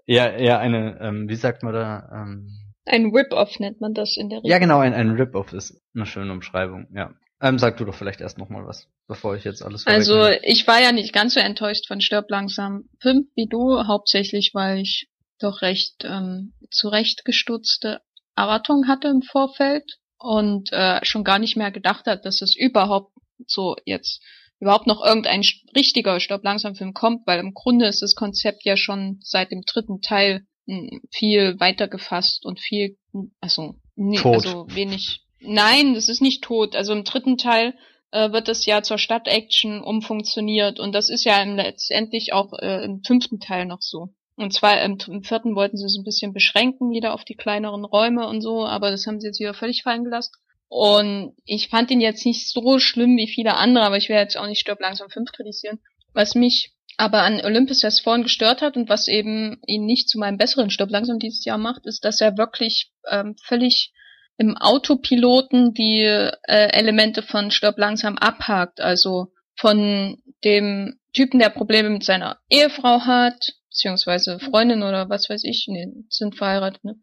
eher, 0.07 0.33
eher 0.33 0.57
eine, 0.57 0.99
ähm, 0.99 1.29
wie 1.29 1.35
sagt 1.35 1.61
man 1.61 1.73
da? 1.73 2.09
Ähm, 2.11 2.47
Ein 2.87 3.11
Rip-Off 3.13 3.59
nennt 3.59 3.79
man 3.79 3.93
das 3.93 4.17
in 4.17 4.29
der 4.29 4.39
Regel. 4.39 4.49
ja, 4.49 4.57
genau, 4.57 4.79
ein, 4.79 4.95
ein 4.95 5.11
Rip-Off 5.11 5.53
ist 5.53 5.79
eine 5.93 6.07
schöne 6.07 6.31
Umschreibung, 6.31 6.87
ja. 6.95 7.13
Ähm, 7.43 7.59
sag 7.59 7.75
du 7.75 7.83
doch 7.83 7.93
vielleicht 7.93 8.21
erst 8.21 8.37
nochmal 8.37 8.65
was, 8.65 8.87
bevor 9.05 9.35
ich 9.35 9.43
jetzt 9.43 9.61
alles 9.61 9.85
Also 9.85 10.29
ich 10.43 10.65
war 10.65 10.81
ja 10.81 10.93
nicht 10.93 11.11
ganz 11.11 11.33
so 11.33 11.41
enttäuscht 11.41 11.87
von 11.87 11.99
Stirb 11.99 12.29
langsam 12.29 12.85
5 13.01 13.27
wie 13.35 13.47
du, 13.47 13.85
hauptsächlich 13.85 14.51
weil 14.53 14.79
ich 14.79 15.09
doch 15.39 15.61
recht 15.61 16.05
ähm, 16.05 16.53
zurechtgestutzte 16.71 17.99
Erwartungen 18.37 18.87
hatte 18.87 19.09
im 19.09 19.21
Vorfeld 19.21 19.99
und 20.17 20.71
äh, 20.71 21.03
schon 21.03 21.25
gar 21.25 21.37
nicht 21.37 21.57
mehr 21.57 21.71
gedacht 21.71 22.05
hat, 22.05 22.23
dass 22.23 22.41
es 22.41 22.55
überhaupt 22.55 23.11
so 23.45 23.75
jetzt 23.83 24.21
überhaupt 24.61 24.87
noch 24.87 25.03
irgendein 25.03 25.43
richtiger 25.75 26.21
Stirb 26.21 26.45
langsam 26.45 26.75
Film 26.75 26.93
kommt, 26.93 27.27
weil 27.27 27.41
im 27.41 27.53
Grunde 27.53 27.87
ist 27.87 28.01
das 28.01 28.15
Konzept 28.15 28.63
ja 28.63 28.77
schon 28.77 29.19
seit 29.21 29.51
dem 29.51 29.63
dritten 29.65 29.99
Teil 29.99 30.45
mh, 30.65 30.99
viel 31.11 31.59
weiter 31.59 31.89
gefasst 31.89 32.45
und 32.45 32.61
viel 32.61 32.97
also 33.41 33.75
nee, 33.95 34.19
also 34.23 34.65
wenig 34.69 35.22
Nein, 35.43 35.93
das 35.93 36.09
ist 36.09 36.21
nicht 36.21 36.43
tot. 36.43 36.75
Also 36.75 36.93
im 36.93 37.03
dritten 37.03 37.37
Teil 37.37 37.73
äh, 38.11 38.31
wird 38.31 38.47
das 38.47 38.65
ja 38.65 38.81
zur 38.81 38.97
Stadt-Action 38.97 39.81
umfunktioniert 39.81 40.79
und 40.79 40.93
das 40.93 41.09
ist 41.09 41.25
ja 41.25 41.41
im, 41.41 41.55
letztendlich 41.55 42.33
auch 42.33 42.53
äh, 42.59 42.85
im 42.85 43.03
fünften 43.03 43.39
Teil 43.39 43.65
noch 43.65 43.81
so. 43.81 44.09
Und 44.35 44.53
zwar 44.53 44.81
im, 44.81 44.97
im 45.07 45.23
vierten 45.23 45.55
wollten 45.55 45.77
sie 45.77 45.85
es 45.85 45.97
ein 45.97 46.03
bisschen 46.03 46.33
beschränken, 46.33 46.91
wieder 46.91 47.13
auf 47.13 47.23
die 47.23 47.35
kleineren 47.35 47.85
Räume 47.85 48.27
und 48.27 48.41
so, 48.41 48.65
aber 48.65 48.89
das 48.89 49.05
haben 49.05 49.19
sie 49.19 49.27
jetzt 49.27 49.39
wieder 49.39 49.53
völlig 49.53 49.83
fallen 49.83 50.03
gelassen. 50.03 50.33
Und 50.69 51.35
ich 51.45 51.69
fand 51.69 51.91
ihn 51.91 52.01
jetzt 52.01 52.25
nicht 52.25 52.49
so 52.49 52.79
schlimm 52.79 53.15
wie 53.15 53.27
viele 53.27 53.55
andere, 53.57 53.85
aber 53.85 53.97
ich 53.97 54.09
werde 54.09 54.23
jetzt 54.23 54.37
auch 54.37 54.47
nicht 54.47 54.59
Stirb 54.59 54.79
langsam 54.79 55.09
5 55.09 55.31
kritisieren. 55.31 55.79
Was 56.13 56.33
mich 56.33 56.73
aber 56.97 57.21
an 57.21 57.41
Olympus 57.43 57.83
Has 57.83 57.99
Fallen 57.99 58.23
gestört 58.23 58.61
hat 58.61 58.75
und 58.75 58.89
was 58.89 59.07
eben 59.07 59.59
ihn 59.67 59.85
nicht 59.85 60.09
zu 60.09 60.17
meinem 60.17 60.37
besseren 60.37 60.69
Stirb 60.69 60.89
langsam 60.89 61.19
dieses 61.19 61.45
Jahr 61.45 61.57
macht, 61.57 61.85
ist, 61.85 62.05
dass 62.05 62.21
er 62.21 62.37
wirklich 62.37 62.91
ähm, 63.09 63.35
völlig 63.43 63.91
im 64.37 64.57
Autopiloten 64.57 65.73
die 65.73 66.01
äh, 66.01 66.33
Elemente 66.47 67.21
von 67.21 67.51
Stirb 67.51 67.77
langsam 67.77 68.17
abhakt. 68.17 68.81
Also 68.81 69.27
von 69.55 70.17
dem 70.43 70.99
Typen, 71.13 71.39
der 71.39 71.49
Probleme 71.49 71.89
mit 71.89 72.03
seiner 72.03 72.39
Ehefrau 72.49 73.01
hat, 73.01 73.53
beziehungsweise 73.69 74.39
Freundin 74.39 74.83
oder 74.83 75.09
was 75.09 75.29
weiß 75.29 75.43
ich, 75.43 75.65
nee, 75.67 75.87
sind 76.09 76.35
verheiratet, 76.35 76.83
ne? 76.83 76.95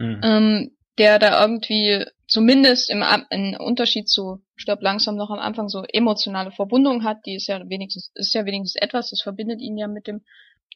Hm. 0.00 0.20
ähm, 0.22 0.76
der 0.98 1.18
da 1.18 1.40
irgendwie 1.42 2.04
zumindest 2.26 2.90
im, 2.90 3.04
im 3.30 3.56
Unterschied 3.58 4.08
zu 4.08 4.42
Stirb 4.56 4.82
langsam 4.82 5.16
noch 5.16 5.30
am 5.30 5.38
Anfang 5.38 5.68
so 5.68 5.84
emotionale 5.84 6.50
Verbundung 6.50 7.04
hat, 7.04 7.26
die 7.26 7.36
ist 7.36 7.48
ja 7.48 7.60
wenigstens, 7.68 8.10
ist 8.14 8.34
ja 8.34 8.46
wenigstens 8.46 8.80
etwas, 8.80 9.10
das 9.10 9.20
verbindet 9.20 9.60
ihn 9.60 9.76
ja 9.76 9.88
mit 9.88 10.06
dem 10.06 10.22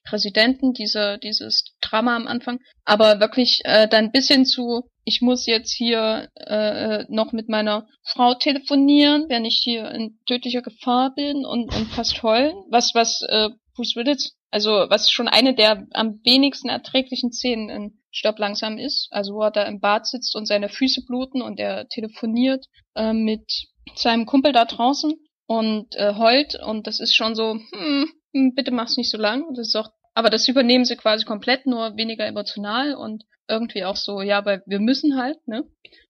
Präsidenten, 0.04 0.72
diese, 0.72 1.18
dieses 1.22 1.64
Drama 1.80 2.16
am 2.16 2.26
Anfang. 2.26 2.58
Aber 2.84 3.20
wirklich 3.20 3.60
äh, 3.64 3.88
dann 3.88 4.12
bis 4.12 4.28
hin 4.28 4.44
zu, 4.44 4.88
ich 5.04 5.20
muss 5.20 5.46
jetzt 5.46 5.72
hier 5.72 6.28
äh, 6.34 7.04
noch 7.08 7.32
mit 7.32 7.48
meiner 7.48 7.86
Frau 8.04 8.34
telefonieren, 8.34 9.26
wenn 9.28 9.44
ich 9.44 9.60
hier 9.62 9.90
in 9.90 10.18
tödlicher 10.26 10.62
Gefahr 10.62 11.14
bin 11.14 11.44
und, 11.44 11.74
und 11.74 11.88
fast 11.88 12.22
heulen. 12.22 12.56
Was, 12.70 12.94
was 12.94 13.22
äh, 13.28 13.50
Bruce 13.74 13.96
Willis, 13.96 14.36
also 14.50 14.70
was 14.88 15.10
schon 15.10 15.28
eine 15.28 15.54
der 15.54 15.86
am 15.92 16.20
wenigsten 16.24 16.68
erträglichen 16.68 17.32
Szenen 17.32 17.68
in 17.68 18.00
Stopp 18.10 18.38
langsam 18.38 18.78
ist. 18.78 19.08
Also 19.10 19.34
wo 19.34 19.42
er 19.42 19.50
da 19.50 19.64
im 19.64 19.80
Bad 19.80 20.06
sitzt 20.06 20.34
und 20.34 20.46
seine 20.46 20.68
Füße 20.68 21.04
bluten 21.06 21.42
und 21.42 21.60
er 21.60 21.88
telefoniert 21.88 22.66
äh, 22.94 23.12
mit 23.12 23.68
seinem 23.94 24.26
Kumpel 24.26 24.52
da 24.52 24.64
draußen 24.64 25.14
und 25.46 25.94
äh, 25.96 26.14
heult 26.14 26.56
und 26.62 26.86
das 26.86 27.00
ist 27.00 27.14
schon 27.14 27.34
so, 27.34 27.54
hm, 27.54 28.10
bitte 28.32 28.70
mach's 28.70 28.96
nicht 28.96 29.10
so 29.10 29.18
lang. 29.18 29.44
Das 29.54 29.68
ist 29.68 29.76
auch, 29.76 29.90
aber 30.14 30.30
das 30.30 30.48
übernehmen 30.48 30.84
sie 30.84 30.96
quasi 30.96 31.24
komplett, 31.24 31.66
nur 31.66 31.96
weniger 31.96 32.26
emotional 32.26 32.94
und 32.94 33.24
irgendwie 33.48 33.84
auch 33.84 33.96
so, 33.96 34.20
ja, 34.22 34.44
weil 34.44 34.62
wir 34.66 34.78
müssen 34.80 35.16
halt, 35.20 35.36
ne? 35.48 35.64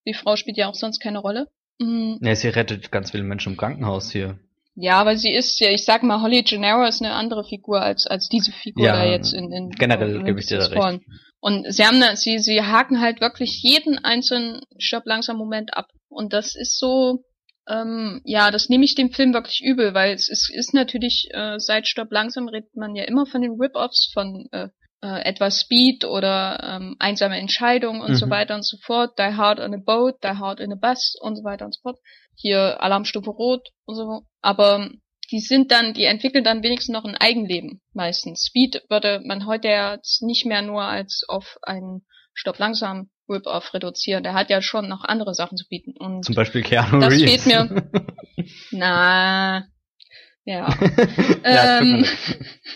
Die 0.07 0.15
Frau 0.15 0.37
spielt 0.37 0.57
ja 0.59 0.69
auch 0.69 0.75
sonst 0.75 1.01
keine 1.01 1.19
Rolle. 1.21 1.49
Mm, 1.79 2.17
Ja, 2.21 2.35
sie 2.35 2.49
rettet 2.49 2.91
ganz 2.93 3.11
viele 3.11 3.23
Menschen 3.23 3.53
im 3.53 3.59
Krankenhaus 3.59 4.11
hier. 4.11 4.39
ja, 4.75 5.05
weil 5.07 5.17
sie 5.17 5.33
ist 5.33 5.59
ja, 5.61 5.71
ich 5.71 5.85
sag 5.85 6.03
mal, 6.03 6.21
Holly 6.23 6.43
Gennaro 6.43 6.85
ist 6.87 7.03
eine 7.03 7.13
andere 7.15 7.45
Figur 7.45 7.81
als 7.81 8.07
als 8.07 8.29
diese 8.29 8.53
Figur 8.53 8.87
Ja, 8.87 8.93
da 8.97 9.05
jetzt 9.05 9.33
in, 9.33 9.51
in 9.53 9.71
generell 9.71 10.17
in 10.17 10.25
gebe 10.25 10.39
ich 10.41 10.47
dir 10.47 10.59
da 10.59 10.69
Fallen. 10.69 11.01
Und 11.41 11.73
sie 11.73 11.85
haben 11.85 12.01
da, 12.01 12.17
sie 12.17 12.39
sie 12.39 12.61
haken 12.63 13.01
halt 13.01 13.21
wirklich 13.23 13.63
jeden 13.63 13.99
einzelnen 14.05 14.61
Stopp 14.79 15.07
langsam 15.07 15.39
Moment 15.39 15.75
ab 15.75 15.89
und 16.09 16.33
das 16.35 16.55
ist 16.55 16.79
so 16.79 17.25
ähm, 17.71 18.21
ja, 18.25 18.51
das 18.51 18.69
nehme 18.69 18.85
ich 18.85 18.95
dem 18.95 19.11
Film 19.11 19.33
wirklich 19.33 19.63
übel, 19.63 19.95
weil 19.95 20.15
es 20.15 20.29
ist, 20.29 20.51
ist 20.53 20.75
natürlich 20.75 21.29
äh, 21.33 21.59
seit 21.59 21.87
Stopp 21.89 22.11
langsam 22.11 22.49
redet 22.49 22.75
man 22.77 22.95
ja 22.95 23.05
immer 23.05 23.27
von 23.27 23.41
den 23.43 23.57
Rip-Offs 23.61 24.11
von 24.13 24.49
äh, 24.53 24.69
äh, 25.03 25.23
etwas 25.25 25.61
Speed 25.61 26.05
oder 26.05 26.61
ähm, 26.63 26.97
einsame 26.99 27.39
Entscheidungen 27.39 28.03
und 28.03 28.17
so 28.17 28.27
Mhm. 28.27 28.31
weiter 28.31 28.55
und 28.55 28.67
so 28.67 28.77
fort. 28.83 29.19
Die 29.19 29.23
Hard 29.37 29.61
on 29.61 29.75
a 29.75 29.79
Boat, 29.79 30.23
Die 30.23 30.29
Hard 30.29 30.61
in 30.61 30.73
a 30.73 30.77
Bus 30.77 31.15
und 31.21 31.37
so 31.37 31.45
weiter 31.45 31.65
und 31.65 31.75
so 31.75 31.81
fort. 31.83 31.99
Hier 32.37 32.83
Alarmstufe 32.83 33.31
Rot 33.31 33.69
und 33.87 33.97
so. 33.97 34.23
Aber 34.43 34.91
die 35.31 35.41
sind 35.41 35.71
dann, 35.71 35.95
die 35.95 36.05
entwickeln 36.05 36.45
dann 36.45 36.63
wenigstens 36.63 36.93
noch 36.93 37.05
ein 37.05 37.17
Eigenleben 37.17 37.81
meistens. 37.95 38.47
Speed 38.47 38.83
würde 38.89 39.21
man 39.25 39.47
heute 39.47 39.69
ja 39.69 39.99
nicht 40.21 40.45
mehr 40.45 40.63
nur 40.63 40.83
als 40.83 41.23
auf 41.29 41.57
einen 41.63 42.05
Stopp 42.35 42.59
langsam 42.59 43.11
Rip-Off 43.31 43.73
reduzieren. 43.73 44.23
Der 44.23 44.35
hat 44.35 44.51
ja 44.51 44.61
schon 44.61 44.89
noch 44.89 45.05
andere 45.05 45.35
Sachen 45.35 45.57
zu 45.57 45.67
bieten. 45.69 45.95
Und 45.97 46.25
Zum 46.25 46.35
Beispiel 46.35 46.63
Keanu 46.63 47.01
Das 47.01 47.13
Reeves. 47.15 47.45
fehlt 47.45 47.47
mir. 47.47 47.91
na, 48.73 49.67
ja. 50.45 50.75
ja, 51.45 51.81
ähm, 51.81 52.05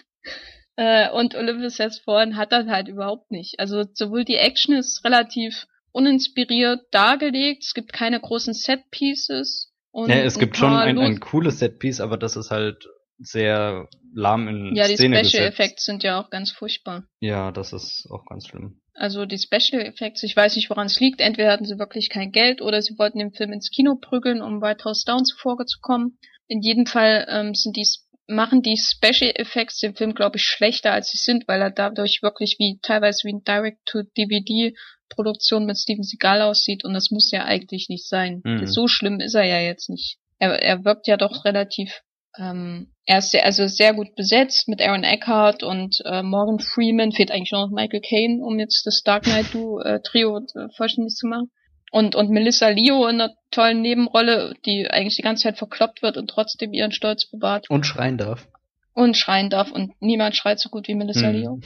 äh, 0.77 1.11
und 1.11 1.35
Olympus 1.35 1.79
Has 1.79 1.99
Fallen 1.99 2.37
hat 2.37 2.53
das 2.53 2.67
halt 2.67 2.89
überhaupt 2.89 3.31
nicht. 3.31 3.59
Also 3.59 3.85
sowohl 3.93 4.25
die 4.25 4.37
Action 4.37 4.75
ist 4.77 5.05
relativ 5.05 5.67
uninspiriert 5.93 6.81
dargelegt, 6.91 7.65
es 7.65 7.75
gibt 7.75 7.93
keine 7.93 8.21
großen 8.21 8.53
Set-Pieces. 8.53 9.73
und 9.93 10.11
ja, 10.11 10.17
es 10.17 10.37
ein 10.37 10.41
gibt 10.41 10.57
schon 10.57 10.73
ein, 10.75 10.99
ein 10.99 11.21
cooles 11.21 11.61
Setpiece, 11.61 12.01
aber 12.01 12.17
das 12.17 12.35
ist 12.37 12.51
halt 12.51 12.89
sehr 13.19 13.89
lahm 14.13 14.49
in 14.49 14.75
Ja, 14.75 14.89
die 14.89 14.97
Szene 14.97 15.25
Special 15.25 15.45
gesetzt. 15.49 15.61
Effects 15.61 15.85
sind 15.85 16.03
ja 16.03 16.21
auch 16.21 16.31
ganz 16.31 16.51
furchtbar. 16.51 17.05
Ja, 17.21 17.53
das 17.53 17.73
ist 17.73 18.09
auch 18.11 18.25
ganz 18.27 18.49
schlimm. 18.49 18.81
Also 18.95 19.27
die 19.27 19.39
Special 19.39 19.83
Effects, 19.83 20.23
ich 20.23 20.37
weiß 20.37 20.57
nicht, 20.57 20.71
woran 20.71 20.87
es 20.87 21.01
liegt. 21.01 21.21
Entweder 21.21 21.51
hatten 21.51 21.65
sie 21.65 21.79
wirklich 21.79 22.09
kein 22.09 22.31
Geld 22.31 22.63
oder 22.63 22.81
sie 22.81 22.97
wollten 22.99 23.19
den 23.19 23.33
Film 23.33 23.53
ins 23.53 23.71
Kino 23.71 23.97
prügeln, 23.97 24.41
um 24.41 24.63
White 24.63 24.85
House 24.85 25.05
Down 25.05 25.25
zuvor 25.25 25.67
zu 25.67 25.81
kommen. 25.81 26.19
In 26.47 26.61
jedem 26.61 26.87
Fall 26.87 27.27
ähm, 27.29 27.55
sind 27.55 27.77
die 27.77 27.87
machen 28.27 28.63
die 28.63 28.79
Special 28.79 29.33
Effects 29.35 29.81
den 29.81 29.95
Film, 29.95 30.15
glaube 30.15 30.37
ich, 30.37 30.45
schlechter 30.45 30.93
als 30.93 31.11
sie 31.11 31.19
sind, 31.19 31.47
weil 31.47 31.61
er 31.61 31.71
dadurch 31.71 32.23
wirklich 32.23 32.57
wie 32.59 32.79
teilweise 32.81 33.25
wie 33.25 33.35
ein 33.35 33.45
Direct-to-DVD-Produktion 33.45 35.67
mit 35.67 35.77
Steven 35.79 36.03
Seagal 36.03 36.41
aussieht 36.43 36.85
und 36.85 36.95
das 36.95 37.11
muss 37.11 37.31
ja 37.31 37.45
eigentlich 37.45 37.91
nicht 37.91 38.09
sein. 38.09 38.41
Mhm. 38.45 38.67
So 38.67 38.89
schlimm 38.89 39.21
ist 39.21 39.35
er 39.35 39.45
ja 39.45 39.61
jetzt 39.61 39.91
nicht. 39.91 40.17
Er, 40.39 40.63
er 40.63 40.85
wirkt 40.85 41.07
ja 41.07 41.19
doch 41.19 41.45
relativ 41.45 42.01
ähm, 42.39 42.89
er 43.07 43.19
ist 43.19 43.31
sehr, 43.31 43.45
also 43.45 43.67
sehr 43.67 43.95
gut 43.95 44.15
besetzt 44.17 44.67
mit 44.69 44.81
Aaron 44.81 45.05
Eckhart 45.05 45.63
und 45.63 45.97
äh, 46.05 46.23
Morgan 46.23 46.59
Freeman. 46.59 47.13
Fehlt 47.13 47.31
eigentlich 47.31 47.53
nur 47.53 47.67
noch 47.67 47.71
Michael 47.75 48.01
Caine, 48.01 48.43
um 48.43 48.59
jetzt 48.59 48.87
das 48.87 49.03
Dark 49.05 49.25
Knight 49.25 49.53
Duo, 49.53 49.81
äh, 49.81 50.01
Trio 50.03 50.39
äh, 50.39 50.69
vollständig 50.77 51.15
zu 51.15 51.27
machen. 51.27 51.51
Und, 51.91 52.17
und 52.17 52.31
Melissa 52.31 52.69
Leo 52.69 53.07
in 53.07 53.21
einer 53.21 53.35
tollen 53.53 53.81
Nebenrolle, 53.83 54.55
die 54.67 54.89
eigentlich 54.91 55.17
die 55.17 55.23
ganze 55.23 55.45
Zeit 55.45 55.59
verkloppt 55.59 56.03
wird 56.03 56.17
und 56.17 56.29
trotzdem 56.29 56.73
ihren 56.73 56.91
Stolz 56.91 57.31
bewahrt 57.31 57.71
Und 57.71 57.87
schreien 57.87 58.19
darf. 58.19 58.49
und 58.95 59.17
schreien 59.17 59.49
darf 59.49 59.71
und 59.71 59.93
niemand 60.01 60.35
schreit 60.35 60.59
so 60.59 60.71
gut 60.71 60.89
wie 60.89 60.95
Melissa 60.97 61.29
Hm. 61.29 61.35
Leo. 61.35 61.61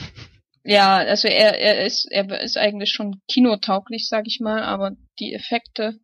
Ja, 0.65 0.97
also 0.97 1.29
er, 1.29 1.59
er 1.59 1.87
ist, 1.87 2.07
er 2.11 2.43
ist 2.43 2.59
eigentlich 2.59 2.91
schon 2.91 3.23
kinotauglich, 3.33 4.07
sag 4.07 4.27
ich 4.27 4.39
mal, 4.41 4.63
aber 4.63 4.91
die 5.19 5.33
Effekte 5.33 5.95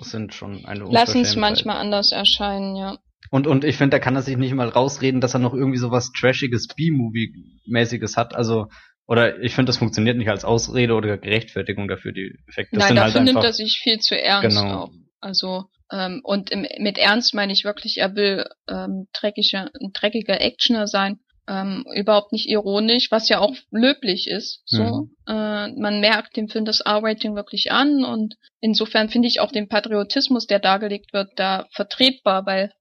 Sind 0.00 0.32
schon 0.32 0.64
eine 0.64 0.84
lassen 0.84 1.20
es 1.20 1.36
manchmal 1.36 1.76
anders 1.76 2.12
erscheinen, 2.12 2.74
ja. 2.76 2.96
Und, 3.30 3.46
und 3.46 3.64
ich 3.64 3.76
finde, 3.76 3.96
da 3.96 3.98
kann 3.98 4.16
er 4.16 4.22
sich 4.22 4.36
nicht 4.36 4.54
mal 4.54 4.68
rausreden, 4.68 5.20
dass 5.20 5.34
er 5.34 5.40
noch 5.40 5.54
irgendwie 5.54 5.78
sowas 5.78 6.10
Trashiges, 6.12 6.66
B-Movie-mäßiges 6.76 8.16
hat. 8.16 8.34
Also 8.34 8.66
oder 9.06 9.40
ich 9.40 9.54
finde, 9.54 9.70
das 9.70 9.78
funktioniert 9.78 10.16
nicht 10.16 10.30
als 10.30 10.44
Ausrede 10.44 10.94
oder 10.94 11.18
Gerechtfertigung 11.18 11.88
dafür, 11.88 12.12
die 12.12 12.38
Effekte. 12.48 12.78
Nein, 12.78 12.88
sind 12.88 12.96
dafür 12.96 13.20
halt 13.20 13.24
nimmt 13.24 13.44
er 13.44 13.52
sich 13.52 13.80
viel 13.82 13.98
zu 13.98 14.18
ernst 14.18 14.56
Genau. 14.56 14.74
auch. 14.74 14.90
Also, 15.20 15.64
ähm, 15.92 16.20
und 16.22 16.50
im, 16.50 16.66
mit 16.78 16.98
Ernst 16.98 17.34
meine 17.34 17.52
ich 17.52 17.64
wirklich, 17.64 17.98
er 17.98 18.14
will 18.14 18.44
ähm, 18.68 19.08
dreckiger, 19.12 19.70
ein 19.80 19.90
dreckiger 19.92 20.40
Actioner 20.40 20.86
sein. 20.86 21.18
Ähm, 21.48 21.84
überhaupt 21.96 22.30
nicht 22.32 22.48
ironisch, 22.48 23.08
was 23.10 23.28
ja 23.28 23.40
auch 23.40 23.54
löblich 23.72 24.28
ist. 24.28 24.62
So, 24.64 24.82
Mhm. 24.82 25.10
äh, 25.26 25.68
man 25.72 26.00
merkt 26.00 26.36
dem 26.36 26.48
Film 26.48 26.64
das 26.64 26.80
R-Rating 26.80 27.34
wirklich 27.34 27.72
an 27.72 28.04
und 28.04 28.36
insofern 28.60 29.08
finde 29.08 29.26
ich 29.26 29.40
auch 29.40 29.50
den 29.50 29.68
Patriotismus, 29.68 30.46
der 30.46 30.60
dargelegt 30.60 31.12
wird, 31.12 31.30
da 31.34 31.66
vertretbar, 31.72 32.46
weil 32.46 32.72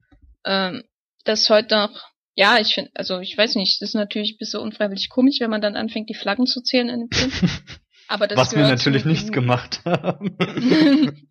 ähm, 0.46 0.84
das 1.26 1.50
heute 1.50 1.76
noch, 1.76 2.12
ja, 2.36 2.58
ich 2.60 2.74
finde, 2.74 2.92
also 2.96 3.20
ich 3.20 3.38
weiß 3.38 3.56
nicht, 3.56 3.82
das 3.82 3.90
ist 3.90 3.96
natürlich 3.96 4.34
ein 4.34 4.38
bisschen 4.40 4.62
unfreiwillig 4.62 5.10
komisch, 5.10 5.40
wenn 5.40 5.50
man 5.50 5.62
dann 5.62 5.76
anfängt, 5.76 6.10
die 6.10 6.16
Flaggen 6.16 6.46
zu 6.46 6.62
zählen 6.62 6.90
in 6.90 7.00
dem 7.02 7.12
Film. 7.12 7.32
Aber 8.08 8.28
das 8.28 8.38
was 8.38 8.56
wir 8.56 8.68
natürlich 8.68 9.06
nicht 9.06 9.32
gemacht 9.32 9.82
haben. 9.86 10.36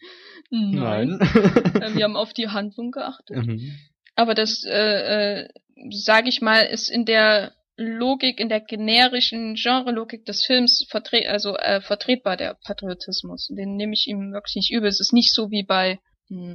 Nein. 0.50 1.20
Äh, 1.20 1.94
Wir 1.94 2.04
haben 2.04 2.16
auf 2.16 2.32
die 2.32 2.48
Handlung 2.48 2.90
geachtet. 2.90 3.46
Mhm. 3.46 3.76
Aber 4.16 4.34
das, 4.34 4.64
äh, 4.64 5.42
äh, 5.42 5.48
sage 5.90 6.28
ich 6.28 6.40
mal, 6.40 6.62
ist 6.62 6.90
in 6.90 7.04
der 7.04 7.52
Logik, 7.76 8.40
in 8.40 8.48
der 8.48 8.60
generischen 8.60 9.54
Genre-Logik 9.54 10.24
des 10.24 10.44
Films 10.44 10.86
vertre 10.90 11.28
also, 11.28 11.56
äh, 11.56 11.80
vertretbar, 11.80 12.36
der 12.36 12.56
Patriotismus. 12.64 13.48
Den 13.48 13.76
nehme 13.76 13.94
ich 13.94 14.06
ihm 14.06 14.32
wirklich 14.32 14.56
nicht 14.56 14.72
übel. 14.72 14.88
Es 14.88 15.00
ist 15.00 15.12
nicht 15.12 15.32
so 15.34 15.50
wie 15.50 15.62
bei 15.62 15.98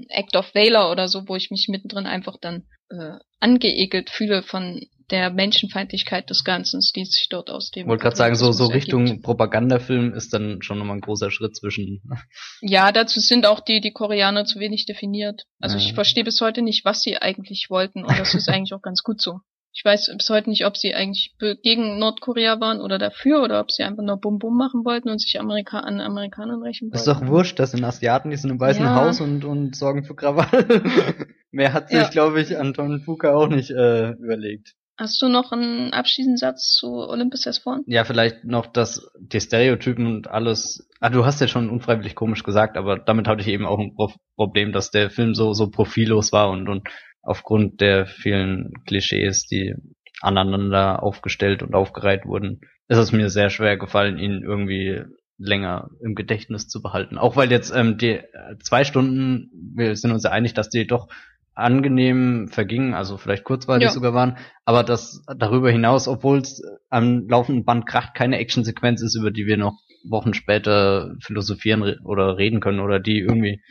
Act 0.09 0.35
of 0.35 0.53
Valor 0.55 0.91
oder 0.91 1.07
so, 1.07 1.27
wo 1.27 1.35
ich 1.35 1.51
mich 1.51 1.67
mittendrin 1.69 2.05
einfach 2.05 2.37
dann 2.39 2.63
äh, 2.89 3.17
angeekelt 3.39 4.09
fühle 4.09 4.43
von 4.43 4.81
der 5.11 5.29
Menschenfeindlichkeit 5.29 6.29
des 6.29 6.43
Ganzen, 6.43 6.79
die 6.95 7.05
sich 7.05 7.27
dort 7.29 7.49
aus 7.51 7.69
dem 7.69 7.83
Ich 7.83 7.87
wollte 7.87 8.01
gerade 8.01 8.15
sagen, 8.15 8.35
so, 8.35 8.51
so 8.51 8.65
Richtung 8.65 9.05
ergibt. 9.05 9.23
Propagandafilm 9.23 10.13
ist 10.13 10.33
dann 10.33 10.61
schon 10.61 10.79
nochmal 10.79 10.97
ein 10.97 11.01
großer 11.01 11.29
Schritt 11.29 11.55
zwischen. 11.55 12.01
Ja, 12.61 12.91
dazu 12.91 13.19
sind 13.19 13.45
auch 13.45 13.59
die, 13.59 13.81
die 13.81 13.91
Koreaner 13.91 14.45
zu 14.45 14.59
wenig 14.59 14.85
definiert. 14.85 15.43
Also 15.59 15.77
Ja. 15.77 15.83
ich 15.83 15.93
verstehe 15.93 16.23
bis 16.23 16.41
heute 16.41 16.61
nicht, 16.61 16.85
was 16.85 17.01
sie 17.01 17.17
eigentlich 17.17 17.67
wollten 17.69 18.03
und 18.03 18.17
das 18.17 18.33
ist 18.33 18.49
eigentlich 18.49 18.73
auch 18.73 18.81
ganz 18.81 19.03
gut 19.03 19.21
so. 19.21 19.41
Ich 19.77 19.83
weiß 19.83 20.09
bis 20.17 20.29
heute 20.29 20.49
nicht, 20.49 20.65
ob 20.65 20.77
sie 20.77 20.95
eigentlich 20.95 21.35
gegen 21.61 21.99
Nordkorea 21.99 22.61
waren 22.61 22.79
oder 22.79 22.97
dafür 22.97 23.43
oder 23.43 23.59
ob 23.59 23.71
sie 23.71 23.83
einfach 23.83 24.03
nur 24.03 24.17
Bum 24.17 24.39
Bum 24.39 24.57
machen 24.57 24.85
wollten 24.85 25.09
und 25.09 25.19
sich 25.19 25.37
Amerika 25.37 25.79
an 25.81 25.99
Amerikanern 25.99 26.63
rächen 26.63 26.85
wollten. 26.85 26.95
Ist 26.95 27.07
doch 27.07 27.27
wurscht, 27.27 27.59
das 27.59 27.71
sind 27.71 27.83
Asiaten, 27.83 28.31
die 28.31 28.37
sind 28.37 28.51
im 28.51 28.59
Weißen 28.59 28.85
Ja. 28.85 28.95
Haus 28.95 29.19
und, 29.19 29.43
und 29.43 29.75
sorgen 29.75 30.05
für 30.05 30.15
Krawall. 30.15 30.65
Mehr 31.51 31.73
hat 31.73 31.89
sich, 31.89 31.97
Ja. 31.99 32.09
glaube 32.09 32.39
ich, 32.41 32.57
Anton 32.57 33.01
Fuka 33.01 33.33
auch 33.35 33.47
nicht 33.49 33.69
äh, 33.69 34.11
überlegt. 34.11 34.75
Hast 34.97 35.21
du 35.21 35.27
noch 35.27 35.51
einen 35.51 35.91
abschließenden 35.91 36.37
Satz 36.37 36.69
zu 36.79 36.87
Olympus 36.87 37.45
Has 37.45 37.57
Fallen? 37.57 37.83
Ja, 37.85 38.05
vielleicht 38.05 38.45
noch, 38.45 38.67
dass 38.67 39.09
die 39.19 39.41
Stereotypen 39.41 40.07
und 40.07 40.29
alles. 40.29 40.87
Ah, 41.01 41.09
du 41.09 41.25
hast 41.25 41.41
ja 41.41 41.49
schon 41.49 41.69
unfreiwillig 41.69 42.15
komisch 42.15 42.43
gesagt, 42.43 42.77
aber 42.77 42.97
damit 42.99 43.27
hatte 43.27 43.41
ich 43.41 43.49
eben 43.49 43.65
auch 43.65 43.77
ein 43.79 43.93
Pro 43.93 44.13
Problem, 44.37 44.71
dass 44.71 44.91
der 44.91 45.09
Film 45.09 45.33
so 45.35 45.51
so 45.53 45.69
profillos 45.69 46.31
war 46.31 46.49
und 46.49 46.69
und 46.69 46.87
aufgrund 47.25 47.81
der 47.81 48.05
vielen 48.05 48.71
Klischees, 48.85 49.45
die 49.47 49.75
aneinander 50.21 51.03
aufgestellt 51.03 51.61
und 51.63 51.75
aufgereiht 51.75 52.25
wurden, 52.25 52.61
ist 52.87 52.97
es 52.97 53.11
mir 53.11 53.29
sehr 53.29 53.49
schwer 53.49 53.77
gefallen, 53.77 54.17
ihn 54.17 54.43
irgendwie 54.43 55.01
länger 55.37 55.89
im 56.01 56.15
Gedächtnis 56.15 56.67
zu 56.67 56.81
behalten. 56.81 57.17
Auch 57.17 57.35
weil 57.35 57.51
jetzt 57.51 57.75
ähm, 57.75 57.97
die 57.97 58.11
äh, 58.11 58.23
zwei 58.63 58.85
Stunden, 58.85 59.51
wir 59.75 59.95
sind 59.95 60.11
uns 60.11 60.23
ja 60.23 60.31
einig, 60.31 60.53
dass 60.53 60.69
die 60.69 60.87
doch 60.87 61.09
angenehm 61.53 62.47
vergingen, 62.49 62.93
also 62.93 63.17
vielleicht 63.17 63.43
kurzweilig 63.43 63.85
Ja. 63.85 63.91
sogar 63.91 64.13
waren, 64.13 64.37
aber 64.65 64.83
das 64.83 65.23
darüber 65.37 65.71
hinaus, 65.71 66.07
obwohl 66.07 66.39
es 66.39 66.61
am 66.89 67.27
laufenden 67.27 67.65
Band 67.65 67.85
kracht, 67.85 68.13
keine 68.13 68.37
Actionsequenz 68.37 69.01
ist, 69.01 69.15
über 69.15 69.31
die 69.31 69.45
wir 69.45 69.57
noch 69.57 69.77
Wochen 70.07 70.33
später 70.33 71.15
philosophieren 71.21 71.81
re 71.81 71.97
oder 72.03 72.37
reden 72.37 72.59
können 72.59 72.79
oder 72.81 72.99
die 72.99 73.19
irgendwie 73.19 73.61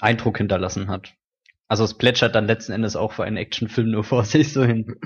Eindruck 0.00 0.38
hinterlassen 0.38 0.88
hat. 0.88 1.14
Also 1.70 1.84
es 1.84 1.94
plätschert 1.94 2.34
dann 2.34 2.48
letzten 2.48 2.72
Endes 2.72 2.96
auch 2.96 3.12
für 3.12 3.22
einen 3.22 3.36
Actionfilm 3.36 3.92
nur 3.92 4.02
vor 4.04 4.24
sich 4.24 4.52
so 4.52 4.64
hin. 4.64 4.96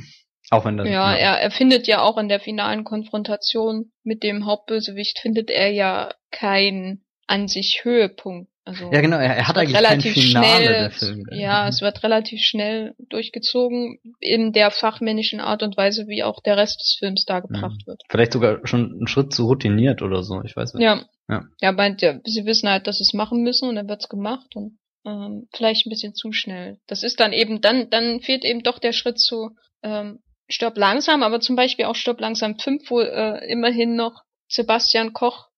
Auch 0.51 0.65
wenn 0.65 0.79
dann 0.79 0.87
Ja, 0.87 1.15
er, 1.15 1.39
er 1.39 1.51
findet 1.51 1.87
ja 1.87 2.01
auch 2.01 2.17
in 2.17 2.29
der 2.29 2.41
finalen 2.41 2.85
Konfrontation 2.85 3.93
mit 4.03 4.23
dem 4.23 4.47
Hauptbösewicht 4.47 5.19
findet 5.19 5.51
er 5.51 5.71
ja 5.71 6.11
keinen 6.31 7.05
an 7.27 7.49
sich 7.49 7.81
Höhepunkt. 7.85 8.51
Also 8.65 8.91
ja 8.91 9.03
genau, 9.03 9.19
er, 9.19 9.37
er 9.37 9.49
hat 9.49 9.59
eigentlich 9.59 9.75
kein 9.75 9.85
relativ 9.85 10.15
Finale 10.15 10.65
schnell, 10.65 10.73
der 10.73 10.91
Film. 10.91 11.27
ja, 11.33 11.69
es 11.69 11.83
wird 11.83 12.03
relativ 12.03 12.41
schnell 12.41 12.95
durchgezogen 13.11 13.99
in 14.21 14.53
der 14.53 14.71
fachmännischen 14.71 15.41
Art 15.41 15.63
und 15.63 15.77
Weise, 15.77 16.07
wie 16.07 16.23
auch 16.23 16.41
der 16.41 16.57
Rest 16.57 16.81
des 16.81 16.97
Films 16.99 17.27
dargebracht 17.27 17.87
wird. 17.87 18.03
Vielleicht 18.09 18.33
sogar 18.33 18.67
schon 18.67 18.91
einen 18.91 19.07
Schritt 19.07 19.35
zu 19.35 19.45
routiniert 19.45 20.01
oder 20.01 20.23
so, 20.23 20.43
ich 20.45 20.57
weiß 20.57 20.73
nicht. 20.73 20.83
Ja. 20.83 21.03
Ja. 21.29 21.43
Ja, 21.61 21.73
meint 21.73 22.01
ja, 22.01 22.19
sie 22.25 22.47
wissen 22.47 22.69
halt, 22.71 22.87
dass 22.87 22.99
sie 22.99 23.03
es 23.03 23.13
machen 23.13 23.43
müssen 23.43 23.69
und 23.69 23.77
dann 23.77 23.89
wird's 23.89 24.09
gemacht 24.09 24.57
und 24.57 24.79
ähm, 25.05 25.49
vielleicht 25.55 25.87
ein 25.87 25.91
bisschen 25.91 26.15
zu 26.15 26.33
schnell. 26.33 26.79
Das 26.87 27.03
ist 27.03 27.21
dann 27.21 27.33
eben, 27.33 27.61
dann, 27.61 27.91
dann 27.91 28.21
fehlt 28.21 28.45
eben 28.45 28.63
doch 28.63 28.79
der 28.79 28.93
Schritt 28.93 29.19
zu 29.19 29.51
ähm, 29.83 30.21
Stirb 30.49 30.77
langsam, 30.77 31.23
aber 31.23 31.41
zum 31.41 31.57
Beispiel 31.57 31.87
auch 31.87 31.97
Stirb 31.97 32.21
langsam 32.21 32.59
5, 32.59 32.91
wo 32.91 33.01
äh, 33.01 33.51
immerhin 33.51 33.97
noch 33.97 34.23
Sebastian 34.49 35.13
Koch 35.13 35.49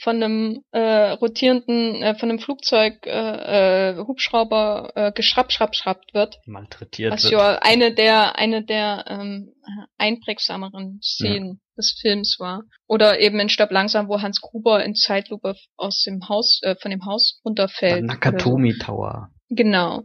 von 0.00 0.22
einem 0.22 0.62
äh, 0.72 1.10
rotierenden, 1.10 2.02
äh, 2.02 2.14
von 2.16 2.30
einem 2.30 2.38
Flugzeug, 2.38 3.06
äh, 3.06 3.90
äh, 3.90 3.96
Hubschrauber 3.98 4.92
äh, 4.94 5.12
geschrapp, 5.12 5.52
schrapp, 5.52 5.74
schrappt 5.74 6.14
wird. 6.14 6.38
Malträtiert 6.46 7.12
Was 7.12 7.24
wird. 7.24 7.32
ja 7.32 7.58
eine 7.60 7.92
der, 7.94 8.38
eine 8.38 8.64
der 8.64 9.04
ähm, 9.08 9.52
einprägsameren 9.98 11.00
Szenen 11.02 11.60
des 11.76 11.98
Films 12.00 12.36
war. 12.38 12.62
Oder 12.86 13.20
eben 13.20 13.38
in 13.40 13.48
Stirb 13.48 13.70
langsam, 13.70 14.08
wo 14.08 14.22
Hans 14.22 14.40
Gruber 14.40 14.84
in 14.84 14.94
Zeitlupe 14.94 15.54
aus 15.76 16.02
dem 16.02 16.28
Haus, 16.28 16.60
äh, 16.62 16.76
von 16.80 16.90
dem 16.90 17.04
Haus 17.04 17.40
runterfällt. 17.44 17.96
Der 17.96 18.02
Nakatomi 18.02 18.78
Tower. 18.78 19.30
Genau. 19.48 20.02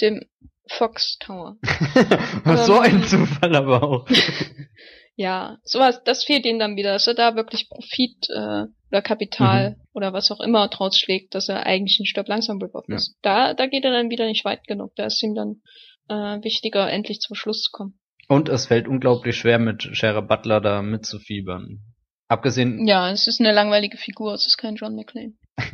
Dem 0.00 0.24
Fox 0.68 1.18
Tower. 1.18 1.56
so 2.66 2.76
Ähm. 2.76 2.82
ein 2.82 3.04
Zufall 3.04 3.54
aber 3.56 3.82
auch. 3.82 4.08
Ja, 5.20 5.58
sowas, 5.64 6.02
das 6.04 6.24
fehlt 6.24 6.46
ihnen 6.46 6.58
dann 6.58 6.76
wieder, 6.76 6.94
dass 6.94 7.06
er 7.06 7.12
da 7.12 7.36
wirklich 7.36 7.68
Profit 7.68 8.26
äh, 8.30 8.64
oder 8.90 9.02
Kapital 9.02 9.76
oder 9.92 10.14
was 10.14 10.30
auch 10.30 10.40
immer 10.40 10.66
draus 10.68 10.96
schlägt, 10.98 11.34
dass 11.34 11.50
er 11.50 11.66
eigentlich 11.66 12.00
ein 12.00 12.06
Stirb 12.06 12.26
langsam 12.26 12.56
Rip-Off 12.62 12.86
Ja. 12.88 12.96
ist. 12.96 13.18
Da, 13.20 13.52
da 13.52 13.66
geht 13.66 13.84
er 13.84 13.90
dann 13.92 14.08
wieder 14.08 14.24
nicht 14.26 14.46
weit 14.46 14.66
genug. 14.66 14.92
Da 14.96 15.04
ist 15.04 15.22
ihm 15.22 15.34
dann 15.34 15.60
äh, 16.08 16.42
wichtiger, 16.42 16.90
endlich 16.90 17.20
zum 17.20 17.36
Schluss 17.36 17.60
zu 17.64 17.70
kommen. 17.70 17.98
Und 18.28 18.48
es 18.48 18.64
fällt 18.68 18.88
unglaublich 18.88 19.36
schwer, 19.36 19.58
mit 19.58 19.82
Shara 19.94 20.22
Butler 20.22 20.62
da 20.62 20.80
mitzufiebern. 20.80 21.80
Abgesehen, 22.28 22.86
Ja, 22.86 23.10
es 23.10 23.26
ist 23.26 23.40
eine 23.40 23.52
langweilige 23.52 23.98
Figur, 23.98 24.32
es 24.32 24.46
ist 24.46 24.56
kein 24.56 24.76
John 24.76 24.94
McClane. 24.96 25.34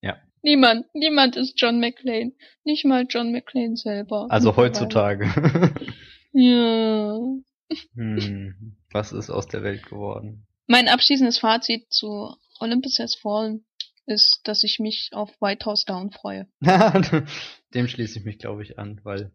Ja. 0.00 0.16
Niemand, 0.42 0.86
niemand 0.92 1.36
ist 1.36 1.54
John 1.60 1.78
McClane. 1.78 2.32
Nicht 2.64 2.84
mal 2.84 3.06
John 3.08 3.30
McClane 3.30 3.76
selber. 3.76 4.26
also 4.28 4.56
heutzutage. 4.56 5.26
Ja. 6.32 7.16
hm, 7.94 8.76
was 8.90 9.12
ist 9.12 9.30
aus 9.30 9.46
der 9.46 9.62
Welt 9.62 9.84
geworden? 9.84 10.46
Mein 10.66 10.88
abschließendes 10.88 11.38
Fazit 11.38 11.92
zu 11.92 12.34
Olympus 12.60 12.98
Has 12.98 13.14
Fallen 13.14 13.64
ist, 14.06 14.40
dass 14.44 14.62
ich 14.62 14.78
mich 14.78 15.10
auf 15.12 15.30
White 15.40 15.66
House 15.66 15.84
Down 15.84 16.10
freue. 16.10 16.46
Dem 17.74 17.88
schließe 17.88 18.18
ich 18.18 18.24
mich, 18.24 18.38
glaube 18.38 18.62
ich, 18.62 18.78
an, 18.78 19.00
weil, 19.04 19.32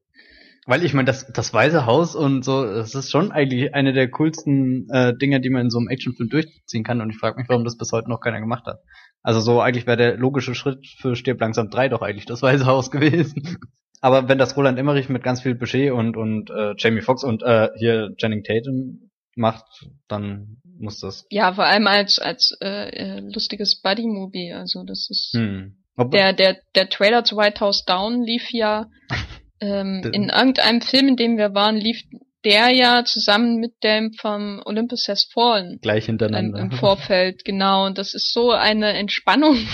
weil 0.66 0.84
ich 0.84 0.94
meine, 0.94 1.06
das, 1.06 1.32
das 1.32 1.54
Weiße 1.54 1.86
Haus 1.86 2.16
und 2.16 2.44
so, 2.44 2.66
das 2.66 2.96
ist 2.96 3.12
schon 3.12 3.32
eigentlich 3.32 3.74
eine 3.74 3.94
der 3.94 4.10
coolsten 4.10 4.90
äh, 4.90 5.16
Dinge, 5.18 5.42
die 5.42 5.50
man 5.50 5.64
in 5.64 5.70
so 5.70 5.78
einem 5.78 5.88
Actionfilm 5.90 6.30
durchziehen 6.30 6.84
kann. 6.84 7.02
Und 7.02 7.10
ich 7.10 7.18
frage 7.18 7.40
mich, 7.40 7.50
warum 7.50 7.64
das 7.64 7.78
bis 7.78 7.92
heute 7.92 8.10
noch 8.10 8.20
keiner 8.20 8.40
gemacht 8.40 8.66
hat. 8.66 8.82
Also 9.24 9.40
so 9.40 9.62
eigentlich 9.62 9.88
wäre 9.88 9.98
der 9.98 10.18
logische 10.18 10.56
Schritt 10.56 10.88
für 10.88 11.16
Stirb 11.16 11.40
langsam 11.40 11.70
3 11.70 11.90
doch 11.90 12.02
eigentlich 12.02 12.26
das 12.26 12.42
Weiße 12.42 12.66
Haus 12.66 12.92
gewesen. 12.92 13.58
Aber 14.02 14.30
wenn 14.30 14.38
das 14.38 14.56
Roland 14.56 14.78
Emmerich 14.78 15.10
mit 15.10 15.24
ganz 15.24 15.42
viel 15.42 15.56
Budget 15.56 15.92
und 15.92 16.18
und 16.18 16.50
äh, 16.50 16.76
Jamie 16.78 17.02
Foxx 17.02 17.24
und 17.24 17.44
äh, 17.44 17.70
hier 17.78 18.14
Channing 18.18 18.44
Tatum 18.44 19.10
macht, 19.36 19.66
dann 20.08 20.58
muss 20.80 21.00
das. 21.00 21.26
Ja, 21.30 21.54
vor 21.54 21.66
allem 21.66 21.88
als 21.88 22.20
als 22.20 22.56
äh, 22.62 22.90
äh, 22.90 23.20
lustiges 23.22 23.82
Buddy 23.82 24.08
Movie. 24.08 24.54
Also 24.54 24.84
das 24.84 25.10
ist 25.10 25.34
Hm. 25.34 25.78
Ob, 25.96 26.12
der 26.12 26.34
der 26.34 26.58
der 26.76 26.90
Trailer 26.90 27.24
zu 27.24 27.38
White 27.38 27.60
House 27.60 27.86
Down 27.86 28.22
lief 28.22 28.52
ja 28.52 28.86
ähm, 29.62 30.04
in 30.14 30.30
irgendeinem 30.30 30.82
Film, 30.82 31.08
in 31.08 31.16
dem 31.16 31.38
wir 31.38 31.54
waren, 31.56 31.76
lief 31.76 32.04
der 32.46 32.70
ja 32.70 33.04
zusammen 33.04 33.58
mit 33.58 33.84
dem 33.84 34.14
vom 34.14 34.62
Olympus 34.64 35.08
Has 35.08 35.28
Fallen 35.34 35.80
gleich 35.82 36.08
im, 36.08 36.14
hintereinander. 36.14 36.60
im 36.60 36.72
Vorfeld, 36.72 37.44
genau. 37.44 37.88
Und 37.88 37.98
das 37.98 38.14
ist 38.14 38.32
so 38.32 38.52
eine 38.52 38.94
Entspannung. 38.94 39.58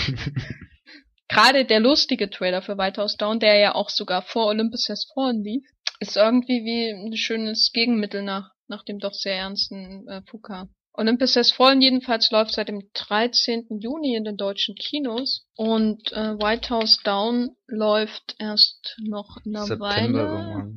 Gerade 1.28 1.64
der 1.64 1.80
lustige 1.80 2.30
Trailer 2.30 2.62
für 2.62 2.76
White 2.76 3.00
House 3.00 3.16
Down, 3.16 3.40
der 3.40 3.58
ja 3.58 3.74
auch 3.74 3.88
sogar 3.88 4.22
vor 4.22 4.46
Olympus 4.46 4.88
Has 4.88 5.06
Fallen 5.14 5.42
lief, 5.42 5.64
ist 6.00 6.16
irgendwie 6.16 6.64
wie 6.64 6.90
ein 6.90 7.16
schönes 7.16 7.70
Gegenmittel 7.72 8.22
nach, 8.22 8.50
nach 8.68 8.84
dem 8.84 8.98
doch 8.98 9.14
sehr 9.14 9.34
ernsten 9.34 10.06
äh, 10.08 10.22
Fuka. 10.28 10.68
Olympus 10.92 11.34
Has 11.34 11.50
Fallen 11.50 11.80
jedenfalls 11.80 12.30
läuft 12.30 12.52
seit 12.52 12.68
dem 12.68 12.88
13. 12.94 13.66
Juni 13.80 14.14
in 14.14 14.24
den 14.24 14.36
deutschen 14.36 14.76
Kinos 14.76 15.46
und 15.56 16.12
äh, 16.12 16.38
White 16.38 16.70
House 16.70 17.00
Down 17.02 17.50
läuft 17.66 18.36
erst 18.38 18.96
noch 19.02 19.38
eine 19.44 19.64
September 19.64 19.80
Weile. 19.80 20.72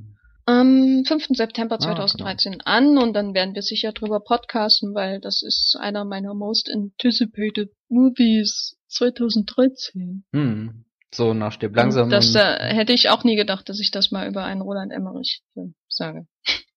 am 0.46 1.04
5. 1.06 1.28
September 1.36 1.76
Ah, 1.76 1.80
2013 1.80 2.62
an 2.62 2.98
und 2.98 3.14
dann 3.14 3.36
werden 3.36 3.54
wir 3.54 3.62
sicher 3.62 3.92
drüber 3.92 4.22
podcasten, 4.22 4.96
weil 4.96 5.20
das 5.20 5.44
ist 5.44 5.78
einer 5.80 6.04
meiner 6.04 6.34
most 6.34 6.72
anticipated 6.74 7.70
movies 7.90 8.77
2013. 8.88 10.24
Hm. 10.34 10.86
So 11.14 11.34
nach 11.34 11.52
Stirb 11.54 11.76
langsam. 11.76 12.06
Und 12.06 12.10
das 12.12 12.36
äh, 12.36 12.74
hätte 12.74 12.94
ich 12.94 13.10
auch 13.10 13.24
nie 13.24 13.36
gedacht, 13.36 13.70
dass 13.70 13.80
ich 13.80 13.92
das 13.92 14.12
mal 14.12 14.28
über 14.28 14.44
einen 14.44 14.62
Roland 14.62 14.92
Emmerich 14.92 15.42
Film 15.54 15.76
sage. 15.88 16.28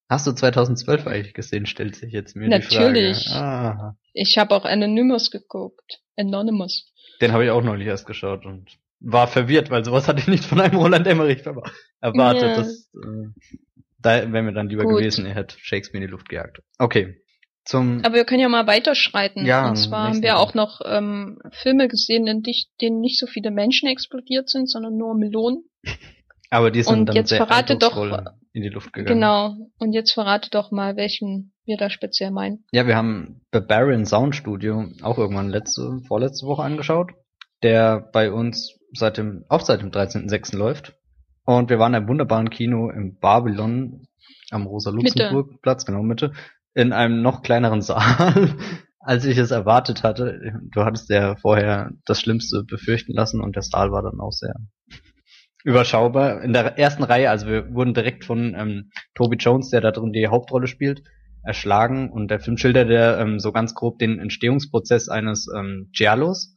Hast 0.08 0.26
du 0.26 0.32
2012 0.32 1.06
eigentlich 1.06 1.34
gesehen, 1.34 1.66
stellt 1.66 1.96
sich 1.96 2.12
jetzt 2.12 2.36
mir 2.36 2.48
Natürlich. 2.48 3.24
die 3.24 3.28
Frage. 3.30 3.80
Ah, 3.80 3.96
Ich 4.12 4.38
habe 4.38 4.54
auch 4.54 4.64
Anonymous 4.64 5.30
geguckt. 5.30 6.00
Anonymous. 6.16 6.92
den 7.20 7.32
habe 7.32 7.44
ich 7.44 7.50
auch 7.50 7.62
neulich 7.62 7.86
erst 7.86 8.06
geschaut 8.06 8.44
und 8.46 8.70
war 9.00 9.26
verwirrt, 9.28 9.70
weil 9.70 9.84
sowas 9.84 10.08
hatte 10.08 10.20
ich 10.20 10.26
nicht 10.28 10.44
von 10.44 10.60
einem 10.60 10.76
Roland 10.78 11.06
Emmerich 11.06 11.44
erwartet. 12.00 12.42
Ja. 12.42 12.56
Das, 12.56 12.88
äh, 12.94 13.28
da 13.98 14.32
wäre 14.32 14.42
mir 14.42 14.52
dann 14.52 14.68
lieber 14.68 14.84
Gut. 14.84 14.98
gewesen, 14.98 15.26
er 15.26 15.34
hätte 15.34 15.56
Shakespeare 15.58 16.02
in 16.02 16.08
die 16.08 16.12
Luft 16.12 16.28
gejagt. 16.28 16.60
Okay. 16.78 17.22
Zum 17.64 18.04
Aber 18.04 18.14
wir 18.14 18.24
können 18.24 18.40
ja 18.40 18.48
mal 18.48 18.66
weiterschreiten. 18.66 19.44
Ja, 19.44 19.68
Und 19.68 19.76
zwar 19.76 20.08
haben 20.08 20.22
wir 20.22 20.38
auch 20.38 20.54
noch 20.54 20.80
ähm, 20.84 21.38
Filme 21.52 21.88
gesehen, 21.88 22.26
in 22.26 22.42
denen 22.80 23.00
nicht 23.00 23.18
so 23.18 23.26
viele 23.26 23.50
Menschen 23.50 23.88
explodiert 23.88 24.48
sind, 24.48 24.68
sondern 24.70 24.96
nur 24.96 25.14
Melonen. 25.14 25.64
aber 26.50 26.70
die 26.70 26.82
sind 26.82 26.98
und 27.00 27.06
dann 27.06 27.16
jetzt 27.16 27.28
sehr 27.28 27.38
verrate 27.38 27.76
doch- 27.76 27.96
in 28.52 28.62
die 28.62 28.68
Luft 28.68 28.92
gegangen. 28.92 29.20
Genau. 29.20 29.56
Und 29.78 29.92
jetzt 29.92 30.12
verrate 30.12 30.50
doch 30.50 30.72
mal, 30.72 30.96
welchen 30.96 31.52
wir 31.64 31.76
da 31.76 31.88
speziell 31.88 32.32
meinen. 32.32 32.64
Ja, 32.72 32.86
wir 32.86 32.96
haben 32.96 33.42
Barbarian 33.52 34.06
Sound 34.06 34.34
Studio 34.34 34.86
auch 35.02 35.18
irgendwann 35.18 35.48
letzte, 35.48 36.00
vorletzte 36.08 36.46
Woche 36.46 36.62
angeschaut, 36.64 37.12
der 37.62 38.00
bei 38.00 38.32
uns 38.32 38.78
seit 38.92 39.18
dem, 39.18 39.44
auch 39.48 39.60
seit 39.60 39.82
dem 39.82 39.90
13.06. 39.90 40.56
läuft. 40.56 40.96
Und 41.44 41.70
wir 41.70 41.78
waren 41.78 41.94
im 41.94 42.08
wunderbaren 42.08 42.50
Kino 42.50 42.90
im 42.90 43.18
Babylon 43.18 44.06
am 44.50 44.66
Rosa-Luxemburg-Platz, 44.66 45.86
genau 45.86 46.02
Mitte, 46.02 46.32
in 46.74 46.92
einem 46.92 47.22
noch 47.22 47.42
kleineren 47.42 47.82
Saal, 47.82 48.56
als 49.00 49.24
ich 49.24 49.38
es 49.38 49.50
erwartet 49.50 50.02
hatte. 50.02 50.60
Du 50.72 50.84
hattest 50.84 51.10
ja 51.10 51.36
vorher 51.36 51.90
das 52.04 52.20
Schlimmste 52.20 52.64
befürchten 52.64 53.12
lassen 53.12 53.40
und 53.40 53.56
der 53.56 53.62
Saal 53.62 53.92
war 53.92 54.02
dann 54.02 54.20
auch 54.20 54.32
sehr 54.32 54.54
überschaubar. 55.64 56.42
In 56.42 56.52
der 56.52 56.78
ersten 56.78 57.02
Reihe, 57.02 57.30
also 57.30 57.46
wir 57.46 57.72
wurden 57.74 57.94
direkt 57.94 58.24
von 58.24 58.54
ähm, 58.54 58.90
Toby 59.14 59.36
Jones, 59.36 59.70
der 59.70 59.80
da 59.80 59.90
drin 59.90 60.12
die 60.12 60.28
Hauptrolle 60.28 60.66
spielt, 60.66 61.02
erschlagen 61.42 62.10
und 62.10 62.30
der 62.30 62.40
Film 62.40 62.58
schildert 62.58 62.90
ja 62.90 63.18
ähm, 63.18 63.40
so 63.40 63.52
ganz 63.52 63.74
grob 63.74 63.98
den 63.98 64.18
Entstehungsprozess 64.18 65.08
eines 65.08 65.48
ähm, 65.54 65.88
Giallos 65.92 66.54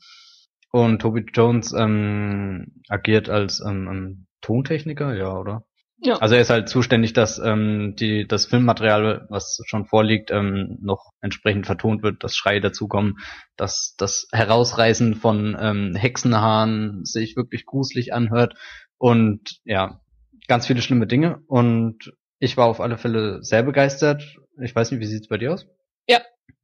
und 0.72 1.02
Toby 1.02 1.26
Jones 1.34 1.74
ähm, 1.74 2.82
agiert 2.90 3.30
als 3.30 3.62
ähm, 3.66 3.88
ähm, 3.90 4.28
Tontechniker, 4.42 5.16
ja, 5.16 5.38
oder? 5.38 5.64
Ja. 6.06 6.18
Also 6.18 6.36
er 6.36 6.42
ist 6.42 6.50
halt 6.50 6.68
zuständig, 6.68 7.14
dass 7.14 7.40
ähm, 7.40 7.96
die 7.98 8.28
das 8.28 8.46
Filmmaterial, 8.46 9.26
was 9.30 9.60
schon 9.66 9.86
vorliegt, 9.86 10.32
ähm, 10.32 10.78
noch 10.82 11.12
entsprechend 11.22 11.66
vertont 11.66 12.04
wird, 12.04 12.24
dass 12.24 12.36
Schreie 12.36 12.60
dazukommen, 12.60 13.20
dass 13.56 13.96
das 13.98 14.28
Herausreißen 14.34 15.16
von 15.16 15.58
ähm, 15.60 15.96
Hexenhaaren 15.96 17.06
sich 17.06 17.38
wirklich 17.38 17.66
gruselig 17.66 18.14
anhört 18.14 18.56
und 18.98 19.60
ja, 19.64 20.02
ganz 20.48 20.68
viele 20.68 20.82
schlimme 20.82 21.08
Dinge 21.08 21.40
und 21.48 22.12
ich 22.40 22.58
war 22.58 22.66
auf 22.66 22.82
alle 22.82 22.98
Fälle 22.98 23.42
sehr 23.42 23.64
begeistert. 23.64 24.38
Ich 24.62 24.76
weiß 24.76 24.92
nicht, 24.92 25.00
wie 25.00 25.06
sieht's 25.06 25.30
bei 25.30 25.38
dir 25.38 25.54
aus? 25.54 25.66
Ja. 26.08 26.20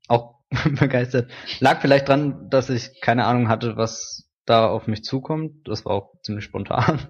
Auch 0.09 0.35
begeistert. 0.79 1.31
Lag 1.61 1.79
vielleicht 1.79 2.09
dran, 2.09 2.49
dass 2.49 2.69
ich 2.69 2.99
keine 2.99 3.23
Ahnung 3.23 3.47
hatte, 3.47 3.77
was 3.77 4.29
da 4.45 4.67
auf 4.67 4.87
mich 4.87 5.03
zukommt. 5.03 5.65
Das 5.67 5.85
war 5.85 5.93
auch 5.93 6.13
ziemlich 6.23 6.43
spontan. 6.43 7.07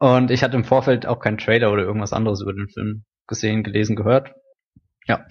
Und 0.00 0.30
ich 0.30 0.42
hatte 0.42 0.56
im 0.56 0.64
Vorfeld 0.64 1.06
auch 1.06 1.20
keinen 1.20 1.36
Trailer 1.36 1.70
oder 1.70 1.82
irgendwas 1.82 2.14
anderes 2.14 2.40
über 2.40 2.54
den 2.54 2.68
Film 2.68 3.04
gesehen, 3.28 3.62
gelesen, 3.62 3.96
gehört. 3.96 4.32
Ja, 5.06 5.26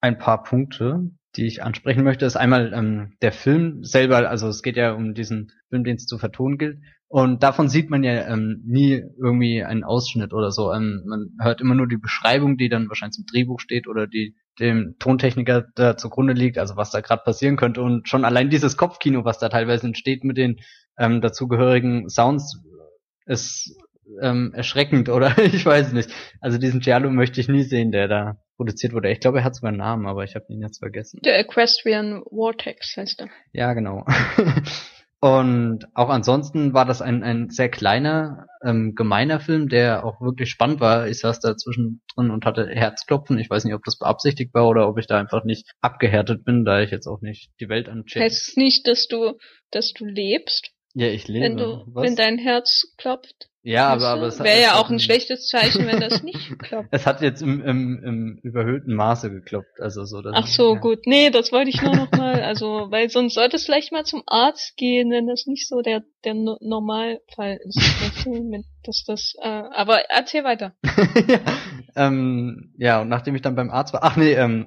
ein 0.00 0.18
paar 0.18 0.42
Punkte, 0.42 1.10
die 1.36 1.46
ich 1.46 1.62
ansprechen 1.62 2.04
möchte, 2.04 2.24
ist 2.24 2.36
einmal 2.36 2.72
ähm, 2.72 3.12
der 3.20 3.32
Film 3.32 3.84
selber, 3.84 4.28
also 4.30 4.48
es 4.48 4.62
geht 4.62 4.76
ja 4.76 4.92
um 4.92 5.12
diesen 5.12 5.52
Film, 5.68 5.84
den 5.84 5.96
es 5.96 6.06
zu 6.06 6.16
vertonen 6.16 6.56
gilt. 6.56 6.78
Und 7.08 7.42
davon 7.42 7.68
sieht 7.68 7.90
man 7.90 8.02
ja 8.02 8.26
ähm, 8.26 8.62
nie 8.64 9.04
irgendwie 9.22 9.62
einen 9.62 9.84
Ausschnitt 9.84 10.32
oder 10.32 10.50
so. 10.50 10.72
Ähm, 10.72 11.02
man 11.06 11.36
hört 11.38 11.60
immer 11.60 11.74
nur 11.74 11.86
die 11.86 11.98
Beschreibung, 11.98 12.56
die 12.56 12.70
dann 12.70 12.88
wahrscheinlich 12.88 13.18
im 13.18 13.26
Drehbuch 13.26 13.60
steht 13.60 13.86
oder 13.86 14.06
die 14.06 14.36
dem 14.58 14.96
Tontechniker 14.98 15.66
da 15.74 15.98
zugrunde 15.98 16.32
liegt, 16.32 16.56
also 16.56 16.76
was 16.76 16.90
da 16.90 17.02
gerade 17.02 17.22
passieren 17.24 17.56
könnte. 17.56 17.82
Und 17.82 18.08
schon 18.08 18.24
allein 18.24 18.48
dieses 18.48 18.78
Kopfkino, 18.78 19.26
was 19.26 19.38
da 19.38 19.50
teilweise 19.50 19.86
entsteht 19.86 20.24
mit 20.24 20.38
den 20.38 20.60
ähm, 20.96 21.20
dazugehörigen 21.20 22.08
Sounds, 22.08 22.62
ist 23.26 23.76
ähm, 24.20 24.52
erschreckend 24.54 25.08
oder 25.08 25.36
ich 25.44 25.64
weiß 25.64 25.92
nicht. 25.92 26.10
Also 26.40 26.58
diesen 26.58 26.80
Giallo 26.80 27.10
möchte 27.10 27.40
ich 27.40 27.48
nie 27.48 27.62
sehen, 27.62 27.92
der 27.92 28.08
da 28.08 28.36
produziert 28.56 28.92
wurde. 28.92 29.10
Ich 29.10 29.20
glaube, 29.20 29.38
er 29.38 29.44
hat 29.44 29.54
sogar 29.54 29.70
einen 29.70 29.78
Namen, 29.78 30.06
aber 30.06 30.24
ich 30.24 30.34
habe 30.34 30.46
ihn 30.48 30.60
jetzt 30.62 30.78
vergessen. 30.78 31.20
Der 31.24 31.38
Equestrian 31.40 32.22
Vortex 32.28 32.96
heißt 32.96 33.20
er. 33.20 33.28
Ja, 33.52 33.72
genau. 33.72 34.04
Und 35.20 35.86
auch 35.94 36.10
ansonsten 36.10 36.74
war 36.74 36.84
das 36.84 37.00
ein, 37.00 37.22
ein 37.22 37.48
sehr 37.48 37.70
kleiner, 37.70 38.46
ähm, 38.62 38.94
gemeiner 38.94 39.40
Film, 39.40 39.70
der 39.70 40.04
auch 40.04 40.20
wirklich 40.20 40.50
spannend 40.50 40.80
war. 40.80 41.08
Ich 41.08 41.20
saß 41.20 41.40
da 41.40 41.56
zwischendrin 41.56 42.30
und 42.30 42.44
hatte 42.44 42.68
Herzklopfen. 42.68 43.38
Ich 43.38 43.48
weiß 43.48 43.64
nicht, 43.64 43.72
ob 43.72 43.82
das 43.84 43.98
beabsichtigt 43.98 44.52
war 44.52 44.68
oder 44.68 44.86
ob 44.86 44.98
ich 44.98 45.06
da 45.06 45.18
einfach 45.18 45.44
nicht 45.44 45.70
abgehärtet 45.80 46.44
bin, 46.44 46.66
da 46.66 46.82
ich 46.82 46.90
jetzt 46.90 47.06
auch 47.06 47.22
nicht 47.22 47.50
die 47.58 47.70
Welt 47.70 47.88
anchecke. 47.88 48.22
Heißt 48.22 48.48
es 48.50 48.56
nicht, 48.58 48.86
dass 48.86 49.08
du, 49.08 49.38
dass 49.70 49.94
du 49.94 50.04
lebst, 50.04 50.72
Ja, 50.92 51.06
ich 51.06 51.26
lebe. 51.26 51.46
wenn 51.46 51.56
du, 51.56 51.84
Was? 51.86 52.04
wenn 52.04 52.16
dein 52.16 52.36
Herz 52.36 52.92
klopft? 52.98 53.48
Ja, 53.64 53.88
aber, 53.88 54.08
aber 54.08 54.26
es 54.26 54.38
hat- 54.38 54.46
wäre 54.46 54.56
es 54.58 54.62
ja 54.62 54.70
hat 54.74 54.84
auch 54.84 54.90
ein 54.90 54.98
schlechtes 55.00 55.48
Zeichen, 55.48 55.86
wenn 55.86 56.00
das 56.00 56.22
nicht 56.22 56.58
klappt. 56.60 56.88
Es 56.92 57.06
hat 57.06 57.20
jetzt 57.22 57.42
im, 57.42 57.62
im, 57.64 58.02
im 58.04 58.38
überhöhten 58.42 58.94
Maße 58.94 59.30
geklopft, 59.30 59.80
also 59.80 60.04
so. 60.04 60.22
dass- 60.22 60.34
Ach 60.36 60.46
so, 60.46 60.74
ja. 60.74 60.80
gut. 60.80 61.06
Nee, 61.06 61.30
das 61.30 61.50
wollte 61.50 61.70
ich 61.70 61.82
nur 61.82 61.96
noch 61.96 62.12
mal, 62.12 62.42
also, 62.42 62.86
weil 62.90 63.10
sonst 63.10 63.34
sollte 63.34 63.56
es 63.56 63.64
vielleicht 63.64 63.90
mal 63.90 64.04
zum 64.04 64.22
Arzt 64.26 64.76
gehen, 64.76 65.10
wenn 65.10 65.26
das 65.26 65.46
nicht 65.46 65.66
so 65.68 65.80
der, 65.80 66.02
der 66.24 66.34
No- 66.34 66.58
Normalfall 66.60 67.58
ist. 67.64 67.80
Dass 68.86 69.02
das, 69.06 69.32
äh, 69.40 69.48
aber 69.48 70.10
erzähl 70.10 70.44
weiter. 70.44 70.74
ja, 71.26 71.38
ähm, 71.96 72.74
ja, 72.76 73.00
und 73.00 73.08
nachdem 73.08 73.34
ich 73.34 73.40
dann 73.40 73.56
beim 73.56 73.70
Arzt 73.70 73.94
war, 73.94 74.02
ach 74.04 74.16
nee, 74.16 74.34
ähm, 74.34 74.66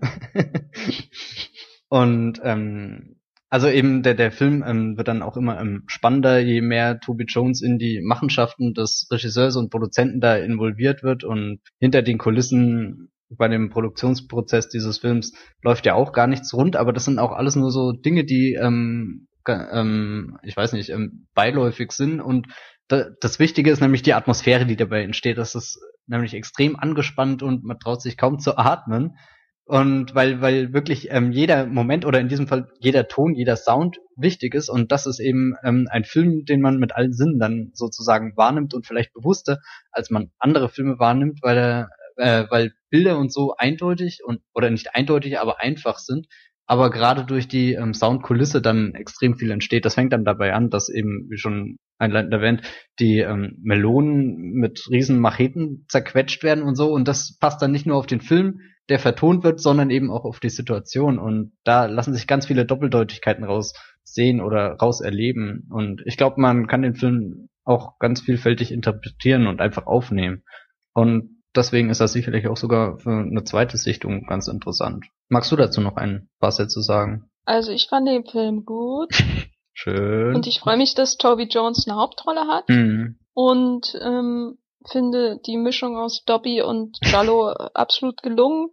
und 1.89 2.39
ähm, 2.43 3.16
also 3.49 3.69
eben 3.69 4.03
der 4.03 4.13
der 4.13 4.31
Film 4.31 4.63
ähm, 4.65 4.97
wird 4.97 5.07
dann 5.07 5.21
auch 5.21 5.37
immer 5.37 5.59
ähm, 5.59 5.83
spannender, 5.87 6.39
je 6.39 6.61
mehr 6.61 6.99
Toby 6.99 7.25
Jones 7.25 7.61
in 7.61 7.77
die 7.77 8.01
Machenschaften 8.01 8.73
des 8.73 9.07
Regisseurs 9.11 9.55
und 9.55 9.69
Produzenten 9.69 10.19
da 10.19 10.35
involviert 10.35 11.03
wird 11.03 11.23
und 11.23 11.59
hinter 11.79 12.01
den 12.01 12.17
Kulissen 12.17 13.09
bei 13.29 13.47
dem 13.47 13.69
Produktionsprozess 13.69 14.69
dieses 14.69 14.99
Films 14.99 15.33
läuft 15.61 15.85
ja 15.85 15.95
auch 15.95 16.13
gar 16.13 16.27
nichts 16.27 16.53
rund, 16.53 16.75
aber 16.75 16.93
das 16.93 17.05
sind 17.05 17.19
auch 17.19 17.31
alles 17.31 17.55
nur 17.55 17.71
so 17.71 17.91
Dinge, 17.91 18.23
die 18.23 18.53
ähm, 18.53 19.27
ähm, 19.47 20.37
ich 20.43 20.55
weiß 20.55 20.73
nicht, 20.73 20.89
ähm, 20.89 21.27
beiläufig 21.33 21.91
sind 21.91 22.19
und 22.19 22.47
da, 22.87 23.05
das 23.19 23.39
Wichtige 23.39 23.71
ist 23.71 23.81
nämlich 23.81 24.01
die 24.01 24.13
Atmosphäre, 24.13 24.65
die 24.65 24.77
dabei 24.77 25.03
entsteht. 25.03 25.37
Das 25.37 25.55
ist 25.55 25.79
nämlich 26.05 26.33
extrem 26.33 26.77
angespannt 26.77 27.43
und 27.43 27.63
man 27.63 27.79
traut 27.79 28.01
sich 28.01 28.17
kaum 28.17 28.39
zu 28.39 28.57
atmen. 28.57 29.17
Und 29.67 30.15
weil, 30.15 30.39
weil 30.39 30.71
wirklich 30.71 31.09
ähm, 31.11 31.33
jeder 31.33 31.65
Moment 31.65 32.05
oder 32.05 32.21
in 32.21 32.29
diesem 32.29 32.47
Fall 32.47 32.69
jeder 32.79 33.09
Ton, 33.09 33.35
jeder 33.35 33.57
Sound 33.57 33.97
wichtig 34.15 34.55
ist 34.55 34.69
und 34.69 34.93
das 34.93 35.05
ist 35.05 35.19
eben 35.19 35.55
ähm, 35.61 35.89
ein 35.91 36.05
Film, 36.05 36.45
den 36.45 36.61
man 36.61 36.77
mit 36.77 36.95
allen 36.95 37.11
Sinnen 37.11 37.37
dann 37.37 37.71
sozusagen 37.73 38.37
wahrnimmt 38.37 38.73
und 38.73 38.87
vielleicht 38.87 39.11
bewusster, 39.11 39.59
als 39.91 40.09
man 40.09 40.31
andere 40.39 40.69
Filme 40.69 40.99
wahrnimmt, 40.99 41.39
weil 41.41 41.57
er, 41.57 41.89
äh, 42.15 42.45
weil 42.49 42.71
Bilder 42.89 43.17
und 43.17 43.33
so 43.33 43.55
eindeutig 43.57 44.21
und 44.23 44.39
oder 44.53 44.69
nicht 44.69 44.95
eindeutig, 44.95 45.37
aber 45.37 45.59
einfach 45.59 45.97
sind, 45.97 46.27
aber 46.65 46.89
gerade 46.89 47.25
durch 47.25 47.49
die 47.49 47.73
ähm, 47.73 47.93
Soundkulisse 47.93 48.61
dann 48.61 48.93
extrem 48.93 49.35
viel 49.35 49.51
entsteht. 49.51 49.83
Das 49.83 49.95
fängt 49.95 50.13
dann 50.13 50.23
dabei 50.23 50.53
an, 50.53 50.69
dass 50.69 50.87
eben, 50.87 51.27
wie 51.29 51.37
schon 51.37 51.75
einleitend 51.97 52.33
erwähnt, 52.33 52.61
die 52.99 53.19
ähm, 53.19 53.57
Melonen 53.61 54.53
mit 54.53 54.87
riesen 54.89 55.19
Macheten 55.19 55.85
zerquetscht 55.89 56.43
werden 56.43 56.63
und 56.63 56.75
so. 56.75 56.93
Und 56.93 57.09
das 57.09 57.37
passt 57.37 57.61
dann 57.61 57.71
nicht 57.71 57.85
nur 57.85 57.97
auf 57.97 58.07
den 58.07 58.21
Film, 58.21 58.61
der 58.89 58.99
vertont 58.99 59.43
wird, 59.43 59.59
sondern 59.59 59.89
eben 59.89 60.11
auch 60.11 60.23
auf 60.25 60.39
die 60.39 60.49
Situation. 60.49 61.19
Und 61.19 61.53
da 61.63 61.85
lassen 61.85 62.13
sich 62.13 62.27
ganz 62.27 62.45
viele 62.47 62.65
Doppeldeutigkeiten 62.65 63.43
raus 63.43 63.73
sehen 64.03 64.39
oder 64.41 64.73
raus 64.77 65.01
erleben. 65.01 65.67
Und 65.71 66.01
ich 66.05 66.17
glaube, 66.17 66.39
man 66.39 66.67
kann 66.67 66.81
den 66.81 66.95
Film 66.95 67.49
auch 67.65 67.99
ganz 67.99 68.21
vielfältig 68.21 68.71
interpretieren 68.71 69.47
und 69.47 69.59
einfach 69.59 69.85
aufnehmen. 69.87 70.43
Und 70.93 71.41
deswegen 71.55 71.89
ist 71.89 71.99
das 71.99 72.13
sicherlich 72.13 72.47
auch 72.47 72.55
sogar 72.57 72.97
für 72.99 73.11
eine 73.11 73.43
zweite 73.43 73.77
Sichtung 73.77 74.25
ganz 74.25 74.47
interessant. 74.47 75.05
Magst 75.27 75.51
du 75.51 75.55
dazu 75.57 75.81
noch 75.81 75.97
ein 75.97 76.29
paar 76.39 76.51
Sätze 76.51 76.81
sagen? 76.81 77.29
Also 77.43 77.71
ich 77.71 77.87
fand 77.89 78.07
den 78.07 78.25
Film 78.25 78.63
gut 78.65 79.09
Schön. 79.73 80.35
und 80.35 80.47
ich 80.47 80.59
freue 80.59 80.77
mich, 80.77 80.95
dass 80.95 81.17
Toby 81.17 81.43
Jones 81.43 81.87
eine 81.87 81.97
Hauptrolle 81.97 82.47
hat 82.47 82.67
Hm. 82.69 83.17
und 83.33 83.93
ähm, 84.01 84.57
finde 84.85 85.39
die 85.45 85.57
Mischung 85.57 85.97
aus 85.97 86.23
Dobby 86.25 86.61
und 86.61 86.97
Jallo 87.03 87.49
absolut 87.73 88.21
gelungen 88.21 88.69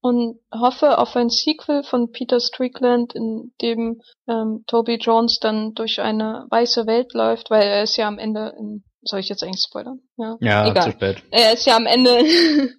und 0.00 0.38
hoffe 0.52 0.98
auf 0.98 1.16
ein 1.16 1.30
Sequel 1.30 1.82
von 1.82 2.12
Peter 2.12 2.40
Strickland, 2.40 3.14
in 3.14 3.52
dem 3.60 4.00
ähm, 4.28 4.64
Toby 4.66 4.96
Jones 4.96 5.38
dann 5.40 5.74
durch 5.74 6.00
eine 6.00 6.46
weiße 6.50 6.86
Welt 6.86 7.12
läuft, 7.12 7.50
weil 7.50 7.62
er 7.62 7.82
ist 7.82 7.96
ja 7.96 8.06
am 8.06 8.18
Ende 8.18 8.54
in 8.58 8.84
soll 9.06 9.20
ich 9.20 9.28
jetzt 9.28 9.42
eigentlich 9.42 9.64
spoilern? 9.66 10.00
Ja, 10.16 10.36
Ja, 10.40 10.70
egal. 10.70 10.84
zu 10.84 10.90
spät. 10.92 11.22
Er 11.30 11.52
ist 11.52 11.66
ja 11.66 11.76
am 11.76 11.86
Ende 11.86 12.10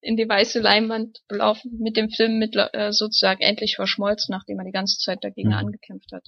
in 0.00 0.16
die 0.16 0.28
weiße 0.28 0.60
Leinwand 0.60 1.18
gelaufen, 1.28 1.78
mit 1.80 1.96
dem 1.96 2.10
Film 2.10 2.38
mit, 2.38 2.56
äh, 2.56 2.92
sozusagen 2.92 3.40
endlich 3.40 3.76
verschmolzen, 3.76 4.32
nachdem 4.32 4.58
er 4.58 4.64
die 4.64 4.72
ganze 4.72 4.98
Zeit 4.98 5.18
dagegen 5.22 5.50
mhm. 5.50 5.56
angekämpft 5.56 6.12
hat. 6.12 6.24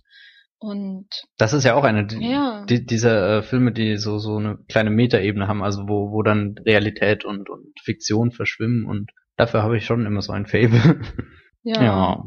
Und 0.65 1.09
das 1.37 1.53
ist 1.53 1.65
ja 1.65 1.75
auch 1.75 1.85
eine 1.85 2.07
ja. 2.21 2.65
die, 2.65 2.87
dieser 2.87 3.39
äh, 3.39 3.43
Filme, 3.43 3.71
die 3.71 3.99
so 3.99 4.17
so 4.17 4.39
eine 4.39 4.57
kleine 4.67 4.89
Metaebene 4.89 5.47
haben, 5.47 5.63
also 5.63 5.83
wo 5.83 6.11
wo 6.11 6.23
dann 6.23 6.55
Realität 6.65 7.27
und 7.27 7.51
und 7.51 7.79
Fiktion 7.83 8.31
verschwimmen 8.31 8.87
und 8.87 9.11
dafür 9.37 9.63
habe 9.63 9.77
ich 9.77 9.85
schon 9.85 10.07
immer 10.07 10.23
so 10.23 10.33
ein 10.33 10.47
Fable. 10.47 11.01
Ja. 11.67 11.83
ja. 11.83 12.25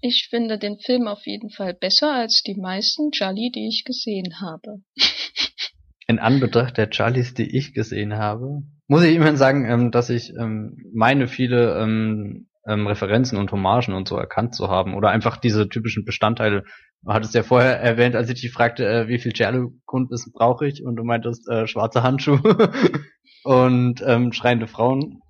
Ich 0.00 0.28
finde 0.30 0.58
den 0.58 0.78
Film 0.78 1.06
auf 1.06 1.26
jeden 1.26 1.50
Fall 1.50 1.74
besser 1.74 2.14
als 2.14 2.42
die 2.42 2.54
meisten 2.54 3.10
Jolly, 3.12 3.50
die 3.54 3.68
ich 3.68 3.84
gesehen 3.84 4.40
habe. 4.40 4.78
In 6.06 6.18
Anbetracht 6.18 6.78
der 6.78 6.88
Charlies, 6.90 7.34
die 7.34 7.54
ich 7.54 7.74
gesehen 7.74 8.14
habe, 8.14 8.62
muss 8.88 9.02
ich 9.02 9.14
immerhin 9.14 9.36
sagen, 9.36 9.66
ähm, 9.66 9.90
dass 9.90 10.08
ich 10.08 10.32
ähm, 10.40 10.78
meine 10.94 11.28
viele 11.28 11.78
ähm, 11.78 12.48
ähm, 12.66 12.86
Referenzen 12.86 13.38
und 13.38 13.52
Hommagen 13.52 13.94
und 13.94 14.08
so 14.08 14.16
erkannt 14.16 14.54
zu 14.54 14.68
haben 14.68 14.94
oder 14.94 15.10
einfach 15.10 15.36
diese 15.36 15.68
typischen 15.68 16.04
Bestandteile. 16.04 16.64
Du 17.04 17.12
hattest 17.12 17.34
ja 17.34 17.42
vorher 17.42 17.80
erwähnt, 17.80 18.16
als 18.16 18.30
ich 18.30 18.40
dich 18.40 18.50
fragte, 18.50 18.86
äh, 18.86 19.08
wie 19.08 19.18
viel 19.18 19.32
Cello-Grundwissen 19.32 20.32
brauche 20.32 20.66
ich 20.66 20.82
und 20.82 20.96
du 20.96 21.04
meintest 21.04 21.48
äh, 21.48 21.66
schwarze 21.66 22.02
Handschuhe 22.02 22.40
und 23.44 24.02
ähm, 24.06 24.32
schreiende 24.32 24.66
Frauen. 24.66 25.20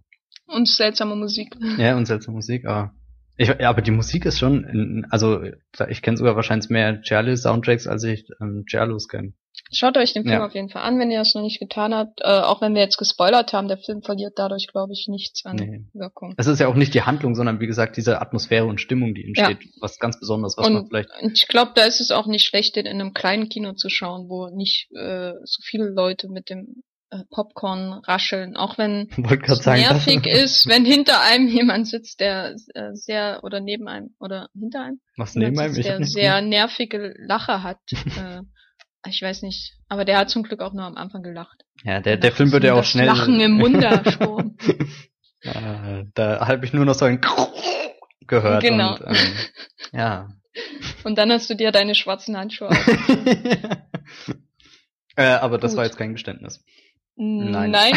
Und 0.47 0.69
seltsame 0.69 1.17
Musik. 1.17 1.57
Ja, 1.79 1.97
und 1.97 2.07
seltsame 2.07 2.37
Musik, 2.37 2.67
aber 2.67 2.95
ich, 3.37 3.49
ja, 3.49 3.69
aber 3.69 3.83
die 3.83 3.91
Musik 3.91 4.27
ist 4.27 4.39
schon, 4.39 5.07
also 5.11 5.43
ich 5.89 6.03
kenne 6.03 6.17
sogar 6.17 6.37
wahrscheinlich 6.37 6.71
mehr 6.71 7.03
Charlie-Soundtracks, 7.03 7.89
als 7.89 8.05
ich 8.05 8.29
ähm, 8.41 8.65
Charlos 8.69 9.09
kenne. 9.09 9.33
Schaut 9.73 9.97
euch 9.97 10.13
den 10.13 10.25
Film 10.25 10.35
ja. 10.35 10.47
auf 10.47 10.55
jeden 10.55 10.69
Fall 10.69 10.83
an, 10.83 10.99
wenn 10.99 11.11
ihr 11.11 11.19
das 11.19 11.35
noch 11.35 11.43
nicht 11.43 11.61
getan 11.61 11.95
habt. 11.95 12.21
Äh, 12.21 12.27
auch 12.27 12.61
wenn 12.61 12.75
wir 12.75 12.83
jetzt 12.83 12.97
gespoilert 12.97 13.53
haben, 13.53 13.69
der 13.69 13.79
Film 13.79 14.03
verliert 14.03 14.35
dadurch, 14.37 14.67
glaube 14.69 14.93
ich, 14.93 15.07
nichts 15.09 15.45
an 15.45 15.57
nee. 15.57 15.85
Wirkung. 15.93 16.35
Es 16.37 16.47
ist 16.47 16.61
ja 16.61 16.69
auch 16.69 16.75
nicht 16.75 16.95
die 16.95 17.03
Handlung, 17.03 17.35
sondern 17.35 17.61
wie 17.61 17.67
gesagt 17.67 17.97
diese 17.97 18.21
Atmosphäre 18.21 18.67
und 18.67 18.81
Stimmung, 18.81 19.15
die 19.15 19.25
entsteht, 19.25 19.63
ja. 19.63 19.71
was 19.81 19.99
ganz 19.99 20.19
Besonderes, 20.19 20.57
was 20.57 20.67
und, 20.67 20.75
man 20.75 20.87
vielleicht. 20.87 21.09
Ich 21.33 21.49
glaube, 21.49 21.73
da 21.75 21.85
ist 21.85 22.01
es 22.01 22.11
auch 22.11 22.27
nicht 22.27 22.45
schlecht, 22.45 22.77
den 22.77 22.87
in 22.87 23.01
einem 23.01 23.15
kleinen 23.15 23.49
Kino 23.49 23.73
zu 23.73 23.89
schauen, 23.89 24.29
wo 24.29 24.49
nicht 24.49 24.89
äh, 24.95 25.33
so 25.45 25.63
viele 25.63 25.89
Leute 25.89 26.29
mit 26.29 26.51
dem 26.51 26.83
äh, 27.15 27.25
Popcorn 27.31 27.93
rascheln, 27.93 28.57
auch 28.57 28.79
wenn 28.79 29.09
es 29.47 29.67
nervig 29.67 30.27
ist, 30.27 30.67
wenn 30.67 30.85
hinter 30.85 31.21
einem 31.21 31.49
jemand 31.49 31.87
sitzt, 31.87 32.21
der 32.21 32.57
äh, 32.75 32.95
sehr 32.95 33.41
oder 33.45 33.61
neben 33.61 33.89
einem 33.89 34.15
oder 34.19 34.49
hinter 34.59 34.83
einem, 34.83 35.01
was 35.17 35.35
neben 35.35 35.59
einem, 35.59 35.75
sitzt, 35.75 35.89
der 35.89 36.05
sehr 36.05 36.41
nervige 36.41 37.15
Lache 37.19 37.63
hat. 37.63 37.79
äh, 37.93 38.43
ich 39.07 39.21
weiß 39.23 39.43
nicht, 39.43 39.75
aber 39.89 40.05
der 40.05 40.19
hat 40.19 40.31
zum 40.31 40.43
Glück 40.43 40.61
auch 40.61 40.73
nur 40.73 40.85
am 40.85 40.97
Anfang 40.97 41.23
gelacht. 41.23 41.65
Ja, 41.83 42.01
der, 42.01 42.17
der 42.17 42.33
Film 42.33 42.53
wird 42.53 42.65
ja 42.65 42.75
auch 42.75 42.85
schnell. 42.85 43.07
Lachen 43.07 43.41
im 43.41 43.53
Munde 43.53 44.03
schon. 44.13 44.57
äh, 45.43 46.05
da 46.15 46.47
habe 46.47 46.65
ich 46.65 46.73
nur 46.73 46.85
noch 46.85 46.95
so 46.95 47.05
ein 47.05 47.21
gehört. 48.27 48.63
Genau. 48.63 48.95
Und, 48.95 49.03
ähm, 49.07 49.33
ja. 49.93 50.29
Und 51.05 51.19
dann 51.19 51.31
hast 51.33 51.51
du 51.51 51.55
dir 51.55 51.73
deine 51.73 51.95
schwarzen 51.95 52.37
Handschuhe 52.37 52.71
äh, 55.17 55.25
aber 55.25 55.59
das 55.59 55.73
Gut. 55.73 55.79
war 55.79 55.85
jetzt 55.85 55.99
kein 55.99 56.13
Geständnis. 56.13 56.65
Nein. 57.17 57.71
Nein, 57.71 57.93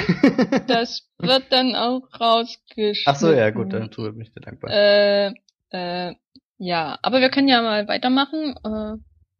das 0.67 1.07
wird 1.17 1.45
dann 1.51 1.75
auch 1.75 2.01
rausgeschnitten. 2.19 3.03
Ach 3.05 3.15
so, 3.15 3.31
ja, 3.31 3.49
gut, 3.49 3.73
dann 3.73 3.89
tue 3.89 4.09
ich 4.09 4.15
mich 4.15 4.31
dir 4.31 4.41
dankbar. 4.41 4.71
Äh, 4.71 5.33
äh, 5.71 6.15
ja, 6.59 6.99
aber 7.01 7.21
wir 7.21 7.29
können 7.29 7.47
ja 7.47 7.61
mal 7.61 7.87
weitermachen. 7.87 8.55
Äh, 8.63 8.97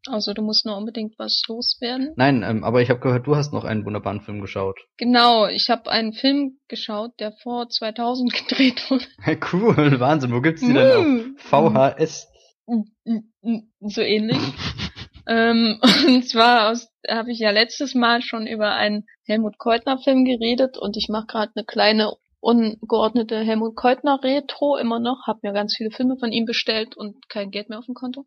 also 0.10 0.34
du 0.34 0.42
musst 0.42 0.66
nur 0.66 0.78
unbedingt 0.78 1.18
was 1.18 1.42
loswerden. 1.48 2.14
Nein, 2.16 2.44
ähm, 2.44 2.64
aber 2.64 2.82
ich 2.82 2.90
habe 2.90 3.00
gehört, 3.00 3.28
du 3.28 3.36
hast 3.36 3.54
noch 3.54 3.64
einen 3.64 3.86
wunderbaren 3.86 4.22
Film 4.22 4.42
geschaut. 4.42 4.80
Genau, 4.98 5.48
ich 5.48 5.70
habe 5.70 5.90
einen 5.90 6.14
Film 6.14 6.60
geschaut, 6.68 7.12
der 7.20 7.32
vor 7.44 7.70
2000 7.70 8.34
gedreht 8.48 8.90
wurde. 8.90 9.06
cool, 9.54 10.00
Wahnsinn. 10.00 10.32
Wo 10.32 10.42
gibt's 10.42 10.62
die 10.62 10.74
denn 10.74 11.36
auf 11.38 11.94
VHS? 11.96 12.28
So 13.82 14.02
ähnlich. 14.02 14.38
ähm, 15.28 15.80
und 16.08 16.28
zwar 16.28 16.78
habe 17.08 17.32
ich 17.32 17.40
ja 17.40 17.52
letztes 17.52 17.96
Mal 17.96 18.22
schon 18.22 18.48
über 18.48 18.74
einen 18.74 19.06
Helmut 19.26 19.58
Keutner 19.58 19.98
Film 20.00 20.26
geredet 20.26 20.78
und 20.78 20.98
ich 20.98 21.08
mache 21.10 21.28
gerade 21.28 21.52
eine 21.56 21.66
kleine 21.66 22.12
ungeordnete 22.40 23.40
Helmut 23.40 23.76
Keutner 23.76 24.20
Retro 24.24 24.78
immer 24.78 25.00
noch, 25.00 25.28
habe 25.28 25.40
mir 25.44 25.54
ganz 25.54 25.76
viele 25.76 25.92
Filme 25.92 26.18
von 26.18 26.32
ihm 26.32 26.46
bestellt 26.46 26.96
und 26.96 27.30
kein 27.30 27.52
Geld 27.52 27.70
mehr 27.70 27.80
auf 27.80 27.86
dem 27.86 27.96
Konto. 27.96 28.26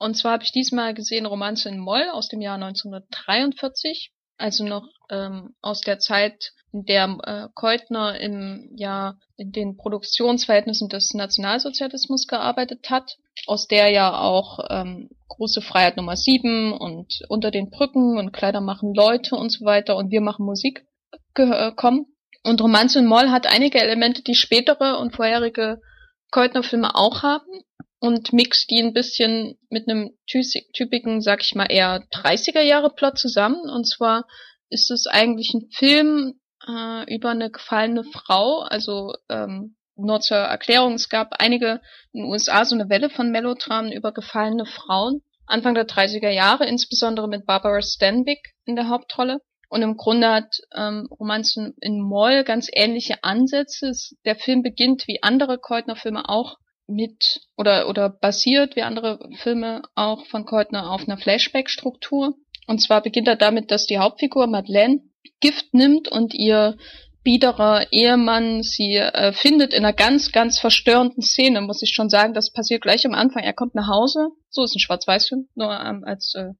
Und 0.00 0.16
zwar 0.16 0.32
habe 0.32 0.44
ich 0.44 0.50
diesmal 0.50 0.94
gesehen 0.94 1.26
Romanze 1.26 1.68
in 1.68 1.78
Moll 1.78 2.08
aus 2.10 2.28
dem 2.28 2.40
Jahr 2.40 2.54
1943, 2.54 4.12
also 4.38 4.64
noch 4.64 4.88
ähm, 5.10 5.54
aus 5.60 5.82
der 5.82 5.98
Zeit, 5.98 6.52
in 6.72 6.86
der 6.86 7.18
äh, 7.24 7.48
Keutner 7.54 8.18
im 8.18 8.70
Jahr 8.76 9.18
in 9.36 9.52
den 9.52 9.76
Produktionsverhältnissen 9.76 10.88
des 10.88 11.12
Nationalsozialismus 11.12 12.26
gearbeitet 12.26 12.88
hat, 12.88 13.18
aus 13.46 13.66
der 13.66 13.90
ja 13.90 14.18
auch 14.18 14.60
ähm, 14.70 15.10
große 15.28 15.60
Freiheit 15.60 15.98
Nummer 15.98 16.16
7 16.16 16.72
und 16.72 17.20
unter 17.28 17.50
den 17.50 17.68
Brücken 17.68 18.16
und 18.16 18.32
Kleider 18.32 18.62
machen 18.62 18.94
Leute 18.94 19.36
und 19.36 19.50
so 19.50 19.66
weiter 19.66 19.96
und 19.96 20.10
wir 20.10 20.22
machen 20.22 20.46
Musik 20.46 20.86
äh, 21.34 21.72
kommen. 21.72 22.06
Und 22.42 22.62
Romanze 22.62 23.00
in 23.00 23.06
Moll 23.06 23.28
hat 23.28 23.46
einige 23.46 23.82
Elemente, 23.82 24.22
die 24.22 24.34
spätere 24.34 24.98
und 24.98 25.14
vorherige 25.14 25.82
Keutner-Filme 26.30 26.94
auch 26.94 27.22
haben 27.22 27.64
und 28.00 28.32
mixt 28.32 28.70
die 28.70 28.82
ein 28.82 28.94
bisschen 28.94 29.58
mit 29.68 29.88
einem 29.88 30.16
typischen, 30.26 31.20
sag 31.20 31.42
ich 31.42 31.54
mal, 31.54 31.66
eher 31.70 32.02
30er 32.10 32.62
Jahre 32.62 32.90
Plot 32.90 33.18
zusammen. 33.18 33.68
Und 33.68 33.86
zwar 33.86 34.26
ist 34.70 34.90
es 34.90 35.06
eigentlich 35.06 35.52
ein 35.52 35.68
Film 35.70 36.40
äh, 36.66 37.14
über 37.14 37.30
eine 37.30 37.50
gefallene 37.50 38.04
Frau. 38.04 38.60
Also 38.60 39.14
ähm, 39.28 39.76
nur 39.96 40.20
zur 40.20 40.38
Erklärung, 40.38 40.94
es 40.94 41.10
gab 41.10 41.34
einige 41.40 41.82
in 42.12 42.22
den 42.22 42.30
USA 42.30 42.64
so 42.64 42.74
eine 42.74 42.88
Welle 42.88 43.10
von 43.10 43.30
Melodramen 43.30 43.92
über 43.92 44.12
gefallene 44.12 44.64
Frauen. 44.64 45.22
Anfang 45.44 45.74
der 45.74 45.86
30er 45.86 46.30
Jahre, 46.30 46.64
insbesondere 46.66 47.28
mit 47.28 47.44
Barbara 47.44 47.82
Stanwyck 47.82 48.54
in 48.64 48.76
der 48.76 48.88
Hauptrolle. 48.88 49.40
Und 49.68 49.82
im 49.82 49.96
Grunde 49.96 50.30
hat 50.30 50.56
ähm, 50.74 51.06
Romanzen 51.10 51.74
in 51.80 52.00
Moll 52.00 52.44
ganz 52.44 52.68
ähnliche 52.72 53.22
Ansätze. 53.24 53.92
Der 54.24 54.36
Film 54.36 54.62
beginnt 54.62 55.06
wie 55.06 55.22
andere 55.22 55.58
Keutner-Filme 55.58 56.28
auch 56.28 56.56
mit 56.90 57.40
oder 57.56 57.88
oder 57.88 58.08
basiert 58.10 58.76
wie 58.76 58.82
andere 58.82 59.18
Filme 59.42 59.82
auch 59.94 60.26
von 60.26 60.44
Keutner 60.44 60.90
auf 60.90 61.02
einer 61.06 61.18
Flashback-Struktur. 61.18 62.34
Und 62.66 62.82
zwar 62.82 63.02
beginnt 63.02 63.28
er 63.28 63.36
damit, 63.36 63.70
dass 63.70 63.86
die 63.86 63.98
Hauptfigur 63.98 64.46
Madeleine 64.46 65.00
Gift 65.40 65.74
nimmt 65.74 66.08
und 66.08 66.34
ihr 66.34 66.76
biederer 67.22 67.86
Ehemann 67.92 68.62
sie 68.62 68.96
äh, 68.96 69.32
findet 69.32 69.74
in 69.74 69.84
einer 69.84 69.92
ganz, 69.92 70.32
ganz 70.32 70.58
verstörenden 70.58 71.22
Szene, 71.22 71.60
muss 71.60 71.82
ich 71.82 71.92
schon 71.94 72.08
sagen. 72.08 72.34
Das 72.34 72.52
passiert 72.52 72.82
gleich 72.82 73.06
am 73.06 73.14
Anfang. 73.14 73.42
Er 73.42 73.52
kommt 73.52 73.74
nach 73.74 73.88
Hause, 73.88 74.28
so 74.48 74.64
ist 74.64 74.74
ein 74.74 74.80
Schwarz-Weiß-Film, 74.80 75.48
nur 75.54 75.70
ähm, 75.70 76.04
als 76.04 76.34
äh, 76.34 76.52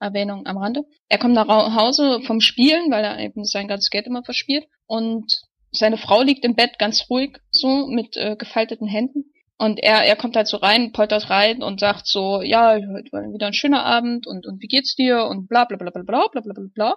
Erwähnung 0.00 0.46
am 0.46 0.58
Rande. 0.58 0.84
Er 1.08 1.18
kommt 1.18 1.34
nach 1.34 1.48
Hause 1.48 2.20
vom 2.26 2.40
Spielen, 2.40 2.90
weil 2.90 3.04
er 3.04 3.20
eben 3.20 3.44
sein 3.44 3.68
ganzes 3.68 3.90
Geld 3.90 4.06
immer 4.06 4.24
verspielt. 4.24 4.66
Und 4.86 5.40
seine 5.70 5.96
Frau 5.96 6.22
liegt 6.22 6.44
im 6.44 6.54
Bett 6.54 6.78
ganz 6.78 7.06
ruhig, 7.08 7.38
so 7.50 7.86
mit 7.86 8.16
äh, 8.16 8.36
gefalteten 8.36 8.88
Händen. 8.88 9.31
Und 9.62 9.78
er, 9.78 10.04
er 10.04 10.16
kommt 10.16 10.34
halt 10.34 10.48
so 10.48 10.56
rein, 10.56 10.90
poltert 10.90 11.30
rein 11.30 11.62
und 11.62 11.78
sagt 11.78 12.08
so, 12.08 12.42
ja, 12.42 12.72
heute 12.72 13.12
war 13.12 13.22
wieder 13.32 13.46
ein 13.46 13.54
schöner 13.54 13.84
Abend 13.84 14.26
und, 14.26 14.44
und 14.44 14.60
wie 14.60 14.66
geht's 14.66 14.96
dir 14.96 15.26
und 15.26 15.46
bla 15.46 15.66
bla 15.66 15.76
bla 15.76 15.92
bla 15.92 16.02
bla 16.02 16.26
bla 16.32 16.40
bla 16.40 16.52
bla 16.52 16.64
bla. 16.74 16.96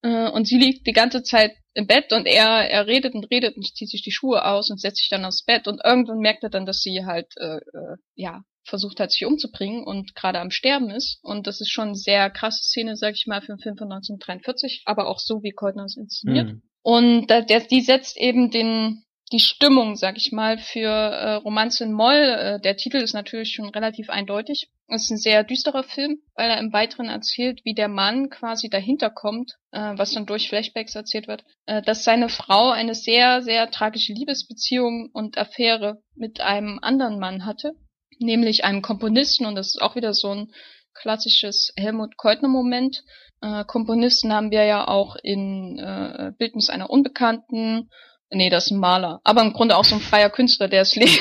Äh, 0.00 0.30
und 0.30 0.48
sie 0.48 0.56
liegt 0.56 0.86
die 0.86 0.94
ganze 0.94 1.22
Zeit 1.22 1.52
im 1.74 1.86
Bett 1.86 2.14
und 2.14 2.24
er, 2.24 2.70
er 2.70 2.86
redet 2.86 3.12
und 3.12 3.30
redet 3.30 3.58
und 3.58 3.66
zieht 3.66 3.90
sich 3.90 4.00
die 4.00 4.12
Schuhe 4.12 4.46
aus 4.46 4.70
und 4.70 4.80
setzt 4.80 4.96
sich 4.96 5.10
dann 5.10 5.26
aufs 5.26 5.44
Bett 5.44 5.68
und 5.68 5.82
irgendwann 5.84 6.20
merkt 6.20 6.42
er 6.42 6.48
dann, 6.48 6.64
dass 6.64 6.80
sie 6.80 7.04
halt, 7.04 7.26
äh, 7.36 7.56
äh, 7.56 7.96
ja, 8.14 8.40
versucht 8.64 8.98
hat, 8.98 9.10
sich 9.10 9.26
umzubringen 9.26 9.84
und 9.84 10.14
gerade 10.14 10.40
am 10.40 10.50
Sterben 10.50 10.88
ist. 10.88 11.18
Und 11.22 11.46
das 11.46 11.60
ist 11.60 11.70
schon 11.70 11.88
eine 11.88 11.96
sehr 11.96 12.30
krasse 12.30 12.62
Szene, 12.62 12.96
sag 12.96 13.12
ich 13.12 13.26
mal, 13.26 13.42
für 13.42 13.52
einen 13.52 13.60
Film 13.60 13.76
von 13.76 13.92
1943, 13.92 14.84
aber 14.86 15.06
auch 15.06 15.18
so, 15.18 15.42
wie 15.42 15.52
Keutner 15.52 15.84
es 15.84 15.98
inszeniert. 15.98 16.48
Mhm. 16.48 16.62
Und 16.80 17.30
äh, 17.30 17.44
der, 17.44 17.60
die 17.60 17.82
setzt 17.82 18.16
eben 18.16 18.50
den, 18.50 19.02
die 19.32 19.40
Stimmung, 19.40 19.96
sag 19.96 20.16
ich 20.16 20.30
mal, 20.30 20.58
für 20.58 20.88
äh, 20.88 21.34
Romanze 21.34 21.84
in 21.84 21.92
Moll. 21.92 22.14
Äh, 22.14 22.60
der 22.60 22.76
Titel 22.76 22.98
ist 22.98 23.12
natürlich 23.12 23.52
schon 23.52 23.68
relativ 23.68 24.08
eindeutig. 24.08 24.70
Es 24.88 25.04
ist 25.04 25.10
ein 25.10 25.18
sehr 25.18 25.42
düsterer 25.42 25.82
Film, 25.82 26.20
weil 26.36 26.48
er 26.48 26.60
im 26.60 26.72
Weiteren 26.72 27.08
erzählt, 27.08 27.64
wie 27.64 27.74
der 27.74 27.88
Mann 27.88 28.30
quasi 28.30 28.68
dahinter 28.68 29.10
kommt, 29.10 29.54
äh, 29.72 29.94
was 29.96 30.12
dann 30.12 30.26
durch 30.26 30.48
Flashbacks 30.48 30.94
erzählt 30.94 31.26
wird, 31.26 31.44
äh, 31.66 31.82
dass 31.82 32.04
seine 32.04 32.28
Frau 32.28 32.70
eine 32.70 32.94
sehr, 32.94 33.42
sehr 33.42 33.68
tragische 33.70 34.12
Liebesbeziehung 34.12 35.10
und 35.12 35.38
Affäre 35.38 36.00
mit 36.14 36.40
einem 36.40 36.78
anderen 36.80 37.18
Mann 37.18 37.44
hatte, 37.44 37.72
nämlich 38.20 38.64
einem 38.64 38.80
Komponisten. 38.80 39.44
Und 39.44 39.56
das 39.56 39.68
ist 39.68 39.82
auch 39.82 39.96
wieder 39.96 40.14
so 40.14 40.30
ein 40.30 40.52
klassisches 40.94 41.72
Helmut 41.76 42.16
Keutner-Moment. 42.16 43.02
Äh, 43.42 43.64
Komponisten 43.64 44.32
haben 44.32 44.52
wir 44.52 44.64
ja 44.64 44.86
auch 44.86 45.16
in 45.20 45.80
äh, 45.80 46.30
Bildnis 46.38 46.70
einer 46.70 46.90
Unbekannten 46.90 47.90
Nee, 48.30 48.50
das 48.50 48.66
ist 48.66 48.70
ein 48.72 48.78
Maler. 48.78 49.20
Aber 49.24 49.42
im 49.42 49.52
Grunde 49.52 49.76
auch 49.76 49.84
so 49.84 49.94
ein 49.94 50.00
freier 50.00 50.30
Künstler, 50.30 50.68
der 50.68 50.82
es 50.82 50.96
lebt. 50.96 51.20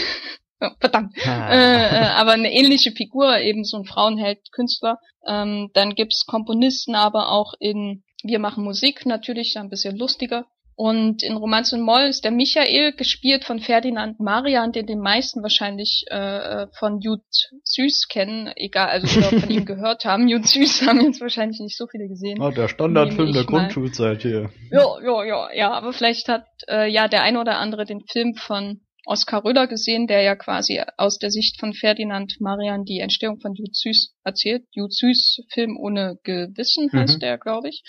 Verdammt. 0.79 1.15
Ah. 1.25 1.51
Äh, 1.51 1.97
äh, 1.97 2.07
aber 2.09 2.31
eine 2.31 2.51
ähnliche 2.51 2.91
Figur, 2.91 3.39
eben 3.39 3.63
so 3.63 3.77
ein 3.77 3.85
Frauenheld, 3.85 4.39
Künstler. 4.51 4.99
Ähm, 5.27 5.69
dann 5.73 5.95
gibt's 5.95 6.25
Komponisten, 6.25 6.95
aber 6.95 7.31
auch 7.31 7.53
in 7.59 8.03
Wir 8.23 8.39
machen 8.39 8.63
Musik 8.63 9.05
natürlich, 9.05 9.57
ein 9.57 9.69
bisschen 9.69 9.97
lustiger. 9.97 10.45
Und 10.77 11.23
in 11.23 11.37
Romanz 11.37 11.71
und 11.71 11.81
Moll 11.81 12.03
ist 12.03 12.25
der 12.25 12.31
Michael 12.31 12.91
gespielt 12.91 13.45
von 13.45 13.59
Ferdinand 13.59 14.19
Marian, 14.19 14.73
den 14.73 14.85
die 14.85 14.97
meisten 14.97 15.41
wahrscheinlich 15.41 16.03
äh, 16.07 16.67
von 16.77 16.99
Jud 16.99 17.21
Süß 17.63 18.07
kennen, 18.09 18.51
egal, 18.57 18.89
also 18.89 19.19
oder 19.19 19.39
von 19.39 19.49
ihm 19.49 19.65
gehört 19.65 20.03
haben. 20.03 20.27
Jud 20.27 20.45
Süß 20.45 20.85
haben 20.85 20.99
jetzt 20.99 21.21
wahrscheinlich 21.21 21.59
nicht 21.61 21.77
so 21.77 21.87
viele 21.87 22.09
gesehen. 22.09 22.41
Oh, 22.41 22.51
der 22.51 22.67
Standardfilm 22.67 23.31
der 23.31 23.45
Grundschulzeit 23.45 24.21
hier. 24.21 24.49
Ja, 24.69 24.99
ja, 25.01 25.23
ja, 25.23 25.53
ja, 25.53 25.71
aber 25.71 25.93
vielleicht 25.93 26.27
hat 26.27 26.45
äh, 26.67 26.91
ja 26.91 27.07
der 27.07 27.23
ein 27.23 27.37
oder 27.37 27.57
andere 27.57 27.85
den 27.85 28.01
Film 28.01 28.35
von 28.35 28.81
Oskar 29.05 29.45
Röder 29.45 29.67
gesehen, 29.67 30.07
der 30.07 30.23
ja 30.23 30.35
quasi 30.35 30.81
aus 30.97 31.19
der 31.19 31.29
Sicht 31.29 31.59
von 31.59 31.73
Ferdinand 31.73 32.41
Marian 32.41 32.85
die 32.85 32.99
Entstehung 32.99 33.39
von 33.39 33.53
Jud 33.53 33.75
Süß 33.75 34.15
erzählt. 34.23 34.63
Jud 34.71 34.93
Süß 34.93 35.43
Film 35.53 35.77
ohne 35.77 36.17
Gewissen 36.23 36.91
heißt 36.91 37.15
mhm. 37.15 37.19
der, 37.19 37.37
glaube 37.37 37.69
ich. 37.69 37.83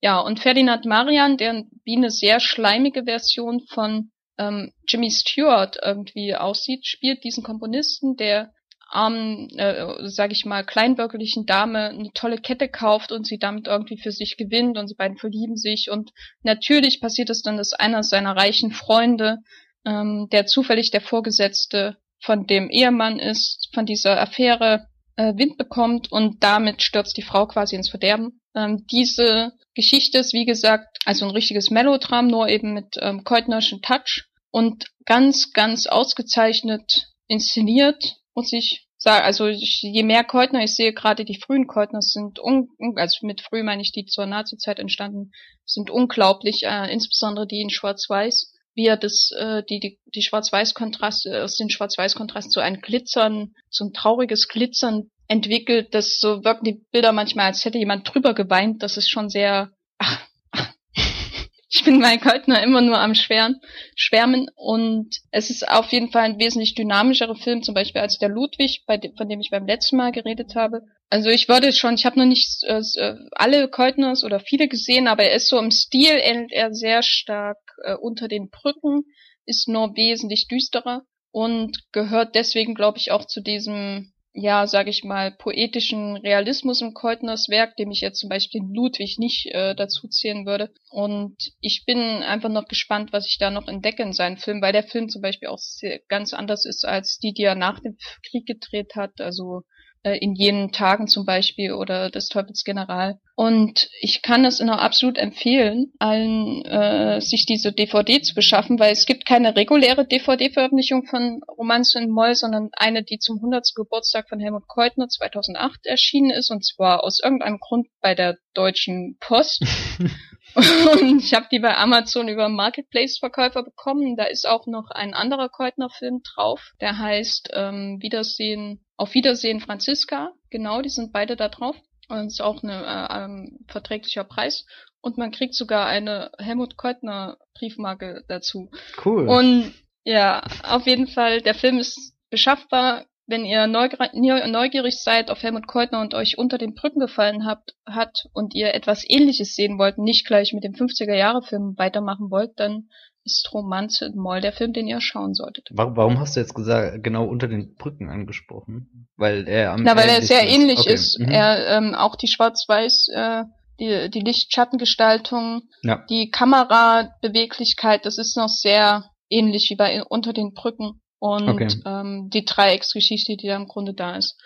Ja, 0.00 0.20
und 0.20 0.40
Ferdinand 0.40 0.84
Marian, 0.84 1.36
der 1.36 1.64
wie 1.84 1.96
eine 1.96 2.10
sehr 2.10 2.40
schleimige 2.40 3.04
Version 3.04 3.60
von 3.68 4.10
ähm, 4.38 4.72
Jimmy 4.86 5.10
Stewart 5.10 5.78
irgendwie 5.82 6.34
aussieht, 6.34 6.86
spielt 6.86 7.24
diesen 7.24 7.42
Komponisten, 7.42 8.16
der 8.16 8.52
armen, 8.88 9.50
äh, 9.58 10.08
sag 10.08 10.32
ich 10.32 10.44
mal, 10.44 10.64
kleinbürgerlichen 10.64 11.44
Dame 11.46 11.88
eine 11.88 12.12
tolle 12.12 12.38
Kette 12.38 12.68
kauft 12.68 13.10
und 13.10 13.26
sie 13.26 13.38
damit 13.38 13.66
irgendwie 13.66 13.98
für 13.98 14.12
sich 14.12 14.36
gewinnt 14.36 14.78
und 14.78 14.88
sie 14.88 14.94
beiden 14.94 15.18
verlieben 15.18 15.56
sich 15.56 15.90
und 15.90 16.12
natürlich 16.42 17.00
passiert 17.00 17.30
es 17.30 17.42
dann, 17.42 17.56
dass 17.56 17.72
einer 17.72 18.02
seiner 18.02 18.36
reichen 18.36 18.70
Freunde, 18.70 19.38
ähm, 19.84 20.28
der 20.30 20.46
zufällig 20.46 20.90
der 20.90 21.00
Vorgesetzte 21.00 21.96
von 22.20 22.46
dem 22.46 22.70
Ehemann 22.70 23.18
ist, 23.18 23.70
von 23.74 23.86
dieser 23.86 24.20
Affäre 24.20 24.86
äh, 25.16 25.34
Wind 25.36 25.58
bekommt 25.58 26.12
und 26.12 26.42
damit 26.42 26.82
stürzt 26.82 27.16
die 27.16 27.22
Frau 27.22 27.46
quasi 27.46 27.74
ins 27.74 27.90
Verderben. 27.90 28.40
Ähm, 28.56 28.86
diese 28.90 29.52
Geschichte 29.74 30.18
ist, 30.18 30.32
wie 30.32 30.46
gesagt, 30.46 30.98
also 31.04 31.26
ein 31.26 31.30
richtiges 31.30 31.70
Melodram, 31.70 32.26
nur 32.26 32.48
eben 32.48 32.72
mit 32.72 32.96
ähm, 32.98 33.22
Keutnerschen 33.22 33.82
Touch 33.82 34.24
und 34.50 34.86
ganz, 35.04 35.52
ganz 35.52 35.86
ausgezeichnet 35.86 37.08
inszeniert, 37.28 38.16
muss 38.34 38.52
ich 38.52 38.88
sagen. 38.96 39.24
Also 39.24 39.46
ich, 39.46 39.80
je 39.82 40.02
mehr 40.02 40.24
Keutner 40.24 40.64
ich 40.64 40.74
sehe, 40.74 40.94
gerade 40.94 41.24
die 41.24 41.38
frühen 41.38 41.66
Keutner 41.66 42.00
sind, 42.00 42.38
un, 42.40 42.70
also 42.96 43.26
mit 43.26 43.42
früh 43.42 43.62
meine 43.62 43.82
ich 43.82 43.92
die 43.92 44.06
zur 44.06 44.26
Nazizeit 44.26 44.78
entstanden, 44.78 45.32
sind 45.66 45.90
unglaublich, 45.90 46.62
äh, 46.62 46.90
insbesondere 46.92 47.46
die 47.46 47.60
in 47.60 47.70
Schwarz-Weiß 47.70 48.52
wie 48.76 48.86
er 48.86 48.98
das, 48.98 49.30
äh, 49.32 49.62
die, 49.68 49.80
die, 49.80 49.98
die 50.14 50.22
Schwarz-Weiß-Kontraste, 50.22 51.30
äh, 51.30 51.40
aus 51.40 51.56
den 51.56 51.70
Schwarz-Weiß-Kontrasten 51.70 52.52
so 52.52 52.60
ein 52.60 52.82
Glitzern, 52.82 53.54
so 53.70 53.86
ein 53.86 53.94
trauriges 53.94 54.48
Glitzern 54.48 55.10
entwickelt, 55.28 55.94
das 55.94 56.18
so 56.18 56.44
wirken 56.44 56.64
die 56.64 56.80
Bilder 56.92 57.12
manchmal, 57.12 57.46
als 57.46 57.64
hätte 57.64 57.78
jemand 57.78 58.12
drüber 58.12 58.34
geweint. 58.34 58.82
Das 58.82 58.96
ist 58.96 59.10
schon 59.10 59.28
sehr, 59.28 59.70
ach, 59.98 60.26
ach. 60.52 60.72
ich 61.68 61.84
bin 61.84 62.00
bei 62.00 62.16
Keutner 62.18 62.62
immer 62.62 62.80
nur 62.80 62.98
am 62.98 63.14
Schwärmen, 63.14 63.60
schwärmen 63.94 64.48
und 64.54 65.16
es 65.30 65.50
ist 65.50 65.68
auf 65.68 65.90
jeden 65.92 66.10
Fall 66.10 66.22
ein 66.22 66.38
wesentlich 66.38 66.74
dynamischerer 66.74 67.36
Film, 67.36 67.62
zum 67.62 67.74
Beispiel 67.74 68.00
als 68.00 68.18
der 68.18 68.28
Ludwig, 68.28 68.84
dem, 68.88 69.16
von 69.16 69.28
dem 69.28 69.40
ich 69.40 69.50
beim 69.50 69.66
letzten 69.66 69.96
Mal 69.96 70.12
geredet 70.12 70.54
habe. 70.54 70.82
Also 71.08 71.30
ich 71.30 71.48
würde 71.48 71.72
schon, 71.72 71.94
ich 71.94 72.04
habe 72.04 72.18
noch 72.18 72.26
nicht 72.26 72.64
äh, 72.64 72.80
äh, 72.96 73.16
alle 73.32 73.68
Keutners 73.68 74.24
oder 74.24 74.40
viele 74.40 74.68
gesehen, 74.68 75.06
aber 75.06 75.24
er 75.24 75.36
ist 75.36 75.48
so 75.48 75.58
im 75.58 75.70
Stil 75.70 76.18
ähnelt 76.20 76.52
er 76.52 76.72
sehr 76.74 77.02
stark 77.02 77.58
äh, 77.84 77.94
unter 77.94 78.26
den 78.28 78.50
Brücken, 78.50 79.04
ist 79.44 79.68
nur 79.68 79.94
wesentlich 79.96 80.48
düsterer 80.48 81.02
und 81.30 81.92
gehört 81.92 82.34
deswegen, 82.34 82.74
glaube 82.74 82.98
ich, 82.98 83.12
auch 83.12 83.26
zu 83.26 83.40
diesem, 83.40 84.12
ja, 84.38 84.66
sage 84.66 84.90
ich 84.90 85.02
mal, 85.02 85.32
poetischen 85.32 86.16
Realismus 86.18 86.82
im 86.82 86.92
Keutners 86.92 87.48
Werk, 87.48 87.74
dem 87.76 87.90
ich 87.90 88.02
jetzt 88.02 88.20
zum 88.20 88.28
Beispiel 88.28 88.60
Ludwig 88.70 89.16
nicht 89.18 89.46
äh, 89.46 89.74
dazu 89.74 90.08
zählen 90.08 90.44
würde. 90.44 90.70
Und 90.90 91.36
ich 91.60 91.84
bin 91.86 91.98
einfach 91.98 92.50
noch 92.50 92.68
gespannt, 92.68 93.14
was 93.14 93.26
ich 93.26 93.38
da 93.38 93.50
noch 93.50 93.66
entdecke 93.66 94.02
in 94.02 94.12
seinem 94.12 94.36
Film, 94.36 94.60
weil 94.60 94.74
der 94.74 94.82
Film 94.82 95.08
zum 95.08 95.22
Beispiel 95.22 95.48
auch 95.48 95.58
sehr, 95.58 96.00
ganz 96.08 96.34
anders 96.34 96.66
ist 96.66 96.84
als 96.84 97.18
die, 97.18 97.32
die 97.32 97.44
er 97.44 97.54
nach 97.54 97.80
dem 97.80 97.96
Krieg 98.28 98.44
gedreht 98.46 98.94
hat. 98.94 99.22
Also 99.22 99.62
äh, 100.06 100.18
in 100.18 100.34
jenen 100.34 100.70
Tagen 100.70 101.08
zum 101.08 101.26
Beispiel 101.26 101.72
oder 101.72 102.10
des 102.10 102.28
Teufels 102.28 102.62
General. 102.62 103.18
Und 103.34 103.90
ich 104.00 104.22
kann 104.22 104.44
es 104.44 104.60
nur 104.60 104.80
absolut 104.80 105.18
empfehlen, 105.18 105.92
allen 105.98 106.64
äh, 106.64 107.20
sich 107.20 107.44
diese 107.44 107.72
DVD 107.72 108.22
zu 108.22 108.34
beschaffen, 108.34 108.78
weil 108.78 108.92
es 108.92 109.04
gibt 109.04 109.26
keine 109.26 109.56
reguläre 109.56 110.06
DVD-Veröffentlichung 110.06 111.06
von 111.06 111.40
Romanze 111.58 111.98
in 111.98 112.10
Moll, 112.10 112.36
sondern 112.36 112.70
eine, 112.76 113.02
die 113.02 113.18
zum 113.18 113.38
100. 113.38 113.72
Geburtstag 113.74 114.28
von 114.28 114.38
Helmut 114.38 114.68
Keutner 114.68 115.08
2008 115.08 115.86
erschienen 115.86 116.30
ist, 116.30 116.50
und 116.50 116.64
zwar 116.64 117.02
aus 117.02 117.18
irgendeinem 117.22 117.58
Grund 117.58 117.88
bei 118.00 118.14
der 118.14 118.38
Deutschen 118.54 119.16
Post. 119.18 119.64
Und 120.54 121.22
ich 121.22 121.34
habe 121.34 121.46
die 121.50 121.58
bei 121.58 121.76
Amazon 121.76 122.28
über 122.28 122.48
Marketplace-Verkäufer 122.48 123.62
bekommen. 123.62 124.16
Da 124.16 124.24
ist 124.24 124.46
auch 124.48 124.66
noch 124.66 124.90
ein 124.90 125.14
anderer 125.14 125.48
Keutner-Film 125.48 126.22
drauf, 126.22 126.72
der 126.80 126.98
heißt 126.98 127.50
ähm, 127.52 127.98
Wiedersehen, 128.00 128.84
Auf 128.96 129.14
Wiedersehen 129.14 129.60
Franziska. 129.60 130.32
Genau, 130.50 130.80
die 130.82 130.88
sind 130.88 131.12
beide 131.12 131.36
da 131.36 131.48
drauf. 131.48 131.76
Und 132.08 132.28
ist 132.28 132.40
auch 132.40 132.62
ein 132.62 132.70
äh, 132.70 133.24
ähm, 133.24 133.58
verträglicher 133.68 134.24
Preis. 134.24 134.64
Und 135.00 135.18
man 135.18 135.32
kriegt 135.32 135.54
sogar 135.54 135.86
eine 135.86 136.30
Helmut 136.38 136.76
Keutner 136.76 137.36
Briefmarke 137.54 138.24
dazu. 138.28 138.70
Cool. 139.04 139.28
Und 139.28 139.74
ja, 140.04 140.42
auf 140.62 140.86
jeden 140.86 141.08
Fall, 141.08 141.42
der 141.42 141.54
Film 141.54 141.78
ist 141.78 142.14
beschaffbar, 142.30 143.06
wenn 143.26 143.44
ihr 143.44 143.66
neugierig 143.66 145.02
seid 145.02 145.30
auf 145.30 145.42
Helmut 145.42 145.66
Keutner 145.66 146.00
und 146.00 146.14
euch 146.14 146.38
unter 146.38 146.58
den 146.58 146.74
Brücken 146.74 147.00
gefallen 147.00 147.44
habt, 147.44 147.74
hat 147.84 148.26
und 148.32 148.54
ihr 148.54 148.74
etwas 148.74 149.04
ähnliches 149.08 149.54
sehen 149.54 149.78
wollt, 149.78 149.98
nicht 149.98 150.26
gleich 150.26 150.52
mit 150.52 150.64
dem 150.64 150.74
50er-Jahre-Film 150.74 151.74
weitermachen 151.76 152.30
wollt, 152.30 152.52
dann 152.56 152.88
ist 153.24 153.52
Romanze 153.52 154.12
Moll 154.14 154.40
der 154.40 154.52
Film, 154.52 154.72
den 154.72 154.86
ihr 154.86 155.00
schauen 155.00 155.34
solltet. 155.34 155.68
Warum 155.72 156.20
hast 156.20 156.36
du 156.36 156.40
jetzt 156.40 156.54
gesagt, 156.54 157.02
genau 157.02 157.24
unter 157.24 157.48
den 157.48 157.74
Brücken 157.74 158.08
angesprochen? 158.08 159.08
Weil 159.16 159.48
er 159.48 159.72
am 159.72 159.82
Na, 159.82 159.96
weil 159.96 160.08
er 160.08 160.22
sehr 160.22 160.46
ist. 160.46 160.54
ähnlich 160.54 160.80
okay. 160.80 160.94
ist. 160.94 161.18
Mhm. 161.18 161.28
Er, 161.28 161.66
ähm, 161.76 161.94
auch 161.94 162.14
die 162.14 162.28
Schwarz-Weiß, 162.28 163.08
äh, 163.12 163.44
die, 163.80 164.10
die 164.10 164.20
Licht-Schattengestaltung, 164.20 165.62
ja. 165.82 166.04
die 166.08 166.30
Kamerabeweglichkeit, 166.30 168.06
das 168.06 168.18
ist 168.18 168.36
noch 168.36 168.48
sehr 168.48 169.10
ähnlich 169.28 169.68
wie 169.70 169.76
bei 169.76 170.02
Unter 170.04 170.32
den 170.32 170.54
Brücken. 170.54 171.00
Und 171.18 171.48
okay. 171.48 171.68
ähm, 171.86 172.28
die 172.32 172.44
Dreiecksgeschichte, 172.44 173.36
die 173.36 173.46
da 173.46 173.56
im 173.56 173.68
Grunde 173.68 173.94
da 173.94 174.16
ist, 174.16 174.38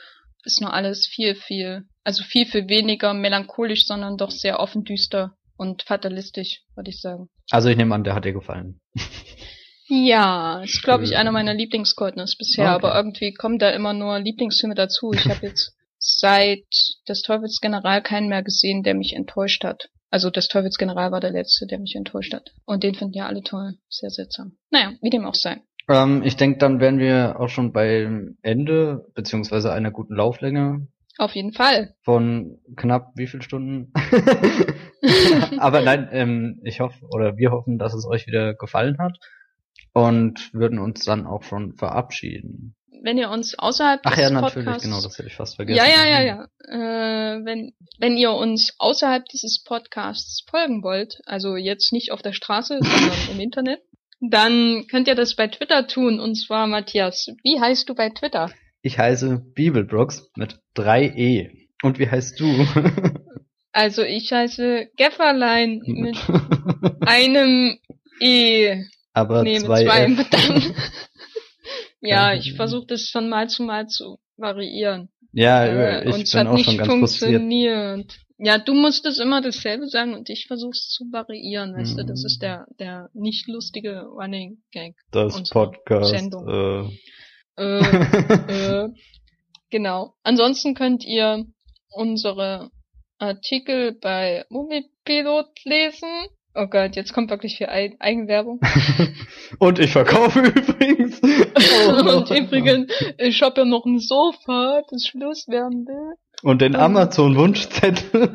ist 0.45 0.61
nur 0.61 0.73
alles 0.73 1.07
viel, 1.07 1.35
viel, 1.35 1.85
also 2.05 2.23
viel, 2.23 2.47
viel 2.47 2.69
weniger 2.69 3.13
melancholisch, 3.15 3.87
sondern 3.87 4.17
doch 4.17 4.31
sehr 4.31 4.61
offen, 4.61 4.85
düster 4.85 5.37
und 5.57 5.83
fatalistisch, 5.83 6.63
würde 6.75 6.91
ich 6.91 7.01
sagen. 7.01 7.29
Also 7.51 7.69
ich 7.69 7.77
nehme 7.77 7.95
an, 7.95 8.05
der 8.05 8.15
hat 8.15 8.25
dir 8.25 8.33
gefallen. 8.33 8.81
ja, 9.89 10.63
ist 10.63 10.83
glaube 10.85 11.05
ich 11.05 11.17
einer 11.17 11.33
meiner 11.33 11.55
Lieblingskeutners 11.55 12.37
bisher, 12.37 12.75
okay. 12.75 12.75
aber 12.75 12.95
irgendwie 12.95 13.35
kommen 13.35 13.59
da 13.59 13.71
immer 13.71 13.93
nur 13.93 14.19
Lieblingsfilme 14.19 14.75
dazu. 14.75 15.13
Ich 15.13 15.27
habe 15.27 15.47
jetzt 15.47 15.75
seit 15.99 16.65
des 17.09 17.23
Teufels 17.23 17.59
General 17.61 18.03
keinen 18.03 18.29
mehr 18.29 18.43
gesehen, 18.43 18.83
der 18.83 18.95
mich 18.95 19.15
enttäuscht 19.15 19.65
hat. 19.65 19.91
Also 20.11 20.31
des 20.31 20.49
Teufels 20.49 20.77
General 20.77 21.13
war 21.13 21.21
der 21.21 21.31
letzte, 21.31 21.67
der 21.67 21.79
mich 21.79 21.95
enttäuscht 21.95 22.35
hat. 22.35 22.51
Und 22.65 22.83
den 22.83 22.95
finden 22.95 23.15
ja 23.15 23.27
alle 23.27 23.43
toll. 23.43 23.75
Sehr 23.89 24.11
seltsam. 24.11 24.57
Naja, 24.71 24.93
wie 25.03 25.11
dem 25.11 25.25
auch 25.25 25.37
sei. 25.37 25.61
Ähm, 25.91 26.23
ich 26.25 26.37
denke, 26.37 26.59
dann 26.59 26.79
wären 26.79 26.99
wir 26.99 27.41
auch 27.41 27.49
schon 27.49 27.73
beim 27.73 28.39
Ende, 28.43 29.07
beziehungsweise 29.15 29.73
einer 29.73 29.91
guten 29.91 30.15
Lauflänge. 30.15 30.87
Auf 31.19 31.35
jeden 31.35 31.53
Fall. 31.53 31.95
Von 32.03 32.61
knapp 32.77 33.12
wie 33.17 33.27
viel 33.27 33.43
Stunden? 33.43 33.93
Aber 35.59 35.83
nein, 35.83 36.09
ähm, 36.12 36.61
ich 36.65 36.81
hoffe, 36.81 37.05
oder 37.11 37.37
wir 37.37 37.51
hoffen, 37.51 37.79
dass 37.79 37.93
es 37.93 38.07
euch 38.07 38.27
wieder 38.29 38.55
gefallen 38.55 38.99
hat 38.99 39.19
und 39.93 40.55
würden 40.55 40.79
uns 40.79 41.05
dann 41.05 41.27
auch 41.27 41.43
schon 41.43 41.75
verabschieden. 41.75 42.77
Wenn 43.03 43.19
ihr 43.19 43.31
uns 43.31 43.59
außerhalb 43.59 44.01
Ach 44.05 44.17
ja, 44.17 44.31
natürlich, 44.31 44.67
Podcasts, 44.67 44.83
genau, 44.85 45.03
das 45.03 45.19
hätte 45.19 45.29
ich 45.29 45.35
fast 45.35 45.57
vergessen. 45.57 45.77
Ja, 45.77 45.87
ja, 45.87 46.07
ja, 46.07 46.23
ja. 46.23 46.49
Äh, 46.69 47.45
wenn, 47.45 47.73
wenn 47.99 48.17
ihr 48.17 48.33
uns 48.33 48.75
außerhalb 48.79 49.25
dieses 49.25 49.65
Podcasts 49.65 50.45
folgen 50.49 50.83
wollt, 50.83 51.21
also 51.25 51.57
jetzt 51.57 51.93
nicht 51.93 52.12
auf 52.12 52.23
der 52.23 52.33
Straße, 52.33 52.79
sondern 52.81 53.19
im 53.33 53.41
Internet, 53.41 53.81
dann 54.21 54.87
könnt 54.91 55.09
ihr 55.09 55.15
das 55.15 55.35
bei 55.35 55.49
Twitter 55.49 55.87
tun. 55.87 56.21
Und 56.21 56.37
zwar, 56.37 56.67
Matthias, 56.67 57.29
wie 57.43 57.61
heißt 57.61 57.89
du 57.89 57.95
bei 57.95 58.11
Twitter? 58.11 58.51
Ich 58.83 58.99
heiße 58.99 59.43
Bibelbrooks 59.55 60.31
mit 60.37 60.59
drei 60.75 61.05
E. 61.05 61.69
Und 61.83 61.99
wie 61.99 62.09
heißt 62.09 62.39
du? 62.39 62.47
also 63.73 64.03
ich 64.03 64.33
heiße 64.33 64.89
Gefferlein 64.97 65.81
mit 65.85 66.17
einem 67.01 67.79
E. 68.21 68.85
Aber 69.13 69.43
nee, 69.43 69.59
zwei, 69.59 69.85
zwei 69.85 70.05
F. 70.05 70.73
ja, 72.01 72.35
ich 72.35 72.55
versuche 72.55 72.87
das 72.87 73.11
von 73.11 73.29
Mal 73.29 73.49
zu 73.49 73.63
Mal 73.65 73.87
zu 73.89 74.19
variieren. 74.37 75.09
Ja, 75.33 75.65
äh, 75.65 76.01
ich 76.01 76.07
und 76.07 76.13
bin 76.13 76.23
es 76.23 76.35
hat 76.35 76.47
auch 76.47 76.55
nicht 76.55 76.67
schon 76.67 76.77
ganz 76.79 76.89
funktioniert. 76.89 78.19
Ja, 78.43 78.57
du 78.59 78.73
musst 78.73 79.05
es 79.05 79.19
immer 79.19 79.43
dasselbe 79.43 79.87
sagen 79.87 80.15
und 80.15 80.31
ich 80.31 80.47
versuch's 80.47 80.89
zu 80.89 81.05
variieren, 81.12 81.77
weißt 81.77 81.93
mhm. 81.93 81.97
du, 81.99 82.05
das 82.07 82.25
ist 82.25 82.39
mhm. 82.39 82.47
der, 82.47 82.67
der 82.79 83.11
nicht 83.12 83.47
lustige 83.49 84.03
Running 84.07 84.62
Gag. 84.73 84.97
Das 85.11 85.43
Podcast. 85.51 86.11
Sendung. 86.11 86.49
Äh. 86.49 87.62
Äh, 87.62 87.81
äh, 88.85 88.89
genau. 89.69 90.15
Ansonsten 90.23 90.75
könnt 90.75 91.05
ihr 91.05 91.45
unsere 91.91 92.71
Artikel 93.19 93.93
bei 93.93 94.47
Moviepilot 94.49 95.51
lesen. 95.65 96.09
Oh 96.55 96.67
Gott, 96.67 96.97
jetzt 96.97 97.13
kommt 97.13 97.31
wirklich 97.31 97.57
viel 97.59 97.69
Ei- 97.69 97.97
Eigenwerbung. 98.01 98.61
Und 99.59 99.79
ich 99.79 99.93
verkaufe 99.93 100.41
übrigens. 100.41 101.21
Oh, 101.23 102.17
Und 102.19 102.31
übrigens, 102.31 102.93
ich 103.19 103.41
habe 103.43 103.61
ja 103.61 103.65
noch 103.65 103.85
ein 103.87 103.99
Sofa, 104.01 104.83
das 104.91 105.05
ich 105.07 105.15
loswerden 105.15 105.87
will. 105.87 106.15
Und 106.43 106.61
den 106.63 106.75
Amazon-Wunschzettel. 106.75 108.31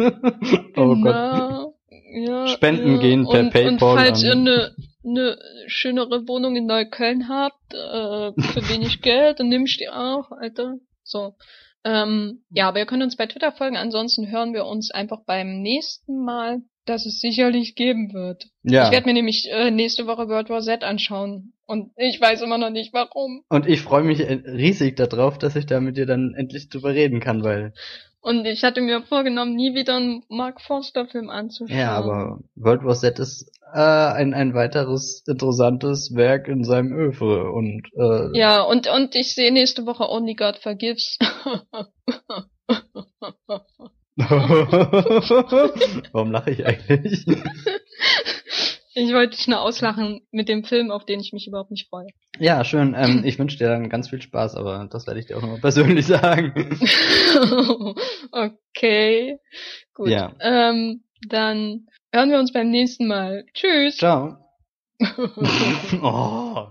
oh 0.78 0.96
Gott. 0.96 1.04
genau. 1.04 1.76
Ja, 2.18 2.48
Spenden 2.48 2.96
ja. 2.96 3.02
gehen 3.02 3.28
per 3.28 3.40
und, 3.42 3.50
PayPal 3.52 3.68
Und 3.74 3.80
falls 4.00 4.24
an- 4.24 4.26
ihr 4.26 4.32
eine 4.34 4.76
ne 5.04 5.38
schönere 5.68 6.28
Wohnung 6.28 6.56
in 6.56 6.66
Neukölln 6.66 7.28
habt, 7.28 7.74
äh, 7.74 8.32
für 8.42 8.70
wenig 8.70 9.02
Geld, 9.02 9.40
dann 9.40 9.50
nimm 9.50 9.66
ich 9.66 9.78
die 9.78 9.90
auch, 9.90 10.32
Alter. 10.32 10.76
So. 11.04 11.36
Ähm, 11.84 12.44
ja, 12.50 12.68
aber 12.70 12.80
ihr 12.80 12.86
könnt 12.86 13.04
uns 13.04 13.16
bei 13.18 13.28
Twitter 13.28 13.52
folgen, 13.52 13.76
ansonsten 13.78 14.32
hören 14.32 14.54
wir 14.54 14.66
uns 14.66 14.90
einfach 14.92 15.20
beim 15.26 15.62
nächsten 15.62 16.24
Mal, 16.24 16.62
das 16.86 17.06
es 17.06 17.20
sicherlich 17.20 17.76
geben 17.76 18.14
wird. 18.14 18.48
Ja. 18.64 18.86
Ich 18.86 18.91
werde 18.91 19.07
mir 19.07 19.14
nämlich 19.14 19.49
äh, 19.52 19.72
nächste 19.72 20.07
Woche 20.07 20.28
World 20.28 20.49
War 20.49 20.62
Z 20.62 20.84
anschauen. 20.84 21.53
Und 21.66 21.91
ich 21.98 22.22
weiß 22.22 22.41
immer 22.41 22.60
noch 22.60 22.70
nicht 22.70 22.94
warum. 22.94 23.44
Und 23.49 23.68
ich 23.68 23.82
freue 23.82 24.03
mich 24.03 24.20
äh, 24.20 24.34
riesig 24.45 24.95
darauf, 24.95 25.38
dass 25.38 25.56
ich 25.56 25.66
da 25.66 25.80
mit 25.80 25.98
dir 25.98 26.06
dann 26.06 26.34
endlich 26.36 26.70
drüber 26.70 26.94
reden 26.94 27.20
kann, 27.20 27.44
weil 27.44 27.74
Und 28.22 28.45
ich 28.45 28.64
hatte 28.64 28.82
mir 28.82 29.02
vorgenommen, 29.02 29.56
nie 29.56 29.74
wieder 29.74 29.95
einen 29.95 30.24
Mark 30.30 30.62
Forster 30.62 31.07
Film 31.07 31.30
anzuschauen. 31.30 31.78
ja, 31.78 31.91
aber 31.91 32.40
World 32.56 32.84
War 32.84 32.95
Z 32.95 33.18
ist 33.20 33.52
äh, 33.74 33.80
ein 33.80 34.36
ein 34.36 34.53
weiteres 34.53 35.24
interessantes 35.28 36.14
Werk 36.14 36.48
in 36.48 36.64
seinem 36.64 36.94
Öfre 36.94 37.52
und 37.52 37.88
äh, 37.98 38.38
Ja, 38.38 38.62
und, 38.62 38.88
und 38.88 39.16
ich 39.16 39.34
sehe 39.34 39.52
nächste 39.52 39.88
Woche 39.88 40.07
Only 40.10 40.36
God 40.36 40.57
Forgives. 40.57 41.18
Warum 46.12 46.32
lache 46.32 46.52
ich 46.52 46.66
eigentlich? 46.66 47.26
ich 48.94 49.14
wollte 49.14 49.36
dich 49.36 49.48
nur 49.48 49.60
auslachen 49.60 50.22
mit 50.32 50.48
dem 50.48 50.64
Film, 50.64 50.90
auf 50.90 51.06
den 51.06 51.20
ich 51.20 51.34
mich 51.34 51.48
überhaupt 51.48 51.72
nicht 51.72 51.90
freue. 51.90 52.08
Ja, 52.40 52.64
schön. 52.64 52.96
Ähm, 52.98 53.24
ich 53.26 53.38
wünsche 53.38 53.58
dir 53.58 53.68
dann 53.68 53.90
ganz 53.90 54.10
viel 54.10 54.22
Spaß, 54.22 54.56
aber 54.56 54.88
das 54.90 55.06
werde 55.06 55.20
ich 55.20 55.26
dir 55.26 55.38
auch 55.38 55.42
nochmal 55.42 55.60
persönlich 55.60 56.06
sagen. 56.06 56.54
okay, 58.32 59.38
gut. 59.94 60.08
Ja. 60.08 60.32
Ähm, 60.40 61.04
dann 61.28 61.88
hören 62.14 62.32
wir 62.32 62.40
uns 62.40 62.54
beim 62.54 62.70
nächsten 62.70 63.08
Mal. 63.08 63.46
Tschüss. 63.54 63.98
Ciao. 63.98 64.38
oh. 66.02 66.68